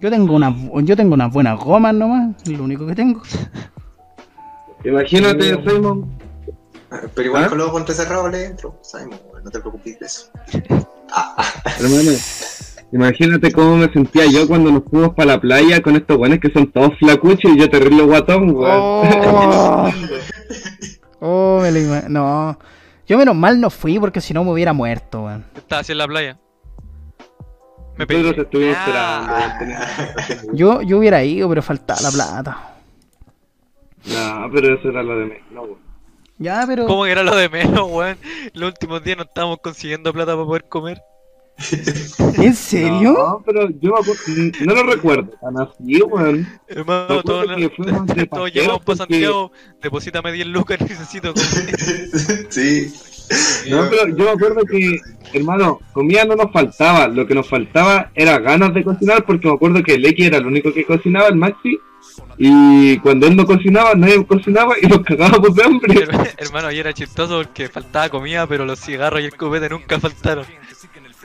yo 0.00 0.10
tengo 0.10 0.34
unas 0.34 0.54
yo 0.84 0.96
tengo 0.96 1.14
unas 1.14 1.32
buenas 1.32 1.58
gomas 1.62 1.94
nomás, 1.94 2.34
es 2.42 2.48
lo 2.50 2.64
único 2.64 2.86
que 2.86 2.94
tengo. 2.94 3.22
Imagínate, 4.84 5.62
Simon. 5.64 6.16
Pero 7.14 7.28
igual 7.28 7.44
¿Ah? 7.44 7.48
con 7.48 7.58
los 7.58 7.70
guantes 7.70 7.96
cerrados 7.96 8.30
le 8.30 8.44
entro. 8.46 8.78
Sabemos, 8.82 9.20
weón, 9.30 9.44
no 9.44 9.50
te 9.50 9.60
preocupes 9.60 9.98
de 9.98 10.06
eso. 10.06 10.30
Hermano, 11.78 12.10
imagínate 12.92 13.52
cómo 13.52 13.76
me 13.76 13.92
sentía 13.92 14.26
yo 14.26 14.46
cuando 14.46 14.70
nos 14.70 14.84
fuimos 14.84 15.14
para 15.14 15.34
la 15.34 15.40
playa 15.40 15.82
con 15.82 15.96
estos 15.96 16.16
buenos 16.16 16.38
que 16.40 16.52
son 16.52 16.70
todos 16.70 16.98
flacuchos 16.98 17.52
y 17.52 17.58
yo 17.58 17.68
terrible 17.70 18.02
guatón, 18.02 18.50
weón. 18.54 18.70
Oh, 18.70 19.88
oh 21.20 21.60
me 21.62 21.70
lo 21.72 21.78
ima- 21.78 22.08
No, 22.08 22.58
yo 23.06 23.18
menos 23.18 23.34
mal 23.34 23.60
no 23.60 23.70
fui 23.70 23.98
porque 23.98 24.20
si 24.20 24.32
no 24.34 24.44
me 24.44 24.50
hubiera 24.52 24.72
muerto, 24.72 25.24
weón. 25.24 25.44
Estaba 25.56 25.80
así 25.80 25.92
en 25.92 25.98
la 25.98 26.06
playa. 26.06 26.38
Me 27.96 28.04
estuvimos 28.04 28.76
Ah. 28.78 29.58
Yo, 30.52 30.82
yo 30.82 30.98
hubiera 30.98 31.24
ido, 31.24 31.48
pero 31.48 31.62
faltaba 31.62 32.00
la 32.02 32.10
plata. 32.10 32.58
No, 34.06 34.50
pero 34.52 34.74
eso 34.74 34.88
era 34.90 35.02
lo 35.02 35.18
de 35.18 35.24
menos, 35.26 35.64
weón. 35.64 35.78
Ya, 36.38 36.64
pero. 36.66 36.86
¿Cómo 36.86 37.04
que 37.04 37.12
era 37.12 37.22
lo 37.22 37.34
de 37.34 37.48
menos, 37.48 37.90
weón? 37.90 38.18
Los 38.52 38.68
últimos 38.68 39.02
días 39.02 39.16
no 39.16 39.22
estábamos 39.22 39.58
consiguiendo 39.62 40.12
plata 40.12 40.34
para 40.34 40.44
poder 40.44 40.68
comer. 40.68 41.00
¿En 42.36 42.54
serio? 42.54 43.12
No, 43.12 43.42
pero 43.46 43.68
yo 43.80 43.92
me 43.92 43.98
acuerdo- 44.00 44.64
no 44.66 44.74
lo 44.74 44.82
recuerdo 44.82 45.30
tan 45.40 45.58
así, 45.58 46.02
weón. 46.02 46.46
Hermano, 46.68 47.22
todos, 47.24 47.46
paseo 47.46 48.48
llegamos 48.48 48.80
para 48.84 48.96
Santiago, 48.98 49.52
deposítame 49.82 50.32
10 50.32 50.46
lucas, 50.48 50.80
necesito 50.88 51.32
comer. 51.32 51.76
sí. 52.50 52.92
No, 53.68 53.88
pero 53.90 54.06
yo 54.08 54.24
me 54.24 54.30
acuerdo 54.30 54.62
que, 54.64 55.00
hermano, 55.32 55.80
comida 55.92 56.24
no 56.24 56.36
nos 56.36 56.52
faltaba. 56.52 57.08
Lo 57.08 57.26
que 57.26 57.34
nos 57.34 57.48
faltaba 57.48 58.12
era 58.14 58.38
ganas 58.38 58.72
de 58.72 58.84
cocinar, 58.84 59.24
porque 59.24 59.48
me 59.48 59.54
acuerdo 59.54 59.82
que 59.82 59.98
Lecky 59.98 60.26
era 60.26 60.36
el 60.38 60.46
único 60.46 60.72
que 60.72 60.84
cocinaba, 60.84 61.26
el 61.26 61.34
Maxi. 61.34 61.76
Y 62.38 62.98
cuando 62.98 63.26
él 63.26 63.34
no 63.34 63.44
cocinaba, 63.44 63.94
nadie 63.96 64.24
cocinaba 64.24 64.74
y 64.80 64.86
nos 64.86 65.00
cagábamos 65.00 65.54
de 65.56 65.64
hambre. 65.64 65.94
Her- 66.06 66.34
Hermano, 66.36 66.68
ayer 66.68 66.86
era 66.86 66.92
chistoso 66.94 67.38
porque 67.42 67.68
faltaba 67.68 68.08
comida, 68.10 68.46
pero 68.46 68.64
los 68.64 68.78
cigarros 68.78 69.20
y 69.20 69.24
el 69.24 69.34
copete 69.36 69.70
nunca 69.70 69.98
faltaron. 69.98 70.44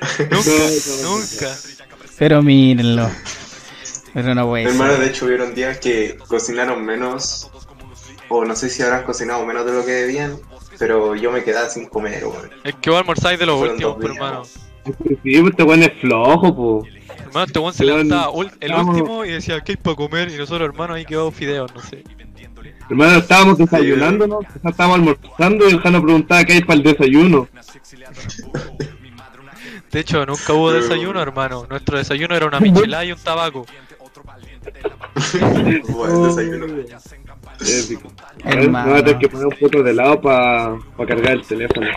Nunca, 0.20 0.30
No, 0.30 0.38
no, 0.42 1.02
no. 1.04 1.18
nunca. 1.20 1.58
Pero 2.18 2.42
mírenlo. 2.42 3.10
Pero 4.14 4.36
no 4.36 4.48
puede 4.48 4.66
Hermano, 4.66 4.94
de 4.98 5.08
hecho, 5.08 5.26
hubieron 5.26 5.54
días 5.56 5.78
que 5.78 6.18
cocinaron 6.28 6.84
menos. 6.86 7.50
O 8.30 8.46
no 8.46 8.56
sé 8.56 8.70
si 8.70 8.82
habrán 8.82 9.04
cocinado 9.04 9.46
menos 9.46 9.66
de 9.66 9.74
lo 9.74 9.86
que 9.86 9.92
debían. 9.92 10.38
Pero 10.80 11.16
yo 11.16 11.32
me 11.32 11.44
quedaba 11.44 11.70
sin 11.70 11.86
comer, 11.88 12.26
weón. 12.26 12.50
Es 12.64 12.76
que 12.76 12.90
vos 12.90 13.00
almorzáis 13.00 13.38
de 13.40 13.46
los 13.46 13.58
Fueron 13.58 13.76
últimos, 13.76 13.96
pues, 13.98 14.08
días. 14.12 14.16
hermano. 14.18 14.46
Sí, 15.24 15.40
pues 15.42 15.52
este 15.52 15.64
weón 15.64 15.84
es 15.84 15.94
flojo, 16.02 16.56
po. 16.56 16.84
Hermano, 17.28 17.46
este 17.46 17.60
weón 17.60 17.74
se 17.74 17.86
levantaba 17.86 18.32
el 18.60 18.74
último 18.74 19.26
y 19.26 19.30
decía, 19.32 19.62
¿qué 19.62 19.74
hay 19.74 19.78
para 19.78 19.96
comer? 19.96 20.32
Y 20.32 20.38
nosotros, 20.38 20.68
hermano, 20.70 20.96
ahí 20.96 21.06
quedó 21.06 21.30
fideos, 21.32 21.74
no 21.76 21.82
sé. 21.82 22.04
Hermano, 22.90 23.20
estábamos 23.20 23.58
desayunándonos, 23.58 24.40
o 24.40 24.60
sea, 24.62 24.72
estábamos 24.72 25.00
almorzando 25.00 25.70
y 25.70 25.74
el 25.74 25.80
Jano 25.80 26.02
preguntaba 26.02 26.44
qué 26.44 26.54
hay 26.54 26.62
para 26.62 26.78
el 26.78 26.84
desayuno. 26.84 27.48
De 29.92 30.00
hecho, 30.00 30.26
nunca 30.26 30.54
hubo 30.54 30.72
desayuno, 30.72 31.22
hermano. 31.22 31.66
Nuestro 31.70 31.98
desayuno 31.98 32.36
era 32.36 32.46
una 32.46 32.60
michelada 32.60 33.06
y 33.06 33.12
un 33.12 33.20
tabaco. 33.20 33.66
Bueno, 35.90 36.28
desayuno. 36.28 36.66
Épico. 37.60 38.12
Hermano. 38.44 38.88
No 38.88 38.94
va 38.94 39.00
a 39.00 39.04
tener 39.04 39.20
que 39.20 39.30
poner 39.30 39.48
un 39.48 39.56
poco 39.60 39.84
de 39.84 39.94
lado 39.94 40.22
para 40.22 40.78
cargar 41.08 41.34
el 41.34 41.46
teléfono. 41.46 41.88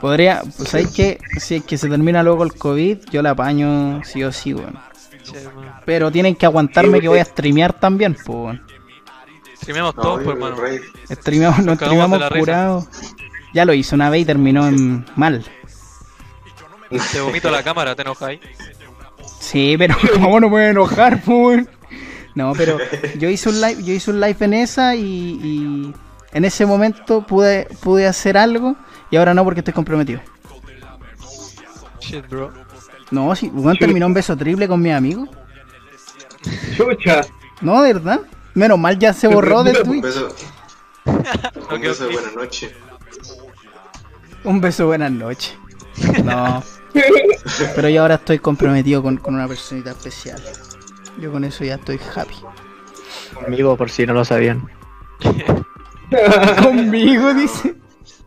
Podría, 0.00 0.42
pues 0.56 0.68
sabes 0.68 0.88
que 0.88 1.18
si 1.38 1.56
es 1.56 1.64
que 1.64 1.78
se 1.78 1.88
termina 1.88 2.22
luego 2.22 2.44
el 2.44 2.52
COVID, 2.54 2.98
yo 3.10 3.22
la 3.22 3.30
apaño 3.30 4.02
sí 4.04 4.22
o 4.24 4.32
sí, 4.32 4.52
weón. 4.52 4.78
Pero 5.84 6.10
tienen 6.10 6.34
que 6.34 6.46
aguantarme 6.46 7.00
que 7.00 7.08
voy 7.08 7.18
a 7.20 7.24
streamear 7.24 7.72
también, 7.72 8.14
pues, 8.14 8.28
weón. 8.28 8.62
Streameamos 9.56 9.96
No, 9.96 10.02
todos, 10.02 10.22
pues, 10.22 10.36
hermano. 10.36 10.56
Streameamos, 11.10 11.64
nos 11.64 11.76
streameamos 11.76 12.22
curados. 12.30 12.88
Ya 13.54 13.64
lo 13.64 13.72
hice 13.72 13.94
una 13.94 14.10
vez 14.10 14.22
y 14.22 14.24
terminó 14.24 14.66
en 14.66 15.04
mal. 15.16 15.44
Te 17.12 17.20
vomito 17.20 17.50
la 17.50 17.62
cámara, 17.62 17.94
¿te 17.94 18.02
enojáis? 18.02 18.40
Sí, 19.38 19.76
pero 19.78 19.96
¿cómo 20.14 20.40
no 20.40 20.48
me 20.48 20.50
voy 20.50 20.62
a 20.62 20.68
enojar, 20.70 21.22
pues? 21.22 21.66
No, 22.34 22.52
pero 22.56 22.78
yo 23.18 23.28
hice 23.28 23.48
un 23.48 23.60
live, 23.60 23.82
yo 23.82 23.92
hice 23.92 24.10
un 24.10 24.20
live 24.20 24.36
en 24.40 24.54
esa 24.54 24.94
y, 24.94 25.02
y 25.02 25.94
en 26.32 26.44
ese 26.44 26.64
momento 26.66 27.26
pude, 27.26 27.66
pude 27.80 28.06
hacer 28.06 28.36
algo 28.38 28.76
y 29.10 29.16
ahora 29.16 29.34
no 29.34 29.44
porque 29.44 29.60
estoy 29.60 29.74
comprometido. 29.74 30.20
Shit, 32.00 32.28
bro. 32.28 32.52
No, 33.10 33.34
si 33.34 33.50
Juan 33.50 33.76
terminó 33.76 34.06
un 34.06 34.14
beso 34.14 34.36
triple 34.36 34.68
con 34.68 34.80
mi 34.80 34.92
amigo. 34.92 35.26
Chucha. 36.76 37.22
No, 37.60 37.82
de 37.82 37.92
verdad. 37.94 38.20
Menos 38.54 38.78
mal 38.78 38.98
ya 38.98 39.12
se 39.12 39.28
borró 39.28 39.62
del 39.62 39.76
Un 39.82 39.84
tweet. 39.84 40.00
beso, 40.02 40.28
un 41.06 41.80
beso 41.80 42.04
de 42.04 42.16
ok. 42.16 42.20
buena 42.20 42.30
noche. 42.36 42.74
Un 44.44 44.60
beso 44.60 44.86
buenas 44.86 45.10
noches. 45.12 45.56
No. 46.24 46.62
Pero 47.74 47.88
yo 47.88 48.02
ahora 48.02 48.16
estoy 48.16 48.38
comprometido 48.38 49.02
con, 49.02 49.16
con 49.18 49.34
una 49.34 49.46
personita 49.48 49.90
especial. 49.90 50.40
Yo 51.20 51.30
con 51.32 51.44
eso 51.44 51.64
ya 51.64 51.74
estoy 51.76 51.98
happy. 52.14 52.34
Conmigo, 53.34 53.76
por 53.76 53.90
si 53.90 54.06
no 54.06 54.12
lo 54.14 54.24
sabían. 54.24 54.68
Conmigo, 56.62 57.34
dice. 57.34 57.74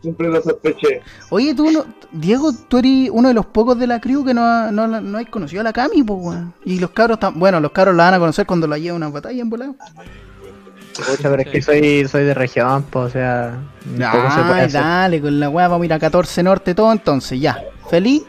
Siempre 0.00 0.28
lo 0.28 0.42
sospeché. 0.42 1.00
Oye, 1.30 1.54
tú, 1.54 1.70
no, 1.70 1.84
Diego, 2.12 2.52
tú 2.68 2.78
eres 2.78 3.08
uno 3.10 3.28
de 3.28 3.34
los 3.34 3.46
pocos 3.46 3.78
de 3.78 3.86
la 3.86 4.00
crew 4.00 4.24
que 4.24 4.34
no, 4.34 4.44
ha- 4.44 4.70
no, 4.70 4.86
la- 4.86 5.00
no 5.00 5.18
has 5.18 5.26
conocido 5.26 5.60
a 5.60 5.64
la 5.64 5.72
Cami, 5.72 6.02
pues, 6.02 6.18
weón. 6.22 6.54
Y 6.64 6.78
los 6.78 6.90
cabros, 6.90 7.18
tam- 7.18 7.34
bueno, 7.36 7.58
los 7.60 7.72
cabros 7.72 7.94
la 7.96 8.04
van 8.04 8.14
a 8.14 8.18
conocer 8.18 8.44
cuando 8.46 8.66
la 8.66 8.76
lleve 8.76 8.90
a 8.90 8.94
una 8.94 9.08
batalla 9.08 9.40
en 9.40 9.48
volado. 9.48 9.76
Pucha, 10.94 11.28
pero 11.30 11.38
es 11.42 11.48
que 11.48 11.62
soy, 11.62 12.06
soy 12.06 12.24
de 12.24 12.34
región, 12.34 12.84
pues, 12.90 13.06
o 13.06 13.10
sea. 13.10 13.58
poco 13.82 14.30
se 14.30 14.40
puede 14.42 14.60
Ay, 14.60 14.68
dale, 14.70 15.20
con 15.20 15.40
la 15.40 15.48
weá 15.48 15.68
vamos 15.68 15.82
a 15.82 15.86
ir 15.86 15.92
a 15.94 15.98
14 15.98 16.42
Norte 16.42 16.74
todo 16.74 16.92
entonces, 16.92 17.40
ya. 17.40 17.58
¿Feliz? 17.90 18.22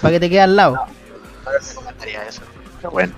Para 0.00 0.12
que 0.12 0.20
te 0.20 0.30
quede 0.30 0.40
al 0.40 0.56
lado. 0.56 0.78
Pero 2.80 2.90
bueno. 2.90 3.12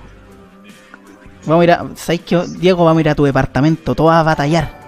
Vamos 1.47 1.61
a 1.61 1.65
ir 1.65 1.71
a. 1.73 1.87
¿Sabes 1.97 2.21
qué? 2.21 2.43
Diego, 2.59 2.85
vamos 2.85 2.99
a 2.99 3.01
ir 3.03 3.09
a 3.09 3.15
tu 3.15 3.25
departamento, 3.25 3.95
todos 3.95 4.13
a 4.13 4.23
batallar. 4.23 4.81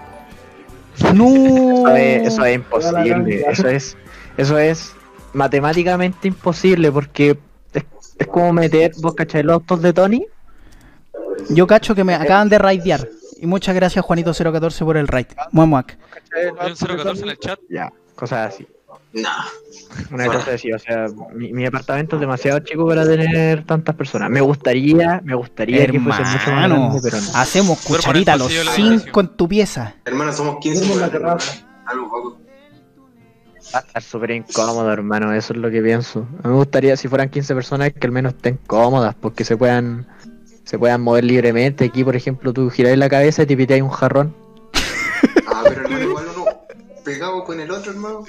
No. 1.14 1.26
Eso 1.26 1.88
es, 1.88 2.28
eso 2.28 2.44
es 2.44 2.54
imposible. 2.54 3.44
Eso 3.48 3.68
es, 3.68 3.96
eso 4.36 4.58
es 4.58 4.94
matemáticamente 5.32 6.28
imposible 6.28 6.92
porque 6.92 7.38
es, 7.72 7.84
es 8.18 8.26
como 8.28 8.52
meter, 8.52 8.92
vos 9.00 9.14
cachai 9.14 9.42
los 9.42 9.54
autos 9.54 9.82
de 9.82 9.92
Tony. 9.92 10.26
Yo 11.50 11.66
cacho 11.66 11.94
que 11.94 12.04
me 12.04 12.14
acaban 12.14 12.48
de 12.48 12.58
raidear. 12.58 13.08
Y 13.40 13.46
muchas 13.46 13.74
gracias, 13.74 14.04
Juanito014, 14.04 14.84
por 14.84 14.96
el 14.96 15.08
raid. 15.08 15.26
Muamuac. 15.50 15.98
Hay 16.60 16.70
un 16.70 16.76
014 16.76 17.22
en 17.22 17.28
el 17.28 17.38
chat. 17.38 17.58
Ya, 17.68 17.92
cosas 18.14 18.54
así. 18.54 18.66
Nah. 19.14 19.44
Una 20.10 20.26
cosa 20.26 20.54
así, 20.54 20.72
o 20.72 20.78
sea, 20.78 21.06
mi, 21.32 21.52
mi 21.52 21.64
apartamento 21.66 22.16
es 22.16 22.20
demasiado 22.20 22.58
chico 22.60 22.86
para 22.86 23.06
tener 23.06 23.64
tantas 23.64 23.94
personas. 23.94 24.28
Me 24.28 24.40
gustaría, 24.40 25.20
me 25.24 25.34
gustaría 25.36 25.86
que 25.86 26.00
fuese 26.00 26.18
mucho 26.22 26.22
más 26.22 26.46
Hermano, 26.48 26.74
grande, 26.90 27.00
pero 27.02 27.20
no. 27.20 27.30
hacemos 27.38 27.80
cucharita 27.80 28.36
los 28.36 28.52
cinco 28.74 29.20
en 29.20 29.28
tu 29.28 29.48
pieza. 29.48 29.94
Hermano, 30.04 30.32
somos 30.32 30.56
15 30.60 30.78
Duermo 30.80 30.94
en 30.94 31.00
la 31.00 31.06
hermano. 31.06 31.36
terraza. 31.36 31.66
Algo 31.86 32.10
poco. 32.10 32.38
Va 33.74 33.78
a 33.78 33.82
estar 33.82 34.02
súper 34.02 34.30
incómodo, 34.32 34.92
hermano, 34.92 35.32
eso 35.32 35.52
es 35.52 35.58
lo 35.60 35.70
que 35.70 35.80
pienso. 35.80 36.26
A 36.42 36.48
mí 36.48 36.52
me 36.52 36.56
gustaría, 36.56 36.96
si 36.96 37.06
fueran 37.08 37.28
15 37.30 37.54
personas, 37.54 37.92
que 37.92 38.06
al 38.06 38.12
menos 38.12 38.34
estén 38.34 38.58
cómodas, 38.66 39.14
porque 39.14 39.44
se 39.44 39.56
puedan 39.56 40.06
se 40.64 40.78
puedan 40.78 41.02
mover 41.02 41.24
libremente. 41.24 41.84
Aquí, 41.84 42.02
por 42.02 42.16
ejemplo, 42.16 42.52
tú 42.52 42.68
giráis 42.70 42.98
la 42.98 43.08
cabeza 43.08 43.42
y 43.42 43.46
te 43.46 43.56
pitáis 43.56 43.82
un 43.82 43.90
jarrón. 43.90 44.34
Ah, 45.46 45.62
pero 45.68 45.82
hermano, 45.82 46.02
igual 46.04 46.24
uno 46.34 46.44
pegado 47.04 47.44
con 47.44 47.60
el 47.60 47.70
otro, 47.70 47.92
hermano. 47.92 48.24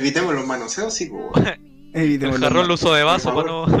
Evitemos 0.00 0.34
los 0.34 0.46
manoseos, 0.46 0.94
sí, 0.94 1.06
po. 1.06 1.30
El 1.92 2.20
jarrón 2.38 2.68
lo 2.68 2.74
uso 2.74 2.94
de 2.94 3.02
vaso 3.02 3.34
para 3.34 3.48
no, 3.48 3.66
para. 3.66 3.80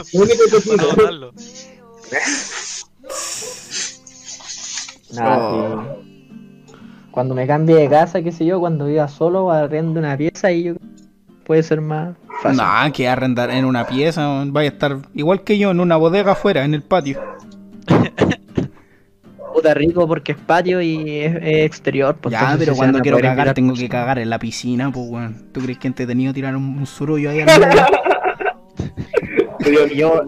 Nada, 5.12 5.38
Oh. 5.52 5.96
Cuando 7.10 7.34
me 7.34 7.46
cambie 7.46 7.76
de 7.76 7.88
casa, 7.88 8.22
qué 8.22 8.30
sé 8.32 8.44
yo, 8.44 8.60
cuando 8.60 8.86
viva 8.86 9.08
solo, 9.08 9.50
arrendo 9.50 9.98
una 9.98 10.16
pieza 10.16 10.52
y 10.52 10.64
yo 10.64 10.74
puede 11.44 11.62
ser 11.62 11.80
más 11.80 12.16
fácil. 12.42 12.58
Nah, 12.58 12.90
que 12.90 13.08
arrendar 13.08 13.50
en 13.50 13.64
una 13.64 13.86
pieza, 13.86 14.44
vaya 14.46 14.70
a 14.70 14.72
estar 14.72 14.98
igual 15.14 15.42
que 15.42 15.58
yo 15.58 15.70
en 15.72 15.80
una 15.80 15.96
bodega 15.96 16.32
afuera, 16.32 16.64
en 16.64 16.74
el 16.74 16.82
patio. 16.82 17.20
Puta 19.60 19.74
rico 19.74 20.08
porque 20.08 20.32
es 20.32 20.38
patio 20.38 20.80
y 20.80 21.18
es, 21.20 21.36
es 21.36 21.66
exterior. 21.66 22.16
Pues 22.18 22.32
ya, 22.32 22.56
pero 22.58 22.74
cuando 22.74 22.98
quiero 23.00 23.18
cagar 23.18 23.52
tengo 23.52 23.74
que 23.74 23.80
personas. 23.80 23.90
cagar 24.02 24.18
en 24.18 24.30
la 24.30 24.38
piscina, 24.38 24.90
pues 24.90 25.06
weón. 25.08 25.48
¿Tú 25.52 25.60
crees 25.60 25.78
que 25.78 25.86
he 25.86 25.90
entretenido 25.90 26.32
tirar 26.32 26.56
un, 26.56 26.78
un 26.78 26.86
surullo 26.86 27.30
ahí 27.30 27.40
al? 27.40 27.48
Yo, 29.94 30.22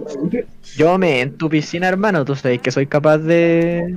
yo 0.77 0.99
me 0.99 1.21
en 1.23 1.37
tu 1.39 1.49
piscina, 1.49 1.89
hermano, 1.89 2.25
tú 2.25 2.37
sabes 2.37 2.61
que 2.61 2.71
soy 2.71 2.87
capaz 2.87 3.19
de. 3.19 3.97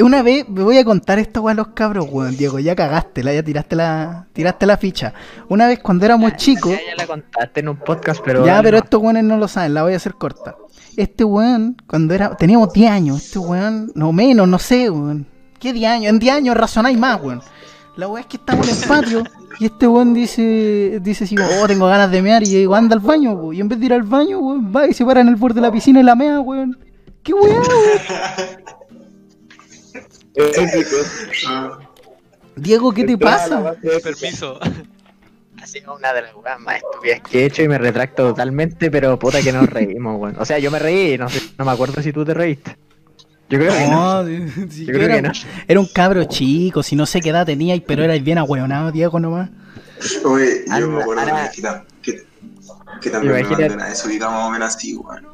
Una 0.00 0.22
vez 0.22 0.48
me 0.48 0.62
voy 0.62 0.78
a 0.78 0.84
contar 0.84 1.18
esto 1.18 1.46
a 1.46 1.54
los 1.54 1.68
cabros, 1.68 2.06
weón. 2.10 2.36
Diego, 2.36 2.58
ya 2.58 2.74
cagaste, 2.74 3.22
la, 3.22 3.34
ya 3.34 3.42
tiraste 3.42 3.76
la, 3.76 4.26
tiraste 4.32 4.64
la 4.66 4.76
ficha. 4.78 5.12
Una 5.48 5.68
vez 5.68 5.78
cuando 5.80 6.06
éramos 6.06 6.34
chicos, 6.36 6.72
Ya, 6.72 6.78
ya 6.90 6.96
la 6.96 7.06
contaste 7.06 7.60
en 7.60 7.68
un 7.68 7.76
podcast, 7.76 8.22
pero. 8.24 8.46
ya, 8.46 8.62
pero 8.62 8.78
no. 8.78 8.84
estos 8.84 9.00
weones 9.02 9.24
no 9.24 9.36
lo 9.36 9.46
saben, 9.46 9.74
la 9.74 9.82
voy 9.82 9.92
a 9.92 9.96
hacer 9.96 10.14
corta. 10.14 10.56
Este 10.96 11.24
weón, 11.24 11.76
cuando 11.86 12.14
era, 12.14 12.34
teníamos 12.36 12.72
10 12.72 12.90
años, 12.90 13.22
este 13.22 13.38
weón, 13.38 13.92
no 13.94 14.12
menos, 14.12 14.48
no 14.48 14.58
sé, 14.58 14.88
weón. 14.90 15.26
¿Qué 15.58 15.72
10 15.72 15.90
años? 15.90 16.10
En 16.10 16.18
10 16.18 16.34
años 16.34 16.56
razonáis 16.56 16.98
más, 16.98 17.20
weón. 17.22 17.42
La 17.96 18.08
weá 18.08 18.22
es 18.22 18.26
que 18.26 18.36
estamos 18.38 18.66
en 18.68 18.82
el 18.82 18.88
patio 18.88 19.24
y 19.58 19.66
este 19.66 19.86
weón 19.86 20.14
dice, 20.14 20.98
dice 21.02 21.24
así, 21.24 21.34
oh, 21.38 21.66
tengo 21.66 21.86
ganas 21.86 22.10
de 22.10 22.20
mear 22.22 22.42
y 22.42 22.46
yo 22.46 22.58
digo, 22.58 22.74
anda 22.74 22.94
al 22.94 23.00
baño, 23.00 23.32
weón. 23.32 23.54
Y 23.54 23.60
en 23.60 23.68
vez 23.68 23.78
de 23.78 23.86
ir 23.86 23.92
al 23.92 24.02
baño, 24.02 24.38
weón, 24.38 24.72
va 24.74 24.86
y 24.86 24.94
se 24.94 25.04
para 25.04 25.20
en 25.20 25.28
el 25.28 25.36
borde 25.36 25.56
de 25.56 25.60
la 25.62 25.72
piscina 25.72 26.00
y 26.00 26.02
la 26.02 26.14
mea, 26.14 26.40
weón. 26.40 26.78
¿Qué 27.22 27.34
weón? 27.34 27.62
Diego, 32.56 32.92
¿qué 32.92 33.04
te 33.04 33.18
pasa? 33.18 33.74
Permiso. 34.02 34.58
Ha 35.66 35.68
sido 35.68 35.96
una 35.96 36.12
de 36.12 36.22
las 36.22 36.34
weas 36.36 36.60
más 36.60 36.76
estúpidas 36.76 37.20
que 37.28 37.40
he 37.42 37.46
hecho 37.46 37.60
y 37.60 37.66
me 37.66 37.76
retracto 37.76 38.28
totalmente, 38.28 38.88
pero 38.88 39.18
puta 39.18 39.42
que 39.42 39.52
nos 39.52 39.68
reímos, 39.68 40.16
weón. 40.20 40.36
O 40.38 40.44
sea, 40.44 40.60
yo 40.60 40.70
me 40.70 40.78
reí, 40.78 41.18
no 41.18 41.28
sé, 41.28 41.40
no 41.58 41.64
me 41.64 41.72
acuerdo 41.72 42.00
si 42.02 42.12
tú 42.12 42.24
te 42.24 42.34
reíste. 42.34 42.76
Yo 43.50 43.58
creo 43.58 43.72
que 43.72 43.88
no. 43.88 44.22
No, 44.22 44.28
si 44.70 44.84
Yo 44.86 44.92
creo 44.92 45.06
era, 45.06 45.16
que 45.16 45.22
no. 45.22 45.32
era 45.66 45.80
un 45.80 45.86
cabro 45.92 46.22
chico, 46.24 46.84
si 46.84 46.94
no 46.94 47.04
sé 47.04 47.20
qué 47.20 47.30
edad 47.30 47.44
teníais, 47.44 47.82
pero 47.84 48.04
erais 48.04 48.22
bien 48.22 48.38
ahueonado, 48.38 48.92
Diego, 48.92 49.18
nomás. 49.18 49.50
Oye, 50.24 50.62
yo 50.68 50.72
Ahora- 50.72 50.86
me 50.86 51.02
acuerdo 51.02 51.22
ahora- 51.22 51.50
que, 51.52 51.62
que, 52.12 52.22
que 53.00 53.10
también 53.10 53.32
me 53.34 53.40
Imagínate- 53.40 53.62
mandó 53.70 53.74
una 53.74 53.88
desubicada 53.88 54.30
más 54.30 54.46
o 54.46 54.50
menos 54.52 54.68
así, 54.76 54.94
weón. 54.94 55.26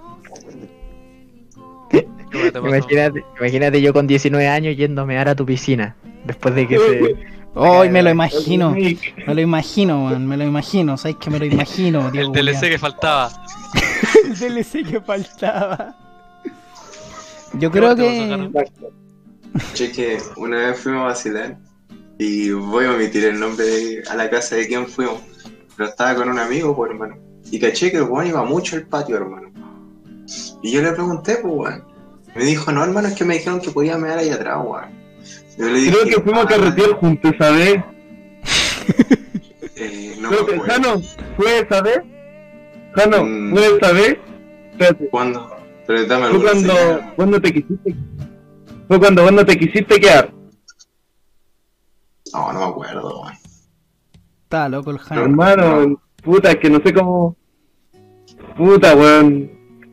Imagínate, 2.55 3.23
imagínate 3.39 3.83
yo 3.83 3.93
con 3.93 4.07
19 4.07 4.49
años 4.49 4.77
yéndome 4.79 5.19
a 5.19 5.35
tu 5.35 5.45
piscina. 5.45 5.95
Después 6.25 6.55
de 6.55 6.67
que 6.67 6.79
se. 6.79 7.42
Hoy 7.55 7.91
me 7.91 8.03
lo 8.03 8.11
imagino, 8.11 8.71
me 8.71 9.35
lo 9.35 9.41
imagino, 9.41 10.07
weón, 10.07 10.27
me 10.27 10.37
lo 10.39 10.45
imagino, 10.45 10.97
¿sabes 10.97 11.17
que 11.19 11.29
me 11.29 11.39
lo 11.39 11.45
imagino, 11.45 12.11
Diego? 12.11 12.33
El 12.35 12.47
DLC 12.47 12.61
que 12.71 12.79
faltaba. 12.79 13.31
El 14.25 14.39
DLC 14.39 14.89
que 14.89 15.01
faltaba. 15.01 15.95
Yo 17.55 17.71
¿Qué 17.71 17.79
creo 17.79 17.95
que... 17.95 18.51
Che, 19.75 19.93
que 19.93 20.19
una 20.39 20.57
vez 20.57 20.81
fuimos 20.81 21.03
a 21.03 21.07
vacilar 21.09 21.59
y 22.19 22.51
voy 22.53 22.87
a 22.87 22.93
omitir 22.93 23.25
el 23.27 23.39
nombre 23.39 23.67
de- 23.67 24.03
a 24.09 24.15
la 24.17 24.31
casa 24.31 24.57
de 24.57 24.67
quién 24.67 24.87
fuimos. 24.87 25.21
Pero 25.77 25.91
estaba 25.91 26.15
con 26.15 26.31
un 26.31 26.39
amigo, 26.39 26.75
pues, 26.75 26.91
hermano. 26.91 27.17
Y 27.51 27.61
caché 27.61 27.91
que 27.91 27.99
el 27.99 28.05
weón 28.05 28.29
iba 28.29 28.43
mucho 28.45 28.77
al 28.77 28.87
patio, 28.87 29.17
hermano. 29.17 29.51
Y 30.63 30.73
yo 30.73 30.81
le 30.81 30.93
pregunté, 30.93 31.37
pues, 31.43 31.53
weón. 31.55 31.85
Me 32.35 32.45
dijo, 32.45 32.73
no, 32.73 32.83
hermano, 32.83 33.09
es 33.09 33.15
que 33.15 33.25
me 33.27 33.35
dijeron 33.35 33.61
que 33.61 33.71
podía 33.71 33.99
mear 33.99 34.19
ahí 34.19 34.31
atrás, 34.31 34.57
weón. 34.65 35.02
Yo 35.59 35.67
le 35.67 35.75
dije, 35.79 35.91
Creo 35.93 36.05
que 36.07 36.23
fuimos 36.23 36.41
a 36.41 36.47
"Ah, 36.47 36.49
carretear 36.49 36.91
juntos, 36.93 37.33
¿sabes? 37.39 37.83
eh, 39.77 40.17
no 40.21 40.31
me 40.31 40.37
Creo 40.37 40.47
que, 40.47 40.55
acuerdo. 40.57 40.73
Jano, 40.73 41.03
¿fue 41.37 41.59
esa 41.61 41.83
vez? 41.83 42.01
Jano, 42.95 43.25
Mm. 43.25 43.51
¿fue 43.55 43.77
esa 43.77 43.93
vez? 43.93 44.19
Espérate, 44.73 45.09
¿Cuándo? 45.11 45.57
Pero 45.87 46.07
dame 46.07 46.21
fue 46.27 46.31
alguna 46.31 46.51
cuando, 46.53 46.73
señal. 46.75 47.13
cuando 47.17 47.41
te 47.41 47.53
quisiste... 47.53 47.95
Fue 48.89 48.99
cuando 48.99 49.23
vos 49.23 49.33
no 49.33 49.47
te 49.47 49.59
quisiste 49.59 50.01
quedar. 50.01 50.33
No, 52.33 52.53
no 52.53 52.59
me 52.61 52.65
acuerdo, 52.67 53.21
weón. 53.23 53.35
Está 54.45 54.69
loco 54.69 54.91
el 54.91 54.99
Jano. 54.99 55.23
Hermano, 55.23 56.03
puta, 56.23 56.51
es 56.53 56.57
que 56.59 56.71
no 56.71 56.81
sé 56.85 56.93
cómo... 56.93 57.37
Puta, 58.57 58.95
weón. 58.95 59.51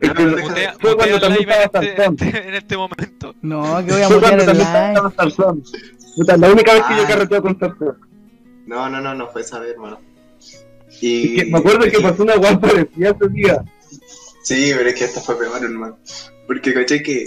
Mutea, 0.08 0.24
deja- 0.24 0.74
fue 0.80 0.96
cuando 0.96 1.20
también 1.20 1.50
estaba 1.50 1.84
este, 1.84 1.96
Sansón. 2.02 2.16
en 2.28 2.28
este- 2.36 2.48
en 2.48 2.54
este 2.54 2.76
momento. 2.76 3.34
No, 3.42 3.84
que 3.84 3.92
voy 3.92 4.02
a 4.02 4.08
Fue 4.08 4.20
cuando 4.20 4.44
también 4.44 4.66
estaba 4.66 5.12
Sansón. 5.16 5.62
Puta, 6.16 6.36
la 6.36 6.50
única 6.50 6.72
vez 6.74 6.82
que 6.84 6.96
yo 6.96 7.02
Ah. 7.02 7.08
carreteo 7.08 7.42
con 7.42 7.58
Sansón. 7.58 7.98
No, 8.66 8.88
no, 8.88 9.00
no, 9.00 9.14
no 9.14 9.28
fue 9.28 9.42
esa 9.42 9.58
vez, 9.58 9.72
hermano. 9.72 9.98
Es 10.88 11.02
Y... 11.02 11.36
que 11.36 11.44
me 11.46 11.58
acuerdo 11.58 11.80
que 11.90 12.00
pasó 12.00 12.22
una 12.22 12.36
guapa 12.36 12.60
parecida 12.60 13.10
ese 13.10 13.28
día. 13.30 13.64
Sí, 14.42 14.72
pero 14.76 14.88
es 14.88 14.94
que 14.94 15.04
esta 15.04 15.20
fue 15.20 15.38
peor, 15.38 15.62
hermano. 15.62 15.98
Porque 16.46 16.72
caché 16.74 17.02
que 17.02 17.26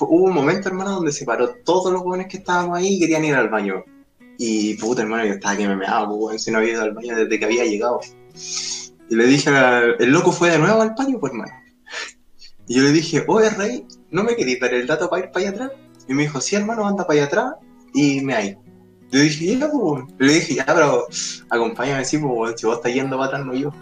hubo 0.00 0.24
un 0.24 0.32
momento, 0.32 0.68
hermano, 0.68 0.92
donde 0.92 1.12
se 1.12 1.24
paró 1.24 1.48
todos 1.64 1.92
los 1.92 2.00
jóvenes 2.02 2.28
que 2.28 2.38
estábamos 2.38 2.78
ahí 2.78 2.94
y 2.94 3.00
querían 3.00 3.24
ir 3.24 3.34
al 3.34 3.48
baño. 3.50 3.84
Y 4.38 4.74
puta, 4.74 5.02
hermano, 5.02 5.24
yo 5.26 5.32
estaba 5.34 5.56
que 5.56 5.66
me 5.68 5.76
meaba, 5.76 6.08
pues, 6.08 6.42
si 6.44 6.50
no 6.50 6.58
había 6.58 6.72
ido 6.72 6.82
al 6.82 6.92
baño 6.94 7.16
desde 7.16 7.38
que 7.38 7.44
había 7.44 7.64
llegado. 7.64 8.00
Y 9.08 9.14
le 9.16 9.26
dije, 9.26 9.50
al- 9.50 9.96
el 9.98 10.10
loco 10.10 10.32
fue 10.32 10.50
de 10.50 10.58
nuevo 10.58 10.80
al 10.82 10.94
baño, 10.96 11.18
pues, 11.20 11.32
hermano. 11.32 11.52
Y 12.68 12.74
yo 12.74 12.82
le 12.82 12.92
dije, 12.92 13.24
oye, 13.28 13.48
rey, 13.50 13.86
¿no 14.10 14.24
me 14.24 14.34
queréis 14.34 14.58
dar 14.60 14.74
el 14.74 14.86
dato 14.86 15.08
para 15.08 15.24
ir 15.24 15.30
para 15.30 15.46
allá 15.46 15.50
atrás? 15.54 15.70
Y 16.08 16.14
me 16.14 16.22
dijo, 16.22 16.40
sí, 16.40 16.56
hermano, 16.56 16.86
anda 16.86 17.06
para 17.06 17.20
allá 17.20 17.26
atrás 17.26 17.52
y 17.94 18.20
me 18.22 18.34
hay. 18.34 18.56
Yo 19.12 19.20
dije, 19.20 19.56
ya, 19.56 19.70
pues. 19.70 20.04
Le 20.18 20.32
dije, 20.34 20.54
ya, 20.56 20.66
pero 20.66 21.06
acompáñame, 21.48 22.04
sí, 22.04 22.18
pues, 22.18 22.60
si 22.60 22.66
vos 22.66 22.76
estás 22.76 22.92
yendo 22.92 23.16
para 23.16 23.28
atrás, 23.28 23.46
no 23.46 23.54
yo. 23.54 23.72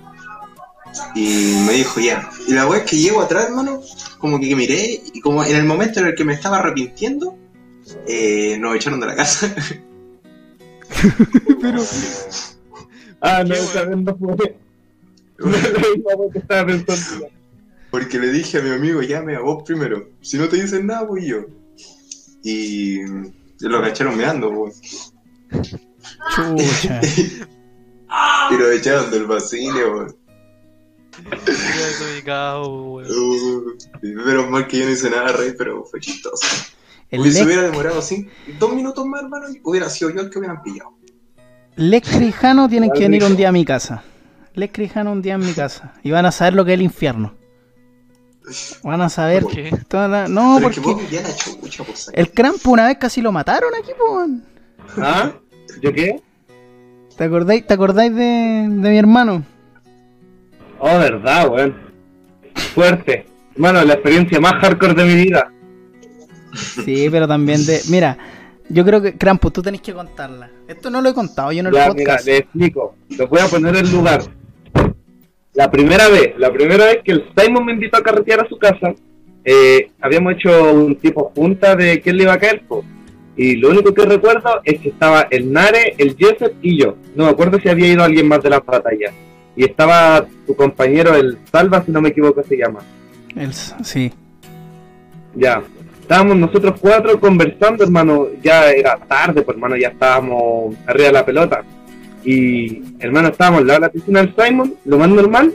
Y 1.15 1.55
me 1.67 1.73
dijo, 1.73 1.99
ya. 2.01 2.29
Y 2.47 2.53
la 2.53 2.67
weá 2.67 2.81
es 2.81 2.91
que 2.91 2.97
llego 2.99 3.23
atrás, 3.23 3.47
hermano, 3.47 3.81
como 4.19 4.39
que 4.39 4.55
miré, 4.55 5.01
y 5.13 5.21
como 5.21 5.43
en 5.43 5.57
el 5.57 5.65
momento 5.65 6.01
en 6.01 6.07
el 6.07 6.15
que 6.15 6.25
me 6.25 6.35
estaba 6.35 6.59
arrepintiendo, 6.59 7.37
eh, 8.07 8.59
nos 8.61 8.77
echaron 8.77 9.01
de 9.01 9.07
la 9.07 9.17
casa. 9.17 9.53
Pero, 11.61 11.83
Ah, 13.21 13.43
no, 13.43 13.55
esa 13.55 13.85
vez 13.85 13.97
no 13.97 14.15
fue. 14.17 14.57
Porque 17.91 18.19
le 18.19 18.31
dije 18.33 18.59
a 18.59 18.63
mi 18.63 18.71
amigo, 18.71 19.03
llame 19.03 19.37
a 19.37 19.41
vos 19.41 19.63
primero. 19.65 20.09
Si 20.21 20.37
no 20.39 20.49
te 20.49 20.57
dicen 20.57 20.87
nada, 20.87 21.03
voy 21.03 21.27
yo. 21.29 21.45
Y 22.43 23.01
lo 23.61 23.81
cacharon 23.81 24.17
meando, 24.17 24.53
pues. 24.53 25.13
chucha. 26.35 27.01
Y 28.51 28.57
lo 28.57 28.71
echaron 28.71 29.11
del 29.11 29.27
vacío. 29.27 30.07
Uh, 33.11 33.63
Menos 34.03 34.51
mal 34.51 34.69
que 34.69 34.79
yo 34.79 34.85
no 34.85 34.91
hice 34.93 35.11
nada, 35.11 35.33
rey, 35.33 35.53
pero 35.59 35.85
fue 35.85 35.99
chistoso. 35.99 36.47
El 37.11 37.23
Lec- 37.23 37.45
hubiera 37.45 37.63
demorado 37.63 38.01
cinco, 38.03 38.31
dos 38.61 38.73
minutos 38.75 39.05
más, 39.07 39.23
hermano, 39.23 39.47
y 39.51 39.61
hubiera 39.65 39.89
sido 39.91 40.11
yo 40.11 40.21
el 40.21 40.31
que 40.31 40.39
hubieran 40.39 40.63
pillado. 40.63 40.91
Lecri 41.77 42.27
y 42.27 42.33
Jano 42.33 42.69
tienen 42.69 42.91
que 42.93 43.01
venir 43.01 43.25
un 43.25 43.37
día 43.37 43.49
a 43.49 43.53
mi 43.53 43.65
casa. 43.65 44.05
Lecri 44.55 44.85
y 44.85 44.89
Jano 44.89 45.13
un 45.13 45.23
día 45.23 45.35
en 45.35 45.41
mi 45.45 45.53
casa. 45.53 45.93
Y 46.03 46.11
van 46.11 46.27
a 46.27 46.33
saber 46.33 46.55
lo 46.55 46.65
que 46.65 46.73
es 46.73 46.79
el 46.79 46.83
infierno. 46.83 47.35
Van 48.83 49.01
a 49.01 49.09
saber 49.09 49.43
¿Por 49.43 49.53
qué? 49.53 49.71
toda 49.89 50.07
la- 50.07 50.29
No, 50.29 50.57
pero 50.59 50.69
es 50.71 50.77
que 50.77 50.83
porque 50.83 51.03
vos 51.03 51.11
ya 51.11 51.23
la 51.23 51.35
chucha, 51.35 51.83
pues. 51.85 52.11
el 52.13 52.31
Crampo 52.31 52.71
una 52.73 52.87
vez 52.87 52.99
casi 52.99 53.23
lo 53.23 53.33
mataron 53.33 53.73
aquí, 53.75 53.91
weón. 53.99 54.45
¿Ah? 54.99 55.33
¿Yo 55.81 55.93
qué? 55.93 56.21
¿Te 57.17 57.25
acordáis, 57.25 57.67
te 57.67 57.75
acordáis 57.75 58.15
de, 58.15 58.23
de 58.69 58.91
mi 58.91 58.99
hermano? 58.99 59.45
Oh, 60.79 60.99
verdad, 60.99 61.49
weón. 61.49 61.75
Fuerte. 62.75 63.27
Hermano, 63.55 63.83
la 63.85 63.95
experiencia 63.95 64.39
más 64.41 64.55
hardcore 64.61 64.95
de 64.95 65.05
mi 65.05 65.15
vida. 65.25 65.51
Sí, 66.85 67.09
pero 67.11 67.27
también 67.27 67.65
de. 67.65 67.81
Mira, 67.89 68.19
yo 68.69 68.85
creo 68.85 69.01
que, 69.01 69.17
Crampo, 69.17 69.51
tú 69.51 69.63
tenés 69.63 69.81
que 69.81 69.95
contarla. 69.95 70.51
Esto 70.69 70.91
no 70.91 71.01
lo 71.01 71.09
he 71.09 71.15
contado 71.15 71.51
yo 71.53 71.61
en 71.61 71.67
el 71.67 71.73
Ya, 71.73 71.89
mira, 71.93 71.95
podcast. 71.95 72.27
le 72.27 72.37
explico. 72.39 72.95
Lo 73.17 73.27
voy 73.29 73.41
a 73.41 73.47
poner 73.47 73.75
en 73.77 73.91
lugar. 73.91 74.23
La 75.55 75.71
primera 75.71 76.09
vez, 76.09 76.35
la 76.37 76.53
primera 76.53 76.87
vez 76.87 76.99
que 77.05 77.13
el 77.13 77.25
Simon 77.37 77.65
me 77.65 77.73
invitó 77.73 77.97
a 77.99 78.03
carretear 78.03 78.41
a 78.41 78.49
su 78.49 78.59
casa, 78.59 78.93
eh, 79.45 79.91
habíamos 80.01 80.35
hecho 80.35 80.73
un 80.73 80.97
tipo 80.97 81.33
junta 81.35 81.77
de 81.77 82.01
quién 82.01 82.17
le 82.17 82.25
iba 82.25 82.33
a 82.33 82.39
caer, 82.39 82.63
po. 82.67 82.85
Y 83.37 83.57
lo 83.57 83.71
único 83.71 83.93
que 83.93 84.05
recuerdo 84.05 84.61
es 84.65 84.81
que 84.81 84.89
estaba 84.91 85.27
el 85.31 85.53
Nare, 85.53 85.95
el 85.99 86.17
Jessup 86.17 86.53
y 86.63 86.79
yo. 86.81 86.97
No 87.15 87.25
me 87.25 87.31
acuerdo 87.31 87.59
si 87.61 87.69
había 87.69 87.89
ido 87.89 88.03
alguien 88.03 88.29
más 88.29 88.43
de 88.43 88.51
las 88.51 88.65
batallas. 88.65 89.13
Y 89.57 89.65
estaba 89.65 90.27
tu 90.47 90.55
compañero, 90.57 91.15
el 91.15 91.39
Salva, 91.51 91.85
si 91.85 91.93
no 91.93 92.01
me 92.01 92.09
equivoco 92.11 92.43
se 92.43 92.57
llama. 92.57 92.81
El- 93.37 93.53
sí. 93.53 94.13
Ya. 95.35 95.63
Estábamos 96.01 96.37
nosotros 96.37 96.79
cuatro 96.81 97.19
conversando, 97.19 97.83
hermano. 97.85 98.27
Ya 98.43 98.71
era 98.71 98.97
tarde, 98.97 99.43
pues, 99.43 99.57
hermano, 99.57 99.77
ya 99.77 99.89
estábamos 99.89 100.75
arriba 100.87 101.07
de 101.07 101.13
la 101.13 101.25
pelota. 101.27 101.65
Y, 102.25 102.83
hermano, 103.01 103.29
estábamos 103.29 103.61
al 103.61 103.67
lado 103.67 103.81
de 103.81 103.87
la 103.87 103.93
piscina 103.93 104.23
del 104.23 104.35
Simon, 104.37 104.75
lo 104.85 104.99
más 104.99 105.09
normal. 105.09 105.53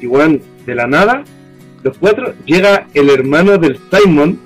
Y, 0.00 0.06
bueno, 0.06 0.38
de 0.66 0.74
la 0.74 0.86
nada, 0.86 1.24
los 1.82 1.96
cuatro, 1.98 2.34
llega 2.44 2.86
el 2.94 3.10
hermano 3.10 3.56
del 3.56 3.78
Simon 3.90 4.38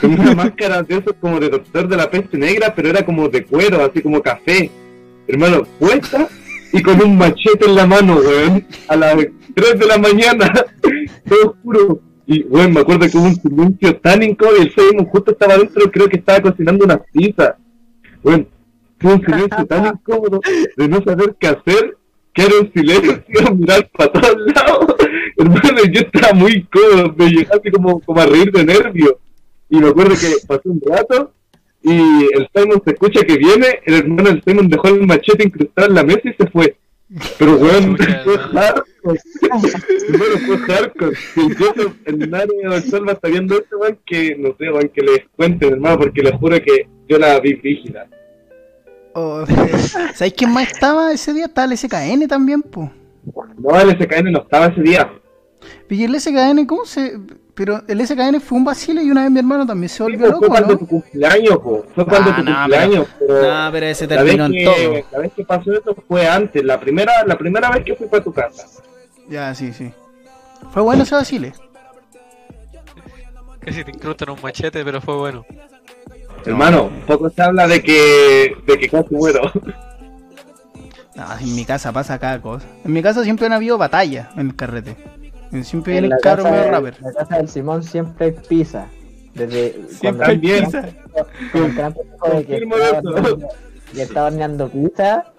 con 0.00 0.18
una 0.18 0.34
máscara 0.36 0.82
de 0.82 0.98
esos 0.98 1.14
como 1.20 1.40
de 1.40 1.48
doctor 1.48 1.88
de 1.88 1.96
la 1.96 2.10
peste 2.10 2.36
negra, 2.36 2.74
pero 2.74 2.90
era 2.90 3.04
como 3.04 3.28
de 3.28 3.44
cuero, 3.44 3.82
así 3.82 4.02
como 4.02 4.20
café. 4.20 4.70
Hermano, 5.26 5.62
puesta 5.78 6.28
y 6.72 6.82
con 6.82 7.02
un 7.02 7.16
machete 7.16 7.66
en 7.66 7.74
la 7.76 7.86
mano, 7.86 8.16
weón. 8.16 8.66
A 8.88 8.96
las 8.96 9.16
3 9.54 9.78
de 9.78 9.86
la 9.86 9.98
mañana, 9.98 10.52
todo 11.28 11.50
oscuro. 11.50 12.00
Y, 12.26 12.42
weón, 12.44 12.72
me 12.72 12.80
acuerdo 12.80 13.08
que 13.08 13.16
hubo 13.16 13.26
un 13.26 13.36
silencio 13.36 13.96
tan 13.96 14.22
incómodo 14.22 14.58
y 14.58 14.62
el 14.62 14.74
Simon 14.74 15.06
justo 15.06 15.32
estaba 15.32 15.54
adentro, 15.54 15.90
creo 15.90 16.08
que 16.08 16.18
estaba 16.18 16.40
cocinando 16.40 16.84
una 16.84 16.98
pizza. 16.98 17.56
Weón, 18.22 18.46
fue 19.02 19.14
un 19.14 19.24
silencio 19.24 19.66
tan 19.66 19.86
incómodo 19.86 20.40
de 20.76 20.88
no 20.88 21.02
saber 21.02 21.34
qué 21.38 21.48
hacer, 21.48 21.96
que 22.32 22.42
era 22.42 22.54
un 22.60 22.72
silencio, 22.72 23.22
mirar 23.54 23.90
para 23.90 24.12
todos 24.12 24.36
lados. 24.54 24.94
Hermano, 25.36 25.84
yo 25.92 26.00
estaba 26.00 26.32
muy 26.32 26.52
incómodo, 26.52 27.14
me 27.16 27.30
llegué 27.30 27.48
así 27.52 27.70
como, 27.70 28.00
como 28.00 28.20
a 28.20 28.26
reír 28.26 28.50
de 28.52 28.64
nervio. 28.64 29.18
Y 29.68 29.78
me 29.78 29.88
acuerdo 29.88 30.14
que 30.14 30.46
pasó 30.46 30.62
un 30.64 30.80
rato 30.86 31.32
y 31.82 31.90
el 31.90 32.48
Simon 32.54 32.80
se 32.84 32.92
escucha 32.92 33.22
que 33.22 33.36
viene, 33.36 33.80
el 33.84 33.94
hermano 33.94 34.30
del 34.30 34.42
Simon 34.44 34.68
dejó 34.68 34.88
el 34.88 35.06
machete 35.06 35.44
incrustado 35.44 35.88
en 35.88 35.94
la 35.94 36.04
mesa 36.04 36.20
y 36.24 36.34
se 36.34 36.50
fue. 36.50 36.76
Pero 37.38 37.56
weón, 37.56 37.96
fue 37.96 38.38
hardcore. 38.38 39.20
Hermano, 40.08 40.38
fue 40.46 40.58
hardcore. 40.58 41.16
El 41.36 41.56
Joseph, 41.56 41.92
el 42.06 42.30
Nare 42.30 42.68
o 42.68 42.72
el 42.72 42.82
Salva 42.84 43.12
está 43.12 43.28
viendo 43.28 43.58
esto, 43.58 43.78
weón, 43.78 43.98
que 44.06 44.36
no 44.36 44.54
sé, 44.58 44.70
weón, 44.70 44.88
que 44.88 45.02
les 45.02 45.20
cuenten, 45.36 45.72
hermano, 45.72 45.98
porque 45.98 46.22
les 46.22 46.32
juro 46.34 46.56
que 46.60 46.86
yo 47.08 47.18
la 47.18 47.40
vi 47.40 47.54
rígida. 47.54 48.08
Oh, 49.14 49.44
¿Sabéis 50.14 50.34
quién 50.36 50.52
más 50.52 50.70
estaba 50.72 51.12
ese 51.12 51.32
día? 51.32 51.46
Estaba 51.46 51.66
el 51.70 51.76
SKN 51.76 52.26
también, 52.28 52.62
po. 52.62 52.90
No, 53.58 53.78
el 53.80 53.90
SKN 53.90 54.32
no 54.32 54.40
estaba 54.40 54.66
ese 54.66 54.80
día. 54.80 55.10
Y 55.88 56.04
el 56.04 56.18
SKN, 56.20 56.64
¿cómo 56.66 56.84
se.? 56.86 57.18
Pero 57.54 57.82
el 57.86 58.06
SKN 58.06 58.40
fue 58.40 58.56
un 58.56 58.64
vacile 58.64 59.02
y 59.02 59.10
una 59.10 59.22
vez 59.22 59.30
mi 59.30 59.38
hermano 59.40 59.66
también 59.66 59.90
se 59.90 60.02
volvió 60.02 60.26
loco, 60.26 60.38
fue 60.38 60.48
cuando 60.48 60.72
¿no? 60.72 60.78
tu 60.78 60.86
cumpleaños, 60.86 61.58
po. 61.58 61.84
Fue 61.94 62.06
cuando 62.06 62.30
Ah, 62.30 62.36
tu 62.36 62.42
no, 62.44 62.54
cumpleaños, 62.56 63.06
pero, 63.18 63.42
No, 63.64 63.72
pero 63.72 63.86
ese 63.86 64.08
terminó 64.08 64.46
en 64.46 64.64
todo. 64.64 64.74
que, 64.74 65.04
la 65.12 65.18
vez 65.18 65.32
que 65.34 65.44
pasó 65.44 65.70
eso 65.72 65.94
fue 66.08 66.26
antes, 66.26 66.64
la 66.64 66.80
primera, 66.80 67.12
la 67.26 67.36
primera 67.36 67.70
vez 67.70 67.84
que 67.84 67.94
fui 67.94 68.06
para 68.06 68.24
tu 68.24 68.32
casa. 68.32 68.66
Ya, 69.28 69.54
sí, 69.54 69.72
sí. 69.74 69.92
Fue 70.72 70.80
bueno 70.82 71.02
ese 71.02 71.14
vacile. 71.14 71.52
Casi 73.60 73.84
te 73.84 73.90
incrustan 73.90 74.30
un 74.30 74.40
machete, 74.42 74.82
pero 74.82 75.00
fue 75.02 75.14
bueno. 75.16 75.44
Hermano, 76.44 76.90
poco 77.06 77.30
se 77.30 77.42
habla 77.42 77.66
de 77.66 77.82
que, 77.82 78.56
de 78.66 78.78
que 78.78 78.88
casi 78.88 79.14
muero. 79.14 79.42
No, 81.14 81.24
en 81.40 81.54
mi 81.54 81.64
casa 81.64 81.92
pasa 81.92 82.18
cada 82.18 82.40
cosa. 82.40 82.66
En 82.84 82.92
mi 82.92 83.02
casa 83.02 83.22
siempre 83.22 83.46
han 83.46 83.52
habido 83.52 83.78
batallas 83.78 84.28
en 84.36 84.48
el 84.48 84.56
carrete. 84.56 84.96
Y 85.52 85.62
Siempre 85.64 85.92
viene 85.92 86.06
En 86.06 86.12
el 86.14 86.18
casa 86.20 86.50
medio 86.50 86.70
rapper. 86.70 86.94
En 86.98 87.04
la 87.04 87.12
casa 87.12 87.36
del 87.36 87.48
Simón 87.48 87.82
siempre 87.82 88.26
hay 88.26 88.32
pizza. 88.32 88.86
Desde 89.34 89.80
cuando 90.00 90.24
hay 90.24 90.38
pizza. 90.38 90.88
Confirmo 92.18 92.76
eso. 92.76 93.38
que 93.92 94.02
estaba 94.02 94.28
horneando 94.28 94.68
pizza. 94.68 95.31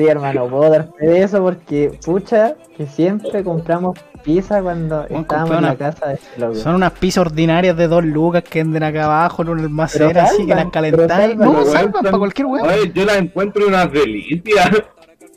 Sí, 0.00 0.06
hermano, 0.08 0.48
puedo 0.48 0.70
dar 0.70 0.88
fe 0.98 1.06
de 1.08 1.22
eso 1.22 1.42
porque, 1.42 1.98
pucha, 2.02 2.54
que 2.74 2.86
siempre 2.86 3.44
compramos 3.44 3.98
pizza 4.24 4.62
cuando 4.62 5.04
estábamos 5.06 5.50
en 5.50 5.62
la 5.62 5.68
una- 5.72 5.76
casa 5.76 6.06
de 6.08 6.18
loco. 6.38 6.54
Son 6.54 6.74
unas 6.76 6.92
pizzas 6.92 7.26
ordinarias 7.26 7.76
de 7.76 7.86
dos 7.86 8.02
lucas 8.02 8.42
que 8.44 8.60
venden 8.62 8.82
acá 8.82 9.04
abajo 9.04 9.42
en 9.42 9.48
un 9.50 9.60
almacén 9.60 10.06
Pero 10.08 10.22
así 10.22 10.46
que 10.46 10.54
las 10.54 10.70
calentáis. 10.70 11.36
No, 11.36 11.50
weón, 11.50 11.66
salvan 11.66 12.02
para 12.02 12.16
cualquier 12.16 12.46
weón. 12.46 12.66
Oye, 12.66 12.90
yo 12.94 13.04
las 13.04 13.16
encuentro 13.18 13.68
unas 13.68 13.92
delicias. 13.92 14.70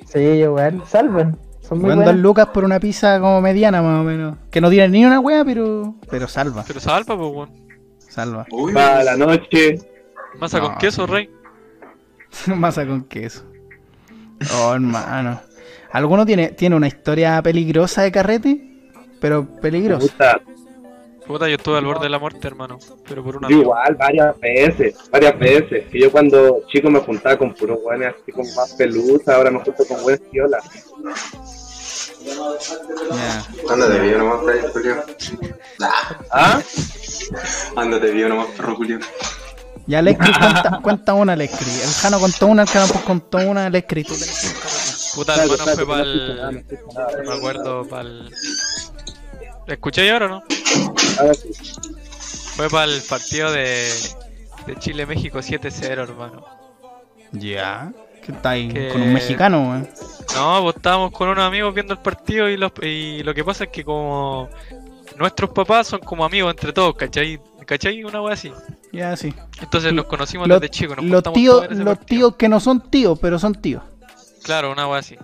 Sí, 0.06 0.19
igual, 0.19 0.81
salvan. 0.88 1.38
Son 1.60 1.80
muy 1.80 1.88
Weón, 1.88 1.99
dos 1.99 2.06
buenas. 2.06 2.22
lucas 2.22 2.48
por 2.48 2.64
una 2.64 2.80
pizza 2.80 3.19
como 3.19 3.41
mediana 3.41 3.81
más 3.81 3.99
o 3.99 4.03
menos. 4.06 4.38
Que 4.49 4.61
no 4.61 4.69
tiene 4.69 4.88
ni 4.88 5.06
una 5.06 5.19
wea, 5.19 5.44
pero. 5.44 5.95
Pero 6.10 6.27
salva, 6.30 6.64
Pero 6.65 6.80
salva, 6.80 7.18
pues, 7.18 7.31
weón. 7.34 7.49
salva. 7.99 8.45
Uy, 8.49 8.72
Para 8.73 9.03
la 9.03 9.18
noche. 9.18 9.77
Masa 10.40 10.60
No, 10.60 10.69
con 10.69 10.77
queso, 10.77 11.06
rey. 11.06 11.30
Masa 12.48 12.85
con 12.88 13.03
queso. 13.03 13.44
Oh, 14.55 14.73
hermano. 14.73 15.41
¿Alguno 15.91 16.26
tiene, 16.26 16.49
tiene 16.49 16.76
una 16.76 16.88
historia 16.88 17.41
peligrosa 17.41 18.01
de 18.01 18.11
carrete? 18.11 18.69
Pero 19.19 19.45
peligrosa. 19.61 20.07
Puta, 20.07 20.41
Puta, 21.26 21.47
yo 21.47 21.55
estuve 21.55 21.77
al 21.77 21.85
borde 21.85 22.03
de 22.03 22.10
la 22.10 22.19
muerte, 22.19 22.45
hermano. 22.47 22.80
Pero 23.07 23.23
por 23.23 23.38
una 23.38 23.49
igual, 23.49 23.95
varias 23.95 24.38
veces, 24.39 24.95
varias 25.10 25.39
veces. 25.39 25.85
Que 25.89 26.01
yo 26.01 26.11
cuando 26.11 26.64
chico 26.68 26.89
me 26.89 26.99
juntaba 26.99 27.38
con 27.38 27.53
puros 27.53 27.81
buenos 27.81 28.14
así 28.14 28.31
con 28.31 28.45
más 28.55 28.73
pelusa, 28.73 29.35
ahora 29.35 29.49
me 29.51 29.60
junto 29.60 29.85
con 29.85 30.03
buenas 30.03 30.22
piolas. 30.30 30.64
Ya. 33.11 33.45
Ándate 33.69 33.99
bien 33.99 34.18
nomás, 34.18 34.43
Freddy, 34.43 34.68
Julio. 34.73 35.03
¿Ah? 36.31 36.61
Ándate 37.76 38.11
bien 38.11 38.30
nomás, 38.30 38.47
perro 38.47 38.76
Julio. 38.76 38.99
Ya, 39.85 40.01
Lecri, 40.01 40.31
cuenta, 40.34 40.80
cuenta 40.81 41.14
una, 41.14 41.35
Lecri. 41.35 41.69
El 41.69 41.89
Jano 41.93 42.19
contó 42.19 42.47
una, 42.47 42.61
el 42.64 42.69
Jano 42.69 42.88
pues 42.88 43.03
contó 43.03 43.38
una, 43.39 43.69
Lecri. 43.69 44.03
Tú 44.03 44.14
tenés. 44.14 45.11
Puta, 45.15 45.34
Claro, 45.35 45.53
hermano, 45.53 45.76
fue 45.76 45.85
para 45.88 46.01
el. 46.03 46.38
No 47.23 47.31
me 47.31 47.38
acuerdo, 47.38 47.88
para 47.88 48.01
el. 48.03 48.34
¿Escuché 49.68 50.10
ahora 50.11 50.26
o 50.26 50.30
no? 50.30 50.43
Ahora 51.19 51.34
sí. 51.34 51.49
Fue 52.55 52.69
para 52.69 52.85
el 52.91 53.01
partido 53.01 53.51
de. 53.51 53.89
De 54.68 54.77
Chile-México 54.80 55.39
7-0, 55.39 55.84
hermano. 56.03 56.45
Ya. 57.34 57.91
¿Qué 58.26 58.31
está 58.31 58.51
ahí? 58.51 58.69
Que- 58.69 58.88
Con 58.89 59.01
un 59.01 59.11
mexicano, 59.14 59.61
weón. 59.69 59.89
No, 60.35 60.61
pues 60.64 60.76
estábamos 60.77 61.11
con 61.11 61.27
unos 61.27 61.43
amigos 61.45 61.73
viendo 61.73 61.93
el 61.93 61.99
partido 61.99 62.47
y, 62.47 62.55
los, 62.55 62.72
y 62.81 63.22
lo 63.23 63.34
que 63.34 63.43
pasa 63.43 63.65
es 63.65 63.69
que 63.72 63.84
como 63.84 64.47
nuestros 65.18 65.49
papás 65.49 65.88
son 65.88 65.99
como 65.99 66.23
amigos 66.23 66.51
entre 66.51 66.72
todos, 66.72 66.95
¿cachai? 66.95 67.39
¿Cachai? 67.65 68.03
Una 68.03 68.22
wea 68.22 68.34
así. 68.34 68.52
Ya, 68.91 69.15
sí. 69.15 69.34
Entonces 69.61 69.94
nos 69.94 70.06
conocimos 70.06 70.48
Los- 70.48 70.61
desde 70.61 70.72
chicos. 70.72 70.98
Nos 70.98 71.06
Los 71.06 71.34
tíos, 71.34 71.69
los 71.72 71.99
tíos 72.06 72.35
que 72.35 72.48
no 72.49 72.60
son 72.60 72.90
tíos, 72.90 73.18
pero 73.19 73.40
son 73.40 73.53
tíos. 73.56 73.84
Claro, 74.44 74.72
una 74.72 74.88
wea 74.88 74.99
así. 74.99 75.18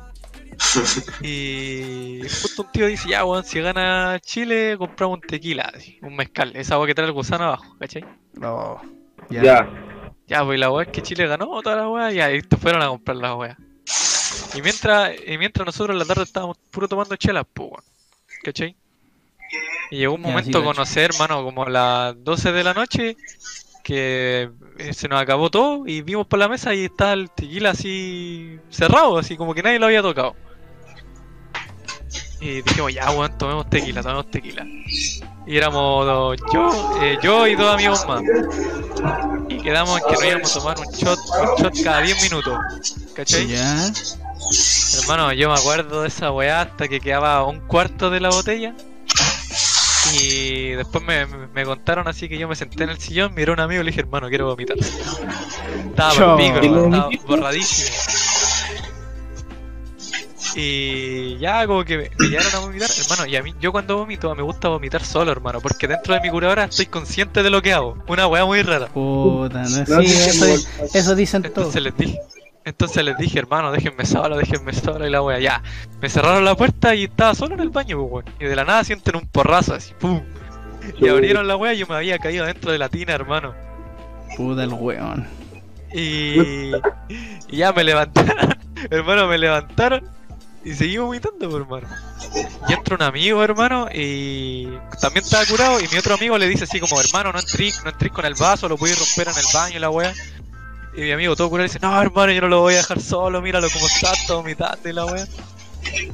Y 1.21 2.19
justo 2.23 2.63
un 2.63 2.71
tío 2.71 2.87
dice, 2.87 3.09
ya 3.09 3.25
weón, 3.25 3.43
si 3.43 3.59
gana 3.61 4.19
Chile, 4.21 4.75
compramos 4.77 5.19
un 5.19 5.21
tequila, 5.21 5.71
así, 5.73 5.97
un 6.01 6.15
mezcal, 6.15 6.55
esa 6.55 6.75
agua 6.75 6.87
que 6.87 6.95
trae 6.95 7.07
el 7.07 7.13
gusano 7.13 7.45
abajo, 7.45 7.75
¿cachai? 7.79 8.05
No. 8.33 8.81
Ya. 9.29 9.41
Ya. 9.43 9.69
Ya, 10.27 10.45
pues 10.45 10.59
la 10.59 10.69
weá 10.69 10.83
es 10.85 10.91
que 10.91 11.01
Chile 11.01 11.25
ganó 11.27 11.61
toda 11.61 11.75
la 11.75 11.89
weá, 11.89 12.11
ya, 12.11 12.31
y 12.31 12.37
estos 12.37 12.59
fueron 12.59 12.81
a 12.83 12.87
comprar 12.89 13.17
la 13.17 13.35
weá. 13.35 13.57
Y 14.53 14.61
mientras, 14.61 15.11
y 15.25 15.37
mientras 15.37 15.65
nosotros 15.65 15.95
en 15.95 15.99
la 15.99 16.05
tarde 16.05 16.23
estábamos 16.23 16.57
puro 16.71 16.87
tomando 16.87 17.15
chelas, 17.15 17.45
pues 17.51 17.69
weón, 17.71 17.83
¿cachai? 18.43 18.75
Y 19.91 19.97
llegó 19.97 20.13
un 20.15 20.21
momento, 20.21 20.59
conocer, 20.63 21.11
hermano, 21.13 21.43
como 21.43 21.63
a 21.63 21.69
las 21.69 22.23
12 22.23 22.51
de 22.51 22.63
la 22.63 22.73
noche, 22.73 23.17
que 23.83 24.49
eh, 24.77 24.93
se 24.93 25.07
nos 25.07 25.19
acabó 25.21 25.49
todo 25.49 25.87
y 25.87 26.01
vimos 26.01 26.27
por 26.27 26.37
la 26.39 26.47
mesa 26.47 26.73
y 26.75 26.85
estaba 26.85 27.13
el 27.13 27.31
tequila 27.31 27.71
así 27.71 28.59
cerrado, 28.69 29.17
así 29.17 29.35
como 29.35 29.53
que 29.55 29.63
nadie 29.63 29.79
lo 29.79 29.87
había 29.87 30.01
tocado. 30.01 30.35
Y 32.41 32.61
dijimos, 32.61 32.93
ya, 32.93 33.09
weón, 33.11 33.37
tomemos 33.37 33.69
tequila, 33.69 34.01
tomemos 34.01 34.31
tequila. 34.31 34.65
Y 35.45 35.57
éramos 35.57 36.05
dos- 36.05 36.37
yo, 36.53 36.99
eh, 37.01 37.17
yo 37.21 37.47
y 37.47 37.55
dos 37.55 37.73
amigos 37.73 38.05
más. 38.07 38.21
Y 39.49 39.57
quedamos 39.57 39.99
en 39.99 40.05
que 40.07 40.13
nos 40.13 40.23
íbamos 40.25 40.55
a 40.55 40.59
tomar 40.59 40.79
un 40.79 40.85
shot, 40.93 41.19
un 41.19 41.63
shot 41.63 41.83
cada 41.83 42.01
10 42.01 42.23
minutos. 42.23 42.57
¿Cachai? 43.13 43.47
Ya. 43.47 43.91
Hermano, 45.01 45.33
yo 45.33 45.49
me 45.51 45.59
acuerdo 45.59 46.03
de 46.03 46.07
esa 46.07 46.31
weá 46.31 46.61
hasta 46.61 46.87
que 46.87 47.01
quedaba 47.01 47.43
un 47.45 47.59
cuarto 47.61 48.09
de 48.09 48.19
la 48.21 48.29
botella. 48.29 48.73
Y 50.13 50.69
después 50.71 51.03
me, 51.03 51.25
me- 51.53 51.65
contaron 51.65 52.07
así 52.07 52.27
que 52.29 52.37
yo 52.37 52.47
me 52.47 52.55
senté 52.55 52.83
en 52.83 52.89
el 52.91 52.99
sillón, 52.99 53.33
miré 53.35 53.51
a 53.51 53.53
un 53.53 53.59
amigo 53.59 53.81
y 53.81 53.85
le 53.85 53.91
dije, 53.91 54.01
hermano, 54.01 54.29
quiero 54.29 54.47
vomitar. 54.47 54.77
Estaba 54.77 56.37
pico, 56.37 56.59
¿Y 56.61 56.65
hermano, 56.65 56.71
lo 56.71 56.85
estaba 56.85 57.09
borradísimo. 57.27 57.89
Y 60.55 61.37
ya 61.37 61.67
como 61.67 61.83
que 61.85 61.97
me, 61.97 62.11
me 62.17 62.27
llevaron 62.27 62.55
a 62.55 62.59
vomitar, 62.59 62.89
hermano, 62.97 63.25
y 63.27 63.35
a 63.35 63.43
mí, 63.43 63.53
yo 63.61 63.71
cuando 63.71 63.97
vomito 63.97 64.33
me 64.35 64.41
gusta 64.41 64.67
vomitar 64.67 65.03
solo, 65.03 65.31
hermano, 65.31 65.61
porque 65.61 65.87
dentro 65.87 66.13
de 66.15 66.21
mi 66.21 66.29
curadora 66.31 66.63
estoy 66.65 66.87
consciente 66.87 67.43
de 67.43 67.49
lo 67.51 67.61
que 67.61 67.71
hago. 67.73 67.97
Una 68.07 68.25
weá 68.27 68.45
muy 68.45 68.61
rara. 68.63 68.87
Puta, 68.87 69.61
no, 69.63 69.69
No, 69.87 70.01
sí, 70.01 70.05
eso, 70.07 70.45
eso 70.93 71.15
dicen 71.15 71.43
todos. 71.43 71.55
Entonces 71.75 71.81
les 71.83 71.95
dije, 71.97 72.19
entonces 72.69 73.03
les 73.03 73.17
dije, 73.17 73.39
hermano, 73.39 73.71
déjenme 73.71 74.05
solo, 74.05 74.37
déjenme 74.37 74.73
solo 74.73 75.05
y 75.05 75.09
la 75.09 75.21
wea, 75.21 75.39
ya. 75.39 75.61
Me 76.01 76.09
cerraron 76.09 76.45
la 76.45 76.55
puerta 76.55 76.95
y 76.95 77.05
estaba 77.05 77.35
solo 77.35 77.55
en 77.55 77.61
el 77.61 77.69
baño, 77.69 77.97
pues, 77.97 78.11
weón. 78.11 78.25
Y 78.39 78.45
de 78.45 78.55
la 78.55 78.63
nada 78.63 78.83
sienten 78.83 79.15
un 79.15 79.27
porrazo 79.27 79.75
así, 79.75 79.93
pum. 79.99 80.21
Y 80.99 81.07
abrieron 81.07 81.47
la 81.47 81.55
wea 81.57 81.73
y 81.73 81.79
yo 81.79 81.87
me 81.87 81.95
había 81.95 82.17
caído 82.19 82.45
dentro 82.45 82.71
de 82.71 82.77
la 82.77 82.89
tina, 82.89 83.13
hermano. 83.13 83.53
Puta 84.37 84.63
el 84.63 84.73
weón. 84.73 85.27
Y, 85.93 86.71
y 87.49 87.57
ya 87.57 87.73
me 87.73 87.83
levantaron, 87.83 88.55
hermano, 88.91 89.27
me 89.27 89.37
levantaron 89.37 90.07
y 90.63 90.73
seguí 90.73 90.97
vomitando, 90.97 91.49
pues, 91.49 91.61
hermano. 91.61 91.87
Y 92.67 92.73
entra 92.73 92.95
un 92.95 93.01
amigo, 93.01 93.43
hermano, 93.43 93.87
y 93.93 94.65
también 95.01 95.23
estaba 95.23 95.45
curado. 95.45 95.79
Y 95.79 95.87
mi 95.87 95.97
otro 95.97 96.15
amigo 96.15 96.37
le 96.37 96.47
dice 96.47 96.65
así 96.65 96.79
como, 96.79 96.99
hermano, 96.99 97.31
no 97.31 97.39
entrís, 97.39 97.81
no 97.83 97.89
entrís 97.89 98.11
con 98.11 98.25
el 98.25 98.35
vaso, 98.35 98.67
lo 98.67 98.77
podéis 98.77 98.99
romper 98.99 99.33
en 99.33 99.39
el 99.39 99.45
baño 99.53 99.77
y 99.77 99.79
la 99.79 99.89
wea. 99.89 100.13
Y 100.95 101.01
mi 101.01 101.11
amigo 101.11 101.35
todo 101.35 101.49
curado 101.49 101.67
dice, 101.67 101.79
no, 101.81 102.01
hermano, 102.01 102.31
yo 102.31 102.41
no 102.41 102.47
lo 102.47 102.61
voy 102.61 102.73
a 102.73 102.77
dejar 102.77 102.99
solo, 102.99 103.41
míralo 103.41 103.69
como 103.71 103.85
está, 103.87 104.11
todo 104.27 104.37
vomitando 104.37 104.89
y 104.89 104.93
la 104.93 105.05
wea. 105.05 105.27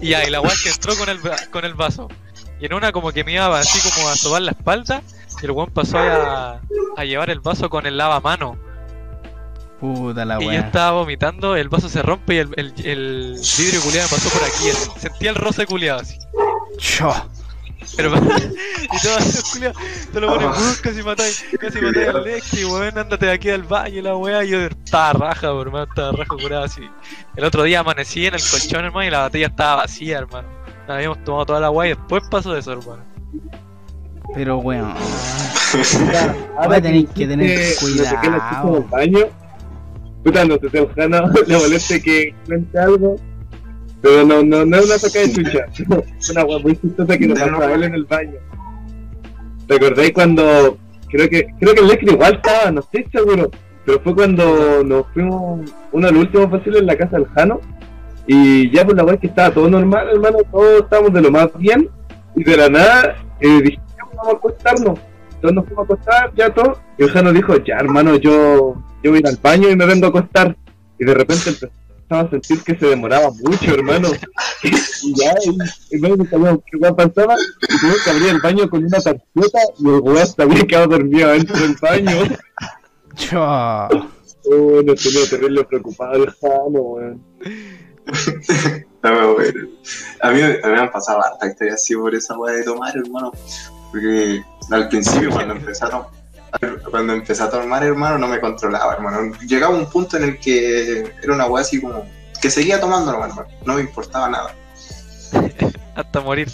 Y 0.02 0.14
y 0.14 0.30
la 0.30 0.42
wea 0.42 0.52
es 0.54 0.64
que 0.64 0.70
entró 0.70 0.96
con 0.96 1.10
el, 1.10 1.20
con 1.52 1.66
el 1.66 1.74
vaso. 1.74 2.08
Y 2.60 2.66
en 2.66 2.74
una 2.74 2.92
como 2.92 3.12
que 3.12 3.24
me 3.24 3.34
iba 3.34 3.58
así 3.60 3.80
como 3.90 4.10
a 4.10 4.16
sobar 4.16 4.42
la 4.42 4.52
espalda, 4.52 5.02
y 5.42 5.46
el 5.46 5.52
weón 5.52 5.72
pasó 5.72 5.98
a, 5.98 6.62
a 6.98 7.04
llevar 7.06 7.30
el 7.30 7.40
vaso 7.40 7.70
con 7.70 7.86
el 7.86 7.98
lavamano. 7.98 8.58
Puta 9.80 10.24
la 10.26 10.38
Y 10.40 10.44
yo 10.44 10.50
weá. 10.50 10.60
estaba 10.62 10.92
vomitando, 10.92 11.56
el 11.56 11.68
vaso 11.70 11.90
se 11.90 12.02
rompe 12.02 12.36
y 12.36 12.38
el, 12.40 12.50
el, 12.56 12.74
el 12.86 13.40
vidrio 13.58 13.82
culiado 13.82 14.08
me 14.10 14.16
pasó 14.18 14.30
por 14.30 14.44
aquí. 14.44 14.70
así. 14.70 14.90
Sentía 15.00 15.30
el 15.32 15.36
roce 15.36 15.66
culiado 15.66 16.00
así. 16.02 16.18
Cho. 16.78 17.14
Hermano, 17.98 18.30
y 18.84 19.02
todo 19.02 19.18
culiado, 19.54 19.76
te 20.14 20.20
lo 20.20 20.28
pones, 20.28 20.48
"Uh, 20.58 20.82
casi 20.82 21.04
matáis, 21.04 21.46
casi 21.60 21.82
matáis 21.82 22.08
al 22.10 22.24
Lexi, 22.24 22.66
weón, 22.66 22.98
ándate 22.98 23.26
de 23.28 23.32
aquí 23.32 23.50
al 23.50 23.64
valle, 23.64 24.02
la 24.02 24.16
weá, 24.16 24.44
y 24.44 24.50
yo 24.50 24.60
estaba 24.62 25.14
raja, 25.14 25.54
weón, 25.54 25.68
hermano, 25.68 25.86
estaba 25.90 26.12
raja 26.12 26.36
curado 26.42 26.64
así. 26.64 26.82
El 27.36 27.44
otro 27.46 27.64
día 27.64 27.80
amanecí 27.82 28.26
en 28.26 28.36
el 28.36 28.42
colchón, 28.42 28.86
hermano, 28.86 29.08
y 29.08 29.12
la 29.12 29.24
botella 29.24 29.48
estaba 29.48 29.76
vacía, 29.84 30.18
hermano. 30.20 30.48
Habíamos 30.88 31.24
tomado 31.24 31.46
toda 31.46 31.60
la 31.60 31.72
weá 31.72 31.88
y 31.92 31.96
después 31.96 32.24
pasó 32.30 32.56
eso, 32.56 32.74
hermano. 32.74 33.04
Pero 34.34 34.58
weón. 34.58 34.94
Ahora 36.58 36.82
tenéis 36.82 37.10
que 37.16 37.28
tener 37.28 37.50
Eh, 37.50 37.74
me 37.82 38.04
saqué 38.04 38.30
la 38.30 38.38
chucha 38.38 38.62
del 38.64 38.84
cuidado. 38.84 38.88
baño. 38.90 39.20
Puta, 40.24 40.46
no 40.46 40.56
sé 40.58 40.70
si 40.70 40.78
a 40.78 40.82
Ojana 40.84 41.24
le 41.48 41.58
moleste 41.58 42.02
que 42.02 42.36
cuente 42.46 42.80
algo. 42.80 43.16
Pero 44.06 44.24
no, 44.24 44.44
no, 44.44 44.64
no 44.64 44.78
es 44.78 44.86
una 44.86 45.00
saca 45.00 45.20
de 45.20 45.34
chucha. 45.34 45.66
Es 46.20 46.30
una 46.30 46.46
wea 46.46 46.60
muy 46.60 46.76
chistosa 46.76 47.18
que 47.18 47.28
nos 47.28 47.40
pasó 47.40 47.60
a 47.60 47.74
él 47.74 47.84
en 47.86 47.96
el 47.96 48.06
baño. 48.06 48.38
¿Recordáis 49.68 50.12
cuando.? 50.12 50.78
Creo 51.10 51.28
que 51.28 51.48
creo 51.60 51.74
que 51.74 51.82
el 51.82 51.88
Lecri 51.88 52.12
igual 52.12 52.36
estaba, 52.36 52.70
no 52.70 52.82
estoy 52.82 53.08
seguro. 53.12 53.50
Pero 53.84 54.00
fue 54.02 54.14
cuando 54.14 54.84
nos 54.84 55.08
fuimos 55.12 55.72
uno 55.92 56.06
de 56.06 56.14
los 56.14 56.22
últimos 56.22 56.52
posibles 56.52 56.82
en 56.82 56.86
la 56.86 56.96
casa 56.96 57.18
del 57.18 57.26
Jano. 57.30 57.62
Y 58.28 58.70
ya 58.70 58.86
por 58.86 58.96
la 58.96 59.06
wea 59.06 59.18
que 59.18 59.26
estaba 59.26 59.52
todo 59.52 59.68
normal, 59.72 60.08
hermano, 60.14 60.38
todos 60.52 60.84
estábamos 60.84 61.12
de 61.12 61.22
lo 61.24 61.32
más 61.32 61.50
bien. 61.58 61.90
Y 62.36 62.44
de 62.44 62.58
la 62.58 62.70
nada, 62.70 63.16
eh, 63.40 63.60
dijimos, 63.64 63.88
vamos 64.18 64.28
a 64.28 64.38
acostarnos. 64.38 65.00
Entonces 65.34 65.56
nos 65.56 65.66
fuimos 65.66 65.80
a 65.80 65.94
acostar, 65.94 66.32
ya 66.36 66.54
todo. 66.54 66.78
Y 67.00 67.04
el 67.06 67.10
Jano 67.10 67.34
dijo, 67.34 67.58
ya 67.64 67.78
hermano, 67.78 68.18
yo, 68.18 68.76
yo 69.04 69.10
voy 69.10 69.16
a 69.16 69.20
ir 69.22 69.28
al 69.28 69.40
baño 69.42 69.68
y 69.68 69.76
me 69.76 69.88
vengo 69.88 70.06
a 70.06 70.10
acostar. 70.10 70.56
Y 71.00 71.06
de 71.06 71.14
repente 71.16 71.50
empezaba 72.06 72.28
a 72.28 72.30
sentir 72.30 72.64
que 72.64 72.78
se 72.78 72.86
demoraba 72.88 73.32
mucho, 73.32 73.74
hermano. 73.74 74.10
y 74.64 75.14
ya, 75.16 75.34
y, 75.44 75.96
y 75.96 76.00
no 76.00 76.26
sabíamos 76.26 76.60
qué 76.70 76.78
weá 76.78 76.96
pasaba. 76.96 77.36
Y 77.36 77.80
tuve 77.80 77.96
que 78.04 78.10
abrir 78.10 78.30
el 78.30 78.42
baño 78.42 78.70
con 78.70 78.84
una 78.84 79.00
tarjeta 79.00 79.60
y 79.80 79.90
el 79.90 80.00
weá 80.02 80.26
se 80.26 80.42
había 80.42 80.64
quedado 80.66 80.88
dormido 80.88 81.32
dentro 81.32 81.58
del 81.58 81.76
baño. 81.82 82.38
Cho. 83.16 83.42
Oh, 84.48 84.82
nos 84.84 85.02
tenía 85.02 85.28
terrible 85.30 85.64
preocupado 85.64 86.24
el 86.24 86.32
Jano, 86.32 86.80
weón. 86.80 87.24
No 89.02 89.12
me 89.12 89.34
bueno. 89.34 89.68
A 90.22 90.32
mí, 90.32 90.42
a 90.42 90.48
mí 90.48 90.58
me 90.64 90.80
han 90.80 90.92
pasado 90.92 91.24
harta 91.24 91.48
historias 91.48 91.76
así 91.76 91.96
por 91.96 92.14
esa 92.14 92.38
weá 92.38 92.56
de 92.56 92.64
tomar, 92.64 92.96
hermano. 92.96 93.32
Porque 93.92 94.44
al 94.72 94.90
principio, 94.90 95.32
cuando 95.32 95.56
tomar, 95.56 96.12
cuando 96.92 97.14
empecé 97.14 97.44
a 97.44 97.50
tomar, 97.50 97.84
hermano, 97.84 98.18
no 98.18 98.28
me 98.28 98.40
controlaba, 98.40 98.94
hermano. 98.94 99.34
Llegaba 99.48 99.76
un 99.76 99.90
punto 99.90 100.18
en 100.18 100.24
el 100.24 100.40
que 100.40 101.14
era 101.22 101.34
una 101.34 101.48
weá 101.48 101.62
así 101.62 101.82
como 101.82 102.06
que 102.42 102.50
seguía 102.50 102.80
tomando, 102.80 103.12
hermano. 103.12 103.46
No 103.66 103.74
me 103.76 103.82
importaba 103.82 104.30
nada. 104.30 104.56
Hasta 105.96 106.22
morir. 106.22 106.52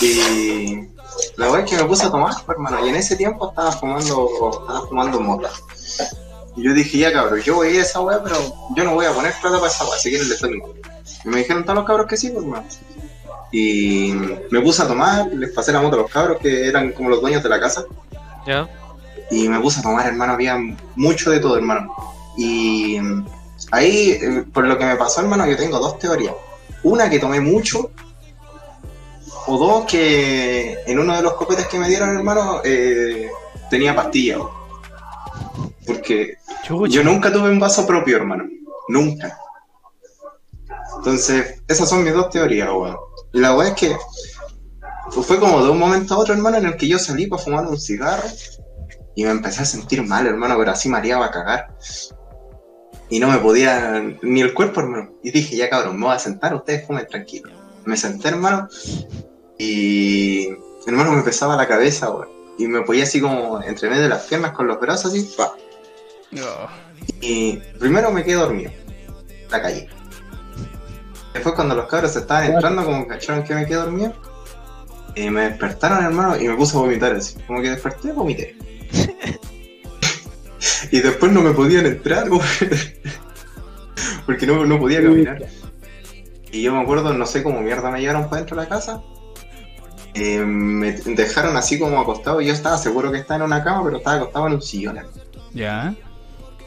Y 0.00 0.88
la 1.36 1.50
weá 1.50 1.62
es 1.62 1.70
que 1.70 1.76
me 1.76 1.84
puse 1.84 2.04
a 2.04 2.10
tomar, 2.10 2.34
pues, 2.44 2.56
hermano. 2.56 2.84
Y 2.84 2.90
en 2.90 2.96
ese 2.96 3.16
tiempo 3.16 3.48
estaba 3.50 3.72
fumando, 3.72 4.28
estaba 4.52 4.86
fumando 4.86 5.20
mota. 5.20 5.50
Y 6.56 6.62
yo 6.62 6.72
dije, 6.72 6.98
ya 6.98 7.12
cabrón, 7.12 7.40
yo 7.40 7.56
voy 7.56 7.76
a 7.76 7.82
esa 7.82 8.00
weá, 8.00 8.22
pero 8.22 8.36
yo 8.76 8.84
no 8.84 8.94
voy 8.94 9.06
a 9.06 9.12
poner 9.12 9.32
plata 9.40 9.58
para 9.58 9.70
esa 9.70 9.84
weá, 9.84 9.98
si 9.98 10.10
quieren 10.10 10.28
le 10.28 10.34
estoy 10.34 10.62
Y 11.24 11.28
me 11.28 11.38
dijeron 11.38 11.64
todos 11.64 11.76
los 11.76 11.86
cabros 11.86 12.06
que 12.06 12.16
sí, 12.16 12.30
pues, 12.30 12.44
hermano. 12.44 12.66
Y 13.56 14.12
me 14.50 14.60
puse 14.62 14.82
a 14.82 14.88
tomar, 14.88 15.28
les 15.32 15.52
pasé 15.52 15.70
la 15.70 15.80
moto 15.80 15.94
a 15.94 16.00
los 16.00 16.10
cabros 16.10 16.40
que 16.40 16.66
eran 16.66 16.90
como 16.90 17.08
los 17.08 17.20
dueños 17.20 17.40
de 17.40 17.48
la 17.48 17.60
casa. 17.60 17.84
¿Ya? 18.44 18.68
Y 19.30 19.48
me 19.48 19.60
puse 19.60 19.78
a 19.78 19.82
tomar, 19.84 20.08
hermano, 20.08 20.32
había 20.32 20.58
mucho 20.96 21.30
de 21.30 21.38
todo, 21.38 21.56
hermano. 21.56 21.94
Y 22.36 22.98
ahí, 23.70 24.18
eh, 24.20 24.44
por 24.52 24.66
lo 24.66 24.76
que 24.76 24.84
me 24.84 24.96
pasó, 24.96 25.20
hermano, 25.20 25.46
yo 25.46 25.56
tengo 25.56 25.78
dos 25.78 26.00
teorías. 26.00 26.34
Una 26.82 27.08
que 27.08 27.20
tomé 27.20 27.40
mucho, 27.40 27.92
o 29.46 29.56
dos 29.56 29.84
que 29.84 30.76
en 30.88 30.98
uno 30.98 31.14
de 31.14 31.22
los 31.22 31.34
copetes 31.34 31.68
que 31.68 31.78
me 31.78 31.88
dieron, 31.88 32.08
hermano, 32.16 32.60
eh, 32.64 33.30
tenía 33.70 33.94
pastillas. 33.94 34.40
Porque 35.86 36.38
Chucha. 36.64 36.92
yo 36.92 37.04
nunca 37.04 37.32
tuve 37.32 37.50
un 37.50 37.60
vaso 37.60 37.86
propio, 37.86 38.16
hermano. 38.16 38.48
Nunca. 38.88 39.38
Entonces, 40.96 41.62
esas 41.68 41.88
son 41.88 42.02
mis 42.02 42.12
dos 42.12 42.30
teorías, 42.30 42.68
weón. 42.68 42.96
Y 43.34 43.40
la 43.40 43.54
weá 43.54 43.70
es 43.70 43.74
que 43.74 43.96
fue 45.10 45.40
como 45.40 45.64
de 45.64 45.70
un 45.70 45.78
momento 45.78 46.14
a 46.14 46.18
otro, 46.18 46.34
hermano, 46.34 46.56
en 46.56 46.66
el 46.66 46.76
que 46.76 46.86
yo 46.86 47.00
salí 47.00 47.26
para 47.26 47.42
fumar 47.42 47.66
un 47.66 47.78
cigarro 47.78 48.28
y 49.16 49.24
me 49.24 49.30
empecé 49.30 49.62
a 49.62 49.64
sentir 49.64 50.02
mal, 50.04 50.26
hermano, 50.26 50.56
pero 50.56 50.70
así 50.70 50.88
mareaba 50.88 51.26
a 51.26 51.30
cagar. 51.32 51.76
Y 53.10 53.18
no 53.18 53.28
me 53.28 53.38
podía 53.38 54.00
ni 54.22 54.40
el 54.40 54.54
cuerpo, 54.54 54.80
hermano. 54.80 55.10
Y 55.24 55.32
dije, 55.32 55.56
ya 55.56 55.68
cabrón, 55.68 55.98
me 55.98 56.06
voy 56.06 56.14
a 56.14 56.20
sentar, 56.20 56.54
ustedes 56.54 56.86
fumen 56.86 57.08
tranquilo. 57.08 57.50
Me 57.84 57.96
senté, 57.96 58.28
hermano, 58.28 58.68
y 59.58 60.48
hermano 60.86 61.10
me 61.10 61.22
pesaba 61.22 61.56
la 61.56 61.66
cabeza, 61.66 62.10
weón. 62.10 62.28
Y 62.56 62.68
me 62.68 62.82
ponía 62.82 63.02
así 63.02 63.20
como 63.20 63.60
entre 63.62 63.90
medio 63.90 64.04
de 64.04 64.08
las 64.10 64.22
piernas 64.26 64.52
con 64.52 64.68
los 64.68 64.78
brazos 64.80 65.12
así, 65.12 65.28
pa. 65.36 65.56
Oh. 66.36 66.68
Y 67.20 67.56
primero 67.80 68.12
me 68.12 68.22
quedé 68.22 68.36
dormido. 68.36 68.70
La 69.50 69.60
calle. 69.60 69.88
Después 71.34 71.54
cuando 71.56 71.74
los 71.74 71.86
cabros 71.88 72.12
se 72.12 72.20
estaban 72.20 72.52
entrando, 72.52 72.84
como 72.84 73.06
cacharon 73.06 73.42
que 73.42 73.54
me 73.54 73.66
quedé 73.66 73.76
dormido, 73.76 74.14
Y 75.16 75.28
me 75.30 75.42
despertaron, 75.42 76.04
hermano, 76.04 76.40
y 76.40 76.48
me 76.48 76.54
puse 76.54 76.76
a 76.76 76.80
vomitar 76.80 77.14
así. 77.14 77.36
Como 77.46 77.60
que 77.60 77.70
desperté, 77.70 78.12
vomité. 78.12 78.56
y 80.90 81.00
después 81.00 81.32
no 81.32 81.42
me 81.42 81.50
podían 81.52 81.86
entrar, 81.86 82.28
porque 84.26 84.46
no, 84.46 84.64
no 84.64 84.78
podía 84.78 85.02
caminar. 85.02 85.44
Y 86.52 86.62
yo 86.62 86.72
me 86.72 86.80
acuerdo, 86.80 87.12
no 87.12 87.26
sé 87.26 87.42
cómo 87.42 87.60
mierda 87.60 87.90
me 87.90 88.00
llevaron 88.00 88.28
para 88.28 88.36
dentro 88.36 88.56
de 88.56 88.62
la 88.62 88.68
casa. 88.68 89.02
Eh, 90.14 90.38
me 90.38 90.92
dejaron 90.92 91.56
así 91.56 91.80
como 91.80 92.00
acostado. 92.00 92.40
y 92.40 92.46
Yo 92.46 92.52
estaba 92.52 92.78
seguro 92.78 93.10
que 93.10 93.18
estaba 93.18 93.38
en 93.38 93.46
una 93.46 93.64
cama, 93.64 93.82
pero 93.84 93.96
estaba 93.96 94.16
acostado 94.18 94.46
en 94.46 94.52
un 94.54 94.62
sillón. 94.62 95.00
Ya. 95.52 95.96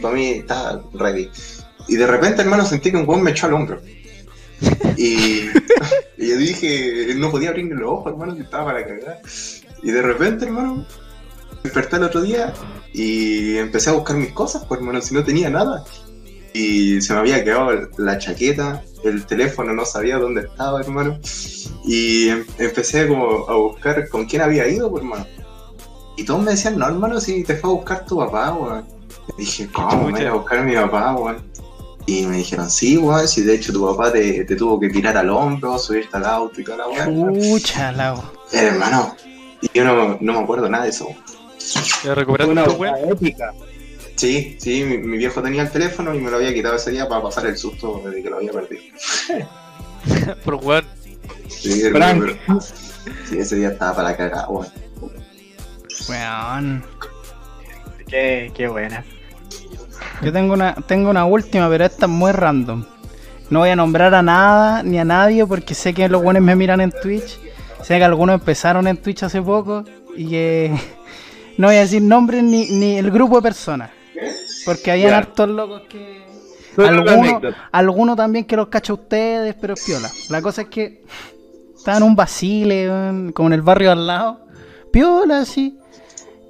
Para 0.02 0.14
mí 0.14 0.32
estaba 0.32 0.84
ready. 0.94 1.30
Y 1.88 1.96
de 1.96 2.06
repente, 2.06 2.42
hermano, 2.42 2.66
sentí 2.66 2.92
que 2.92 2.98
un 2.98 3.08
weón 3.08 3.24
me 3.24 3.32
echó 3.32 3.48
al 3.48 3.54
hombro. 3.54 3.82
Y, 4.98 5.42
y 6.18 6.30
yo 6.30 6.38
dije, 6.38 7.14
no 7.16 7.30
podía 7.30 7.50
abrir 7.50 7.66
los 7.66 7.90
ojos, 7.90 8.12
hermano, 8.14 8.36
que 8.36 8.42
estaba 8.42 8.66
para 8.66 8.86
cagar. 8.86 9.22
Y 9.84 9.92
de 9.92 10.02
repente, 10.02 10.46
hermano, 10.46 10.86
desperté 11.64 11.98
el 11.98 12.04
otro 12.04 12.22
día 12.22 12.54
y 12.94 13.58
empecé 13.58 13.92
a 13.92 13.94
buscar 13.94 14.18
mis 14.18 14.32
cosas, 14.32 14.66
pues, 14.66 14.80
hermano, 14.80 15.02
si 15.02 15.14
no 15.14 15.24
tenía 15.24 15.50
nada. 15.50 15.84
Y 16.54 17.00
se 17.02 17.14
me 17.14 17.20
había 17.20 17.44
quedado 17.44 17.90
la 17.98 18.18
chaqueta, 18.18 18.82
el 19.04 19.26
teléfono 19.26 19.74
no 19.74 19.86
sabía 19.86 20.18
dónde 20.18 20.42
estaba, 20.42 20.82
hermano. 20.82 21.20
Y 21.86 22.30
em- 22.30 22.46
empecé 22.58 23.08
como 23.08 23.48
a 23.48 23.56
buscar 23.56 24.10
con 24.10 24.26
quién 24.26 24.42
había 24.42 24.68
ido, 24.68 24.90
pues, 24.90 25.04
hermano. 25.04 25.28
Y 26.16 26.26
todos 26.26 26.42
me 26.42 26.52
decían, 26.52 26.80
no, 26.80 26.88
hermano, 26.88 27.22
si 27.22 27.44
te 27.44 27.56
fue 27.56 27.70
a 27.70 27.74
buscar 27.74 28.06
tu 28.06 28.18
papá, 28.18 28.54
weón. 28.54 28.88
Dije, 29.38 29.70
¿cómo 29.72 30.06
me 30.06 30.12
voy 30.14 30.26
a 30.26 30.34
buscar 30.34 30.60
a 30.60 30.64
mi 30.64 30.74
papá, 30.74 31.16
weón? 31.16 31.38
Y 32.08 32.26
me 32.26 32.38
dijeron, 32.38 32.70
sí, 32.70 32.98
weón, 32.98 33.28
si 33.28 33.42
de 33.42 33.56
hecho 33.56 33.74
tu 33.74 33.86
papá 33.86 34.12
te, 34.14 34.46
te 34.46 34.56
tuvo 34.56 34.80
que 34.80 34.90
tirar 34.90 35.16
al 35.18 35.30
hombro, 35.30 35.78
subirte 35.78 36.16
al 36.18 36.26
auto 36.26 36.62
y 36.62 36.64
toda 36.64 36.78
la 36.78 36.88
lao. 36.88 37.04
Hermano, 38.54 39.16
y 39.62 39.70
yo 39.74 39.84
no, 39.84 40.18
no 40.22 40.34
me 40.34 40.40
acuerdo 40.40 40.70
nada 40.70 40.86
de 40.86 40.92
eso. 40.92 41.10
Ya 42.06 42.16
recuperaste 42.16 42.52
Una 42.52 42.64
weá 42.64 42.94
épica. 43.12 43.54
Sí, 44.16 44.58
sí, 44.60 44.84
mi, 44.86 44.98
mi 45.00 45.18
viejo 45.18 45.42
tenía 45.44 45.62
el 45.64 45.70
teléfono 45.70 46.16
y 46.16 46.20
me 46.20 46.32
lo 46.32 46.38
había 46.38 46.54
quitado 46.54 46.76
ese 46.78 46.92
día 46.92 47.08
para 47.10 47.22
pasar 47.22 47.46
el 47.46 47.58
susto 47.58 48.02
de 48.10 48.24
que 48.24 48.30
lo 48.30 48.38
había 48.38 48.54
perdido. 48.54 48.82
Por 50.46 50.56
weón. 50.56 50.86
Sí, 51.50 51.82
pero- 51.92 52.38
sí, 53.30 53.38
ese 53.38 53.58
día 53.58 53.70
estaba 53.70 53.96
para 53.98 54.16
cagar, 54.16 54.46
weón. 54.50 54.68
Weón. 56.08 56.84
Qué, 58.08 58.50
qué 58.56 58.68
buena. 58.70 59.04
Yo 60.22 60.32
tengo 60.34 60.54
una, 60.54 60.74
tengo 60.88 61.10
una 61.10 61.26
última, 61.26 61.70
pero 61.70 61.86
esta 61.86 62.06
es 62.06 62.12
muy 62.12 62.32
random. 62.32 62.84
No 63.50 63.60
voy 63.60 63.70
a 63.70 63.76
nombrar 63.76 64.14
a 64.14 64.22
nada 64.22 64.84
ni 64.84 65.00
a 65.00 65.06
nadie 65.06 65.46
porque 65.46 65.74
sé 65.74 65.94
que 65.94 66.10
los 66.10 66.22
buenos 66.22 66.44
me 66.44 66.56
miran 66.56 66.82
en 66.82 66.92
Twitch. 66.92 67.40
Sé 67.82 67.98
que 67.98 68.04
algunos 68.04 68.34
empezaron 68.36 68.88
en 68.88 68.98
Twitch 68.98 69.24
hace 69.24 69.42
poco 69.42 69.84
y 70.16 70.28
que 70.30 70.76
no 71.58 71.68
voy 71.68 71.78
a 71.78 71.82
decir 71.82 72.02
nombres 72.02 72.44
ni, 72.44 72.70
ni 72.72 72.98
el 72.98 73.12
grupo 73.12 73.38
de 73.38 73.42
personas. 73.44 73.92
Porque 74.66 74.92
habían 74.92 75.12
Ya. 75.12 75.18
hartos 75.18 75.50
locos 75.50 75.84
que. 75.90 76.26
Algunos 76.78 77.56
alguno 77.72 78.16
también 78.16 78.46
que 78.46 78.56
los 78.56 78.68
cacha 78.68 78.94
a 78.94 78.96
ustedes, 78.96 79.56
pero 79.60 79.74
es 79.74 79.84
piola. 79.84 80.10
La 80.30 80.42
cosa 80.42 80.64
es 80.64 80.68
que 80.68 81.04
estaba 81.76 81.98
en 81.98 82.04
un 82.04 82.16
basile, 82.16 83.32
como 83.34 83.48
en 83.50 83.54
el 83.54 83.62
barrio 83.62 83.92
al 83.92 84.06
lado. 84.06 84.42
Piola, 84.92 85.40
así. 85.40 85.77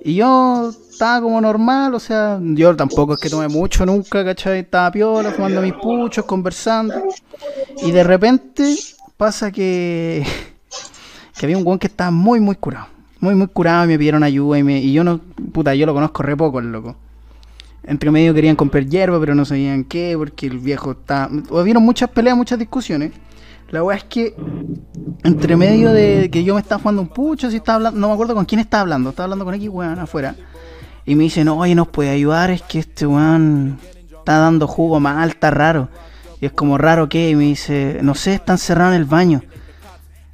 Y 0.08 0.16
yo 0.16 0.70
estaba 0.70 1.20
como 1.20 1.42
normal, 1.42 1.94
o 1.94 2.00
sea, 2.00 2.40
yo 2.42 2.74
tampoco 2.78 3.16
es 3.16 3.20
que 3.20 3.30
tomé 3.30 3.50
mucho 3.50 3.86
nunca, 3.86 4.24
¿cachai? 4.24 4.60
Estaba 4.60 4.90
piola, 4.90 5.32
fumando 5.32 5.62
mis 5.62 5.74
puchos, 5.74 6.24
conversando. 6.24 6.96
Y 7.84 7.92
de 7.92 8.06
repente 8.06 8.74
pasa 9.18 9.52
que, 9.52 10.26
que 11.38 11.46
había 11.46 11.58
un 11.58 11.68
weón 11.68 11.78
que 11.78 11.88
estaba 11.88 12.10
muy, 12.10 12.40
muy 12.40 12.56
curado. 12.56 12.88
Muy, 13.20 13.36
muy 13.36 13.48
curado 13.48 13.84
y 13.84 13.88
me 13.90 13.98
pidieron 13.98 14.24
ayuda 14.24 14.58
y, 14.58 14.64
me, 14.64 14.80
y 14.80 14.94
yo 14.94 15.04
no, 15.04 15.20
puta, 15.52 15.76
yo 15.76 15.86
lo 15.86 15.94
conozco 15.94 16.24
re 16.24 16.38
poco, 16.38 16.60
el 16.60 16.72
loco. 16.72 16.96
Entre 17.84 18.10
medio 18.10 18.34
querían 18.34 18.56
comprar 18.56 18.86
hierba, 18.86 19.20
pero 19.20 19.36
no 19.36 19.44
sabían 19.44 19.84
qué, 19.84 20.16
porque 20.18 20.48
el 20.48 20.60
viejo 20.60 20.92
está... 20.92 21.30
Hubieron 21.50 21.84
muchas 21.84 22.10
peleas, 22.12 22.38
muchas 22.38 22.58
discusiones. 22.58 23.12
La 23.70 23.84
weá 23.84 23.98
es 23.98 24.04
que 24.06 24.34
entre 25.24 25.58
medio 25.58 25.92
de 25.92 26.30
que 26.32 26.44
yo 26.44 26.56
me 26.56 26.62
estaba 26.62 26.82
jugando 26.82 27.02
un 27.02 27.10
pucho, 27.10 27.50
si 27.50 27.58
estaba 27.58 27.76
hablando, 27.76 28.00
no 28.00 28.08
me 28.08 28.14
acuerdo 28.14 28.34
con 28.34 28.46
quién 28.46 28.60
estaba 28.60 28.82
hablando, 28.82 29.10
estaba 29.10 29.26
hablando 29.26 29.46
con 29.46 29.54
X 29.56 29.70
weón 29.70 30.00
afuera. 30.00 30.36
Y 31.06 31.16
me 31.16 31.24
dicen, 31.24 31.48
oye, 31.50 31.76
nos 31.76 31.88
puede 31.88 32.10
ayudar, 32.12 32.50
es 32.50 32.62
que 32.62 32.80
este 32.80 33.06
weón 33.06 33.80
está 34.12 34.40
dando 34.40 34.68
jugo 34.68 35.00
mal, 35.00 35.30
está 35.30 35.52
raro. 35.52 35.90
Y 36.40 36.46
es 36.46 36.52
como 36.52 36.78
raro 36.78 37.10
que, 37.10 37.30
y 37.30 37.36
me 37.36 37.46
dice, 37.46 38.00
no 38.02 38.16
sé, 38.16 38.36
está 38.36 38.54
encerrado 38.54 38.94
en 38.94 38.98
el 38.98 39.06
baño. 39.06 39.42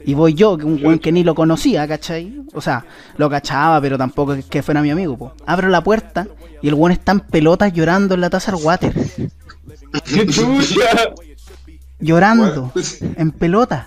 Y 0.05 0.15
voy 0.15 0.33
yo, 0.33 0.57
que 0.57 0.65
un 0.65 0.83
weón 0.83 0.99
que 0.99 1.11
ni 1.11 1.23
lo 1.23 1.33
conocía, 1.33 1.87
¿cachai? 1.87 2.43
O 2.53 2.61
sea, 2.61 2.85
lo 3.17 3.29
cachaba, 3.29 3.79
pero 3.81 3.97
tampoco 3.97 4.35
que 4.49 4.61
fuera 4.61 4.81
mi 4.81 4.91
amigo, 4.91 5.17
po. 5.17 5.33
Abro 5.45 5.69
la 5.69 5.83
puerta 5.83 6.27
y 6.61 6.67
el 6.67 6.73
weón 6.73 6.91
está 6.91 7.13
en 7.13 7.21
pelotas 7.21 7.71
llorando 7.73 8.15
en 8.15 8.21
la 8.21 8.29
taza 8.29 8.51
del 8.51 8.63
water. 8.63 8.93
¡Qué 10.05 10.25
Llorando, 12.03 12.71
en 13.01 13.31
pelotas. 13.31 13.85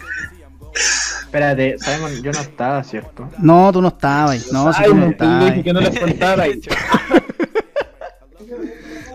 Espérate, 1.21 1.77
Simon, 1.79 2.23
yo 2.23 2.33
no 2.33 2.41
estaba, 2.41 2.83
¿cierto? 2.83 3.29
No, 3.39 3.71
tú 3.73 3.83
no 3.83 3.89
estabas, 3.89 4.51
no, 4.53 4.73
si 4.73 4.85
tú 4.85 4.95
no 4.95 5.07
no, 5.07 5.11
estabas. 5.11 5.53
que 5.63 5.73
no 5.73 5.81
les 5.81 5.99
contara. 5.99 6.47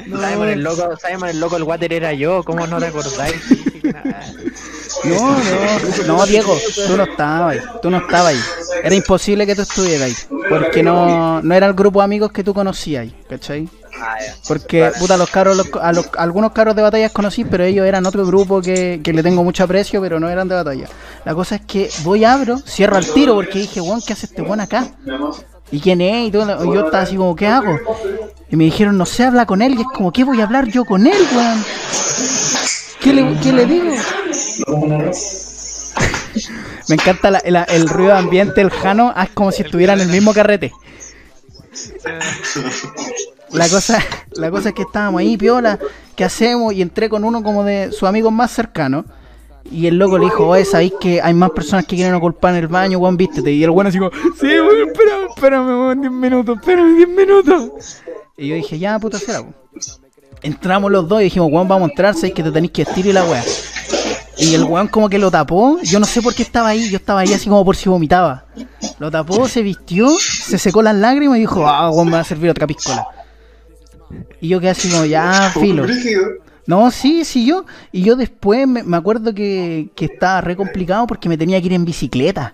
Simon 0.06 0.50
el 0.50 0.62
loco, 0.62 0.90
Simon 0.98 1.30
el 1.30 1.40
loco, 1.40 1.58
el 1.58 1.64
water 1.64 1.94
era 1.94 2.14
yo, 2.14 2.44
¿cómo 2.44 2.68
no 2.68 2.80
te 2.80 2.88
acordáis? 2.88 3.36
No, 5.06 5.32
no, 5.32 5.38
no, 6.08 6.26
Diego, 6.26 6.56
tú 6.88 6.98
no 6.98 7.04
estabas, 7.04 7.58
tú 7.82 7.90
no 7.90 7.98
estabas 7.98 8.34
ahí. 8.34 8.40
Era 8.84 8.94
imposible 8.94 9.48
que 9.48 9.56
tú 9.56 9.62
estuvieras 9.64 10.02
ahí, 10.02 10.16
porque 10.50 10.84
no, 10.84 11.42
no 11.42 11.56
era 11.56 11.66
el 11.68 11.74
grupo 11.74 12.00
de 12.00 12.06
amigos 12.06 12.32
que 12.32 12.44
tú 12.44 12.54
conocías 12.54 13.04
ahí, 13.04 13.16
¿cachai? 13.28 13.68
Porque, 14.48 14.92
puta, 15.00 15.18
los 15.18 15.30
carros, 15.30 15.56
los- 15.58 15.70
a 15.82 15.92
los, 15.94 16.10
algunos 16.18 16.52
carros 16.52 16.76
de 16.76 16.82
batallas 16.82 17.12
conocí, 17.12 17.46
pero 17.46 17.64
ellos 17.64 17.86
eran 17.86 18.06
otro 18.06 18.26
grupo 18.26 18.62
que, 18.62 19.00
que 19.04 19.14
le 19.14 19.24
tengo 19.24 19.44
mucho 19.44 19.64
aprecio, 19.64 20.02
pero 20.02 20.20
no 20.20 20.30
eran 20.30 20.48
de 20.48 20.56
batalla. 20.56 20.88
La 21.26 21.34
cosa 21.36 21.56
es 21.56 21.62
que 21.62 21.90
voy, 22.04 22.24
abro, 22.26 22.58
cierro 22.60 22.98
al 22.98 23.06
tiro, 23.06 23.36
porque 23.36 23.60
dije, 23.60 23.82
weón, 23.82 24.02
¿qué 24.06 24.14
hace 24.14 24.26
este 24.26 24.42
weón 24.42 24.60
acá? 24.62 24.88
¿Y 25.72 25.80
quién 25.80 26.02
es? 26.02 26.28
Y 26.28 26.32
todo, 26.32 26.66
y 26.66 26.74
yo 26.76 26.86
estaba 26.86 27.04
así 27.04 27.16
como, 27.16 27.36
¿qué 27.36 27.48
hago? 27.48 27.80
Y 28.50 28.56
me 28.58 28.66
dijeron, 28.66 28.98
no 28.98 29.06
sé, 29.06 29.24
habla 29.24 29.46
con 29.46 29.62
él, 29.62 29.76
y 29.78 29.82
es 29.82 29.88
como, 29.94 30.12
¿qué 30.12 30.24
voy 30.26 30.42
a 30.42 30.44
hablar 30.44 30.68
yo 30.68 30.84
con 30.84 31.08
él, 31.08 31.18
weón? 31.34 31.64
¿Qué 33.00 33.14
le, 33.14 33.40
qué 33.40 33.54
le 33.54 33.66
digo? 33.66 33.94
Me 36.88 36.96
encanta 36.96 37.32
la- 37.32 37.42
la- 37.46 37.64
el 37.64 37.88
ruido 37.88 38.12
de 38.14 38.20
ambiente, 38.20 38.62
el 38.62 38.70
jano, 38.70 39.14
es 39.22 39.30
como 39.32 39.52
si 39.52 39.62
estuviera 39.64 39.94
en 39.94 40.02
el 40.02 40.08
mismo 40.10 40.34
carrete. 40.34 40.72
La 43.54 43.68
cosa, 43.68 44.00
la 44.34 44.50
cosa 44.50 44.70
es 44.70 44.76
que 44.76 44.84
estábamos 44.84 45.20
ahí, 45.20 45.38
piola, 45.38 45.78
¿qué 46.16 46.24
hacemos? 46.24 46.74
Y 46.74 46.82
entré 46.82 47.10
con 47.10 47.24
uno 47.24 47.44
como 47.44 47.64
de 47.64 47.92
sus 47.92 48.04
amigos 48.04 48.32
más 48.32 48.52
cercanos. 48.52 49.06
Y 49.70 49.88
el 49.88 49.98
loco 49.98 50.18
le 50.18 50.26
dijo, 50.26 50.48
oye, 50.48 50.66
¿sabéis 50.66 50.94
que 51.00 51.22
hay 51.22 51.34
más 51.34 51.52
personas 51.52 51.86
que 51.86 51.96
quieren 51.96 52.14
oculpar 52.16 52.54
en 52.56 52.62
el 52.62 52.68
baño, 52.68 52.98
weón? 52.98 53.18
Vístete. 53.18 53.52
Y 53.52 53.64
el 53.64 53.70
weón 53.70 53.88
así 53.88 54.00
como, 54.00 54.12
sí, 54.40 54.48
weón, 54.48 54.90
espérame, 54.90 55.28
espérame, 55.36 55.68
weón, 55.68 56.02
10 56.02 56.14
minutos, 56.14 56.58
espérame, 56.60 56.96
10 56.96 57.10
minutos. 57.10 57.72
Y 58.38 58.48
yo 58.48 58.56
dije, 58.56 58.80
ya, 58.80 58.98
puta 59.00 59.20
será, 59.20 59.42
weón. 59.42 59.56
Entramos 60.42 60.92
los 60.92 61.08
dos 61.08 61.22
y 61.22 61.26
dijimos, 61.26 61.50
weón, 61.52 61.68
vamos 61.68 61.90
a 61.90 61.92
entrar, 61.92 62.16
sabéis 62.16 62.34
que 62.34 62.44
te 62.44 62.52
tenéis 62.52 62.72
que 62.72 62.86
vestir 62.86 63.06
y 63.06 63.14
la 63.14 63.24
weá. 63.26 63.44
Y 64.38 64.56
el 64.56 64.64
weón 64.64 64.88
como 64.88 65.08
que 65.10 65.20
lo 65.20 65.30
tapó, 65.30 65.78
yo 65.84 66.00
no 66.00 66.06
sé 66.06 66.22
por 66.22 66.34
qué 66.34 66.42
estaba 66.42 66.70
ahí, 66.70 66.90
yo 66.90 66.98
estaba 66.98 67.20
ahí 67.20 67.32
así 67.32 67.48
como 67.48 67.64
por 67.64 67.76
si 67.76 67.90
vomitaba. 67.90 68.46
Lo 68.98 69.12
tapó, 69.12 69.48
se 69.48 69.62
vistió, 69.62 70.10
se 70.18 70.58
secó 70.58 70.82
las 70.82 70.96
lágrimas 70.96 71.38
y 71.38 71.42
dijo, 71.42 71.68
ah, 71.68 71.92
weón, 71.92 72.08
me 72.08 72.14
va 72.14 72.22
a 72.22 72.24
servir 72.24 72.50
otra 72.50 72.66
piscola. 72.66 73.08
Y 74.40 74.50
yo 74.50 74.60
quedé 74.60 74.72
así 74.72 74.90
como, 74.90 75.06
ya, 75.06 75.52
filo. 75.60 75.86
No, 76.68 76.92
sí, 76.92 77.26
sí, 77.26 77.46
yo. 77.46 77.66
Y 77.92 78.04
yo 78.04 78.16
después 78.16 78.68
me, 78.68 78.84
me 78.84 78.98
acuerdo 78.98 79.34
que, 79.34 79.90
que 79.96 80.06
estaba 80.06 80.42
re 80.42 80.56
complicado 80.56 81.08
porque 81.08 81.28
me 81.30 81.38
tenía 81.38 81.60
que 81.60 81.68
ir 81.68 81.74
en 81.74 81.86
bicicleta. 81.86 82.54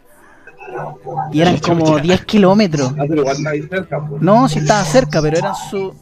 Y 1.32 1.42
eran 1.42 1.58
como 1.60 1.98
10 2.00 2.26
kilómetros. 2.26 2.94
Ah. 2.98 3.06
No, 4.20 4.50
sí 4.50 4.60
estaba 4.60 4.84
cerca, 4.84 5.22
pero 5.22 5.38
eran 5.38 5.54
su... 5.70 5.94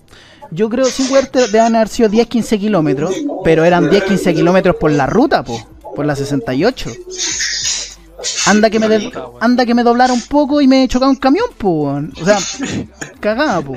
Yo 0.51 0.69
creo, 0.69 0.85
sin 0.85 1.11
huerte, 1.11 1.47
deben 1.47 1.75
haber 1.75 1.87
sido 1.87 2.07
10, 2.07 2.27
15 2.27 2.59
kilómetros, 2.59 3.15
pero 3.43 3.63
eran 3.63 3.89
10, 3.89 4.03
15 4.03 4.33
kilómetros 4.35 4.75
por 4.75 4.91
la 4.91 5.07
ruta, 5.07 5.43
po, 5.43 5.59
por 5.95 6.05
la 6.05 6.15
68. 6.15 6.91
Anda 8.47 8.69
que 8.69 8.79
me 8.79 8.87
de- 8.87 9.11
anda 9.41 9.65
que 9.65 9.73
me 9.73 9.83
doblara 9.83 10.13
un 10.13 10.21
poco 10.21 10.61
y 10.61 10.67
me 10.67 10.87
chocaba 10.87 11.09
un 11.09 11.15
camión, 11.17 11.47
po. 11.57 11.85
O 12.21 12.25
sea, 12.25 12.37
cagada, 13.19 13.61
po. 13.61 13.73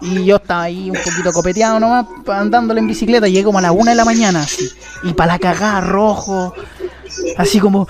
Y 0.00 0.24
yo 0.24 0.36
estaba 0.36 0.62
ahí 0.62 0.90
un 0.90 0.96
poquito 0.96 1.32
copeteado 1.32 1.78
nomás, 1.78 2.06
andándole 2.26 2.80
en 2.80 2.86
bicicleta, 2.86 3.28
llegué 3.28 3.44
como 3.44 3.58
a 3.58 3.62
la 3.62 3.72
una 3.72 3.90
de 3.90 3.96
la 3.96 4.04
mañana, 4.04 4.40
así. 4.40 4.70
Y 5.02 5.12
para 5.12 5.34
la 5.34 5.38
cagada, 5.38 5.80
rojo, 5.80 6.54
así 7.36 7.60
como... 7.60 7.86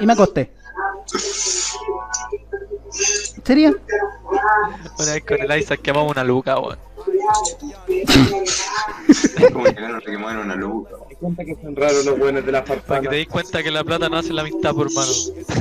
Y 0.00 0.06
me 0.06 0.12
acosté. 0.12 0.52
¿Sería? 3.44 3.72
Una 4.98 5.12
vez 5.12 5.24
con 5.24 5.40
el 5.40 5.58
Isaac 5.58 5.80
quemamos 5.82 6.12
una 6.12 6.24
luca, 6.24 6.58
weón. 6.58 6.78
Es 9.44 9.52
como 9.52 9.66
llegar 9.66 9.94
a 9.94 10.00
que 10.00 10.18
mueven 10.18 10.38
una 10.38 10.54
luz. 10.54 10.88
Me 11.08 11.16
cuenta 11.16 11.44
que 11.44 11.54
son 11.62 11.76
raros 11.76 12.04
los 12.04 12.18
buenos 12.18 12.46
de 12.46 12.52
la 12.52 12.64
Para 12.64 13.00
que 13.00 13.08
te 13.08 13.16
des 13.16 13.28
cuenta 13.28 13.62
que 13.62 13.70
la 13.70 13.84
plata 13.84 14.08
no 14.08 14.18
hace 14.18 14.32
la 14.32 14.42
amistad, 14.42 14.74
por 14.74 14.92
mano. 14.92 15.12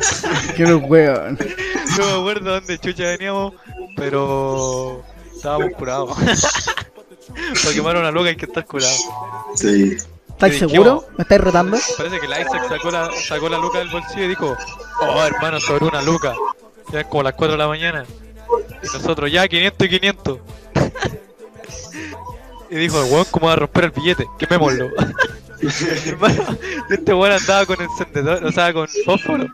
Que 0.56 0.64
los 0.64 0.82
weón. 0.84 1.38
No 1.98 2.06
me 2.06 2.22
acuerdo 2.22 2.52
dónde 2.54 2.80
chucha 2.80 3.04
veníamos, 3.04 3.54
pero 3.96 5.04
estábamos 5.36 5.72
curados. 5.78 6.18
Para 7.64 7.76
quemar 7.76 7.98
una 7.98 8.12
loca 8.12 8.30
hay 8.30 8.36
que 8.36 8.46
estar 8.46 8.66
curado. 8.66 8.94
Sí. 9.56 9.98
¿Estáis 10.30 10.60
seguro? 10.60 11.06
¿Me 11.18 11.24
estáis 11.24 11.42
retando? 11.42 11.78
Parece 11.98 12.20
que 12.20 12.26
el 12.26 12.32
Isaac 12.32 12.68
sacó 12.68 12.92
la, 12.92 13.10
sacó 13.28 13.50
la 13.50 13.58
luca 13.58 13.80
del 13.80 13.90
bolsillo 13.90 14.24
y 14.24 14.28
dijo, 14.30 14.58
oh 15.02 15.24
hermano, 15.24 15.60
sobre 15.60 15.86
una 15.86 16.02
luca. 16.02 16.34
Eran 16.92 17.08
como 17.10 17.24
las 17.24 17.34
4 17.34 17.54
de 17.54 17.58
la 17.58 17.68
mañana. 17.68 18.06
Y 18.82 18.86
nosotros, 18.86 19.32
ya, 19.32 19.48
500 19.48 19.88
y 19.88 19.90
500. 19.90 20.40
Y 22.74 22.76
dijo, 22.76 23.04
weón, 23.06 23.26
¿cómo 23.30 23.48
va 23.48 23.54
a 23.54 23.58
romper 23.58 23.84
el 23.86 23.92
billete? 23.92 24.28
Quemémoslo. 24.40 24.90
hermano, 26.08 26.58
este 26.90 27.14
weón 27.14 27.32
andaba 27.32 27.66
con 27.68 27.80
encendedor, 27.80 28.44
o 28.44 28.52
sea, 28.52 28.74
con 28.74 28.88
fósforo. 29.06 29.46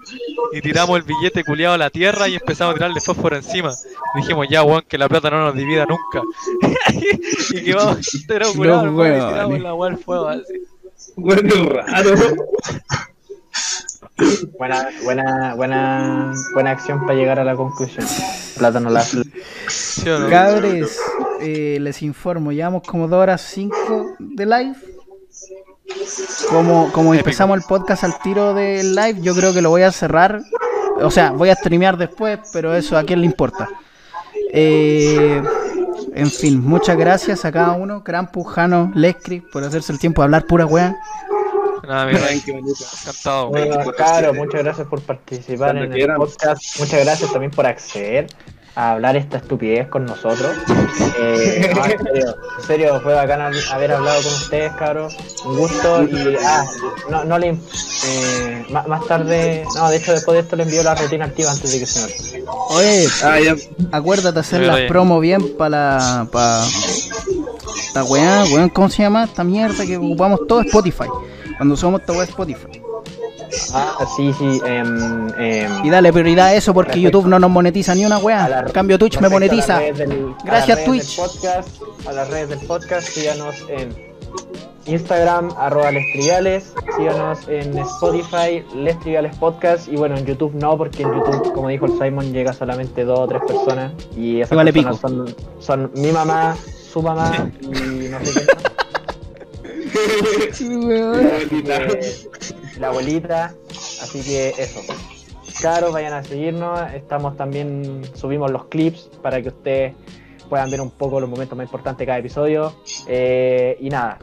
Y 0.53 0.61
tiramos 0.61 0.97
el 0.97 1.03
billete 1.03 1.43
culiado 1.43 1.75
a 1.75 1.77
la 1.77 1.89
tierra 1.89 2.29
y 2.29 2.35
empezamos 2.35 2.71
a 2.71 2.75
tirarle 2.75 3.01
fósforo 3.01 3.35
encima. 3.35 3.73
Y 4.15 4.21
dijimos, 4.21 4.47
ya, 4.49 4.63
weón, 4.63 4.83
que 4.87 4.97
la 4.97 5.09
plata 5.09 5.29
no 5.29 5.43
nos 5.45 5.55
divida 5.55 5.85
nunca. 5.85 6.21
y 7.51 7.61
que 7.61 7.73
vamos 7.73 7.97
a 7.97 7.99
estar 7.99 8.41
curado, 8.55 8.85
hermano, 8.85 9.15
y 9.17 9.33
tiramos 9.33 9.59
la 9.59 9.73
weá 9.73 9.91
al 9.91 9.97
fuego 9.97 10.27
así. 10.29 10.63
Bueno, 11.17 11.65
raro. 11.65 12.15
Buena, 14.57 14.89
buena, 15.03 15.55
buena, 15.55 16.33
buena 16.53 16.71
acción 16.71 17.01
para 17.01 17.13
llegar 17.13 17.39
a 17.39 17.43
la 17.43 17.55
conclusión. 17.55 18.05
Plata 18.57 18.79
no 18.79 18.89
la 18.89 19.01
¿Sí 19.01 20.09
o 20.09 20.19
no? 20.19 20.29
Cabres, 20.29 20.99
eh, 21.41 21.77
les 21.79 22.01
informo, 22.01 22.51
llevamos 22.51 22.83
como 22.83 23.07
2 23.07 23.21
horas 23.21 23.41
5 23.41 24.15
de 24.19 24.45
live. 24.45 24.75
Como, 26.49 26.91
como 26.91 27.13
empezamos 27.13 27.57
el 27.57 27.63
podcast 27.63 28.03
al 28.03 28.19
tiro 28.19 28.53
del 28.53 28.95
live, 28.95 29.21
yo 29.21 29.33
creo 29.33 29.53
que 29.53 29.61
lo 29.61 29.69
voy 29.69 29.83
a 29.83 29.91
cerrar. 29.91 30.41
O 31.01 31.09
sea, 31.09 31.31
voy 31.31 31.49
a 31.49 31.55
streamear 31.55 31.97
después, 31.97 32.39
pero 32.51 32.75
eso 32.75 32.97
a 32.97 33.03
quién 33.03 33.21
le 33.21 33.25
importa. 33.25 33.69
Eh, 34.51 35.41
en 36.13 36.31
fin, 36.31 36.61
muchas 36.65 36.97
gracias 36.97 37.45
a 37.45 37.51
cada 37.51 37.73
uno, 37.73 38.03
Krampus, 38.03 38.47
Jano, 38.47 38.91
Lescri, 38.93 39.41
por 39.41 39.63
hacerse 39.63 39.91
el 39.91 39.99
tiempo 39.99 40.21
de 40.21 40.25
hablar 40.25 40.45
pura 40.45 40.65
weá. 40.65 40.95
Nada, 41.89 42.05
mira, 42.05 42.21
Ay, 42.29 42.39
qué 42.45 42.51
bonito. 42.51 42.85
encantado. 43.01 43.47
Bueno, 43.49 43.75
24/7. 43.77 43.95
Caro, 43.95 44.33
muchas 44.35 44.63
gracias 44.63 44.87
por 44.87 45.01
participar 45.01 45.57
Cuando 45.71 45.83
en 45.85 45.91
quieran. 45.91 46.21
el 46.21 46.27
podcast. 46.27 46.61
Muchas 46.79 47.03
gracias 47.03 47.31
también 47.31 47.51
por 47.51 47.65
acceder 47.65 48.27
a 48.75 48.91
hablar 48.91 49.17
esta 49.17 49.37
estupidez 49.37 49.87
con 49.87 50.05
nosotros. 50.05 50.55
Eh, 51.19 51.71
no, 51.75 51.85
en 51.85 51.97
serio, 51.99 52.35
en 52.59 52.67
serio, 52.67 52.99
fue 53.01 53.15
bacán 53.15 53.39
hab- 53.41 53.71
haber 53.73 53.91
hablado 53.93 54.21
con 54.21 54.31
ustedes, 54.33 54.71
cabros. 54.73 55.17
Un 55.43 55.57
gusto. 55.57 56.03
Y 56.03 56.37
ah, 56.45 56.63
no, 57.09 57.23
no 57.25 57.39
le. 57.39 57.57
Eh, 58.05 58.65
más, 58.69 58.87
más 58.87 59.05
tarde, 59.07 59.65
no, 59.75 59.89
de 59.89 59.97
hecho, 59.97 60.13
después 60.13 60.35
de 60.35 60.41
esto 60.41 60.55
le 60.55 60.63
envío 60.63 60.83
la 60.83 60.93
rutina 60.93 61.25
activa 61.25 61.49
antes 61.51 61.71
de 61.73 61.79
que 61.79 61.85
se 61.87 61.99
me 62.01 62.05
olvide. 62.13 62.45
Oye, 62.69 63.07
Ah, 63.23 63.39
ya. 63.39 63.55
acuérdate 63.91 64.39
hacer 64.39 64.61
las 64.61 64.81
promo 64.81 65.19
bien 65.19 65.57
para 65.57 65.69
la. 65.97 66.27
Pa... 66.31 66.63
La 67.95 68.03
weá, 68.03 68.43
weón, 68.53 68.69
¿cómo 68.69 68.87
se 68.89 69.01
llama? 69.01 69.23
Esta 69.23 69.43
mierda 69.43 69.83
que 69.83 69.97
ocupamos 69.97 70.41
todo 70.47 70.61
Spotify. 70.61 71.05
Cuando 71.59 71.75
somos 71.77 72.01
weá 72.07 72.23
Spotify. 72.23 72.81
Ah, 73.73 74.05
sí, 74.15 74.33
sí. 74.33 74.61
em, 74.65 75.29
Y 75.83 75.89
dale 75.89 76.11
prioridad 76.13 76.47
a 76.47 76.53
eso 76.55 76.73
porque 76.73 76.99
YouTube 77.01 77.27
no 77.27 77.37
nos 77.37 77.49
monetiza 77.51 77.93
ni 77.93 78.05
una 78.05 78.17
weá. 78.17 78.63
En 78.65 78.71
cambio 78.71 78.97
Twitch 78.97 79.19
me 79.19 79.29
monetiza. 79.29 79.77
del- 79.79 80.33
Gracias, 80.43 80.83
Twitch. 80.85 81.15
podcast, 81.17 81.69
a 82.07 82.13
las 82.13 82.29
redes 82.29 82.49
del 82.49 82.59
podcast, 82.59 83.07
síganos 83.09 83.55
en 83.69 83.93
Instagram, 84.85 85.49
arroba 85.57 85.91
Les 85.91 86.03
Triviales, 86.13 86.73
síganos 86.97 87.39
en 87.47 87.77
Spotify, 87.79 88.63
Les 88.75 88.97
Triviales 88.99 89.35
Podcast, 89.35 89.87
y 89.87 89.95
bueno, 89.97 90.17
en 90.17 90.25
YouTube 90.25 90.53
no, 90.55 90.77
porque 90.77 91.03
en 91.03 91.13
YouTube, 91.13 91.53
como 91.53 91.67
dijo 91.67 91.85
el 91.85 91.91
Simon, 91.99 92.31
llega 92.31 92.53
solamente 92.53 93.03
dos 93.03 93.19
o 93.19 93.27
tres 93.27 93.41
personas, 93.45 93.91
y 94.15 94.41
esas 94.41 94.55
vale 94.55 94.71
personas 94.73 94.99
son, 94.99 95.35
son 95.59 95.91
mi 95.95 96.11
mamá, 96.11 96.55
su 96.91 97.03
mamá, 97.03 97.51
y 97.61 97.67
no 97.67 98.19
sé 98.25 98.45
qué 98.47 98.55
más. 98.55 98.68
La 102.79 102.87
abuelita, 102.87 103.53
así 104.01 104.21
que 104.21 104.49
eso. 104.57 104.81
Claro, 105.59 105.91
vayan 105.91 106.13
a 106.13 106.23
seguirnos, 106.23 106.79
estamos 106.93 107.35
también, 107.35 108.01
subimos 108.13 108.49
los 108.51 108.65
clips 108.65 109.09
para 109.21 109.41
que 109.41 109.49
ustedes 109.49 109.93
puedan 110.49 110.71
ver 110.71 110.81
un 110.81 110.89
poco 110.89 111.19
los 111.19 111.29
momentos 111.29 111.57
más 111.57 111.65
importantes 111.65 111.99
de 111.99 112.05
cada 112.05 112.19
episodio. 112.19 112.73
Eh, 113.07 113.77
y 113.79 113.89
nada, 113.89 114.19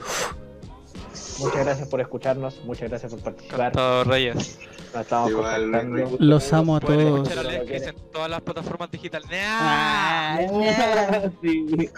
muchas 1.38 1.64
gracias 1.64 1.88
por 1.88 2.00
escucharnos, 2.00 2.64
muchas 2.64 2.88
gracias 2.88 3.12
por 3.12 3.22
participar. 3.22 3.60
Encantado, 3.60 4.04
Reyes. 4.04 4.58
Nos 4.94 5.02
estamos 5.02 5.30
Igual, 5.30 5.62
contactando. 5.62 6.16
Los 6.20 6.52
amo 6.52 6.76
a 6.76 6.80
todos. 6.80 7.28
escuchar 7.28 7.38
a 7.46 7.50
Lescris 7.50 7.82
en 7.88 7.96
todas 8.12 8.30
las 8.30 8.40
plataformas 8.40 8.90
digitales. 8.90 9.28
Ah, 9.32 10.38
Sí. 11.42 11.90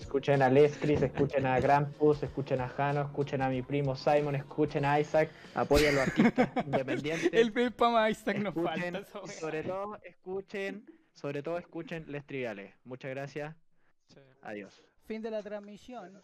Escuchen 0.00 0.42
a 0.42 0.48
Leskris, 0.48 1.02
escuchen 1.02 1.46
a 1.46 1.58
Grampus, 1.60 2.22
escuchen 2.22 2.60
a 2.60 2.68
Jano, 2.68 3.02
escuchen 3.02 3.42
a 3.42 3.48
mi 3.48 3.62
primo 3.62 3.96
Simon, 3.96 4.34
escuchen 4.36 4.84
a 4.84 5.00
Isaac, 5.00 5.30
apoyen 5.54 5.88
a 5.96 5.98
los 5.98 6.08
artistas 6.08 6.48
independientes. 6.64 7.30
El 7.32 7.52
Peppa 7.52 8.08
Isaac 8.10 8.38
nos 8.38 8.54
falta. 8.54 9.04
sobre 9.40 9.62
todo 9.64 9.98
escuchen, 10.04 10.86
sobre 11.12 11.42
todo 11.42 11.58
escuchen 11.58 12.04
Les 12.08 12.24
Triviales. 12.24 12.72
Muchas 12.84 13.10
gracias. 13.10 13.54
Adiós. 14.42 14.80
Fin 15.06 15.22
de 15.22 15.30
la 15.30 15.42
transmisión. 15.42 16.22